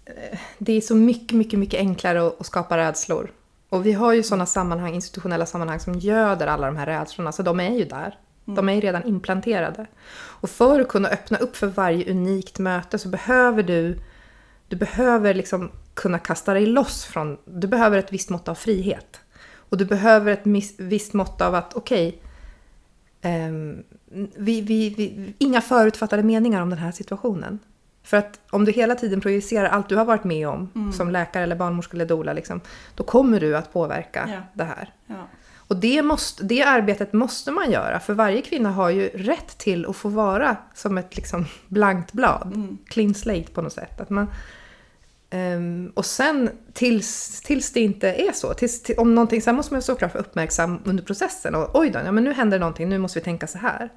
eh, 0.06 0.40
det 0.58 0.74
är 0.74 0.82
så 0.82 0.96
mycket, 0.96 1.38
mycket, 1.38 1.60
mycket 1.60 1.80
enklare 1.80 2.28
att, 2.28 2.40
att 2.40 2.46
skapa 2.46 2.78
rädslor. 2.78 3.32
Och 3.70 3.86
vi 3.86 3.94
har 3.94 4.14
ju 4.14 4.24
sådana 4.24 4.46
sammanhang, 4.46 4.94
institutionella 4.94 5.46
sammanhang 5.46 5.80
som 5.80 5.94
göder 5.94 6.48
alla 6.48 6.68
de 6.68 6.78
här 6.78 6.86
rädslorna, 6.86 7.32
så 7.32 7.44
de 7.44 7.60
är 7.60 7.76
ju 7.76 7.86
där. 7.86 8.18
De 8.46 8.70
är 8.70 8.74
ju 8.74 8.82
redan 8.82 9.04
implanterade. 9.04 9.86
Och 10.16 10.50
för 10.50 10.80
att 10.80 10.88
kunna 10.88 11.10
öppna 11.10 11.38
upp 11.38 11.56
för 11.56 11.68
varje 11.68 12.12
unikt 12.12 12.60
möte 12.60 13.00
så 13.00 13.10
behöver 13.10 13.64
du, 13.64 14.00
du 14.68 14.76
behöver 14.76 15.34
liksom 15.34 15.72
kunna 15.94 16.20
kasta 16.20 16.54
dig 16.54 16.66
loss 16.66 17.06
från, 17.06 17.38
du 17.46 17.68
behöver 17.68 17.98
ett 17.98 18.14
visst 18.14 18.30
mått 18.30 18.48
av 18.48 18.56
frihet. 18.56 19.20
Och 19.70 19.78
du 19.78 19.86
behöver 19.86 20.32
ett 20.32 20.46
miss, 20.46 20.80
visst 20.80 21.14
mått 21.14 21.42
av 21.42 21.56
att, 21.56 21.74
okej, 21.74 22.22
ehm, 23.22 23.84
vi, 24.36 24.62
vi, 24.62 24.90
vi, 24.90 25.34
inga 25.38 25.62
förutfattade 25.62 26.24
meningar 26.24 26.62
om 26.62 26.70
den 26.70 26.80
här 26.80 26.92
situationen. 26.92 27.60
För 28.08 28.18
att 28.18 28.40
om 28.50 28.66
du 28.66 28.72
hela 28.72 28.96
tiden 28.96 29.22
projicerar 29.22 29.70
allt 29.70 29.90
du 29.90 29.96
har 29.96 30.06
varit 30.06 30.24
med 30.24 30.48
om 30.48 30.92
som 30.98 31.12
läkare 31.12 31.44
eller 31.44 31.56
barnmorska 31.56 31.98
eller 31.98 32.06
doula, 32.06 32.34
liksom, 32.34 32.62
då 32.96 33.04
kommer 33.04 33.40
du 33.40 33.58
att 33.58 33.74
påverka 33.74 34.30
Ja. 34.32 34.42
det 34.54 34.64
här. 34.64 34.94
Ja. 35.08 35.28
Och 35.58 35.76
det, 35.76 36.02
måste, 36.02 36.44
det 36.44 36.64
arbetet 36.64 37.14
måste 37.14 37.52
man 37.52 37.72
göra, 37.72 38.00
för 38.00 38.14
varje 38.14 38.42
kvinna 38.42 38.72
har 38.72 38.90
ju 38.90 39.08
rätt 39.08 39.58
till 39.58 39.86
att 39.86 39.96
få 39.96 40.10
vara 40.10 40.58
som 40.74 40.98
ett 40.98 41.16
liksom 41.16 41.46
blankt 41.68 42.14
blad. 42.14 42.52
Mm. 42.56 42.78
Clean 42.86 43.14
slate 43.14 43.52
på 43.52 43.62
något 43.62 43.74
sätt. 43.74 44.02
Att 44.02 44.10
man, 44.10 44.28
ehm, 45.30 45.92
och 45.96 46.06
sen 46.06 46.50
tills, 46.74 47.42
tills 47.42 47.72
det 47.72 47.80
inte 47.80 48.14
är 48.14 48.32
så, 48.32 48.54
tills, 48.54 48.84
till, 48.84 48.96
om 48.98 49.16
någonting, 49.16 49.42
sen 49.42 49.56
måste 49.56 49.74
man 49.74 49.82
såklart 49.82 50.14
vara 50.14 50.24
uppmärksam 50.24 50.80
under 50.86 51.04
processen. 51.04 51.56
Och 51.56 51.80
oj 51.80 51.90
då, 51.90 52.00
ja, 52.06 52.12
men 52.12 52.24
nu 52.24 52.34
händer 52.34 52.60
någonting, 52.60 52.90
nu 52.90 52.98
måste 52.98 53.20
vi 53.20 53.24
tänka 53.24 53.48
så 53.48 53.58
här. 53.58 53.90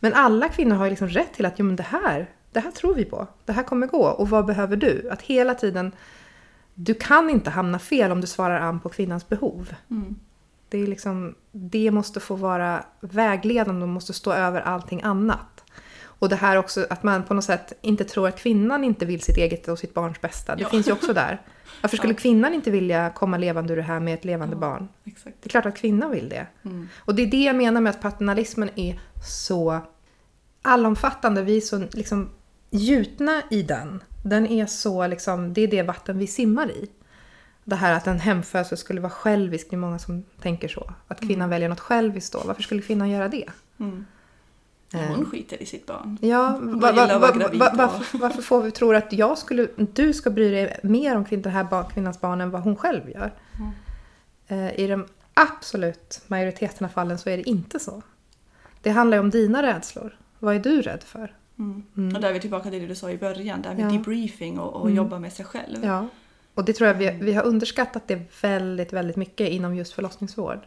Men 0.00 0.14
alla 0.14 0.48
kvinnor 0.48 0.76
har 0.76 0.84
ju 0.84 0.90
liksom 0.90 1.08
rätt 1.08 1.34
till 1.34 1.46
att 1.46 1.58
jo, 1.58 1.64
men 1.66 1.76
det, 1.76 1.82
här, 1.82 2.30
det 2.54 2.60
här 2.60 2.70
tror 2.70 2.94
vi 2.94 3.04
på, 3.04 3.26
det 3.44 3.52
här 3.52 3.62
kommer 3.62 3.86
gå. 3.86 4.04
Och 4.06 4.28
vad 4.28 4.46
behöver 4.46 4.76
du? 4.76 5.08
Att 5.10 5.22
hela 5.22 5.54
tiden, 5.54 5.92
du 6.74 6.94
kan 6.94 7.30
inte 7.30 7.50
hamna 7.50 7.78
fel 7.78 8.12
om 8.12 8.20
du 8.20 8.26
svarar 8.26 8.60
an 8.60 8.80
på 8.80 8.88
kvinnans 8.88 9.28
behov. 9.28 9.74
Mm. 9.90 10.14
Det, 10.68 10.78
är 10.78 10.86
liksom, 10.86 11.34
det 11.52 11.90
måste 11.90 12.20
få 12.20 12.34
vara 12.34 12.84
vägledande 13.00 13.82
och 13.82 13.88
måste 13.88 14.12
stå 14.12 14.32
över 14.32 14.60
allting 14.60 15.02
annat. 15.02 15.64
Och 16.04 16.28
det 16.28 16.36
här 16.36 16.56
också 16.56 16.86
att 16.90 17.02
man 17.02 17.22
på 17.22 17.34
något 17.34 17.44
sätt 17.44 17.72
inte 17.80 18.04
tror 18.04 18.28
att 18.28 18.38
kvinnan 18.38 18.84
inte 18.84 19.06
vill 19.06 19.20
sitt 19.22 19.36
eget 19.36 19.68
och 19.68 19.78
sitt 19.78 19.94
barns 19.94 20.20
bästa. 20.20 20.56
Det 20.56 20.62
Ja. 20.62 20.68
finns 20.68 20.88
ju 20.88 20.92
också 20.92 21.12
där. 21.12 21.42
Varför 21.82 21.96
skulle 21.96 22.12
Ja. 22.12 22.18
kvinnan 22.18 22.54
inte 22.54 22.70
vilja 22.70 23.10
komma 23.10 23.36
levande 23.38 23.72
ur 23.72 23.76
det 23.76 23.82
här 23.82 24.00
med 24.00 24.14
ett 24.14 24.24
levande 24.24 24.54
Ja. 24.56 24.60
barn? 24.60 24.88
Exakt. 25.04 25.36
Det 25.42 25.46
är 25.46 25.50
klart 25.50 25.66
att 25.66 25.76
kvinnan 25.76 26.10
vill 26.10 26.28
det. 26.28 26.46
Mm. 26.64 26.88
Och 26.98 27.14
det 27.14 27.22
är 27.22 27.26
det 27.26 27.44
jag 27.44 27.56
menar 27.56 27.80
med 27.80 27.90
att 27.90 28.00
paternalismen 28.00 28.70
är 28.76 29.00
så 29.26 29.80
allomfattande. 30.62 31.42
Vi 31.42 31.56
är 31.56 31.60
så 31.60 31.78
liksom 31.92 32.30
gjutna 32.74 33.42
i 33.50 33.62
den. 33.62 34.02
Den 34.24 34.46
är 34.46 34.66
så 34.66 35.06
liksom, 35.06 35.52
det 35.52 35.60
är 35.60 35.68
det 35.68 35.82
vatten 35.82 36.18
vi 36.18 36.26
simmar 36.26 36.70
i. 36.70 36.88
Det 37.64 37.76
här 37.76 37.92
att 37.92 38.06
en 38.06 38.20
hemfödsel 38.20 38.78
skulle 38.78 39.00
vara 39.00 39.10
självisk, 39.10 39.70
det 39.70 39.76
är 39.76 39.78
många 39.78 39.98
som 39.98 40.24
tänker 40.40 40.68
så. 40.68 40.92
Att 41.08 41.20
kvinnan 41.20 41.50
väljer 41.50 41.68
något 41.68 41.80
själviskt 41.80 42.32
då. 42.32 42.42
Varför 42.44 42.62
skulle 42.62 42.82
kvinnan 42.82 43.10
göra 43.10 43.28
det? 43.28 43.48
Mm. 43.78 44.04
Eh. 44.94 45.00
hon 45.00 45.30
skiter 45.30 45.62
i 45.62 45.66
sitt 45.66 45.86
barn. 45.86 46.18
Ja, 46.20 46.58
va, 46.62 46.92
va, 46.92 47.18
va, 47.18 47.70
varför, 47.74 48.18
varför 48.18 48.42
får 48.42 48.62
vi 48.62 48.70
tro 48.70 48.92
att 48.92 49.12
jag 49.12 49.38
skulle, 49.38 49.68
du 49.76 50.12
ska 50.12 50.30
bry 50.30 50.50
dig 50.50 50.80
mer 50.82 51.16
om 51.16 51.26
den 51.30 51.52
här 51.52 51.90
kvinnans 51.90 52.20
barn 52.20 52.40
än 52.40 52.50
vad 52.50 52.62
hon 52.62 52.76
själv 52.76 53.10
gör? 53.10 53.32
Mm. 53.58 53.70
Eh, 54.48 54.80
I 54.80 54.86
de 54.86 55.06
absolut 55.34 56.20
majoriteten 56.26 56.84
av 56.84 56.88
fallen 56.88 57.18
så 57.18 57.30
är 57.30 57.36
det 57.36 57.48
inte 57.48 57.78
så. 57.78 58.02
Det 58.82 58.90
handlar 58.90 59.16
ju 59.16 59.20
om 59.20 59.30
dina 59.30 59.62
rädslor. 59.62 60.18
Vad 60.38 60.54
är 60.54 60.60
du 60.60 60.82
rädd 60.82 61.02
för? 61.02 61.34
Mm. 61.58 62.14
Och 62.14 62.20
där 62.20 62.28
är 62.28 62.32
vi 62.32 62.40
tillbaka 62.40 62.70
till 62.70 62.80
det 62.80 62.86
du 62.86 62.94
sa 62.94 63.10
i 63.10 63.18
början, 63.18 63.62
det 63.62 63.68
här 63.68 63.76
med 63.76 63.84
Ja. 63.84 63.90
debriefing 63.98 64.58
och, 64.58 64.74
och 64.74 64.86
Mm. 64.86 64.96
jobba 64.96 65.18
med 65.18 65.32
sig 65.32 65.44
själv. 65.44 65.84
Ja. 65.84 66.06
Och 66.54 66.64
det 66.64 66.72
tror 66.72 66.88
jag 66.88 66.94
vi, 66.94 67.10
vi 67.20 67.32
har 67.34 67.42
underskattat 67.42 68.08
det 68.08 68.20
väldigt, 68.42 68.92
väldigt 68.92 69.16
mycket 69.16 69.48
inom 69.48 69.74
just 69.76 69.92
förlossningsvård. 69.92 70.58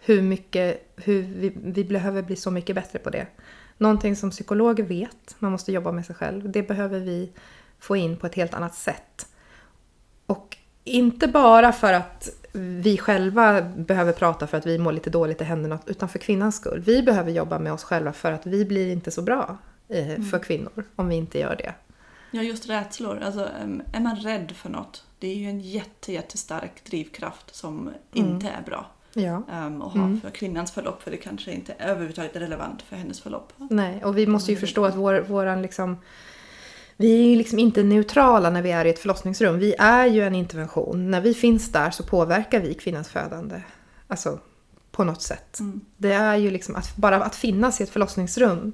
Hur 0.00 0.22
mycket, 0.22 0.92
hur 0.96 1.22
vi, 1.22 1.52
vi 1.64 1.84
behöver 1.84 2.22
bli 2.22 2.36
så 2.36 2.50
mycket 2.50 2.74
bättre 2.76 2.98
på 2.98 3.10
det. 3.10 3.26
Någonting 3.78 4.16
som 4.16 4.30
psykologer 4.30 4.84
vet, 4.84 5.36
man 5.38 5.52
måste 5.52 5.72
jobba 5.72 5.92
med 5.92 6.06
sig 6.06 6.14
själv, 6.14 6.50
det 6.50 6.62
behöver 6.62 7.00
vi 7.00 7.32
få 7.78 7.96
in 7.96 8.16
på 8.16 8.26
ett 8.26 8.34
helt 8.34 8.54
annat 8.54 8.74
sätt. 8.74 9.26
Och 10.26 10.56
inte 10.84 11.28
bara 11.28 11.72
för 11.72 11.92
att 11.92 12.28
vi 12.52 12.98
själva 12.98 13.62
behöver 13.62 14.12
prata 14.12 14.46
för 14.46 14.58
att 14.58 14.66
vi 14.66 14.78
mår 14.78 14.92
lite 14.92 15.10
dåligt, 15.10 15.38
det 15.38 15.44
händer 15.44 15.68
något, 15.68 15.88
utan 15.88 16.08
för 16.08 16.18
kvinnans 16.18 16.56
skull. 16.56 16.82
Vi 16.86 17.02
behöver 17.02 17.30
jobba 17.30 17.58
med 17.58 17.72
oss 17.72 17.84
själva 17.84 18.12
för 18.12 18.32
att 18.32 18.46
vi 18.46 18.64
blir 18.64 18.92
inte 18.92 19.10
så 19.10 19.22
bra 19.22 19.58
eh, 19.88 20.22
för 20.22 20.38
kvinnor 20.38 20.84
om 20.96 21.08
vi 21.08 21.16
inte 21.16 21.38
gör 21.38 21.56
det. 21.56 21.74
Ja, 22.30 22.42
just 22.42 22.68
rädslor. 22.68 23.18
Alltså, 23.18 23.48
är 23.92 24.00
man 24.00 24.16
rädd 24.16 24.52
för 24.56 24.68
något, 24.68 25.04
det 25.18 25.28
är 25.28 25.34
ju 25.34 25.46
en 25.46 25.60
jätte, 25.60 26.12
jättestark 26.12 26.84
drivkraft 26.84 27.54
som 27.54 27.90
inte 28.12 28.48
är 28.48 28.62
bra 28.62 28.86
Ja. 29.12 29.42
um, 29.66 29.82
att 29.82 29.92
ha 29.92 30.16
för 30.22 30.30
kvinnans 30.30 30.72
förlopp, 30.72 31.02
för 31.02 31.10
det 31.10 31.16
kanske 31.16 31.52
inte 31.52 31.74
är 31.78 31.88
överhuvudtaget 31.88 32.36
relevant 32.36 32.82
för 32.82 32.96
hennes 32.96 33.20
förlopp. 33.20 33.52
Nej, 33.56 34.04
och 34.04 34.18
vi 34.18 34.26
måste 34.26 34.52
ju 34.52 34.56
förstå 34.58 34.84
att 34.84 34.94
vår, 34.94 35.20
våran 35.20 35.62
liksom... 35.62 35.96
Vi 36.96 37.22
är 37.22 37.28
ju 37.28 37.36
liksom 37.36 37.58
inte 37.58 37.82
neutrala 37.82 38.50
när 38.50 38.62
vi 38.62 38.70
är 38.70 38.84
i 38.84 38.90
ett 38.90 38.98
förlossningsrum. 38.98 39.58
Vi 39.58 39.74
är 39.78 40.06
ju 40.06 40.22
en 40.22 40.34
intervention. 40.34 41.10
När 41.10 41.20
vi 41.20 41.34
finns 41.34 41.72
där 41.72 41.90
så 41.90 42.02
påverkar 42.02 42.60
vi 42.60 42.74
kvinnans 42.74 43.08
födande. 43.08 43.62
Alltså, 44.08 44.38
på 44.90 45.04
något 45.04 45.22
sätt. 45.22 45.60
Mm. 45.60 45.80
Det 45.96 46.12
är 46.12 46.36
ju 46.36 46.50
liksom 46.50 46.76
att 46.76 46.96
bara 46.96 47.24
att 47.24 47.36
finnas 47.36 47.80
i 47.80 47.84
ett 47.84 47.90
förlossningsrum 47.90 48.72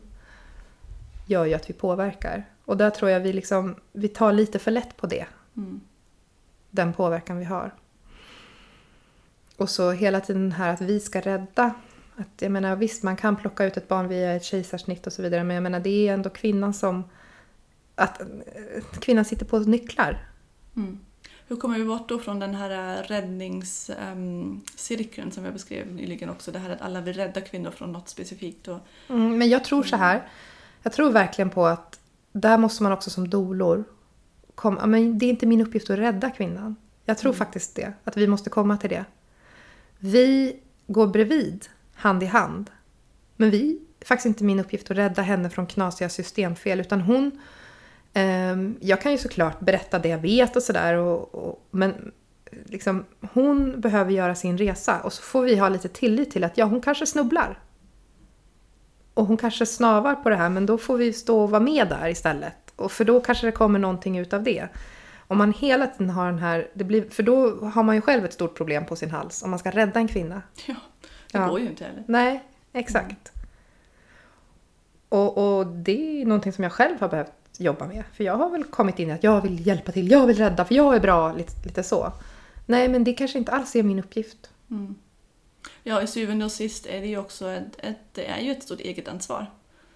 gör 1.26 1.44
ju 1.44 1.54
att 1.54 1.70
vi 1.70 1.74
påverkar. 1.74 2.44
Och 2.64 2.76
där 2.76 2.90
tror 2.90 3.10
jag 3.10 3.20
vi 3.20 3.32
liksom, 3.32 3.76
vi 3.92 4.08
tar 4.08 4.32
lite 4.32 4.58
för 4.58 4.70
lätt 4.70 4.96
på 4.96 5.06
det. 5.06 5.26
Mm. 5.56 5.80
Den 6.70 6.92
påverkan 6.92 7.38
vi 7.38 7.44
har. 7.44 7.74
Och 9.56 9.70
så 9.70 9.90
hela 9.90 10.20
tiden 10.20 10.52
här 10.52 10.74
att 10.74 10.80
vi 10.80 11.00
ska 11.00 11.20
rädda. 11.20 11.74
Att, 12.16 12.42
jag 12.42 12.52
menar 12.52 12.76
visst, 12.76 13.02
man 13.02 13.16
kan 13.16 13.36
plocka 13.36 13.64
ut 13.64 13.76
ett 13.76 13.88
barn 13.88 14.08
via 14.08 14.32
ett 14.32 14.44
kejsarsnitt 14.44 15.06
och 15.06 15.12
så 15.12 15.22
vidare. 15.22 15.44
Men 15.44 15.54
jag 15.54 15.62
menar 15.62 15.80
det 15.80 16.08
är 16.08 16.14
ändå 16.14 16.30
kvinnan 16.30 16.74
som... 16.74 17.04
Att 17.94 18.20
eh, 18.20 18.26
kvinnan 19.00 19.24
sitter 19.24 19.46
på 19.46 19.58
nycklar. 19.58 20.26
Mm. 20.76 21.00
Hur 21.48 21.56
kommer 21.56 21.78
vi 21.78 21.84
bort 21.84 22.08
då 22.08 22.18
från 22.18 22.40
den 22.40 22.54
här 22.54 23.02
räddningscirkeln 23.02 25.32
som 25.32 25.44
jag 25.44 25.52
beskrev 25.52 25.92
nyligen 25.92 26.30
också? 26.30 26.52
Det 26.52 26.58
här 26.58 26.70
att 26.70 26.82
alla 26.82 27.00
vill 27.00 27.14
rädda 27.14 27.40
kvinnor 27.40 27.70
från 27.70 27.92
något 27.92 28.08
specifikt. 28.08 28.68
Och, 28.68 28.78
Mm, 29.08 29.38
men 29.38 29.48
jag 29.48 29.64
tror 29.64 29.82
så 29.82 29.96
här. 29.96 30.28
Jag 30.84 30.92
tror 30.92 31.10
verkligen 31.10 31.50
på 31.50 31.66
att 31.66 32.00
där 32.32 32.58
måste 32.58 32.82
man 32.82 32.92
också 32.92 33.10
som 33.10 33.28
dolor 33.28 33.84
komma... 34.54 34.86
Men 34.86 35.18
det 35.18 35.26
är 35.26 35.30
inte 35.30 35.46
min 35.46 35.60
uppgift 35.60 35.90
att 35.90 35.98
rädda 35.98 36.30
kvinnan. 36.30 36.76
Jag 37.04 37.18
tror 37.18 37.32
faktiskt 37.32 37.76
det. 37.76 37.92
Att 38.04 38.16
vi 38.16 38.26
måste 38.26 38.50
komma 38.50 38.76
till 38.76 38.90
det. 38.90 39.04
Vi 39.98 40.56
går 40.86 41.06
bredvid, 41.06 41.66
hand 41.94 42.22
i 42.22 42.26
hand. 42.26 42.70
Men 43.36 43.50
vi, 43.50 43.80
det 43.98 44.04
är 44.04 44.06
faktiskt 44.06 44.26
inte 44.26 44.44
min 44.44 44.60
uppgift 44.60 44.90
att 44.90 44.96
rädda 44.96 45.22
henne 45.22 45.50
från 45.50 45.66
knasiga 45.66 46.08
systemfel. 46.08 46.80
Utan 46.80 47.00
hon... 47.00 47.40
ehm, 48.12 48.76
jag 48.80 49.00
kan 49.00 49.12
ju 49.12 49.18
såklart 49.18 49.60
berätta 49.60 49.98
det 49.98 50.08
jag 50.08 50.18
vet 50.18 50.56
och 50.56 50.62
sådär. 50.62 50.94
Och, 50.94 51.34
och, 51.34 51.66
men 51.70 52.12
liksom, 52.64 53.04
hon 53.32 53.80
behöver 53.80 54.12
göra 54.12 54.34
sin 54.34 54.58
resa. 54.58 55.00
Och 55.00 55.12
så 55.12 55.22
får 55.22 55.42
vi 55.42 55.56
ha 55.56 55.68
lite 55.68 55.88
tillit 55.88 56.30
till 56.30 56.44
att 56.44 56.58
ja, 56.58 56.64
hon 56.64 56.80
kanske 56.80 57.06
snubblar. 57.06 57.58
Och 59.14 59.26
hon 59.26 59.36
kanske 59.36 59.66
snavar 59.66 60.14
på 60.14 60.30
det 60.30 60.36
här, 60.36 60.48
men 60.48 60.66
då 60.66 60.78
får 60.78 60.96
vi 60.96 61.12
stå 61.12 61.40
och 61.42 61.50
vara 61.50 61.62
med 61.62 61.88
där 61.88 62.08
istället. 62.08 62.56
Och 62.76 62.92
för 62.92 63.04
då 63.04 63.20
kanske 63.20 63.46
det 63.46 63.52
kommer 63.52 63.78
någonting 63.78 64.18
ut 64.18 64.32
av 64.32 64.42
det. 64.42 64.68
Om 65.26 65.38
man 65.38 65.52
hela 65.52 65.86
tiden 65.86 66.10
har 66.10 66.26
den 66.26 66.38
här, 66.38 66.68
det 66.74 66.84
blir, 66.84 67.10
för 67.10 67.22
då 67.22 67.64
har 67.66 67.82
man 67.82 67.94
ju 67.94 68.00
själv 68.00 68.24
ett 68.24 68.32
stort 68.32 68.56
problem 68.56 68.86
på 68.86 68.96
sin 68.96 69.10
hals 69.10 69.42
om 69.42 69.50
man 69.50 69.58
ska 69.58 69.70
rädda 69.70 70.00
en 70.00 70.08
kvinna. 70.08 70.42
ja, 70.66 70.74
det 71.32 71.38
Ja. 71.38 71.46
går 71.48 71.60
ju 71.60 71.66
inte 71.66 71.84
heller. 71.84 72.04
Nej, 72.08 72.44
exakt. 72.72 73.32
Och, 75.08 75.58
och 75.58 75.66
det 75.66 76.22
är 76.22 76.26
någonting 76.26 76.52
som 76.52 76.64
jag 76.64 76.72
själv 76.72 77.00
har 77.00 77.08
behövt 77.08 77.32
jobba 77.58 77.86
med. 77.86 78.04
För 78.12 78.24
jag 78.24 78.36
har 78.36 78.50
väl 78.50 78.64
kommit 78.64 78.98
in 78.98 79.08
i 79.08 79.12
att 79.12 79.24
jag 79.24 79.40
vill 79.40 79.66
hjälpa 79.66 79.92
till, 79.92 80.10
jag 80.10 80.26
vill 80.26 80.36
rädda, 80.36 80.64
för 80.64 80.74
jag 80.74 80.94
är 80.96 81.00
bra, 81.00 81.32
lite, 81.32 81.52
lite 81.64 81.82
så. 81.82 82.12
Nej, 82.66 82.88
men 82.88 83.04
det 83.04 83.12
kanske 83.12 83.38
inte 83.38 83.52
alls 83.52 83.76
är 83.76 83.82
min 83.82 83.98
uppgift. 83.98 84.50
Mm. 84.70 84.94
Ja, 85.86 86.02
i 86.02 86.06
syvende 86.06 86.44
och 86.44 86.52
sist 86.52 86.86
är 86.86 87.00
det 87.00 87.06
ju 87.06 87.18
också 87.18 87.50
ett, 87.50 87.76
ett, 87.78 87.98
det 88.12 88.26
är 88.26 88.40
ju 88.40 88.52
ett 88.52 88.62
stort 88.62 88.80
eget 88.80 89.08
ansvar. 89.08 89.46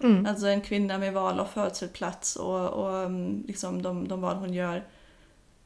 Mm. 0.03 0.25
Alltså 0.25 0.47
en 0.47 0.61
kvinna 0.61 0.97
med 0.97 1.13
val 1.13 1.39
av 1.39 1.45
födselplats 1.45 2.35
och, 2.35 2.69
och 2.69 3.05
um, 3.05 3.43
liksom 3.47 3.81
de, 3.81 4.07
de 4.07 4.21
val 4.21 4.35
hon 4.35 4.53
gör 4.53 4.83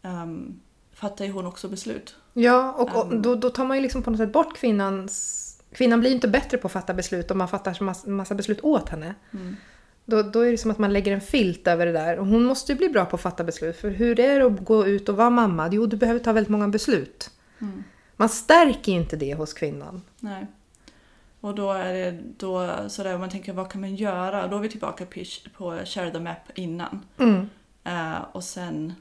um, 0.02 0.60
fattar 0.94 1.26
ju 1.26 1.32
hon 1.32 1.46
också 1.46 1.68
beslut. 1.68 2.16
Ja, 2.34 2.72
och, 2.72 2.96
och 2.96 3.06
Mm. 3.06 3.22
då, 3.22 3.36
då 3.36 3.50
tar 3.50 3.66
man 3.66 3.78
ju 3.78 3.84
liksom 3.84 4.04
på 4.04 4.12
något 4.12 4.20
sätt 4.20 4.34
bort 4.34 4.58
kvinnans... 4.58 5.40
Kvinnan 5.72 6.00
blir 6.00 6.10
ju 6.10 6.16
inte 6.16 6.28
bättre 6.28 6.58
på 6.58 6.68
att 6.68 6.72
fatta 6.72 6.94
beslut 6.94 7.32
om 7.32 7.38
man 7.38 7.48
fattar 7.48 7.84
massa, 7.84 8.10
massa 8.10 8.36
beslut 8.36 8.62
åt 8.62 8.90
henne. 8.90 9.16
Mm. 9.34 9.56
Då, 10.06 10.22
då 10.22 10.40
är 10.40 10.52
det 10.52 10.58
som 10.58 10.72
att 10.72 10.78
man 10.78 10.94
lägger 10.94 11.12
en 11.12 11.22
filt 11.22 11.68
över 11.68 11.86
det 11.86 11.92
där. 11.92 12.20
Och 12.20 12.28
hon 12.28 12.44
måste 12.44 12.72
ju 12.72 12.78
bli 12.78 12.90
bra 12.90 13.06
på 13.06 13.16
att 13.16 13.22
fatta 13.22 13.44
beslut. 13.44 13.78
För 13.78 13.90
hur 13.90 14.20
är 14.20 14.40
det 14.40 14.46
att 14.46 14.66
gå 14.66 14.88
ut 14.88 15.10
och 15.10 15.16
vara 15.16 15.30
mamma? 15.30 15.70
Jo, 15.72 15.86
du 15.86 15.98
behöver 15.98 16.20
ta 16.20 16.34
väldigt 16.34 16.50
många 16.50 16.68
beslut. 16.68 17.30
Mm. 17.62 17.84
Man 18.16 18.30
stärker 18.30 18.92
ju 18.92 18.98
inte 18.98 19.16
det 19.16 19.34
hos 19.34 19.54
kvinnan. 19.54 20.02
Nej. 20.20 20.48
Och 21.40 21.56
då 21.56 21.72
är 21.72 21.94
det 21.94 22.20
då 22.38 22.76
sådär, 22.90 23.18
man 23.18 23.30
tänker 23.30 23.54
vad 23.54 23.72
kan 23.72 23.82
man 23.82 23.96
göra? 23.96 24.48
Då 24.48 24.58
är 24.58 24.62
vi 24.62 24.70
tillbaka 24.70 25.06
på, 25.58 25.80
share 25.86 26.12
the 26.12 26.20
map 26.20 26.38
innan. 26.56 27.06
Mm. 27.18 27.50
Eh, 27.84 28.22
och 28.32 28.44
sen 28.44 28.94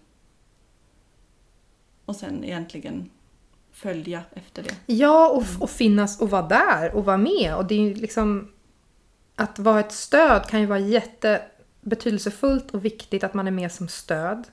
och 2.04 2.16
sen 2.16 2.44
egentligen 2.44 3.10
följa 3.72 4.22
efter 4.32 4.62
det. 4.62 4.74
Ja, 4.86 5.28
och, 5.28 5.44
och 5.60 5.70
finnas 5.70 6.20
och 6.20 6.30
vara 6.30 6.42
där 6.42 6.94
och 6.94 7.04
vara 7.04 7.16
med. 7.16 7.54
Och 7.56 7.64
det 7.64 7.74
är 7.74 7.80
ju 7.80 7.94
liksom... 7.94 8.48
Att 9.34 9.58
vara 9.58 9.80
ett 9.80 9.92
stöd 9.92 10.46
kan 10.46 10.60
ju 10.60 10.66
vara 10.66 10.78
jättebetydelsefullt 10.78 12.70
och 12.70 12.84
viktigt 12.84 13.24
att 13.24 13.34
man 13.34 13.46
är 13.46 13.50
med 13.50 13.72
som 13.72 13.88
stöd. 13.88 14.46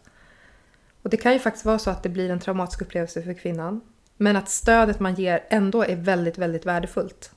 Och 1.02 1.10
det 1.10 1.18
kan 1.18 1.34
ju 1.34 1.40
faktiskt 1.40 1.66
vara 1.66 1.80
så 1.80 1.90
att 1.90 2.04
det 2.04 2.10
blir 2.10 2.30
en 2.30 2.40
traumatisk 2.40 2.82
upplevelse 2.82 3.24
för 3.24 3.34
kvinnan. 3.34 3.82
Men 4.22 4.36
att 4.36 4.50
stödet 4.50 5.00
man 5.00 5.16
ger 5.16 5.46
ändå 5.50 5.84
är 5.84 5.96
väldigt, 5.96 6.38
väldigt 6.38 6.66
värdefullt. 6.66 7.32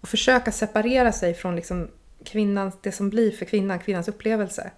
Och 0.00 0.08
försöka 0.08 0.52
separera 0.52 1.12
sig 1.12 1.34
från 1.34 1.56
liksom 1.56 1.88
kvinnans, 2.24 2.74
det 2.82 2.92
som 2.92 3.10
blir 3.10 3.30
för 3.30 3.44
kvinnan, 3.44 3.78
kvinnans 3.78 4.08
upplevelse. 4.08 4.70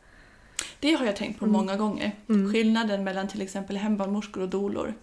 Det 0.80 0.92
har 0.92 1.06
jag 1.06 1.16
tänkt 1.16 1.38
på 1.38 1.46
många 1.46 1.76
gånger. 1.76 2.12
Mm. 2.28 2.52
Skillnaden 2.52 3.04
mellan 3.04 3.28
till 3.28 3.42
exempel 3.42 3.76
hembarnmorskor 3.76 4.42
och 4.42 4.48
dolor. 4.48 4.94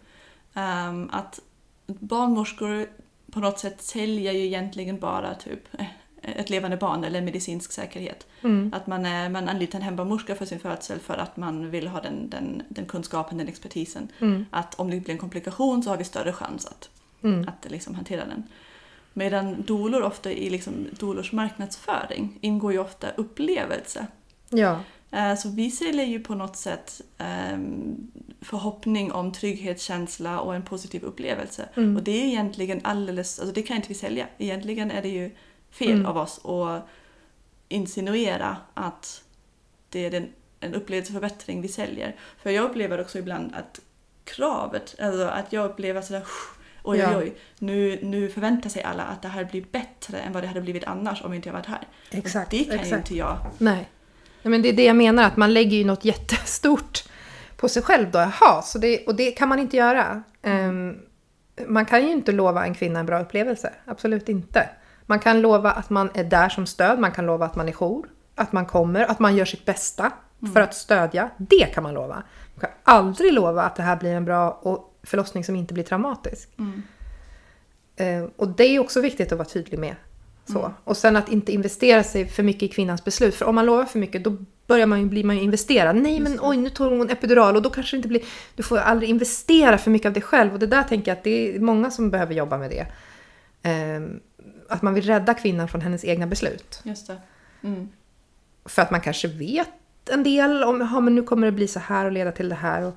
Ehm, 0.54 1.10
att 1.12 1.40
barnmorskor 1.86 2.88
på 3.32 3.40
något 3.40 3.60
sätt 3.60 3.82
säljer 3.82 4.32
ju 4.32 4.46
egentligen 4.46 5.00
bara 5.00 5.36
typ 5.36 5.80
eh, 5.80 5.86
ett 6.22 6.50
levande 6.50 6.78
barn 6.78 7.04
eller 7.04 7.22
medicinsk 7.22 7.72
säkerhet. 7.72 8.28
Mm. 8.44 8.74
Att 8.76 8.88
man, 8.88 9.06
är, 9.06 9.30
man 9.30 9.50
anlitar 9.50 9.80
en 9.80 9.86
hembarnmorska 9.86 10.36
för 10.36 10.46
sin 10.46 10.60
födsel 10.60 11.00
för 11.00 11.18
att 11.18 11.38
man 11.38 11.70
vill 11.72 11.88
ha 11.88 12.02
den, 12.02 12.30
den, 12.30 12.64
den 12.70 12.86
kunskapen, 12.86 13.38
den 13.38 13.48
expertisen. 13.48 14.08
Mm. 14.20 14.46
Att 14.52 14.76
om 14.76 14.90
det 14.90 15.00
blir 15.00 15.12
en 15.12 15.18
komplikation 15.18 15.84
så 15.84 15.90
har 15.90 15.98
vi 15.98 16.04
större 16.04 16.34
chans 16.34 16.66
att, 16.66 16.90
Mm. 17.24 17.48
att 17.48 17.72
liksom 17.72 17.96
hantera 17.96 18.26
den. 18.26 18.44
Medan 19.14 19.62
dolor 19.68 20.02
ofta 20.02 20.32
i 20.32 20.50
liksom 20.50 20.74
dolors 21.00 21.32
marknadsföring 21.32 22.38
ingår 22.42 22.72
ju 22.74 22.80
ofta 22.80 23.08
upplevelse. 23.10 24.08
Ja. 24.50 24.80
Eh, 25.12 25.36
Så 25.36 25.50
vi 25.50 25.72
säljer 25.72 26.06
ju 26.06 26.20
på 26.20 26.36
något 26.36 26.56
sätt 26.58 27.02
ehm, 27.18 28.12
förhoppning 28.42 29.12
om 29.12 29.32
trygghetskänsla 29.32 30.40
och 30.40 30.56
en 30.56 30.62
positiv 30.62 31.04
upplevelse. 31.04 31.70
Mm. 31.76 31.98
Och 31.98 32.04
det 32.04 32.12
är 32.12 32.26
egentligen 32.26 32.80
alldeles, 32.84 33.40
alltså 33.40 33.54
det 33.56 33.62
kan 33.62 33.76
inte 33.76 33.88
vi 33.90 33.94
sälja. 33.96 34.28
Egentligen 34.38 34.92
är 34.92 35.02
det 35.02 35.10
ju 35.10 35.32
fel 35.72 35.92
Mm. 35.92 36.06
av 36.06 36.18
oss 36.18 36.46
att 36.46 36.88
insinuera 37.70 38.58
att 38.74 39.24
det 39.90 40.06
är 40.06 40.12
den, 40.12 40.30
en 40.60 40.74
upplevelseförbättring 40.76 41.62
vi 41.62 41.68
säljer. 41.68 42.16
För 42.44 42.50
jag 42.50 42.64
upplever 42.66 43.02
också 43.02 43.18
ibland 43.20 43.56
att 43.56 43.80
kravet, 44.24 44.96
alltså 45.02 45.26
att 45.28 45.54
jag 45.54 45.66
upplever 45.66 46.02
sådär 46.02 46.24
oj 46.84 46.98
Ja. 46.98 47.18
oj 47.18 47.36
nu, 47.60 48.00
nu 48.04 48.30
förväntar 48.30 48.70
sig 48.70 48.84
alla 48.84 49.04
att 49.04 49.22
det 49.22 49.28
här 49.28 49.44
blir 49.46 49.66
bättre 49.72 50.18
än 50.20 50.34
vad 50.34 50.44
det 50.44 50.48
hade 50.48 50.62
blivit 50.62 50.84
annars 50.84 51.22
om 51.24 51.34
inte 51.34 51.50
jag 51.50 51.54
varit 51.54 51.66
här. 51.66 51.88
Exakt, 52.12 52.54
och 52.54 52.60
det 52.60 52.64
kan 52.66 52.74
ju 52.76 52.82
exakt. 52.82 52.98
inte 52.98 53.16
jag 53.18 53.38
Nej. 53.58 53.90
Nej, 54.44 54.50
men 54.52 54.62
det 54.62 54.70
är 54.70 54.74
det 54.74 54.84
jag 54.84 54.96
menar, 54.96 55.24
att 55.24 55.38
man 55.38 55.54
lägger 55.54 55.78
ju 55.78 55.86
något 55.86 56.06
jättestort 56.12 57.04
på 57.58 57.70
sig 57.70 57.84
själv 57.84 58.12
då. 58.12 58.20
Jaha, 58.20 58.62
så 58.62 58.78
det, 58.78 59.06
och 59.08 59.16
det 59.16 59.32
kan 59.32 59.50
man 59.50 59.60
inte 59.60 59.78
göra. 59.78 60.24
Ehm, 60.42 60.98
man 61.68 61.86
kan 61.86 62.02
ju 62.06 62.12
inte 62.12 62.32
lova 62.32 62.66
en 62.66 62.74
kvinna 62.74 63.00
en 63.00 63.06
bra 63.06 63.20
upplevelse. 63.22 63.74
Absolut 63.86 64.30
inte. 64.30 64.70
Man 65.12 65.20
kan 65.20 65.42
lova 65.42 65.72
att 65.72 65.90
man 65.90 66.10
är 66.14 66.24
där 66.24 66.50
som 66.50 66.66
stöd, 66.66 67.00
man 67.00 67.12
kan 67.12 67.26
lova 67.26 67.46
att 67.46 67.56
man 67.56 67.68
är 67.68 67.72
jour, 67.72 68.06
att 68.36 68.52
man 68.52 68.66
kommer, 68.66 69.04
att 69.04 69.20
man 69.20 69.36
gör 69.36 69.46
sitt 69.46 69.66
bästa 69.66 70.12
för 70.54 70.62
att 70.62 70.76
stödja. 70.76 71.30
Det 71.38 71.74
kan 71.74 71.84
man 71.84 71.94
lova. 71.94 72.24
Man 72.56 72.62
kan 72.62 72.70
aldrig 72.84 73.34
lova 73.34 73.64
att 73.64 73.76
det 73.76 73.84
här 73.84 73.96
blir 73.96 74.14
en 74.14 74.26
bra 74.26 74.62
förlossning 75.04 75.44
som 75.44 75.56
inte 75.56 75.74
blir 75.74 75.84
traumatisk. 75.84 76.50
Mm. 76.60 76.84
Eh, 77.96 78.30
och 78.36 78.48
det 78.48 78.64
är 78.64 78.80
också 78.80 79.02
viktigt 79.02 79.32
att 79.32 79.38
vara 79.38 79.48
tydlig 79.48 79.80
med. 79.80 79.96
Så. 80.46 80.74
Och 80.84 80.98
sen 80.98 81.16
att 81.16 81.30
inte 81.30 81.52
investera 81.52 82.04
sig 82.04 82.28
för 82.28 82.44
mycket 82.44 82.64
i 82.64 82.68
kvinnans 82.68 83.04
beslut. 83.04 83.36
För 83.36 83.46
om 83.46 83.56
man 83.56 83.66
lovar 83.66 83.86
för 83.86 84.00
mycket 84.00 84.24
då 84.24 84.38
börjar 84.68 84.86
man 84.86 85.00
ju, 85.00 85.06
blir 85.06 85.24
man 85.24 85.36
ju 85.36 85.42
investerad. 85.42 85.96
Nej 85.96 86.20
men 86.20 86.40
oj 86.42 86.58
nu 86.58 86.70
tog 86.70 86.92
hon 86.92 87.10
epidural 87.10 87.56
och 87.56 87.62
då 87.62 87.70
kanske 87.70 87.96
det 87.96 87.98
inte 87.98 88.10
blir... 88.10 88.22
Du 88.56 88.64
får 88.64 88.78
aldrig 88.78 89.10
investera 89.10 89.78
för 89.78 89.92
mycket 89.92 90.08
av 90.08 90.14
dig 90.14 90.24
själv. 90.24 90.54
Och 90.54 90.60
det 90.60 90.68
där 90.68 90.84
tänker 90.84 91.12
jag 91.12 91.18
att 91.18 91.24
det 91.24 91.56
är 91.56 91.60
många 91.60 91.92
som 91.92 92.10
behöver 92.12 92.34
jobba 92.34 92.58
med 92.58 92.70
det. 92.70 92.88
Eh, 93.70 94.02
att 94.72 94.82
man 94.82 94.94
vill 94.94 95.06
rädda 95.06 95.34
kvinnan 95.34 95.68
från 95.68 95.82
hennes 95.82 96.06
egna 96.06 96.28
beslut. 96.28 96.82
Just 96.84 97.08
det. 97.08 97.18
Mm. 97.64 97.90
För 98.66 98.82
att 98.82 98.92
man 98.92 99.02
kanske 99.02 99.28
vet 99.28 99.70
en 100.10 100.24
del 100.24 100.64
om 100.64 100.82
ja, 100.82 101.00
men 101.00 101.16
nu 101.16 101.24
kommer 101.24 101.48
det 101.48 101.52
bli 101.52 101.68
så 101.68 101.80
här 101.80 102.06
och 102.06 102.12
leda 102.12 102.32
till 102.32 102.50
det 102.50 102.56
här. 102.56 102.82
Och, 102.84 102.96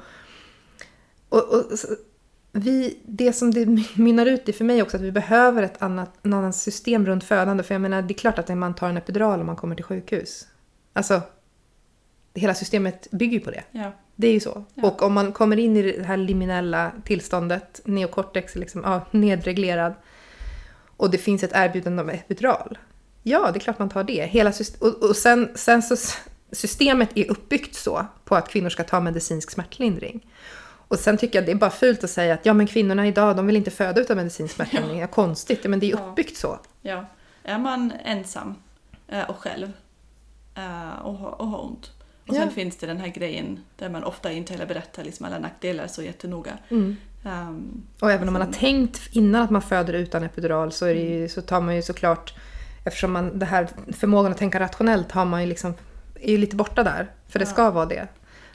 och, 1.28 1.54
och, 1.54 1.64
vi, 2.52 2.98
det 3.04 3.32
som 3.32 3.50
det 3.50 3.66
mynnar 3.96 4.26
ut 4.26 4.48
i 4.48 4.52
för 4.52 4.64
mig 4.64 4.82
också 4.82 4.96
att 4.96 5.02
vi 5.02 5.12
behöver 5.12 5.62
ett 5.62 5.82
annat, 5.82 6.10
en 6.22 6.32
annan 6.32 6.52
system 6.52 7.06
runt 7.06 7.24
födande. 7.24 7.62
För 7.62 7.74
jag 7.74 7.82
menar, 7.82 8.02
det 8.02 8.14
är 8.14 8.18
klart 8.18 8.38
att 8.38 8.58
man 8.58 8.74
tar 8.74 8.88
en 8.88 8.96
epidural 8.96 9.40
om 9.40 9.46
man 9.46 9.56
kommer 9.56 9.74
till 9.74 9.84
sjukhus. 9.84 10.48
Alltså, 10.92 11.22
hela 12.34 12.54
systemet 12.54 13.10
bygger 13.10 13.38
ju 13.38 13.44
på 13.44 13.50
det. 13.50 13.64
Ja. 13.70 13.92
Det 14.16 14.28
är 14.28 14.32
ju 14.32 14.40
så. 14.40 14.64
Ja. 14.74 14.86
Och 14.86 15.02
om 15.02 15.12
man 15.12 15.32
kommer 15.32 15.56
in 15.56 15.76
i 15.76 15.82
det 15.82 16.04
här 16.04 16.16
liminella 16.16 16.92
tillståndet, 17.04 17.80
neokortex 17.84 18.56
är 18.56 18.60
liksom, 18.60 18.80
ja, 18.84 19.06
nedreglerad, 19.10 19.94
och 20.96 21.10
det 21.10 21.18
finns 21.18 21.42
ett 21.42 21.50
erbjudande 21.54 22.02
om 22.02 22.08
epidural. 22.08 22.78
Ja, 23.22 23.50
det 23.52 23.58
är 23.58 23.60
klart 23.60 23.78
man 23.78 23.88
tar 23.88 24.04
det. 24.04 24.26
Hela 24.26 24.52
och, 24.80 25.08
och 25.08 25.16
sen, 25.16 25.48
sen 25.54 25.82
så 25.82 25.96
systemet 26.52 27.08
är 27.14 27.30
uppbyggt 27.30 27.74
så 27.74 28.06
på 28.24 28.36
att 28.36 28.48
kvinnor 28.48 28.68
ska 28.70 28.84
ta 28.84 29.00
medicinsk 29.00 29.50
smärtlindring. 29.50 30.26
Och 30.88 30.98
sen 30.98 31.16
tycker 31.18 31.38
jag 31.38 31.46
det 31.46 31.52
är 31.52 31.56
bara 31.56 31.70
fult 31.70 32.04
att 32.04 32.10
säga 32.10 32.34
att 32.34 32.46
ja 32.46 32.52
men 32.52 32.66
kvinnorna 32.66 33.06
idag 33.06 33.36
de 33.36 33.46
vill 33.46 33.56
inte 33.56 33.70
föda 33.70 34.00
utan 34.00 34.16
medicinsk 34.16 34.54
smärtlindring. 34.54 34.98
Ja. 34.98 35.06
Konstigt, 35.06 35.64
men 35.64 35.80
det 35.80 35.86
är 35.86 35.90
Ja. 35.90 35.98
uppbyggt 36.10 36.36
så. 36.36 36.58
Ja, 36.82 37.06
är 37.42 37.58
man 37.58 37.92
ensam 38.04 38.54
eh, 39.08 39.30
och 39.30 39.36
själv 39.36 39.72
eh, 40.54 40.98
och, 41.04 41.14
har, 41.14 41.40
och 41.40 41.46
har 41.46 41.64
ont. 41.64 41.90
Och 42.28 42.34
sen 42.34 42.44
Ja. 42.44 42.50
finns 42.50 42.76
det 42.76 42.86
den 42.86 42.98
här 43.00 43.08
grejen 43.08 43.60
där 43.76 43.88
man 43.88 44.04
ofta 44.04 44.32
inte 44.32 44.52
heller 44.52 44.66
berättar 44.66 45.04
liksom 45.04 45.26
alla 45.26 45.38
nackdelar 45.38 45.86
så 45.86 46.02
jättenoga. 46.02 46.58
Mm. 46.68 46.96
Ehm, 47.24 47.82
Och 48.00 48.10
även 48.12 48.28
om 48.28 48.32
man 48.32 48.42
har 48.42 48.52
tänkt 48.52 49.00
innan 49.12 49.42
att 49.42 49.50
man 49.50 49.62
föder 49.62 49.92
utan 49.92 50.22
epidural 50.22 50.72
så, 50.72 50.86
är 50.86 50.94
ju, 50.94 51.28
så 51.28 51.42
tar 51.42 51.60
man 51.60 51.76
ju 51.76 51.82
såklart, 51.82 52.34
eftersom 52.84 53.12
man, 53.12 53.38
det 53.38 53.46
här 53.46 53.68
förmågan 53.92 54.32
att 54.32 54.38
tänka 54.38 54.60
rationellt 54.60 55.12
har 55.12 55.24
man 55.24 55.40
ju 55.42 55.48
liksom, 55.48 55.74
är 56.20 56.30
ju 56.30 56.38
lite 56.38 56.56
borta 56.56 56.82
där. 56.82 57.10
För 57.28 57.38
det 57.38 57.44
Ja. 57.44 57.50
ska 57.50 57.70
vara 57.70 57.86
det. 57.86 58.08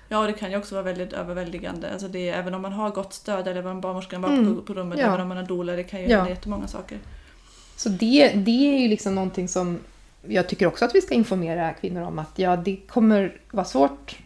Ja, 0.07 0.19
och 0.19 0.27
det 0.27 0.33
kan 0.33 0.51
ju 0.51 0.57
också 0.57 0.75
vara 0.75 0.83
väldigt 0.85 1.13
överväldigande. 1.13 1.91
Alltså 1.91 2.07
det, 2.07 2.29
även 2.29 2.53
om 2.53 2.61
man 2.61 2.73
har 2.73 2.89
gott 2.89 3.13
stöd 3.13 3.47
eller 3.47 3.67
om 3.67 3.81
barnmorskan 3.81 4.21
var 4.21 4.29
Mm. 4.29 4.55
på, 4.55 4.61
på 4.61 4.73
rummet, 4.73 4.99
Ja. 4.99 5.05
även 5.05 5.21
om 5.21 5.27
man 5.27 5.37
har 5.37 5.43
doula, 5.43 5.73
det 5.75 5.83
kan 5.83 6.01
ju 6.01 6.07
Ja. 6.09 6.17
hända 6.17 6.29
jättemånga 6.29 6.67
saker. 6.67 6.97
Så 7.75 7.89
det, 7.89 8.31
det 8.35 8.75
är 8.75 8.79
ju 8.79 8.87
liksom 8.87 9.15
någonting 9.15 9.47
som 9.47 9.79
jag 10.27 10.49
tycker 10.49 10.67
också 10.67 10.85
att 10.85 10.95
vi 10.95 11.01
ska 11.01 11.13
informera 11.13 11.73
kvinnor 11.73 12.01
om 12.01 12.19
att 12.19 12.39
ja, 12.39 12.55
det 12.55 12.75
kommer 12.87 13.41
vara 13.51 13.65
svårt 13.65 14.17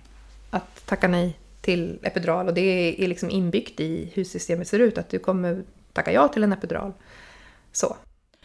att 0.49 0.85
tacka 0.85 1.07
nej 1.07 1.37
till 1.63 1.99
epidural 2.03 2.47
och 2.47 2.53
det 2.53 3.03
är 3.03 3.07
liksom 3.07 3.29
inbyggt 3.29 3.79
i 3.79 4.11
hur 4.13 4.23
systemet 4.23 4.67
ser 4.67 4.79
ut 4.79 4.97
att 4.97 5.09
du 5.09 5.19
kommer 5.19 5.63
tacka 5.93 6.11
ja 6.11 6.27
till 6.27 6.43
en 6.43 6.53
epidural. 6.53 6.93
Så. 7.71 7.97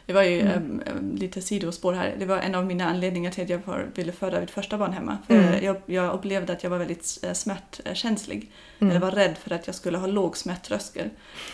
Det 0.09 0.15
var 0.15 0.23
ju 0.23 0.41
Mm. 0.41 0.53
em, 0.53 0.83
em, 0.87 1.17
lite 1.17 1.43
sidospår 1.43 1.93
här. 1.93 2.15
Det 2.19 2.25
var 2.27 2.37
en 2.39 2.55
av 2.55 2.67
mina 2.67 2.85
anledningar 2.87 3.31
till 3.31 3.45
att 3.45 3.51
jag 3.51 3.61
var, 3.65 3.87
ville 3.95 4.13
föda 4.13 4.41
mitt 4.41 4.51
första 4.51 4.79
barn 4.79 4.93
hemma. 4.93 5.19
För 5.27 5.35
Mm. 5.35 5.65
jag, 5.65 5.77
jag 5.87 6.15
upplevde 6.15 6.53
att 6.53 6.63
jag 6.63 6.71
var 6.71 6.79
väldigt 6.79 7.19
eh, 7.23 7.33
smärtkänslig. 7.33 8.51
Mm. 8.79 8.95
Jag 8.95 9.01
var 9.01 9.11
rädd 9.11 9.37
för 9.39 9.53
att 9.53 9.67
jag 9.67 9.77
skulle 9.77 9.99
ha 9.99 10.07
låg 10.07 10.37
smärttröskel. 10.37 11.09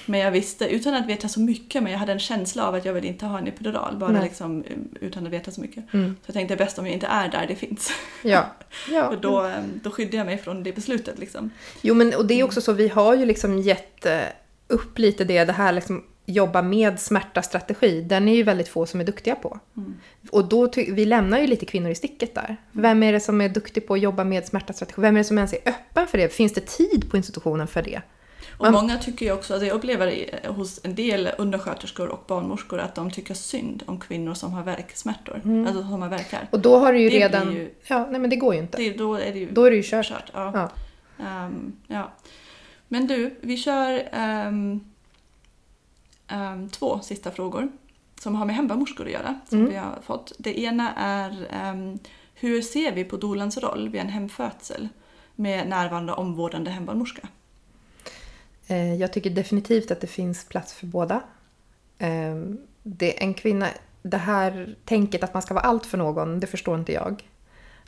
Men 0.07 0.21
jag 0.21 0.31
visste, 0.31 0.69
utan 0.75 0.95
att 0.95 1.07
veta 1.07 1.29
så 1.29 1.41
mycket, 1.41 1.83
men 1.83 1.93
jag 1.93 1.99
hade 1.99 2.13
en 2.13 2.19
känsla 2.19 2.67
av 2.69 2.75
att 2.75 2.85
jag 2.85 2.93
vill 2.93 3.05
inte 3.05 3.27
ha 3.27 3.39
en 3.39 3.47
epidural. 3.47 3.97
Bara 3.97 4.11
Nej. 4.13 4.23
liksom, 4.23 4.65
em, 4.71 4.89
utan 5.01 5.27
att 5.27 5.33
veta 5.33 5.51
så 5.51 5.61
mycket. 5.61 5.95
Mm. 5.95 6.17
Så 6.23 6.29
jag 6.29 6.35
tänkte 6.35 6.57
bäst 6.57 6.79
om 6.79 6.87
jag 6.87 6.95
inte 6.95 7.07
är 7.07 7.29
där 7.29 7.47
det 7.49 7.55
finns. 7.57 7.91
Ja. 8.23 8.47
ja. 8.91 9.09
Och 9.11 9.21
då, 9.21 9.51
då 9.83 9.91
skyddade 9.91 10.17
jag 10.17 10.27
mig 10.27 10.39
från 10.39 10.63
det 10.63 10.73
beslutet. 10.73 11.19
Liksom. 11.19 11.51
Jo, 11.83 11.95
men 11.95 12.15
och 12.15 12.27
det 12.27 12.41
är 12.41 12.45
också 12.45 12.61
så, 12.61 12.73
vi 12.73 12.89
har 12.89 13.15
ju 13.15 13.27
liksom 13.27 13.59
gett 13.59 14.07
eh, 14.07 14.21
upp 14.69 14.99
lite 14.99 15.25
det, 15.25 15.45
det 15.45 15.53
här 15.53 15.73
liksom 15.73 16.05
jobba 16.27 16.63
med 16.63 17.01
smärta-strategi, 17.01 18.01
den 18.01 18.29
är 18.29 18.35
ju 18.35 18.43
väldigt 18.43 18.69
få 18.69 18.87
som 18.87 19.01
är 19.01 19.05
duktiga 19.05 19.35
på. 19.35 19.59
Mm. 19.77 19.95
Och 20.31 20.49
då 20.49 20.71
vi 20.77 21.05
lämnar 21.05 21.39
ju 21.39 21.47
lite 21.47 21.67
kvinnor 21.67 21.91
i 21.91 21.95
sticket 21.95 22.35
där. 22.35 22.57
Vem 22.73 23.03
är 23.03 23.13
det 23.13 23.21
som 23.21 23.41
är 23.41 23.49
duktig 23.49 23.87
på 23.87 23.95
att 23.95 24.01
jobba 24.01 24.25
med 24.25 24.47
smärta-strategi? 24.47 25.01
Vem 25.03 25.15
är 25.17 25.21
det 25.21 25.25
som 25.25 25.39
ens 25.39 25.53
är 25.53 25.59
öppen 25.67 26.07
för 26.07 26.19
det? 26.19 26.29
Finns 26.35 26.53
det 26.53 26.67
tid 26.67 27.11
på 27.11 27.17
institutionen 27.17 27.67
för 27.67 27.83
det? 27.83 28.03
Och 28.59 28.73
många 28.73 28.99
tycker 28.99 29.27
ju 29.27 29.33
också, 29.33 29.53
alltså 29.55 29.67
jag 29.67 29.75
upplever 29.75 30.07
i- 30.11 30.35
hos 30.49 30.81
en 30.85 30.95
del 30.95 31.29
undersköterskor 31.39 32.09
och 32.09 32.25
barnmorskor 32.29 32.79
att 32.79 32.95
de 32.95 33.11
tycker 33.11 33.35
synd 33.35 33.83
om 33.87 34.01
kvinnor 34.01 34.35
som 34.35 34.53
har 34.53 34.63
värksmärtor. 34.63 35.35
Alltså 35.67 35.83
som 35.83 36.03
har 36.03 36.09
värkar. 36.09 36.49
Och 36.51 36.61
då 36.61 36.77
har 36.79 36.93
du 36.93 36.99
ju 37.01 37.11
Det 37.11 37.17
redan... 37.19 37.53
ju- 37.53 37.75
Ja, 37.87 38.09
nej 38.11 38.21
men 38.21 38.31
det 38.31 38.37
går 38.37 38.55
ju 38.55 38.61
inte. 38.61 38.79
Det, 38.79 38.91
då 38.91 39.15
är 39.15 39.33
det 39.33 39.39
ju 39.39 39.51
Då 39.51 39.65
är 39.65 39.71
det 39.71 39.77
ju 39.77 39.83
kört. 39.83 40.07
kört. 40.09 40.31
Ja. 40.35 40.51
Ja. 40.55 40.71
Ehm, 41.27 41.73
ja. 41.87 42.13
Men 42.89 43.07
du, 43.07 43.39
vi 43.41 43.57
kör 43.57 44.09
ehm, 44.13 44.81
ehm, 46.29 46.69
två 46.69 47.01
sista 47.01 47.31
frågor 47.31 47.69
som 48.21 48.35
har 48.35 48.47
med 48.47 48.57
hembarnmorskor 48.57 49.07
att 49.07 49.13
göra. 49.13 49.41
Som 49.49 49.59
Mm. 49.59 49.71
vi 49.71 49.77
har 49.77 49.99
fått. 50.03 50.33
Det 50.39 50.61
ena 50.61 50.93
är 50.95 51.47
ehm, 51.51 51.99
hur 52.35 52.63
ser 52.63 52.93
vi 52.93 53.05
på 53.05 53.17
dolans 53.17 53.59
roll 53.59 53.89
vid 53.89 54.01
en 54.01 54.09
hemfödsel 54.09 54.89
med 55.35 55.69
närvarande 55.69 56.13
omvårdande 56.13 56.71
hembarnmorska? 56.71 57.29
Eh, 58.67 58.95
Jag 58.95 59.13
tycker 59.13 59.31
definitivt 59.31 59.91
att 59.91 60.01
det 60.01 60.07
finns 60.07 60.45
plats 60.45 60.75
för 60.75 60.87
båda. 60.87 61.21
Eh, 61.99 62.35
Det, 62.83 63.23
en 63.23 63.35
kvinna, 63.35 63.69
det 64.03 64.17
här 64.17 64.77
tänket 64.85 65.25
att 65.25 65.33
man 65.35 65.43
ska 65.43 65.55
vara 65.55 65.65
allt 65.65 65.87
för 65.87 65.99
någon, 65.99 66.41
det 66.41 66.47
förstår 66.47 66.79
inte 66.79 66.93
jag. 66.93 67.23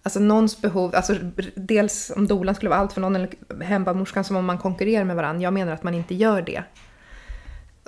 Alltså 0.02 0.20
någons 0.20 0.60
behov, 0.60 0.94
alltså 0.94 1.14
dels 1.54 2.12
om 2.16 2.26
dolan 2.26 2.54
skulle 2.54 2.70
vara 2.70 2.80
allt 2.80 2.92
för 2.92 3.00
någon 3.00 3.16
eller 3.16 3.62
hembarnmorskan 3.64 4.24
som 4.24 4.36
om 4.36 4.44
man 4.46 4.58
konkurrerar 4.58 5.04
med 5.04 5.16
varandra. 5.16 5.42
Jag 5.42 5.52
menar 5.52 5.72
att 5.72 5.82
man 5.82 5.94
inte 5.94 6.14
gör 6.14 6.42
det. 6.42 6.62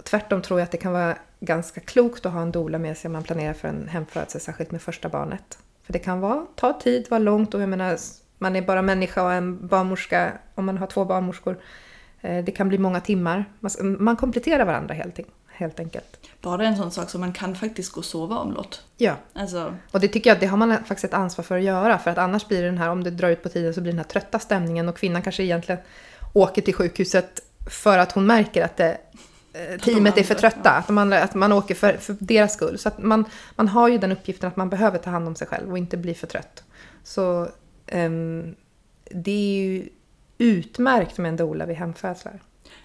Tvärtom 0.05 0.43
tror 0.43 0.61
jag 0.61 0.65
att 0.65 0.73
det 0.73 0.79
kan 0.79 0.93
vara 0.93 1.17
ganska 1.41 1.81
klokt 1.81 2.27
att 2.27 2.33
ha 2.33 2.43
en 2.43 2.53
doula 2.53 2.79
med 2.79 2.99
sig 2.99 3.09
om 3.09 3.13
man 3.13 3.23
planerar 3.23 3.53
för 3.53 3.69
en 3.69 3.89
hemfödsel, 3.89 4.41
särskilt 4.41 4.71
med 4.71 4.83
första 4.83 5.09
barnet. 5.09 5.59
För 5.83 5.93
det 5.93 5.99
kan 5.99 6.21
vara, 6.21 6.47
ta 6.55 6.81
tid, 6.81 7.07
vara 7.11 7.19
långt 7.19 7.55
och 7.55 7.63
jag 7.63 7.69
menar, 7.69 7.99
man 8.39 8.57
är 8.57 8.63
bara 8.63 8.83
människa 8.83 9.23
och 9.23 9.33
en 9.33 9.67
barnmorska, 9.67 10.33
om 10.55 10.67
man 10.67 10.79
har 10.79 10.87
två 10.87 11.05
barnmorskor, 11.05 11.59
eh, 12.21 12.45
det 12.45 12.53
kan 12.53 12.69
bli 12.69 12.79
många 12.79 13.01
timmar. 13.01 13.45
Man, 13.99 14.17
kompletterar 14.17 14.65
varandra 14.65 14.95
helt, 14.95 15.19
helt 15.47 15.81
enkelt. 15.81 16.19
Bara 16.43 16.67
en 16.67 16.77
sån 16.77 16.91
sak 16.91 17.11
som 17.11 17.21
man 17.21 17.33
kan 17.33 17.55
faktiskt 17.55 17.93
gå 17.93 17.99
och 17.99 18.05
sova 18.05 18.39
omlott. 18.39 18.83
Ja, 18.97 19.17
Alltså, 19.33 19.75
och 19.91 20.01
det 20.01 20.09
tycker 20.09 20.31
jag 20.31 20.41
det 20.41 20.47
har 20.47 20.57
man 20.57 20.77
faktiskt 20.77 21.05
ett 21.05 21.15
ansvar 21.15 21.43
för 21.43 21.57
att 21.57 21.65
göra. 21.65 21.99
För 21.99 22.11
att 22.11 22.19
annars 22.19 22.49
blir 22.49 22.63
det 22.63 22.69
den 22.69 22.79
här, 22.79 22.91
om 22.91 23.05
det 23.05 23.11
drar 23.11 23.29
ut 23.29 23.43
på 23.43 23.49
tiden 23.49 23.75
så 23.75 23.81
blir 23.81 23.93
den 23.93 23.99
här 23.99 24.05
trötta 24.05 24.39
stämningen 24.39 24.89
och 24.89 24.97
kvinnan 24.97 25.23
kanske 25.23 25.43
egentligen 25.43 25.81
åker 26.33 26.63
till 26.63 26.75
sjukhuset 26.75 27.41
för 27.71 27.99
att 27.99 28.13
hon 28.13 28.27
märker 28.27 28.65
att 28.65 28.77
det, 28.77 28.99
teamet 29.83 30.19
är 30.19 30.23
för 30.23 30.35
trötta. 30.35 30.71
Att, 30.71 30.89
man, 30.89 31.13
att 31.13 31.35
man 31.35 31.53
åker 31.53 31.75
för, 31.75 31.93
för 31.93 32.17
deras 32.21 32.53
skull. 32.53 32.79
Så 32.79 32.89
att 32.89 33.03
man, 33.03 33.25
man 33.57 33.69
har 33.69 33.89
ju 33.89 33.99
den 33.99 34.13
uppgiften 34.13 34.49
att 34.49 34.57
man 34.57 34.71
behöver 34.71 34.99
ta 34.99 35.11
hand 35.11 35.29
om 35.29 35.35
sig 35.37 35.47
själv 35.47 35.71
och 35.71 35.79
inte 35.79 35.97
bli 35.97 36.15
för 36.15 36.27
trött. 36.27 36.65
Så 37.05 37.49
ehm, 37.87 38.55
det 39.11 39.31
är 39.31 39.63
ju 39.63 39.89
utmärkt 40.39 41.19
med 41.19 41.29
en 41.29 41.37
doula 41.37 41.67
vid 41.67 41.77
hemfödslar. 41.77 42.41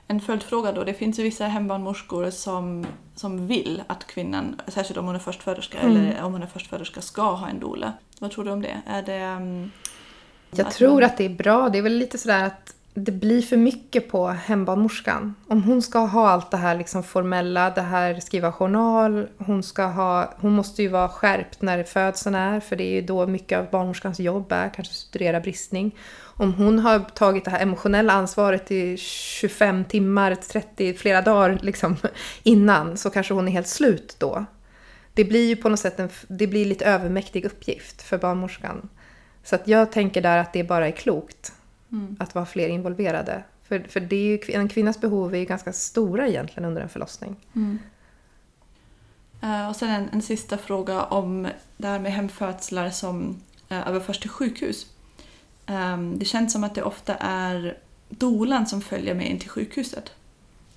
En 0.07 0.21
följdfråga 0.21 0.71
då. 0.71 0.83
Det 0.83 0.93
finns 0.93 1.19
ju 1.19 1.23
vissa 1.23 1.45
hembarnmorskor 1.47 2.29
som, 2.29 2.85
som 3.15 3.47
vill 3.47 3.83
att 3.87 4.07
kvinnan, 4.07 4.61
särskilt 4.67 4.97
om 4.97 5.05
hon 5.05 5.15
är 5.15 5.19
förstföderska 5.19 5.77
Mm. 5.79 5.97
eller 5.97 6.23
om 6.23 6.33
hon 6.33 6.43
är 6.43 6.47
förstföderska, 6.47 7.01
ska 7.01 7.21
ha 7.21 7.47
en 7.49 7.59
doula. 7.59 7.93
Vad 8.19 8.31
tror 8.31 8.45
du 8.45 8.51
om 8.51 8.61
det? 8.61 8.81
Är 8.87 9.01
det... 9.01 9.25
um, 9.35 9.71
Jag 10.51 10.71
tror 10.71 10.93
man- 10.93 11.03
att 11.03 11.17
det 11.17 11.25
är 11.25 11.29
bra. 11.29 11.69
Det 11.69 11.77
är 11.77 11.81
väl 11.81 11.93
lite 11.97 12.17
sådär 12.17 12.43
att 12.45 12.75
det 12.95 13.11
blir 13.11 13.41
för 13.41 13.57
mycket 13.57 14.09
på 14.09 14.27
hembarnmorskan. 14.27 15.35
Om 15.47 15.63
hon 15.63 15.81
ska 15.81 15.99
ha 15.99 16.29
allt 16.29 16.51
det 16.51 16.57
här 16.57 16.77
liksom 16.77 17.03
formella, 17.03 17.69
det 17.69 17.81
här 17.81 18.19
skriva 18.19 18.51
journal, 18.51 19.27
hon, 19.37 19.63
ska 19.63 19.85
ha, 19.85 20.33
hon 20.37 20.51
måste 20.51 20.81
ju 20.81 20.87
vara 20.87 21.09
skärpt 21.09 21.61
när 21.61 21.83
födseln 21.83 22.35
är, 22.35 22.59
för 22.59 22.75
det 22.75 22.83
är 22.83 22.93
ju 22.93 23.01
då 23.01 23.27
mycket 23.27 23.59
av 23.59 23.69
barnmorskans 23.69 24.19
jobb 24.19 24.51
är, 24.51 24.69
kanske 24.69 24.93
studera 24.93 25.39
bristning. 25.39 25.95
Om 26.35 26.53
hon 26.53 26.79
har 26.79 26.99
tagit 26.99 27.45
det 27.45 27.51
här 27.51 27.61
emotionella 27.61 28.13
ansvaret 28.13 28.71
i 28.71 28.97
25 28.97 29.85
timmar, 29.85 30.35
30, 30.35 30.93
flera 30.93 31.21
dagar 31.21 31.59
liksom, 31.61 31.95
innan, 32.43 32.97
så 32.97 33.09
kanske 33.09 33.33
hon 33.33 33.47
är 33.47 33.51
helt 33.51 33.67
slut 33.67 34.15
då. 34.19 34.45
Det 35.13 35.23
blir 35.23 35.47
ju 35.47 35.55
på 35.55 35.69
något 35.69 35.79
sätt 35.79 35.99
en, 35.99 36.09
det 36.27 36.47
blir 36.47 36.65
lite 36.65 36.85
övermäktig 36.85 37.45
uppgift 37.45 38.01
för 38.01 38.17
barnmorskan. 38.17 38.89
Så 39.43 39.55
att 39.55 39.67
jag 39.67 39.91
tänker 39.91 40.21
där 40.21 40.37
att 40.37 40.53
det 40.53 40.63
bara 40.63 40.87
är 40.87 40.91
klokt 40.91 41.53
Mm. 41.93 42.15
att 42.19 42.35
vara 42.35 42.45
fler 42.45 42.67
involverade. 42.67 43.43
För, 43.63 43.79
för 43.79 43.99
det 43.99 44.15
är 44.15 44.49
ju, 44.49 44.55
en 44.55 44.69
kvinnas 44.69 45.01
behov 45.01 45.35
är 45.35 45.39
ju 45.39 45.45
ganska 45.45 45.73
stora 45.73 46.27
egentligen 46.27 46.65
under 46.65 46.81
en 46.81 46.89
förlossning. 46.89 47.35
Mm. 47.55 47.79
Eh, 49.41 49.69
och 49.69 49.75
sen 49.75 49.89
en, 49.89 50.09
en 50.11 50.21
sista 50.21 50.57
fråga 50.57 51.03
om 51.03 51.47
det 51.77 51.87
här 51.87 51.99
med 51.99 52.13
hemfödslar 52.13 52.89
som 52.89 53.41
uh, 53.71 53.87
överförs 53.87 54.19
till 54.19 54.29
sjukhus. 54.29 54.87
Ehm, 55.65 56.19
det 56.19 56.25
känns 56.25 56.53
som 56.53 56.63
att 56.63 56.75
det 56.75 56.83
ofta 56.83 57.15
är 57.15 57.77
dolan 58.09 58.67
som 58.67 58.81
följer 58.81 59.13
med 59.13 59.29
in 59.29 59.39
till 59.39 59.49
sjukhuset. 59.49 60.11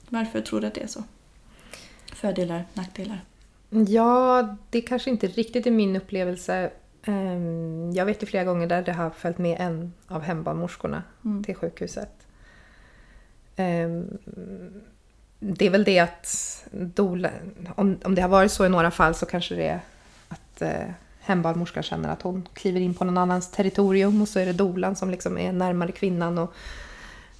Varför 0.08 0.40
tror 0.40 0.60
du 0.60 0.66
att 0.66 0.74
det 0.74 0.82
är 0.82 0.86
så? 0.86 1.04
Fördelar, 2.12 2.64
nackdelar? 2.74 3.20
Ja, 3.88 4.56
det 4.70 4.80
kanske 4.80 5.10
inte 5.10 5.26
riktigt 5.26 5.66
är 5.66 5.70
min 5.70 5.96
upplevelse. 5.96 6.70
Ehm, 7.06 7.90
Jag 7.94 8.04
vet 8.06 8.22
ju 8.22 8.26
flera 8.26 8.44
gånger 8.44 8.66
där 8.66 8.82
det 8.82 8.92
har 8.92 9.10
följt 9.10 9.38
med 9.38 9.56
en 9.60 9.92
av 10.08 10.22
hembarnmorskorna 10.22 11.02
Mm. 11.24 11.44
till 11.44 11.54
sjukhuset. 11.54 12.26
Ehm, 13.56 14.18
Det 15.40 15.66
är 15.66 15.70
väl 15.70 15.84
det 15.84 15.98
att 15.98 16.26
doula, 16.70 17.30
om, 17.76 17.98
om 18.04 18.14
det 18.14 18.22
har 18.22 18.28
varit 18.28 18.52
så 18.52 18.66
i 18.66 18.68
några 18.68 18.90
fall 18.90 19.14
så 19.14 19.26
kanske 19.26 19.54
det 19.54 19.68
är 19.68 19.80
att 20.28 20.62
eh, 20.62 20.90
hembarnmorskan 21.20 21.82
känner 21.82 22.08
att 22.08 22.22
hon 22.22 22.48
kliver 22.54 22.80
in 22.80 22.94
på 22.94 23.04
någon 23.04 23.18
annans 23.18 23.50
territorium 23.50 24.22
och 24.22 24.28
så 24.28 24.38
är 24.38 24.46
det 24.46 24.52
dolan 24.52 24.96
som 24.96 25.10
liksom 25.10 25.38
är 25.38 25.52
närmare 25.52 25.92
kvinnan. 25.92 26.38
Och, 26.38 26.52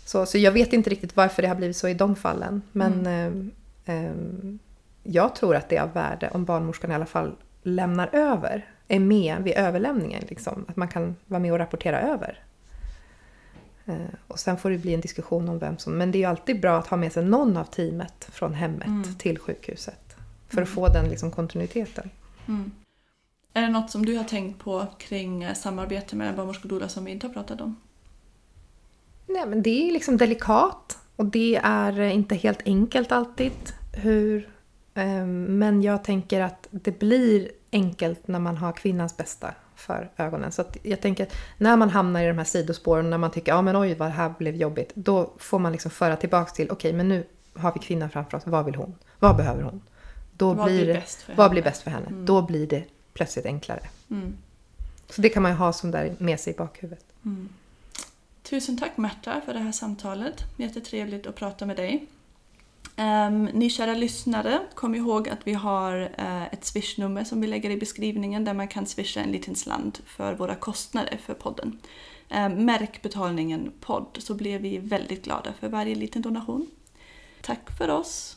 så, 0.04 0.26
så 0.26 0.38
jag 0.38 0.52
vet 0.52 0.72
inte 0.72 0.90
riktigt 0.90 1.16
varför 1.16 1.42
det 1.42 1.48
har 1.48 1.54
blivit 1.56 1.76
så 1.76 1.88
i 1.88 1.94
de 1.94 2.16
fallen. 2.16 2.62
Men 2.72 3.06
ehm, 3.06 3.50
ehm, 3.84 4.58
jag 5.02 5.34
tror 5.34 5.56
att 5.56 5.68
det 5.68 5.76
är 5.76 5.82
av 5.82 5.92
värde 5.92 6.30
om 6.32 6.44
barnmorskan 6.44 6.90
i 6.90 6.94
alla 6.94 7.06
fall 7.06 7.32
lämnar 7.62 8.08
över, 8.12 8.64
är 8.88 9.00
med 9.00 9.42
vid 9.42 9.54
överlämningen. 9.56 10.24
Liksom. 10.28 10.64
Att 10.68 10.76
man 10.76 10.88
kan 10.88 11.16
vara 11.26 11.40
med 11.40 11.52
och 11.52 11.58
rapportera 11.58 12.00
över. 12.00 12.40
Eh, 13.86 13.94
Och 14.28 14.38
sen 14.38 14.56
får 14.56 14.70
det 14.70 14.78
bli 14.78 14.94
en 14.94 15.00
diskussion 15.00 15.48
om 15.48 15.58
vem 15.58 15.78
som... 15.78 15.98
Men 15.98 16.10
det 16.12 16.18
är 16.18 16.20
ju 16.20 16.26
alltid 16.26 16.60
bra 16.60 16.78
att 16.78 16.86
ha 16.86 16.96
med 16.96 17.12
sig 17.12 17.24
någon 17.24 17.56
av 17.56 17.64
teamet 17.64 18.28
från 18.32 18.54
hemmet 18.54 18.86
Mm. 18.86 19.14
till 19.14 19.38
sjukhuset. 19.38 20.16
För 20.48 20.62
att 20.62 20.68
få 20.68 20.88
den 20.88 21.08
liksom 21.08 21.30
kontinuiteten. 21.30 22.10
Mm. 22.48 22.72
Är 23.52 23.62
det 23.62 23.68
något 23.68 23.90
som 23.90 24.06
du 24.06 24.16
har 24.16 24.24
tänkt 24.24 24.58
på 24.64 24.86
kring 24.98 25.42
eh, 25.42 25.54
samarbete 25.54 26.16
med 26.16 26.36
barnmorska 26.36 26.62
och 26.62 26.68
doula 26.68 26.88
som 26.88 27.04
vi 27.04 27.10
inte 27.10 27.26
har 27.26 27.34
pratat 27.34 27.60
om? 27.60 27.76
Nej, 29.26 29.46
men 29.46 29.62
det 29.62 29.88
är 29.88 29.92
liksom 29.92 30.16
delikat 30.16 30.98
och 31.16 31.24
det 31.26 31.60
är 31.62 32.00
eh, 32.00 32.14
inte 32.14 32.34
helt 32.34 32.62
enkelt 32.64 33.12
alltid. 33.12 33.52
Hur, 33.92 34.48
eh, 34.94 35.26
men 35.26 35.82
jag 35.82 36.04
tänker 36.04 36.40
att 36.40 36.68
det 36.70 36.98
blir 36.98 37.48
enkelt 37.76 38.28
när 38.28 38.38
man 38.38 38.56
har 38.56 38.72
kvinnans 38.72 39.16
bästa 39.16 39.54
för 39.74 40.10
ögonen. 40.16 40.52
Så 40.52 40.64
jag 40.82 41.00
tänker 41.00 41.26
att 41.26 41.32
när 41.58 41.76
man 41.76 41.90
hamnar 41.90 42.22
i 42.22 42.26
de 42.26 42.38
här 42.38 42.44
sidospåren, 42.44 43.10
när 43.10 43.18
man 43.18 43.30
tycker 43.30 43.52
ja 43.52 43.62
men 43.62 43.76
oj 43.76 43.94
vad 43.94 44.08
det 44.08 44.12
här 44.12 44.34
blev 44.38 44.54
jobbigt. 44.56 44.92
Då 44.94 45.32
får 45.38 45.58
man 45.58 45.72
liksom 45.72 45.90
föra 45.90 46.16
tillbaks 46.16 46.52
till 46.52 46.70
okej 46.70 46.92
men 46.92 47.08
nu 47.08 47.26
har 47.54 47.72
vi 47.72 47.80
kvinnan 47.80 48.10
framför 48.10 48.36
oss, 48.36 48.42
vad 48.46 48.64
vill 48.64 48.74
hon? 48.74 48.94
Vad 49.18 49.36
behöver 49.36 49.62
hon? 49.62 49.82
Då 50.32 50.52
Vad 50.52 50.66
blir 50.66 50.84
blir 50.84 50.94
bäst 50.94 51.22
för 51.22 51.34
vad 51.34 51.44
henne? 51.44 51.52
blir 51.52 51.62
bäst 51.62 51.82
för 51.82 51.90
henne? 51.90 52.06
Mm. 52.06 52.26
Då 52.26 52.42
blir 52.42 52.66
det 52.66 52.84
plötsligt 53.12 53.46
enklare. 53.46 53.80
Mm. 54.10 54.36
Så 55.10 55.20
det 55.20 55.28
kan 55.28 55.42
man 55.42 55.52
ju 55.52 55.58
ha 55.58 55.72
som 55.72 55.90
där 55.90 56.14
med 56.18 56.40
sig 56.40 56.52
i 56.52 56.56
bakhuvudet. 56.56 57.04
Mm. 57.24 57.48
Tusen 58.42 58.78
tack 58.78 58.96
Märta 58.96 59.40
för 59.44 59.52
det 59.54 59.58
här 59.58 59.72
samtalet. 59.72 60.34
Jättetrevligt 60.56 61.26
att 61.26 61.34
prata 61.34 61.66
med 61.66 61.76
dig. 61.76 62.06
Um, 62.98 63.44
ni 63.44 63.70
kära 63.70 63.94
lyssnare, 63.94 64.60
kom 64.74 64.94
ihåg 64.94 65.28
att 65.28 65.46
vi 65.46 65.52
har 65.52 66.00
uh, 66.18 66.44
ett 66.52 66.64
swishnummer 66.64 67.24
som 67.24 67.40
vi 67.40 67.46
lägger 67.46 67.70
i 67.70 67.76
beskrivningen 67.76 68.44
där 68.44 68.54
man 68.54 68.68
kan 68.68 68.86
swisha 68.86 69.20
en 69.20 69.32
liten 69.32 69.54
slant 69.54 70.02
för 70.06 70.34
våra 70.34 70.54
kostnader 70.54 71.18
för 71.26 71.34
podden. 71.34 71.78
Um, 72.30 72.64
märk 72.64 73.02
betalningen 73.02 73.72
podd 73.80 74.16
så 74.18 74.34
blir 74.34 74.58
vi 74.58 74.78
väldigt 74.78 75.24
glada 75.24 75.52
för 75.60 75.68
varje 75.68 75.94
liten 75.94 76.22
donation. 76.22 76.66
Tack 77.42 77.78
för 77.78 77.90
oss! 77.90 78.36